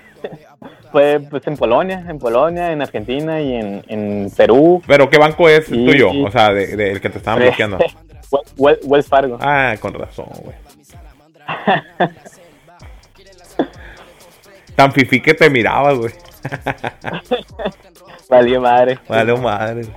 Fue 0.91 1.19
pues 1.29 1.45
en 1.47 1.57
Polonia, 1.57 2.05
en 2.07 2.17
Polonia, 2.17 2.71
en 2.71 2.81
Argentina 2.81 3.41
y 3.41 3.55
en, 3.55 3.83
en 3.88 4.31
Perú. 4.35 4.81
Pero 4.88 5.09
¿qué 5.09 5.17
banco 5.17 5.47
es 5.49 5.65
Sí. 5.65 5.85
tuyo? 5.85 6.09
O 6.25 6.31
sea, 6.31 6.53
de, 6.53 6.75
de- 6.77 6.91
el 6.91 7.01
que 7.01 7.09
te 7.09 7.17
estaban 7.17 7.39
bloqueando. 7.43 7.77
Wel- 7.77 8.43
Wel- 8.57 8.79
Wells 8.85 9.07
Fargo. 9.07 9.38
Ah, 9.41 9.75
con 9.79 9.93
razón, 9.93 10.27
güey. 10.43 10.55
Tan 14.76 14.91
fifí 14.93 15.22
que 15.22 15.34
te 15.34 15.50
miraba, 15.50 15.93
güey. 15.93 16.14
Valió 18.30 18.62
madre. 18.62 19.00
Vale, 19.08 19.36
madre. 19.38 19.88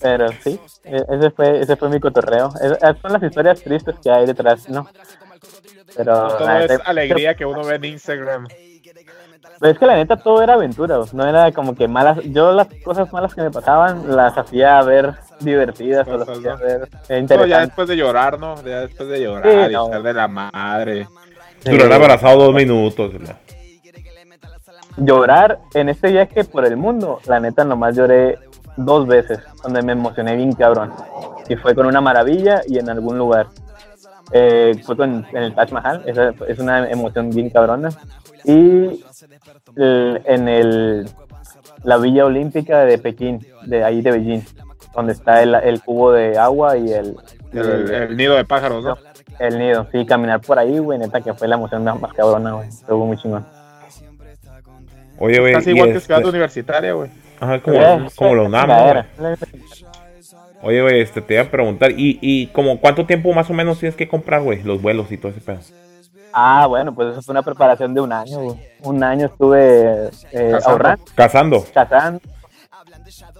Pero 0.00 0.28
sí, 0.44 0.60
e- 0.84 1.04
ese 1.10 1.30
fue, 1.30 1.60
ese 1.60 1.76
fue 1.76 1.88
mi 1.88 1.98
cotorreo. 1.98 2.52
Esas 2.60 2.98
son 3.00 3.12
las 3.12 3.22
historias 3.22 3.60
tristes 3.62 3.96
que 4.02 4.10
hay 4.10 4.26
detrás, 4.26 4.68
¿no? 4.68 4.88
Pero 5.96 6.28
Todo 6.36 6.58
es 6.58 6.80
alegría 6.84 7.34
que 7.34 7.44
uno 7.44 7.64
ve 7.64 7.76
en 7.76 7.84
Instagram. 7.86 8.46
Pero 9.60 9.72
es 9.72 9.78
que 9.78 9.86
la 9.86 9.96
neta 9.96 10.16
todo 10.16 10.40
era 10.40 10.54
aventura, 10.54 10.98
no 11.12 11.26
era 11.26 11.50
como 11.52 11.74
que 11.74 11.88
malas. 11.88 12.18
Yo 12.26 12.52
las 12.52 12.68
cosas 12.84 13.12
malas 13.12 13.34
que 13.34 13.42
me 13.42 13.50
pasaban 13.50 14.14
las 14.16 14.36
hacía 14.38 14.80
ver 14.82 15.14
divertidas 15.40 16.06
o 16.06 16.16
las 16.16 16.28
hacía 16.28 16.54
ver 16.54 16.80
No, 16.80 16.98
ya 17.08 17.18
interesantes. 17.18 17.60
después 17.68 17.88
de 17.88 17.96
llorar, 17.96 18.38
¿no? 18.38 18.54
Ya 18.62 18.80
después 18.82 19.08
de 19.08 19.20
llorar 19.20 19.50
Sí, 19.50 19.70
y 19.70 19.72
no. 19.74 19.88
ser 19.88 20.02
de 20.02 20.14
la 20.14 20.28
madre. 20.28 21.08
Durar 21.64 21.92
abrazado 21.92 22.44
dos 22.44 22.54
minutos. 22.54 23.12
¿no? 23.14 23.30
Llorar 24.96 25.58
en 25.74 25.88
este 25.88 26.10
viaje 26.10 26.44
por 26.44 26.64
el 26.64 26.76
mundo, 26.76 27.20
la 27.26 27.40
neta 27.40 27.64
nomás 27.64 27.96
lloré 27.96 28.38
dos 28.76 29.06
veces, 29.06 29.38
donde 29.62 29.82
me 29.82 29.92
emocioné 29.92 30.36
bien 30.36 30.52
cabrón. 30.52 30.92
Y 31.48 31.56
fue 31.56 31.74
con 31.74 31.86
una 31.86 32.00
maravilla 32.00 32.62
y 32.66 32.78
en 32.78 32.88
algún 32.90 33.18
lugar. 33.18 33.46
Eh, 34.32 34.74
fue 34.84 34.96
con, 34.96 35.26
en 35.32 35.42
el 35.42 35.54
Taj 35.54 35.72
Mahal, 35.72 36.02
esa 36.06 36.32
es 36.46 36.58
una 36.58 36.88
emoción 36.90 37.30
bien 37.30 37.48
cabrona. 37.50 37.88
Y 38.44 39.04
el- 39.76 40.22
en 40.24 40.48
el, 40.48 41.08
la 41.84 41.98
Villa 41.98 42.24
Olímpica 42.26 42.84
de 42.84 42.98
Pekín, 42.98 43.46
de 43.64 43.84
ahí 43.84 44.00
de 44.02 44.10
Beijing, 44.12 44.42
donde 44.94 45.12
está 45.12 45.42
el, 45.42 45.54
el 45.54 45.80
cubo 45.82 46.12
de 46.12 46.36
agua 46.38 46.76
y 46.76 46.92
el, 46.92 47.16
El, 47.52 47.90
el 47.90 48.16
nido 48.16 48.34
de 48.36 48.44
pájaros, 48.44 48.84
¿no? 48.84 48.96
el 49.38 49.58
nido. 49.58 49.86
Sí, 49.92 50.04
caminar 50.04 50.40
por 50.40 50.58
ahí, 50.58 50.78
güey, 50.78 50.98
neta 50.98 51.20
que 51.20 51.32
fue 51.34 51.46
la 51.48 51.54
emoción 51.56 51.84
más 51.84 52.12
cabrona, 52.12 52.52
güey. 52.54 52.68
Estuvo 52.68 53.06
muy 53.06 53.16
chingón. 53.16 53.46
Oye, 55.20 55.40
güey. 55.40 55.52
Casi 55.52 55.70
igual 55.70 55.90
que 55.90 55.98
este- 55.98 56.06
ciudad 56.06 56.24
universitaria, 56.26 56.92
güey. 56.92 57.10
Ajá, 57.40 57.60
como, 57.60 57.76
Eh, 57.76 58.08
como 58.16 58.34
la 58.34 58.42
esa 58.42 58.48
UNAM, 58.48 58.68
¿no, 58.68 58.74
chingadera. 58.74 59.06
güey? 59.18 59.36
Oye, 60.62 60.82
güey, 60.82 61.00
este, 61.00 61.20
te 61.20 61.34
iba 61.34 61.44
a 61.44 61.50
preguntar, 61.50 61.92
¿y, 61.92 62.18
y 62.20 62.48
como 62.48 62.80
cuánto 62.80 63.06
tiempo 63.06 63.32
más 63.32 63.48
o 63.48 63.52
menos 63.54 63.78
tienes 63.78 63.94
que 63.94 64.08
comprar, 64.08 64.42
güey? 64.42 64.62
Los 64.64 64.82
vuelos 64.82 65.10
y 65.12 65.16
todo 65.16 65.30
ese 65.30 65.40
pedo. 65.40 65.60
Ah, 66.32 66.66
bueno, 66.66 66.94
pues 66.94 67.12
eso 67.12 67.22
fue 67.22 67.32
una 67.32 67.42
preparación 67.42 67.94
de 67.94 68.00
un 68.00 68.12
año. 68.12 68.56
Un 68.82 69.02
año 69.02 69.26
estuve 69.26 70.10
eh, 70.32 70.50
Cazando. 70.52 70.68
ahorrando, 70.70 71.04
Cazando. 71.14 71.64
cazando. 71.74 72.20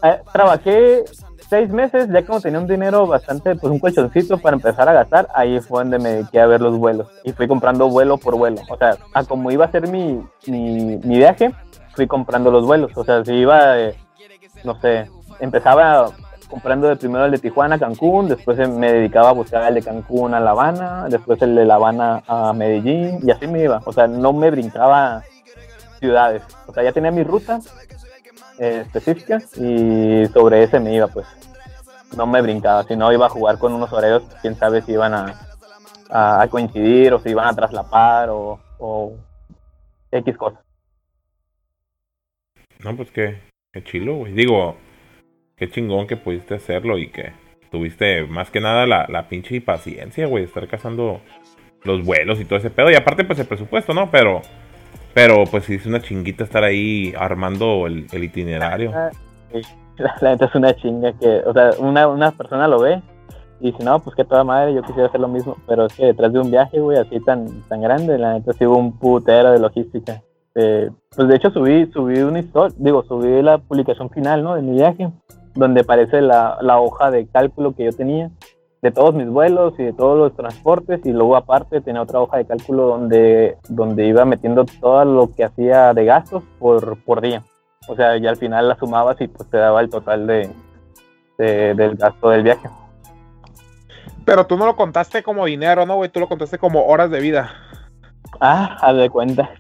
Eh, 0.03 0.21
trabajé 0.33 1.05
seis 1.49 1.71
meses, 1.71 2.09
ya 2.11 2.25
como 2.25 2.41
tenía 2.41 2.59
un 2.59 2.67
dinero 2.67 3.07
bastante, 3.07 3.55
pues 3.57 3.71
un 3.73 3.79
colchoncito 3.79 4.39
para 4.39 4.57
empezar 4.57 4.89
a 4.89 4.93
gastar, 4.93 5.29
ahí 5.35 5.61
fue 5.61 5.81
donde 5.81 5.99
me 5.99 6.11
dediqué 6.11 6.41
a 6.41 6.47
ver 6.47 6.61
los 6.61 6.77
vuelos. 6.79 7.09
Y 7.25 7.33
fui 7.33 7.47
comprando 7.49 7.89
vuelo 7.89 8.19
por 8.19 8.37
vuelo. 8.37 8.61
O 8.69 8.77
sea, 8.77 8.97
a 9.15 9.25
como 9.25 9.51
iba 9.51 9.65
a 9.65 9.71
ser 9.71 9.89
mi, 9.89 10.23
mi, 10.47 10.97
mi 10.97 11.17
viaje, 11.19 11.55
fui 11.95 12.07
comprando 12.07 12.51
los 12.51 12.65
vuelos. 12.67 12.91
O 12.97 13.05
sea, 13.05 13.25
si 13.25 13.33
iba, 13.35 13.79
eh, 13.79 13.95
no 14.65 14.79
sé, 14.81 15.11
empezaba 15.41 16.11
comprando 16.49 16.89
de 16.89 16.97
primero 16.97 17.25
el 17.25 17.31
de 17.31 17.39
Tijuana 17.39 17.77
a 17.77 17.79
Cancún, 17.79 18.29
después 18.29 18.59
eh, 18.59 18.67
me 18.67 18.93
dedicaba 18.93 19.31
a 19.31 19.33
buscar 19.33 19.69
el 19.69 19.75
de 19.75 19.83
Cancún 19.83 20.35
a 20.35 20.41
La 20.41 20.51
Habana, 20.51 21.07
después 21.09 21.41
el 21.43 21.55
de 21.55 21.65
La 21.65 21.75
Habana 21.75 22.23
a 22.27 22.53
Medellín, 22.53 23.21
y 23.23 23.31
así 23.31 23.47
me 23.47 23.63
iba. 23.63 23.83
O 23.85 23.93
sea, 23.93 24.07
no 24.07 24.33
me 24.33 24.51
brincaba 24.51 25.23
ciudades. 25.99 26.43
O 26.67 26.73
sea, 26.73 26.83
ya 26.83 26.93
tenía 26.93 27.11
mi 27.11 27.23
ruta 27.23 27.61
eh, 28.59 28.85
específica 28.87 29.39
y 29.57 30.27
sobre 30.33 30.63
ese 30.63 30.81
me 30.81 30.95
iba, 30.95 31.07
pues. 31.09 31.27
No 32.17 32.27
me 32.27 32.41
brincaba, 32.41 32.85
si 32.85 32.97
no 32.97 33.13
iba 33.13 33.27
a 33.27 33.31
jugar 33.31 33.59
con 33.59 33.75
unos 33.75 33.93
horarios, 33.93 34.23
quién 34.41 34.55
sabe 34.55 34.81
si 34.81 34.93
iban 34.93 35.13
a, 35.13 35.35
a, 36.11 36.49
coincidir 36.49 37.13
o 37.13 37.19
si 37.19 37.29
iban 37.29 37.47
a 37.47 37.55
traslapar 37.55 38.31
o, 38.31 38.59
o 38.79 39.13
X 40.11 40.37
cosas. 40.39 40.61
No, 42.83 42.97
pues 42.97 43.11
qué, 43.11 43.43
qué 43.73 43.85
chilo, 43.85 44.17
güey. 44.17 44.33
Digo, 44.33 44.77
qué 45.59 45.69
chingón 45.69 46.07
que 46.07 46.17
pudiste 46.17 46.55
hacerlo 46.55 46.99
y 46.99 47.09
que 47.09 47.33
tuviste 47.71 48.25
más 48.25 48.51
que 48.51 48.61
nada 48.61 48.87
la, 48.87 49.07
la 49.09 49.29
pinche 49.29 49.61
paciencia, 49.61 50.27
güey, 50.27 50.45
estar 50.45 50.67
cazando 50.69 51.21
los 51.85 52.05
vuelos 52.05 52.41
y 52.41 52.45
todo 52.45 52.59
ese 52.59 52.71
pedo. 52.71 52.91
Y 52.91 52.95
aparte, 52.95 53.25
pues 53.25 53.39
el 53.39 53.47
presupuesto, 53.47 53.95
¿no? 53.95 54.11
Pero, 54.11 54.43
pero 55.15 55.45
pues 55.51 55.65
sí 55.65 55.75
es 55.75 55.87
una 55.87 56.01
chinguita 56.01 56.45
estar 56.45 56.65
ahí 56.65 57.13
armando 57.19 57.87
el, 57.87 58.07
itinerario. 58.13 58.93
Ah. 58.95 59.11
La, 59.99 60.31
neta 60.31 60.45
es 60.47 60.55
una 60.55 60.75
chinga 60.77 61.13
que, 61.15 61.43
o 61.45 61.53
sea, 61.53 61.71
una, 61.79 62.07
una 62.07 62.31
persona 62.31 62.69
lo 62.69 62.81
ve 62.81 63.03
y 63.61 63.73
dice, 63.73 63.83
no, 63.83 63.99
pues 64.01 64.15
que 64.15 64.25
toda 64.25 64.45
madre, 64.45 64.73
yo 64.73 64.83
quisiera 64.83 65.09
hacer 65.09 65.21
lo 65.21 65.27
mismo, 65.27 65.57
pero 65.67 65.87
es 65.87 65.95
que 65.95 66.07
detrás 66.07 66.33
de 66.33 66.39
un 66.39 66.51
viaje, 66.51 66.79
güey, 66.79 66.99
así 66.99 67.19
tan, 67.21 67.63
tan 67.63 67.81
grande, 67.81 68.17
la 68.17 68.35
neta 68.35 68.53
sí 68.53 68.65
hubo 68.65 68.77
un 68.77 68.97
putero 68.97 69.51
de 69.51 69.59
logística. 69.59 70.23
Eh, 70.55 70.91
pues 71.15 71.29
de 71.29 71.37
hecho 71.37 71.51
subí, 71.51 71.91
subí 71.93 72.21
una 72.21 72.39
historia, 72.39 72.77
digo, 72.79 73.05
subí 73.05 73.43
la 73.43 73.59
publicación 73.59 74.11
final, 74.11 74.45
¿no? 74.45 74.55
De 74.55 74.63
mi 74.63 74.77
viaje, 74.77 75.11
donde 75.59 75.81
aparece 75.81 76.21
la, 76.21 76.57
la 76.61 76.79
hoja 76.81 77.11
de 77.11 77.27
cálculo 77.27 77.75
que 77.75 77.85
yo 77.85 77.93
tenía 77.93 78.31
de 78.81 78.93
todos 78.93 79.13
mis 79.13 79.29
vuelos 79.29 79.75
y 79.79 79.83
de 79.83 79.93
todos 79.93 80.17
los 80.17 80.37
transportes 80.37 81.01
y 81.05 81.13
luego 81.13 81.35
aparte 81.35 81.81
tenía 81.81 82.01
otra 82.01 82.21
hoja 82.21 82.37
de 82.37 82.47
cálculo 82.47 82.87
donde, 82.87 83.59
donde 83.69 84.07
iba 84.07 84.25
metiendo 84.25 84.65
todo 84.65 85.05
lo 85.05 85.33
que 85.35 85.43
hacía 85.45 85.93
de 85.95 86.05
gastos 86.05 86.45
por, 86.61 86.97
por 87.03 87.21
día. 87.21 87.43
O 87.89 87.97
sea, 87.97 88.17
ya 88.19 88.31
al 88.31 88.37
final 88.37 88.69
la 88.69 88.77
sumabas 88.77 89.21
y 89.21 89.27
pues 89.27 89.51
te 89.51 89.57
daba 89.57 89.81
el 89.81 89.91
total 89.91 90.29
de, 90.29 90.49
de- 91.39 91.75
del 91.75 91.97
gasto 91.97 92.31
del 92.31 92.45
viaje. 92.45 92.69
Pero 94.25 94.47
tú 94.47 94.57
no 94.57 94.67
lo 94.67 94.77
contaste 94.77 95.23
como 95.25 95.47
dinero, 95.47 95.85
¿no, 95.87 95.97
güey? 95.97 96.11
Tú 96.11 96.21
lo 96.21 96.29
contaste 96.29 96.59
como 96.59 96.87
horas 96.87 97.11
de 97.11 97.21
vida. 97.21 97.51
Ah, 98.41 98.77
haz 98.81 98.97
de 98.97 99.11
cuenta. 99.11 99.51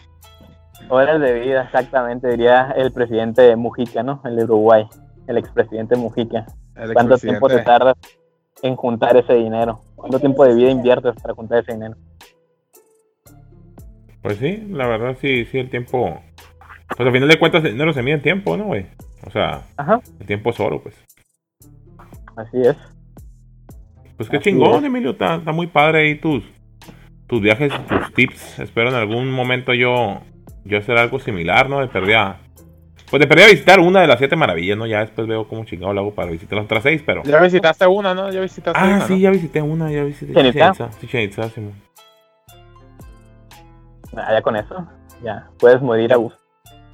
Horas 0.90 1.20
de 1.20 1.40
vida, 1.40 1.62
exactamente, 1.64 2.28
diría 2.28 2.72
el 2.76 2.92
presidente 2.92 3.57
Mujica, 3.57 4.03
¿no? 4.03 4.20
El 4.24 4.36
de 4.36 4.44
Uruguay, 4.44 4.86
el 5.29 5.37
expresidente 5.39 5.95
Mujica. 5.97 6.47
El 6.74 6.93
¿Cuánto 6.95 7.16
tiempo 7.18 7.49
te 7.49 7.59
tardas 7.62 7.97
en 8.62 8.74
juntar 8.74 9.16
ese 9.16 9.35
dinero? 9.35 9.81
¿Cuánto 9.95 10.18
tiempo 10.18 10.45
de 10.45 10.55
vida 10.55 10.70
inviertes 10.70 11.14
para 11.22 11.35
juntar 11.35 11.62
ese 11.62 11.74
dinero? 11.74 11.95
Pues 14.22 14.39
sí, 14.39 14.66
la 14.70 14.87
verdad 14.87 15.16
sí, 15.20 15.45
sí, 15.45 15.59
el 15.59 15.70
tiempo. 15.70 16.20
Pues 16.89 17.07
al 17.07 17.12
final 17.12 17.29
de 17.29 17.39
cuentas 17.39 17.64
el 17.64 17.72
dinero 17.72 17.93
se 17.93 18.03
mide 18.03 18.14
en 18.14 18.22
tiempo, 18.22 18.57
¿no, 18.57 18.64
güey? 18.64 18.87
O 19.26 19.31
sea, 19.31 19.62
Ajá, 19.76 20.01
el 20.18 20.26
tiempo 20.26 20.51
es 20.51 20.59
oro, 20.61 20.83
pues. 20.83 20.97
así 22.37 22.61
es. 22.62 22.76
Pues 24.16 24.29
qué 24.29 24.39
Así 24.39 24.51
chingón, 24.51 24.81
es. 24.81 24.85
Emilio, 24.85 25.11
está, 25.11 25.37
está 25.37 25.53
muy 25.53 25.66
padre 25.68 26.01
ahí 26.03 26.14
tus, 26.16 26.43
tus 27.26 27.41
viajes, 27.41 27.72
tus 27.87 28.12
tips. 28.14 28.59
Espero 28.59 28.89
en 28.89 28.97
algún 28.97 29.31
momento 29.31 29.74
yo, 29.74 30.20
yo 30.64 30.79
hacer 30.79 30.97
algo 30.99 31.18
similar, 31.20 31.68
¿no? 31.68 31.81
De 31.81 31.89
perdida. 31.89 32.41
Pues 33.11 33.20
de 33.20 33.26
perdida 33.26 33.46
visitar 33.46 33.80
una 33.80 34.02
de 34.02 34.06
las 34.06 34.18
siete 34.18 34.36
maravillas, 34.36 34.76
¿no? 34.76 34.86
Ya 34.86 35.00
después 35.00 35.26
veo 35.26 35.48
cómo 35.48 35.64
chingado 35.64 35.92
lo 35.94 36.00
hago 36.00 36.14
para 36.14 36.30
visitar 36.30 36.56
las 36.56 36.66
otras 36.66 36.82
seis, 36.82 37.02
pero. 37.06 37.22
Ya 37.22 37.40
visitaste 37.40 37.86
una, 37.86 38.14
¿no? 38.14 38.30
Ya 38.30 38.40
visitaste 38.40 38.78
Ah, 38.78 38.84
una, 38.84 39.00
sí, 39.06 39.14
¿no? 39.14 39.18
ya 39.20 39.30
visité 39.30 39.62
una, 39.62 39.90
ya 39.90 40.04
visité 40.04 40.32
Itzá. 40.48 40.70
Itzá, 40.70 40.90
Chichén 41.00 41.22
Itzá, 41.22 41.48
Simón. 41.48 41.72
Ah, 44.14 44.32
ya 44.32 44.42
con 44.42 44.56
eso, 44.56 44.86
ya, 45.22 45.48
puedes 45.59 45.80
morir 45.80 46.12
a 46.12 46.16
gusto. 46.16 46.38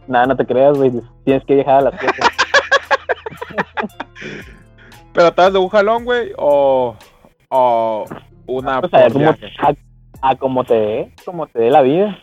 Nada, 0.07 0.27
no 0.27 0.37
te 0.37 0.47
creas, 0.47 0.77
güey, 0.77 0.93
tienes 1.25 1.45
que 1.47 1.55
viajar 1.55 1.79
a 1.79 1.81
las 1.91 1.95
7. 1.99 2.15
¿Pero 5.13 5.29
estás 5.29 5.53
de 5.53 5.59
un 5.59 5.69
jalón, 5.69 6.05
güey? 6.05 6.33
O, 6.37 6.97
o 7.49 8.05
una 8.47 8.81
Pues 8.81 8.95
a, 8.95 9.09
ver 9.09 9.37
a, 9.61 9.75
a 10.31 10.37
como 10.37 10.65
te 10.65 10.75
dé, 10.75 11.13
como 11.25 11.47
te 11.47 11.59
dé 11.61 11.71
la 11.71 11.83
vida. 11.83 12.19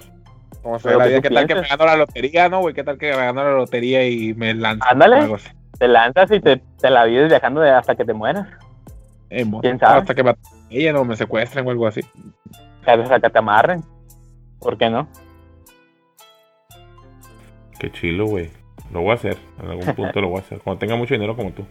Como 0.64 0.78
se 0.80 0.96
la 0.96 1.04
que 1.04 1.10
vida, 1.10 1.22
¿Qué 1.22 1.30
tal 1.30 1.48
que 1.48 1.56
me 1.56 1.68
gano 1.68 1.86
la 1.86 1.96
lotería, 1.96 2.50
no, 2.50 2.60
güey? 2.60 2.74
¿Qué 2.76 2.84
tal 2.84 2.98
que 2.98 3.10
me 3.12 3.18
gano 3.18 3.44
la 3.44 3.52
lotería 3.52 4.08
y 4.08 4.34
me 4.36 4.54
lanzo? 4.54 4.86
Ándale. 4.90 5.16
o 5.16 5.20
algo 5.22 5.36
así? 5.36 5.50
Te 5.80 5.88
lanzas 5.88 6.32
y 6.32 6.40
te, 6.40 6.58
te 6.80 6.90
la 6.92 7.06
vives 7.06 7.30
viajando 7.30 7.62
de- 7.62 7.72
hasta 7.72 7.96
que 7.96 8.06
te 8.06 8.14
mueras. 8.14 8.48
Eh, 9.32 9.44
mo- 9.46 9.62
¿Quién 9.62 9.80
sabe? 9.80 10.00
Hasta 10.02 10.14
que 10.14 10.24
me 10.24 10.30
atropellen 10.32 10.96
o 10.98 11.04
me 11.06 11.16
secuestren 11.16 11.66
o 11.68 11.72
algo 11.72 11.88
así. 11.88 12.02
Hasta 12.86 13.20
que 13.20 13.30
te 13.30 13.40
amarren. 13.40 13.84
¿Por 14.60 14.78
qué 14.78 14.90
no? 14.90 15.08
Qué 17.80 17.92
chilo, 17.92 18.26
güey. 18.28 18.50
Lo 18.92 19.02
voy 19.02 19.12
a 19.12 19.16
hacer. 19.16 19.38
En 19.64 19.70
algún 19.70 19.86
punto 19.96 20.22
lo 20.22 20.30
voy 20.30 20.38
a 20.40 20.42
hacer. 20.42 20.60
Cuando 20.60 20.80
tenga 20.80 20.96
mucho 20.96 21.14
dinero 21.16 21.36
como 21.36 21.52
tú. 21.52 21.66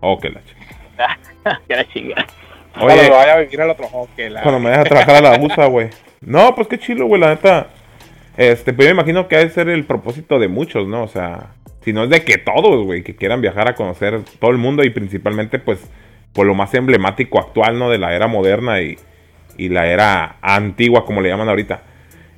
Oh, 0.00 0.18
qué 0.18 0.30
la 0.30 0.42
chica. 0.44 1.18
que 1.68 1.76
la 1.76 1.84
chinga. 1.88 2.26
Cuando 2.74 2.92
Oye, 2.94 3.02
me 3.04 3.16
vaya 3.16 3.32
a 3.34 3.38
vivir 3.38 3.62
al 3.62 3.70
otro 3.70 3.86
hockey, 3.88 4.28
la... 4.28 4.42
cuando 4.42 4.60
me 4.60 4.68
deja 4.70 4.84
trabajar 4.84 5.16
a 5.16 5.20
la 5.22 5.40
USA, 5.42 5.66
güey. 5.66 5.88
No, 6.20 6.54
pues 6.54 6.68
qué 6.68 6.78
chilo, 6.78 7.06
güey, 7.06 7.20
la 7.20 7.28
neta. 7.30 7.68
Este, 8.36 8.72
pues 8.72 8.86
yo 8.86 8.94
me 8.94 9.00
imagino 9.00 9.28
que 9.28 9.36
ha 9.36 9.40
de 9.40 9.50
ser 9.50 9.68
el 9.68 9.84
propósito 9.84 10.38
de 10.38 10.48
muchos, 10.48 10.86
¿no? 10.86 11.02
O 11.02 11.08
sea, 11.08 11.54
si 11.82 11.92
no 11.92 12.04
es 12.04 12.10
de 12.10 12.22
que 12.22 12.38
todos, 12.38 12.84
güey, 12.84 13.02
que 13.02 13.16
quieran 13.16 13.40
viajar 13.40 13.68
a 13.68 13.74
conocer 13.74 14.20
todo 14.38 14.50
el 14.50 14.58
mundo 14.58 14.84
y 14.84 14.90
principalmente, 14.90 15.58
pues, 15.58 15.80
por 16.32 16.46
lo 16.46 16.54
más 16.54 16.74
emblemático 16.74 17.38
actual, 17.38 17.78
¿no? 17.78 17.90
De 17.90 17.98
la 17.98 18.14
era 18.14 18.26
moderna 18.26 18.82
y, 18.82 18.98
y 19.56 19.68
la 19.68 19.86
era 19.86 20.36
antigua, 20.42 21.04
como 21.04 21.22
le 21.22 21.30
llaman 21.30 21.48
ahorita. 21.48 21.82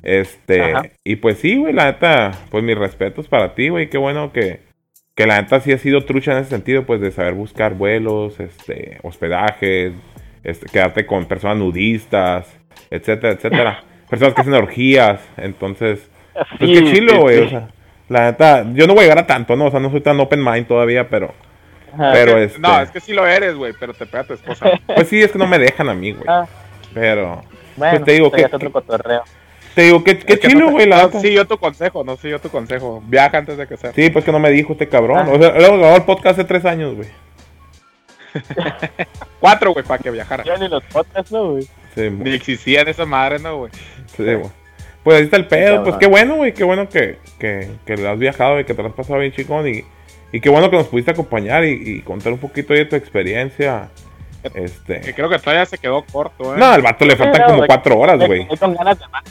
Este, 0.01 0.61
Ajá. 0.61 0.83
y 1.03 1.17
pues 1.17 1.39
sí, 1.39 1.57
güey, 1.57 1.73
la 1.73 1.85
neta, 1.85 2.31
pues 2.49 2.63
mis 2.63 2.77
respetos 2.77 3.27
para 3.27 3.53
ti, 3.53 3.67
güey, 3.67 3.89
qué 3.89 3.97
bueno 3.97 4.31
que, 4.31 4.61
que 5.15 5.27
la 5.27 5.41
neta 5.41 5.59
sí 5.59 5.73
ha 5.73 5.77
sido 5.77 6.05
trucha 6.05 6.31
en 6.31 6.37
ese 6.37 6.51
sentido, 6.51 6.85
pues 6.85 7.01
de 7.01 7.11
saber 7.11 7.33
buscar 7.33 7.73
vuelos, 7.73 8.39
este, 8.39 8.99
hospedajes, 9.03 9.91
este, 10.43 10.67
quedarte 10.67 11.05
con 11.05 11.25
personas 11.25 11.57
nudistas, 11.57 12.57
etcétera, 12.89 13.33
etcétera. 13.33 13.83
personas 14.09 14.33
que 14.33 14.41
hacen 14.41 14.53
orgías, 14.53 15.21
entonces, 15.37 16.09
pues 16.33 16.71
qué 16.71 16.77
Sí, 16.79 16.93
chilo, 16.93 17.13
sí, 17.13 17.17
güey, 17.19 17.37
sí. 17.39 17.43
o 17.45 17.49
sea, 17.49 17.67
la 18.09 18.25
neta, 18.31 18.65
yo 18.73 18.87
no 18.87 18.93
voy 18.93 19.01
a 19.01 19.03
llegar 19.03 19.19
a 19.19 19.27
tanto, 19.27 19.55
¿no? 19.55 19.65
O 19.65 19.71
sea, 19.71 19.79
no 19.79 19.91
soy 19.91 20.01
tan 20.01 20.19
open 20.19 20.43
mind 20.43 20.67
todavía, 20.67 21.07
pero, 21.09 21.33
Ajá. 21.93 22.11
pero 22.13 22.35
Que- 22.35 22.43
este, 22.45 22.59
No, 22.59 22.81
es 22.81 22.89
que 22.91 22.99
sí 22.99 23.13
lo 23.13 23.25
eres, 23.27 23.55
güey, 23.55 23.73
pero 23.79 23.93
te 23.93 24.05
pega 24.05 24.23
tu 24.23 24.33
esposa. 24.33 24.69
pues 24.95 25.07
sí, 25.07 25.21
es 25.21 25.31
que 25.31 25.37
no 25.37 25.47
me 25.47 25.59
dejan 25.59 25.89
a 25.89 25.93
mí, 25.93 26.11
güey, 26.11 26.25
Ah, 26.27 26.45
pero, 26.93 27.41
bueno, 27.75 27.91
pues 27.93 28.03
te 28.05 28.11
digo 28.13 28.31
que- 28.31 28.41
ya 28.41 28.47
es 28.47 28.53
otro 28.53 28.71
cotorreo. 28.71 29.21
Te 29.75 29.83
digo, 29.83 30.03
qué, 30.03 30.17
qué 30.17 30.39
chilo, 30.39 30.65
no- 30.65 30.71
güey, 30.71 30.87
la 30.87 30.97
no 30.97 31.03
neta. 31.07 31.19
siguió 31.21 31.45
tu 31.45 31.57
consejo, 31.57 32.03
no 32.03 32.17
siguió 32.17 32.39
tu 32.39 32.49
consejo. 32.49 33.01
Viaja 33.05 33.37
antes 33.37 33.55
de 33.57 33.67
que 33.67 33.77
sea. 33.77 33.93
Sí, 33.93 34.09
pues 34.09 34.25
que 34.25 34.31
no 34.31 34.39
me 34.39 34.49
dijo 34.49 34.73
este 34.73 34.89
cabrón. 34.89 35.19
Ah. 35.19 35.29
O 35.31 35.39
sea, 35.39 35.51
luego 35.51 35.77
grabó 35.77 35.95
el 35.95 36.03
podcast 36.03 36.39
hace 36.39 36.43
tres 36.47 36.65
años, 36.65 36.95
güey. 36.95 37.07
Cuatro, 39.39 39.73
güey, 39.73 39.85
para 39.85 40.01
que 40.01 40.11
viajara. 40.11 40.43
Ya 40.43 40.57
ni 40.57 40.67
los 40.67 40.83
podcasts, 40.85 41.31
¿no, 41.31 41.51
güey? 41.51 41.63
Sí, 41.95 42.09
Ni 42.09 42.33
existían 42.33 42.87
esa 42.87 43.05
madre, 43.05 43.39
¿no, 43.39 43.57
güey? 43.57 43.71
sí, 44.15 44.23
güey. 44.23 44.49
Pues 45.03 45.17
ahí 45.17 45.23
está 45.23 45.37
el 45.37 45.47
pedo, 45.47 45.75
Ya, 45.77 45.83
pues 45.83 45.95
qué 45.95 46.07
bueno, 46.07 46.35
güey, 46.35 46.53
qué 46.53 46.63
bueno 46.65 46.89
que, 46.89 47.17
que, 47.39 47.69
que 47.85 47.95
le 47.95 48.07
has 48.07 48.19
viajado 48.19 48.59
y 48.59 48.65
que 48.65 48.73
te 48.73 48.81
lo 48.83 48.89
has 48.89 48.93
pasado 48.95 49.17
bien 49.19 49.31
chingón 49.31 49.65
y, 49.67 49.83
y 50.33 50.41
qué 50.41 50.49
bueno 50.49 50.69
que 50.69 50.75
nos 50.75 50.87
pudiste 50.87 51.11
acompañar 51.11 51.63
y, 51.63 51.69
y 51.71 52.01
contar 52.01 52.33
un 52.33 52.39
poquito 52.39 52.73
de 52.73 52.85
tu 52.85 52.95
experiencia. 52.97 53.89
Que 54.53 54.63
Este... 54.65 55.13
creo 55.13 55.29
que 55.29 55.39
todavía 55.39 55.65
se 55.65 55.77
quedó 55.77 56.03
corto, 56.05 56.53
¿eh? 56.53 56.57
No, 56.59 56.65
al 56.67 56.81
vato 56.81 57.05
le 57.05 57.15
faltan 57.15 57.41
no, 57.41 57.47
como 57.47 57.65
cuatro 57.65 57.97
horas, 57.97 58.17
Me 58.17 58.27
güey. 58.27 58.47
quedé 58.47 58.57
con 58.57 58.73
ganas 58.75 58.99
de 58.99 59.07
más. 59.07 59.23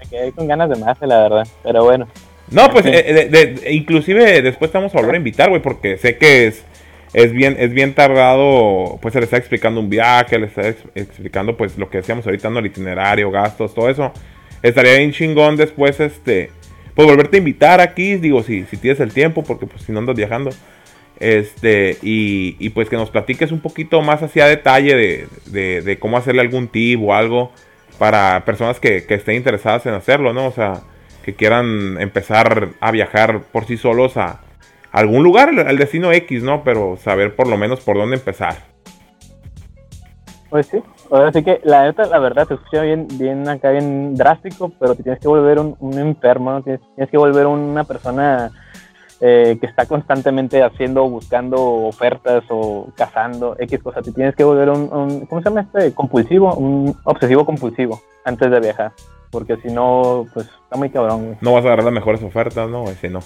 Me 0.00 0.10
quedé 0.10 0.32
con 0.32 0.48
ganas 0.48 0.70
de 0.70 0.76
más, 0.76 0.98
la 1.00 1.22
verdad. 1.22 1.48
Pero 1.62 1.84
bueno. 1.84 2.08
No, 2.50 2.68
pues 2.70 2.84
Sí. 2.84 2.90
eh, 2.92 3.12
de- 3.12 3.28
de- 3.54 3.72
inclusive 3.72 4.42
después 4.42 4.70
te 4.72 4.78
vamos 4.78 4.94
a 4.94 4.98
volver 4.98 5.14
a 5.14 5.18
invitar, 5.18 5.48
güey, 5.48 5.62
porque 5.62 5.98
sé 5.98 6.16
que 6.18 6.48
es, 6.48 6.64
es 7.16 7.32
bien 7.32 7.56
es 7.58 7.72
bien 7.72 7.94
tardado, 7.94 8.98
pues 9.00 9.12
se 9.14 9.20
le 9.20 9.24
está 9.24 9.38
explicando 9.38 9.80
un 9.80 9.88
viaje, 9.88 10.38
le 10.38 10.46
está 10.46 10.68
ex- 10.68 10.84
explicando 10.94 11.56
pues 11.56 11.78
lo 11.78 11.88
que 11.88 11.96
decíamos 11.98 12.26
ahorita, 12.26 12.50
¿no? 12.50 12.58
El 12.58 12.66
itinerario, 12.66 13.30
gastos, 13.30 13.74
todo 13.74 13.88
eso. 13.88 14.12
Estaría 14.62 14.98
bien 14.98 15.12
chingón 15.12 15.56
después, 15.56 15.98
este, 15.98 16.50
pues 16.94 17.08
volverte 17.08 17.38
a 17.38 17.38
invitar 17.38 17.80
aquí, 17.80 18.16
digo, 18.16 18.42
si, 18.42 18.64
si 18.64 18.76
tienes 18.76 19.00
el 19.00 19.12
tiempo, 19.14 19.42
porque 19.44 19.64
pues 19.66 19.82
si 19.82 19.92
no 19.92 20.00
andas 20.00 20.14
viajando. 20.16 20.50
Este, 21.18 21.96
y, 22.02 22.68
pues 22.70 22.90
que 22.90 22.96
nos 22.96 23.08
platiques 23.10 23.50
un 23.50 23.60
poquito 23.60 24.02
más 24.02 24.22
hacia 24.22 24.46
detalle 24.46 24.94
de, 24.94 25.26
de, 25.46 25.80
de 25.80 25.98
cómo 25.98 26.18
hacerle 26.18 26.42
algún 26.42 26.68
tip 26.68 27.00
o 27.02 27.14
algo 27.14 27.50
para 27.98 28.44
personas 28.44 28.78
que, 28.78 29.06
que 29.06 29.14
estén 29.14 29.36
interesadas 29.36 29.86
en 29.86 29.94
hacerlo, 29.94 30.34
¿no? 30.34 30.46
O 30.46 30.52
sea, 30.52 30.82
que 31.24 31.34
quieran 31.34 31.96
empezar 31.98 32.68
a 32.78 32.90
viajar 32.90 33.40
por 33.52 33.64
sí 33.66 33.78
solos 33.78 34.18
a 34.18 34.42
algún 34.96 35.22
lugar, 35.22 35.50
al 35.50 35.76
destino 35.78 36.10
X, 36.12 36.42
¿no? 36.42 36.62
Pero 36.64 36.96
saber 36.96 37.36
por 37.36 37.46
lo 37.48 37.56
menos 37.56 37.80
por 37.80 37.96
dónde 37.96 38.16
empezar. 38.16 38.54
Pues 40.48 40.66
sí, 40.68 40.78
ahora 41.10 41.32
sí 41.32 41.42
que 41.42 41.60
la 41.64 41.84
neta, 41.84 42.06
la 42.06 42.18
verdad, 42.20 42.46
se 42.46 42.54
escucha 42.54 42.82
bien, 42.82 43.08
bien 43.18 43.48
acá, 43.48 43.70
bien 43.72 44.14
drástico, 44.14 44.70
pero 44.78 44.94
te 44.94 45.02
tienes 45.02 45.20
que 45.20 45.26
volver 45.28 45.58
un, 45.58 45.76
un 45.80 45.98
enfermo, 45.98 46.52
¿no? 46.52 46.62
tienes, 46.62 46.80
tienes 46.94 47.10
que 47.10 47.18
volver 47.18 47.46
una 47.46 47.82
persona 47.84 48.52
eh, 49.20 49.58
que 49.60 49.66
está 49.66 49.86
constantemente 49.86 50.62
haciendo, 50.62 51.08
buscando 51.10 51.60
ofertas 51.62 52.44
o 52.48 52.88
cazando 52.96 53.56
X 53.58 53.82
cosas. 53.82 54.04
Te 54.04 54.12
tienes 54.12 54.36
que 54.36 54.44
volver 54.44 54.70
un, 54.70 54.88
un- 54.92 55.26
¿cómo 55.26 55.42
se 55.42 55.48
llama 55.50 55.62
este? 55.62 55.92
Compulsivo, 55.92 56.54
un 56.54 56.96
obsesivo 57.04 57.44
compulsivo 57.44 58.00
antes 58.24 58.48
de 58.50 58.60
viajar, 58.60 58.92
porque 59.32 59.56
si 59.56 59.68
no, 59.68 60.26
pues 60.32 60.46
está 60.46 60.76
muy 60.76 60.90
cabrón, 60.90 61.24
güey. 61.26 61.36
No 61.40 61.54
vas 61.54 61.64
a 61.64 61.68
agarrar 61.68 61.86
las 61.86 61.94
mejores 61.94 62.22
ofertas, 62.22 62.70
¿no? 62.70 62.86
Si 63.00 63.08
no. 63.08 63.20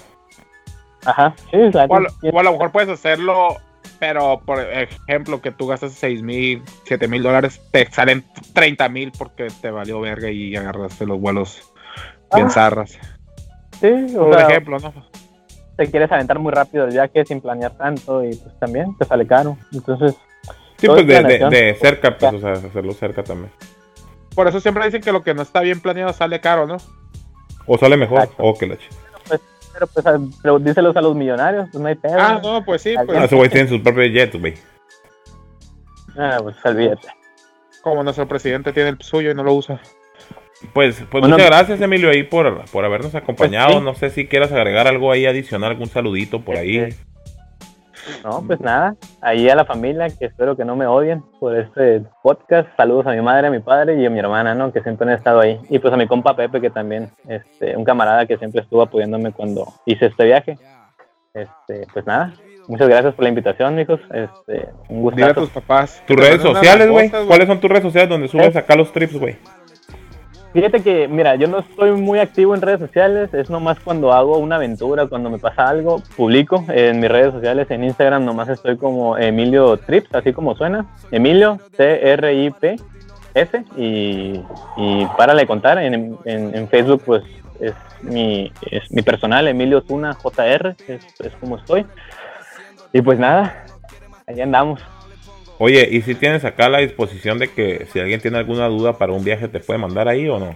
Ajá, 1.05 1.33
sí, 1.49 1.57
O 1.57 1.79
a, 1.79 1.99
lo, 1.99 1.99
neta, 2.01 2.15
o 2.31 2.39
a 2.39 2.43
lo 2.43 2.51
mejor 2.53 2.71
puedes 2.71 2.89
hacerlo, 2.89 3.57
pero 3.99 4.39
por 4.45 4.59
ejemplo, 4.59 5.41
que 5.41 5.51
tú 5.51 5.67
gastas 5.67 5.93
6 5.93 6.21
mil, 6.21 6.61
7 6.85 7.07
mil 7.07 7.23
dólares, 7.23 7.59
te 7.71 7.85
salen 7.91 8.23
30 8.53 8.87
mil 8.89 9.11
porque 9.17 9.47
te 9.61 9.71
valió 9.71 9.99
verga 10.01 10.29
y 10.29 10.55
agarraste 10.55 11.05
los 11.05 11.19
vuelos 11.19 11.71
bien 12.33 12.47
Ah. 12.47 12.51
zarras. 12.51 12.91
sí, 13.79 14.15
o 14.15 14.25
Por 14.25 14.35
sea, 14.37 14.47
ejemplo, 14.47 14.77
¿no? 14.79 14.93
te 15.77 15.89
quieres 15.89 16.11
aventar 16.11 16.37
muy 16.37 16.51
rápido 16.51 16.85
el 16.85 16.91
viaje 16.91 17.25
sin 17.25 17.41
planear 17.41 17.71
tanto 17.71 18.23
y 18.23 18.35
pues 18.35 18.59
también 18.59 18.95
te 18.99 19.05
sale 19.05 19.25
caro. 19.25 19.57
Entonces, 19.73 20.15
Sí, 20.77 20.87
pues 20.87 21.05
de, 21.05 21.23
de- 21.23 21.75
cerca, 21.79 22.17
pues, 22.17 22.33
o 22.33 22.39
sea, 22.39 22.53
hacerlo 22.53 22.93
cerca 22.93 23.23
también. 23.23 23.51
Por 24.35 24.47
eso 24.47 24.59
siempre 24.59 24.83
dicen 24.85 25.01
que 25.01 25.11
lo 25.11 25.21
que 25.23 25.33
no 25.35 25.41
está 25.43 25.61
bien 25.61 25.79
planeado 25.79 26.11
sale 26.13 26.39
caro, 26.41 26.65
¿no? 26.65 26.77
O 27.67 27.77
sale 27.77 27.97
mejor, 27.97 28.19
Exacto. 28.21 28.43
o 28.43 28.57
que 28.57 28.65
la 28.67 28.77
ch... 28.77 28.81
pero 29.73 29.87
pues 29.87 30.05
a- 30.05 30.19
pero 30.41 30.59
díselos 30.59 30.95
a 30.95 31.01
los 31.01 31.15
millonarios, 31.15 31.67
pues 31.71 31.81
no 31.81 31.87
hay 31.87 31.95
pedo. 31.95 32.15
Ah, 32.19 32.39
no, 32.43 32.63
pues 32.65 32.81
sí, 32.81 32.95
Ah, 32.97 33.03
pues, 33.05 33.17
esos 33.17 33.31
güeyes 33.33 33.51
tienen 33.51 33.69
sus 33.69 33.81
propios 33.81 34.11
jets, 34.11 34.39
güey. 34.39 34.53
Ah, 36.17 36.39
pues 36.41 36.55
olvídate. 36.65 37.07
como 37.81 38.03
nuestro 38.03 38.27
presidente 38.27 38.73
tiene 38.73 38.89
el 38.89 39.01
suyo 39.01 39.31
y 39.31 39.33
no 39.35 39.43
lo 39.43 39.53
usa. 39.55 39.79
Pues, 40.73 40.97
pues 41.09 41.21
Bueno, 41.21 41.29
muchas 41.29 41.47
gracias, 41.47 41.81
Emilio, 41.81 42.11
ahí 42.11 42.21
por, 42.21 42.65
por 42.69 42.85
habernos 42.85 43.15
acompañado. 43.15 43.69
Pues 43.69 43.79
sí. 43.79 43.85
No 43.85 43.95
sé 43.95 44.09
si 44.11 44.27
quieras 44.27 44.51
agregar 44.51 44.87
algo 44.87 45.11
ahí 45.11 45.25
adicional, 45.25 45.71
algún 45.71 45.87
saludito 45.87 46.41
por 46.41 46.57
ahí. 46.57 46.89
No, 48.23 48.43
pues 48.45 48.59
nada, 48.59 48.95
ahí 49.21 49.49
a 49.49 49.55
la 49.55 49.65
familia, 49.65 50.07
que 50.09 50.25
espero 50.25 50.55
que 50.55 50.65
no 50.65 50.75
me 50.75 50.85
odien 50.85 51.23
por 51.39 51.57
este 51.57 52.03
podcast. 52.23 52.67
Saludos 52.77 53.07
a 53.07 53.11
mi 53.11 53.21
madre, 53.21 53.47
a 53.47 53.51
mi 53.51 53.59
padre 53.59 54.01
y 54.01 54.05
a 54.05 54.09
mi 54.09 54.19
hermana, 54.19 54.53
¿no? 54.55 54.71
Que 54.71 54.81
siempre 54.81 55.07
han 55.07 55.17
estado 55.17 55.39
ahí. 55.39 55.59
Y 55.69 55.79
pues 55.79 55.93
a 55.93 55.97
mi 55.97 56.07
compa 56.07 56.35
Pepe, 56.35 56.61
que 56.61 56.69
también, 56.69 57.09
este, 57.27 57.75
un 57.75 57.83
camarada 57.83 58.25
que 58.25 58.37
siempre 58.37 58.61
estuvo 58.61 58.81
apoyándome 58.81 59.31
cuando 59.31 59.67
hice 59.85 60.07
este 60.07 60.25
viaje. 60.25 60.57
Este, 61.33 61.87
pues 61.93 62.05
nada, 62.05 62.33
muchas 62.67 62.89
gracias 62.89 63.13
por 63.13 63.23
la 63.23 63.29
invitación, 63.29 63.79
hijos. 63.79 63.99
Este, 64.13 64.69
un 64.89 65.15
Dile 65.15 65.31
a 65.31 65.33
tus 65.33 65.49
papás. 65.49 66.03
Tus 66.05 66.17
redes 66.17 66.41
sociales, 66.41 66.89
güey. 66.89 67.09
¿Cuáles 67.09 67.47
son 67.47 67.59
tus 67.59 67.69
redes 67.69 67.83
sociales 67.83 68.09
donde 68.09 68.27
subes 68.27 68.55
¿Eh? 68.55 68.59
acá 68.59 68.75
los 68.75 68.91
trips, 68.91 69.17
güey? 69.17 69.37
Fíjate 70.53 70.81
que, 70.81 71.07
mira, 71.07 71.35
yo 71.35 71.47
no 71.47 71.59
estoy 71.59 71.91
muy 71.91 72.19
activo 72.19 72.53
en 72.53 72.61
redes 72.61 72.81
sociales, 72.81 73.33
es 73.33 73.49
nomás 73.49 73.79
cuando 73.79 74.11
hago 74.11 74.37
una 74.37 74.57
aventura, 74.57 75.07
cuando 75.07 75.29
me 75.29 75.39
pasa 75.39 75.69
algo, 75.69 76.03
publico 76.17 76.65
en 76.67 76.99
mis 76.99 77.09
redes 77.09 77.31
sociales, 77.33 77.71
en 77.71 77.85
Instagram 77.85 78.25
nomás 78.25 78.49
estoy 78.49 78.75
como 78.75 79.17
Emilio 79.17 79.77
Trips, 79.77 80.13
así 80.13 80.33
como 80.33 80.55
suena, 80.55 80.85
Emilio 81.09 81.57
T-R-I-P-S, 81.77 83.63
y, 83.77 84.41
y 84.75 85.05
párale 85.17 85.47
contar, 85.47 85.77
en, 85.77 86.17
en, 86.25 86.55
en 86.55 86.67
Facebook 86.67 87.01
pues 87.05 87.23
es 87.61 87.73
mi, 88.01 88.51
es 88.69 88.91
mi 88.91 89.03
personal, 89.03 89.47
Emilio 89.47 89.81
Zuna 89.87 90.17
JR, 90.21 90.75
es, 90.85 91.01
es 91.19 91.33
como 91.39 91.55
estoy, 91.57 91.85
y 92.91 93.01
pues 93.01 93.17
nada, 93.17 93.63
ahí 94.27 94.41
andamos. 94.41 94.81
Oye, 95.63 95.87
¿y 95.91 96.01
si 96.01 96.15
tienes 96.15 96.43
acá 96.43 96.69
la 96.69 96.79
disposición 96.79 97.37
de 97.37 97.47
que 97.47 97.85
si 97.93 97.99
alguien 97.99 98.19
tiene 98.19 98.39
alguna 98.39 98.67
duda 98.67 98.97
para 98.97 99.13
un 99.13 99.23
viaje 99.23 99.47
te 99.47 99.59
puede 99.59 99.77
mandar 99.77 100.07
ahí 100.07 100.27
o 100.27 100.39
no? 100.39 100.55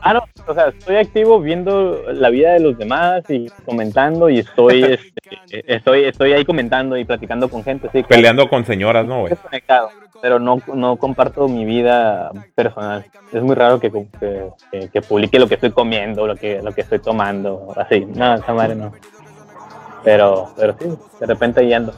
Ah, 0.00 0.14
no, 0.14 0.24
o 0.46 0.54
sea, 0.54 0.68
estoy 0.68 0.96
activo 0.96 1.38
viendo 1.40 2.04
la 2.10 2.30
vida 2.30 2.54
de 2.54 2.60
los 2.60 2.78
demás 2.78 3.22
y 3.28 3.48
comentando 3.66 4.30
y 4.30 4.38
estoy, 4.38 4.82
este, 4.84 5.74
estoy, 5.74 6.04
estoy 6.04 6.32
ahí 6.32 6.46
comentando 6.46 6.96
y 6.96 7.04
platicando 7.04 7.50
con 7.50 7.62
gente, 7.62 7.88
sí. 7.88 7.98
claro. 7.98 8.08
Peleando 8.08 8.48
con 8.48 8.64
señoras, 8.64 9.04
¿no, 9.06 9.20
güey? 9.20 9.34
Estoy 9.34 9.46
conectado, 9.50 9.90
pero 10.22 10.38
no, 10.38 10.62
no 10.72 10.96
comparto 10.96 11.46
mi 11.46 11.66
vida 11.66 12.30
personal. 12.54 13.04
Es 13.30 13.42
muy 13.42 13.56
raro 13.56 13.78
que, 13.78 13.90
que, 13.92 14.06
que- 14.70 14.88
que 14.88 15.02
publique 15.02 15.38
lo 15.38 15.48
que 15.48 15.56
estoy 15.56 15.72
comiendo, 15.72 16.26
lo 16.26 16.34
que, 16.36 16.62
lo 16.62 16.72
que 16.72 16.80
estoy 16.80 17.00
tomando, 17.00 17.74
así. 17.76 18.06
No, 18.06 18.36
esa 18.36 18.54
madre 18.54 18.74
no. 18.74 18.90
Pero, 20.02 20.54
pero 20.56 20.74
sí, 20.80 20.86
de 21.20 21.26
repente 21.26 21.60
ahí 21.60 21.74
ando. 21.74 21.92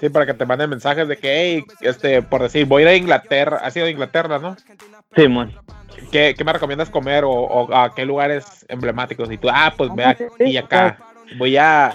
Sí, 0.00 0.08
para 0.10 0.26
que 0.26 0.34
te 0.34 0.44
manden 0.46 0.70
mensajes 0.70 1.08
de 1.08 1.16
que, 1.16 1.28
hey, 1.42 1.64
este, 1.80 2.22
por 2.22 2.42
decir, 2.42 2.66
voy 2.66 2.82
a 2.82 2.86
ir 2.86 2.88
a 2.90 2.96
Inglaterra, 2.96 3.60
has 3.62 3.76
ido 3.76 3.86
a 3.86 3.90
Inglaterra, 3.90 4.38
¿no? 4.38 4.56
Sí, 5.16 5.26
mon. 5.28 5.52
¿Qué, 6.12 6.34
qué 6.36 6.44
me 6.44 6.52
recomiendas 6.52 6.90
comer 6.90 7.24
o, 7.24 7.30
o 7.30 7.74
a 7.74 7.94
qué 7.94 8.04
lugares 8.04 8.66
emblemáticos? 8.68 9.30
Y 9.32 9.38
tú, 9.38 9.48
ah, 9.50 9.72
pues 9.76 9.94
ve 9.94 10.04
aquí 10.04 10.24
y 10.44 10.56
acá. 10.58 10.98
Voy 11.38 11.56
a, 11.56 11.92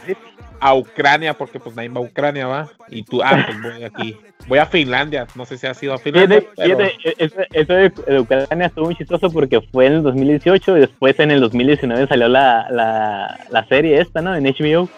a 0.60 0.73
Ucrania, 0.73 1.34
porque 1.36 1.60
pues 1.60 1.76
nadie 1.76 1.90
va 1.90 1.99
a 1.99 2.03
Ucrania, 2.03 2.48
¿va? 2.48 2.68
Y 2.90 3.03
tú, 3.03 3.22
ah, 3.23 3.45
pues 3.45 3.61
voy 3.61 3.84
aquí. 3.84 4.18
Voy 4.48 4.57
a 4.57 4.65
Finlandia, 4.65 5.28
no 5.36 5.45
sé 5.45 5.56
si 5.60 5.68
has 5.68 5.82
ido 5.84 5.94
a 5.94 5.99
Finlandia. 5.99 6.41
Pero- 6.57 6.80
e- 6.84 7.48
eso, 7.53 7.73
de, 7.73 7.90
de 7.90 8.19
Ucrania 8.19 8.65
estuvo 8.68 8.86
muy 8.86 8.95
chistoso 8.95 9.30
porque 9.30 9.61
fue 9.61 9.86
en 9.86 9.94
el 9.94 10.03
2018 10.03 10.78
y 10.78 10.80
después 10.80 11.19
en 11.19 11.30
el 11.30 11.40
2019 11.41 12.07
salió 12.07 12.28
la, 12.28 12.65
la, 12.72 13.40
la 13.52 13.65
serie 13.68 14.02
esta, 14.02 14.22
¿no? 14.23 14.36
En 14.36 14.45
HBO. 14.45 14.90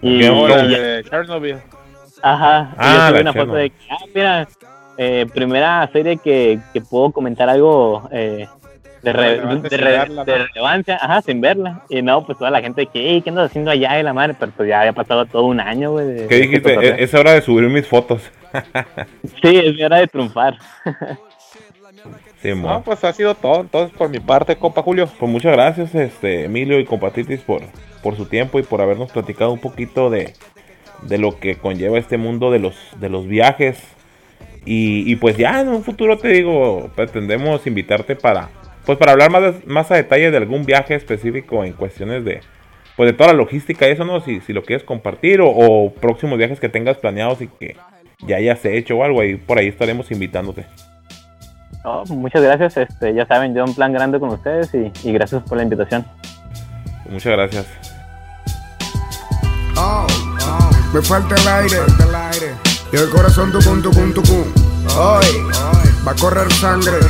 Y, 0.00 0.22
la 0.22 0.64
y- 0.64 0.68
de 0.70 1.04
Chernobyl. 1.08 1.56
Ajá, 2.32 2.74
Ah, 2.76 3.10
yo 3.14 3.20
una 3.20 3.32
foto 3.32 3.54
de 3.54 3.70
que, 3.70 3.76
ah, 3.90 3.96
mira, 4.14 4.48
eh, 4.96 5.26
primera 5.32 5.88
serie 5.92 6.16
que, 6.18 6.58
que 6.72 6.80
puedo 6.80 7.10
comentar 7.12 7.48
algo 7.48 8.08
eh, 8.12 8.46
de, 9.02 9.12
re- 9.12 9.36
Relevante 9.36 9.68
de 9.68 9.76
sin 9.76 9.84
re- 9.84 9.90
verla, 9.92 10.24
de 10.24 10.38
¿no? 10.38 10.46
relevancia, 10.46 10.98
ajá, 11.02 11.20
sin 11.22 11.40
verla. 11.40 11.82
Y 11.90 12.00
no, 12.02 12.24
pues 12.24 12.38
toda 12.38 12.50
la 12.50 12.62
gente 12.62 12.86
que, 12.86 13.10
"Ey, 13.10 13.20
¿qué 13.22 13.30
andas 13.30 13.50
haciendo 13.50 13.70
allá 13.70 13.92
de 13.94 14.02
la 14.02 14.12
madre? 14.14 14.34
Pero 14.38 14.52
pues 14.56 14.68
ya 14.68 14.80
había 14.80 14.92
pasado 14.94 15.26
todo 15.26 15.44
un 15.44 15.60
año, 15.60 15.90
güey. 15.92 16.06
de- 16.06 16.26
¿Qué 16.26 16.36
dijiste? 16.36 16.56
este 16.56 16.74
cotorreo. 16.74 16.94
Es, 17.04 17.14
hora 17.14 17.32
de 17.32 17.42
subir 17.42 17.68
mis 17.68 17.86
fotos. 17.86 18.22
Sí, 19.42 19.56
es 19.56 19.74
mi 19.74 19.82
hora 19.82 19.98
de 19.98 20.06
triunfar. 20.06 20.56
Sí. 22.42 22.52
No, 22.54 22.82
pues 22.82 23.02
ha 23.04 23.12
sido 23.14 23.34
todo. 23.34 23.62
Entonces, 23.62 23.96
por 23.96 24.10
mi 24.10 24.20
parte, 24.20 24.56
compa 24.56 24.82
Julio. 24.82 25.08
Pues 25.18 25.30
muchas 25.32 25.52
gracias, 25.52 25.94
este, 25.94 26.44
Emilio 26.44 26.78
y 26.78 26.84
Compatitis, 26.84 27.40
por, 27.40 27.62
por 28.02 28.16
su 28.16 28.26
tiempo 28.26 28.58
y 28.58 28.62
por 28.62 28.82
habernos 28.82 29.10
platicado 29.10 29.50
un 29.52 29.60
poquito 29.60 30.10
de, 30.10 30.34
de 31.02 31.18
lo 31.18 31.38
que 31.38 31.56
conlleva 31.56 31.98
este 31.98 32.16
mundo 32.18 32.50
de 32.50 32.58
los, 32.58 32.74
de 32.98 33.08
los 33.08 33.26
viajes. 33.26 33.82
Y, 34.64 35.10
y 35.10 35.16
pues 35.16 35.36
ya 35.36 35.60
en 35.60 35.68
un 35.68 35.82
futuro 35.82 36.18
te 36.18 36.28
digo, 36.28 36.90
pretendemos 36.94 37.66
invitarte 37.66 38.16
para, 38.16 38.48
pues 38.86 38.96
para 38.96 39.12
hablar 39.12 39.30
más, 39.30 39.66
más 39.66 39.90
a 39.90 39.96
detalle 39.96 40.30
de 40.30 40.36
algún 40.36 40.64
viaje 40.64 40.94
específico 40.94 41.64
en 41.64 41.74
cuestiones 41.74 42.24
de, 42.24 42.40
pues 42.96 43.10
de 43.10 43.12
toda 43.12 43.32
la 43.32 43.38
logística 43.38 43.86
y 43.86 43.92
eso, 43.92 44.04
¿no? 44.04 44.20
Si, 44.20 44.40
si 44.40 44.52
lo 44.52 44.62
quieres 44.62 44.84
compartir 44.84 45.40
o, 45.42 45.48
o 45.48 45.92
próximos 45.92 46.38
viajes 46.38 46.60
que 46.60 46.70
tengas 46.70 46.96
planeados 46.96 47.42
y 47.42 47.48
que 47.48 47.76
ya 48.26 48.36
hayas 48.36 48.64
hecho 48.64 48.96
o 48.96 49.04
algo, 49.04 49.20
ahí 49.20 49.36
por 49.36 49.58
ahí 49.58 49.68
estaremos 49.68 50.10
invitándote. 50.10 50.64
Oh, 51.84 52.02
muchas 52.06 52.42
gracias, 52.42 52.78
este, 52.78 53.12
ya 53.12 53.26
saben, 53.26 53.54
yo 53.54 53.62
un 53.62 53.74
plan 53.74 53.92
grande 53.92 54.18
con 54.18 54.30
ustedes 54.30 54.72
y, 54.74 54.90
y 55.06 55.12
gracias 55.12 55.42
por 55.42 55.58
la 55.58 55.64
invitación. 55.64 56.06
Muchas 57.10 57.32
gracias. 57.32 57.66
Oh, 59.76 60.06
me 60.94 61.02
falta 61.02 61.34
el 61.34 61.48
aire, 61.48 61.80
y 62.92 62.96
el 62.96 63.10
corazón 63.10 63.50
tucum, 63.50 63.82
tucum, 63.82 64.14
tucum. 64.14 64.44
Hoy 64.96 65.26
va 66.06 66.12
a 66.12 66.14
correr 66.14 66.52
sangre, 66.52 67.00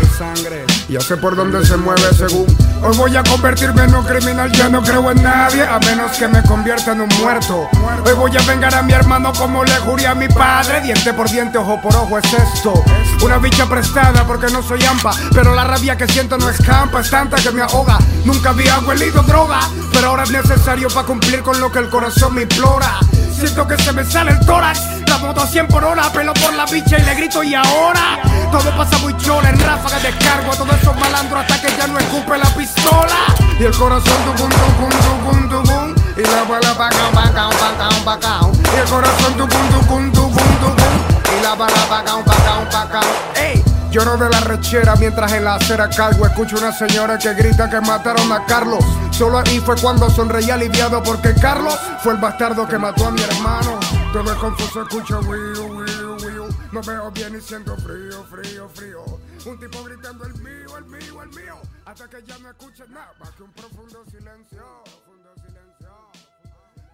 ya 0.88 1.00
sé 1.02 1.18
por 1.18 1.36
dónde 1.36 1.66
se 1.66 1.76
mueve 1.76 2.14
según. 2.16 2.46
Hoy 2.86 2.94
voy 2.98 3.16
a 3.16 3.22
convertirme 3.22 3.84
en 3.84 3.94
un 3.94 4.04
criminal, 4.04 4.52
ya 4.52 4.68
no 4.68 4.82
creo 4.82 5.10
en 5.10 5.22
nadie, 5.22 5.62
a 5.62 5.78
menos 5.78 6.18
que 6.18 6.28
me 6.28 6.42
convierta 6.42 6.92
en 6.92 7.00
un 7.00 7.08
muerto. 7.18 7.66
Hoy 8.04 8.12
voy 8.12 8.36
a 8.36 8.42
vengar 8.42 8.74
a 8.74 8.82
mi 8.82 8.92
hermano 8.92 9.32
como 9.32 9.64
le 9.64 9.74
juré 9.78 10.06
a 10.06 10.14
mi 10.14 10.28
padre, 10.28 10.82
diente 10.82 11.14
por 11.14 11.30
diente, 11.30 11.56
ojo 11.56 11.80
por 11.80 11.96
ojo 11.96 12.18
es 12.18 12.30
esto. 12.34 12.84
Una 13.22 13.38
bicha 13.38 13.66
prestada 13.66 14.26
porque 14.26 14.52
no 14.52 14.62
soy 14.62 14.84
ampa, 14.84 15.12
pero 15.32 15.54
la 15.54 15.64
rabia 15.64 15.96
que 15.96 16.06
siento 16.06 16.36
no 16.36 16.50
escampa, 16.50 17.00
es 17.00 17.08
tanta 17.08 17.38
que 17.38 17.52
me 17.52 17.62
ahoga. 17.62 17.96
Nunca 18.26 18.50
había 18.50 18.78
huelido 18.80 19.22
droga, 19.22 19.60
pero 19.90 20.08
ahora 20.08 20.24
es 20.24 20.30
necesario 20.30 20.88
para 20.88 21.06
cumplir 21.06 21.42
con 21.42 21.58
lo 21.58 21.72
que 21.72 21.78
el 21.78 21.88
corazón 21.88 22.34
me 22.34 22.42
implora. 22.42 22.98
Siento 23.32 23.66
que 23.66 23.78
se 23.78 23.92
me 23.92 24.04
sale 24.04 24.32
el 24.32 24.40
tórax, 24.44 24.80
la 25.14 25.26
moto 25.26 25.40
a 25.42 25.46
100 25.46 25.68
por 25.68 25.84
hora, 25.84 26.10
pelo 26.12 26.32
por 26.34 26.52
la 26.54 26.66
bicha 26.66 26.98
y 26.98 27.02
le 27.02 27.14
grito 27.14 27.42
y 27.42 27.54
ahora 27.54 28.18
todo 28.50 28.76
pasa 28.76 28.98
muy 28.98 29.16
chola 29.18 29.50
en 29.50 29.58
ráfagas 29.60 30.02
de 30.02 30.10
cargo 30.18 30.52
a 30.52 30.56
todos 30.56 30.74
esos 30.80 30.96
malandros 30.96 31.40
hasta 31.40 31.60
que 31.60 31.76
ya 31.76 31.86
no 31.86 31.98
escupe 31.98 32.36
la 32.36 32.48
pistola 32.56 33.16
y 33.58 33.64
el 33.64 33.76
corazón 33.76 34.16
tucum 34.24 34.50
tucum 34.50 34.90
tucum 34.90 35.48
tucum 35.48 35.94
y 36.16 36.22
la 36.22 36.42
bala 36.44 36.74
pacao 36.74 37.10
pacao 37.12 37.50
pacao 37.50 38.04
pacao 38.04 38.52
y 38.74 38.80
el 38.80 38.88
corazón 38.88 39.34
tucum 39.34 39.68
tucum 39.70 40.12
tucum 40.12 40.56
tucum 40.60 41.38
y 41.38 41.42
la 41.42 41.54
bala 41.54 41.86
pacao 41.88 42.24
pacao 42.24 42.68
pacao 42.70 43.10
ey 43.36 43.62
Lloro 43.90 44.16
de 44.16 44.28
la 44.28 44.40
rechera 44.40 44.96
mientras 44.96 45.32
en 45.34 45.44
la 45.44 45.54
acera 45.54 45.88
caigo. 45.88 46.26
Escucho 46.26 46.56
una 46.56 46.72
señora 46.72 47.16
que 47.16 47.32
grita 47.34 47.70
que 47.70 47.80
mataron 47.80 48.32
a 48.32 48.44
Carlos. 48.44 48.84
Solo 49.12 49.38
ahí 49.38 49.60
fue 49.60 49.76
cuando 49.76 50.10
sonreí 50.10 50.50
aliviado 50.50 51.00
porque 51.00 51.32
Carlos 51.32 51.78
fue 52.02 52.14
el 52.14 52.18
bastardo 52.18 52.66
que 52.66 52.76
mató 52.76 53.06
a 53.06 53.12
mi 53.12 53.22
hermano. 53.22 53.78
Todo 54.14 54.38
confuso, 54.38 54.82
escucho 54.82 55.18
wiu, 55.26 55.74
wiu, 55.74 56.16
wiu. 56.22 56.48
No 56.70 56.80
veo 56.82 57.10
bien 57.10 57.34
y 57.34 57.40
siento 57.40 57.76
frío, 57.78 58.22
frío, 58.30 58.68
frío. 58.68 59.04
Un 59.44 59.58
tipo 59.58 59.82
gritando 59.82 60.24
el 60.24 60.34
mío, 60.34 60.78
el 60.78 60.84
mío, 60.84 61.22
el 61.24 61.28
mío. 61.30 61.60
Hasta 61.84 62.08
que 62.08 62.22
ya 62.22 62.38
no 62.38 62.48
escuches 62.48 62.88
nada 62.90 63.12
más 63.18 63.30
que 63.30 63.42
un 63.42 63.52
profundo 63.52 64.04
silencio. 64.04 64.62
Profundo 64.84 65.34
silencio. 65.34 65.90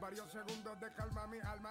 Varios 0.01 0.33
segundos 0.33 0.81
de 0.81 0.93
calma 0.95 1.27
mi 1.27 1.39
alma. 1.41 1.69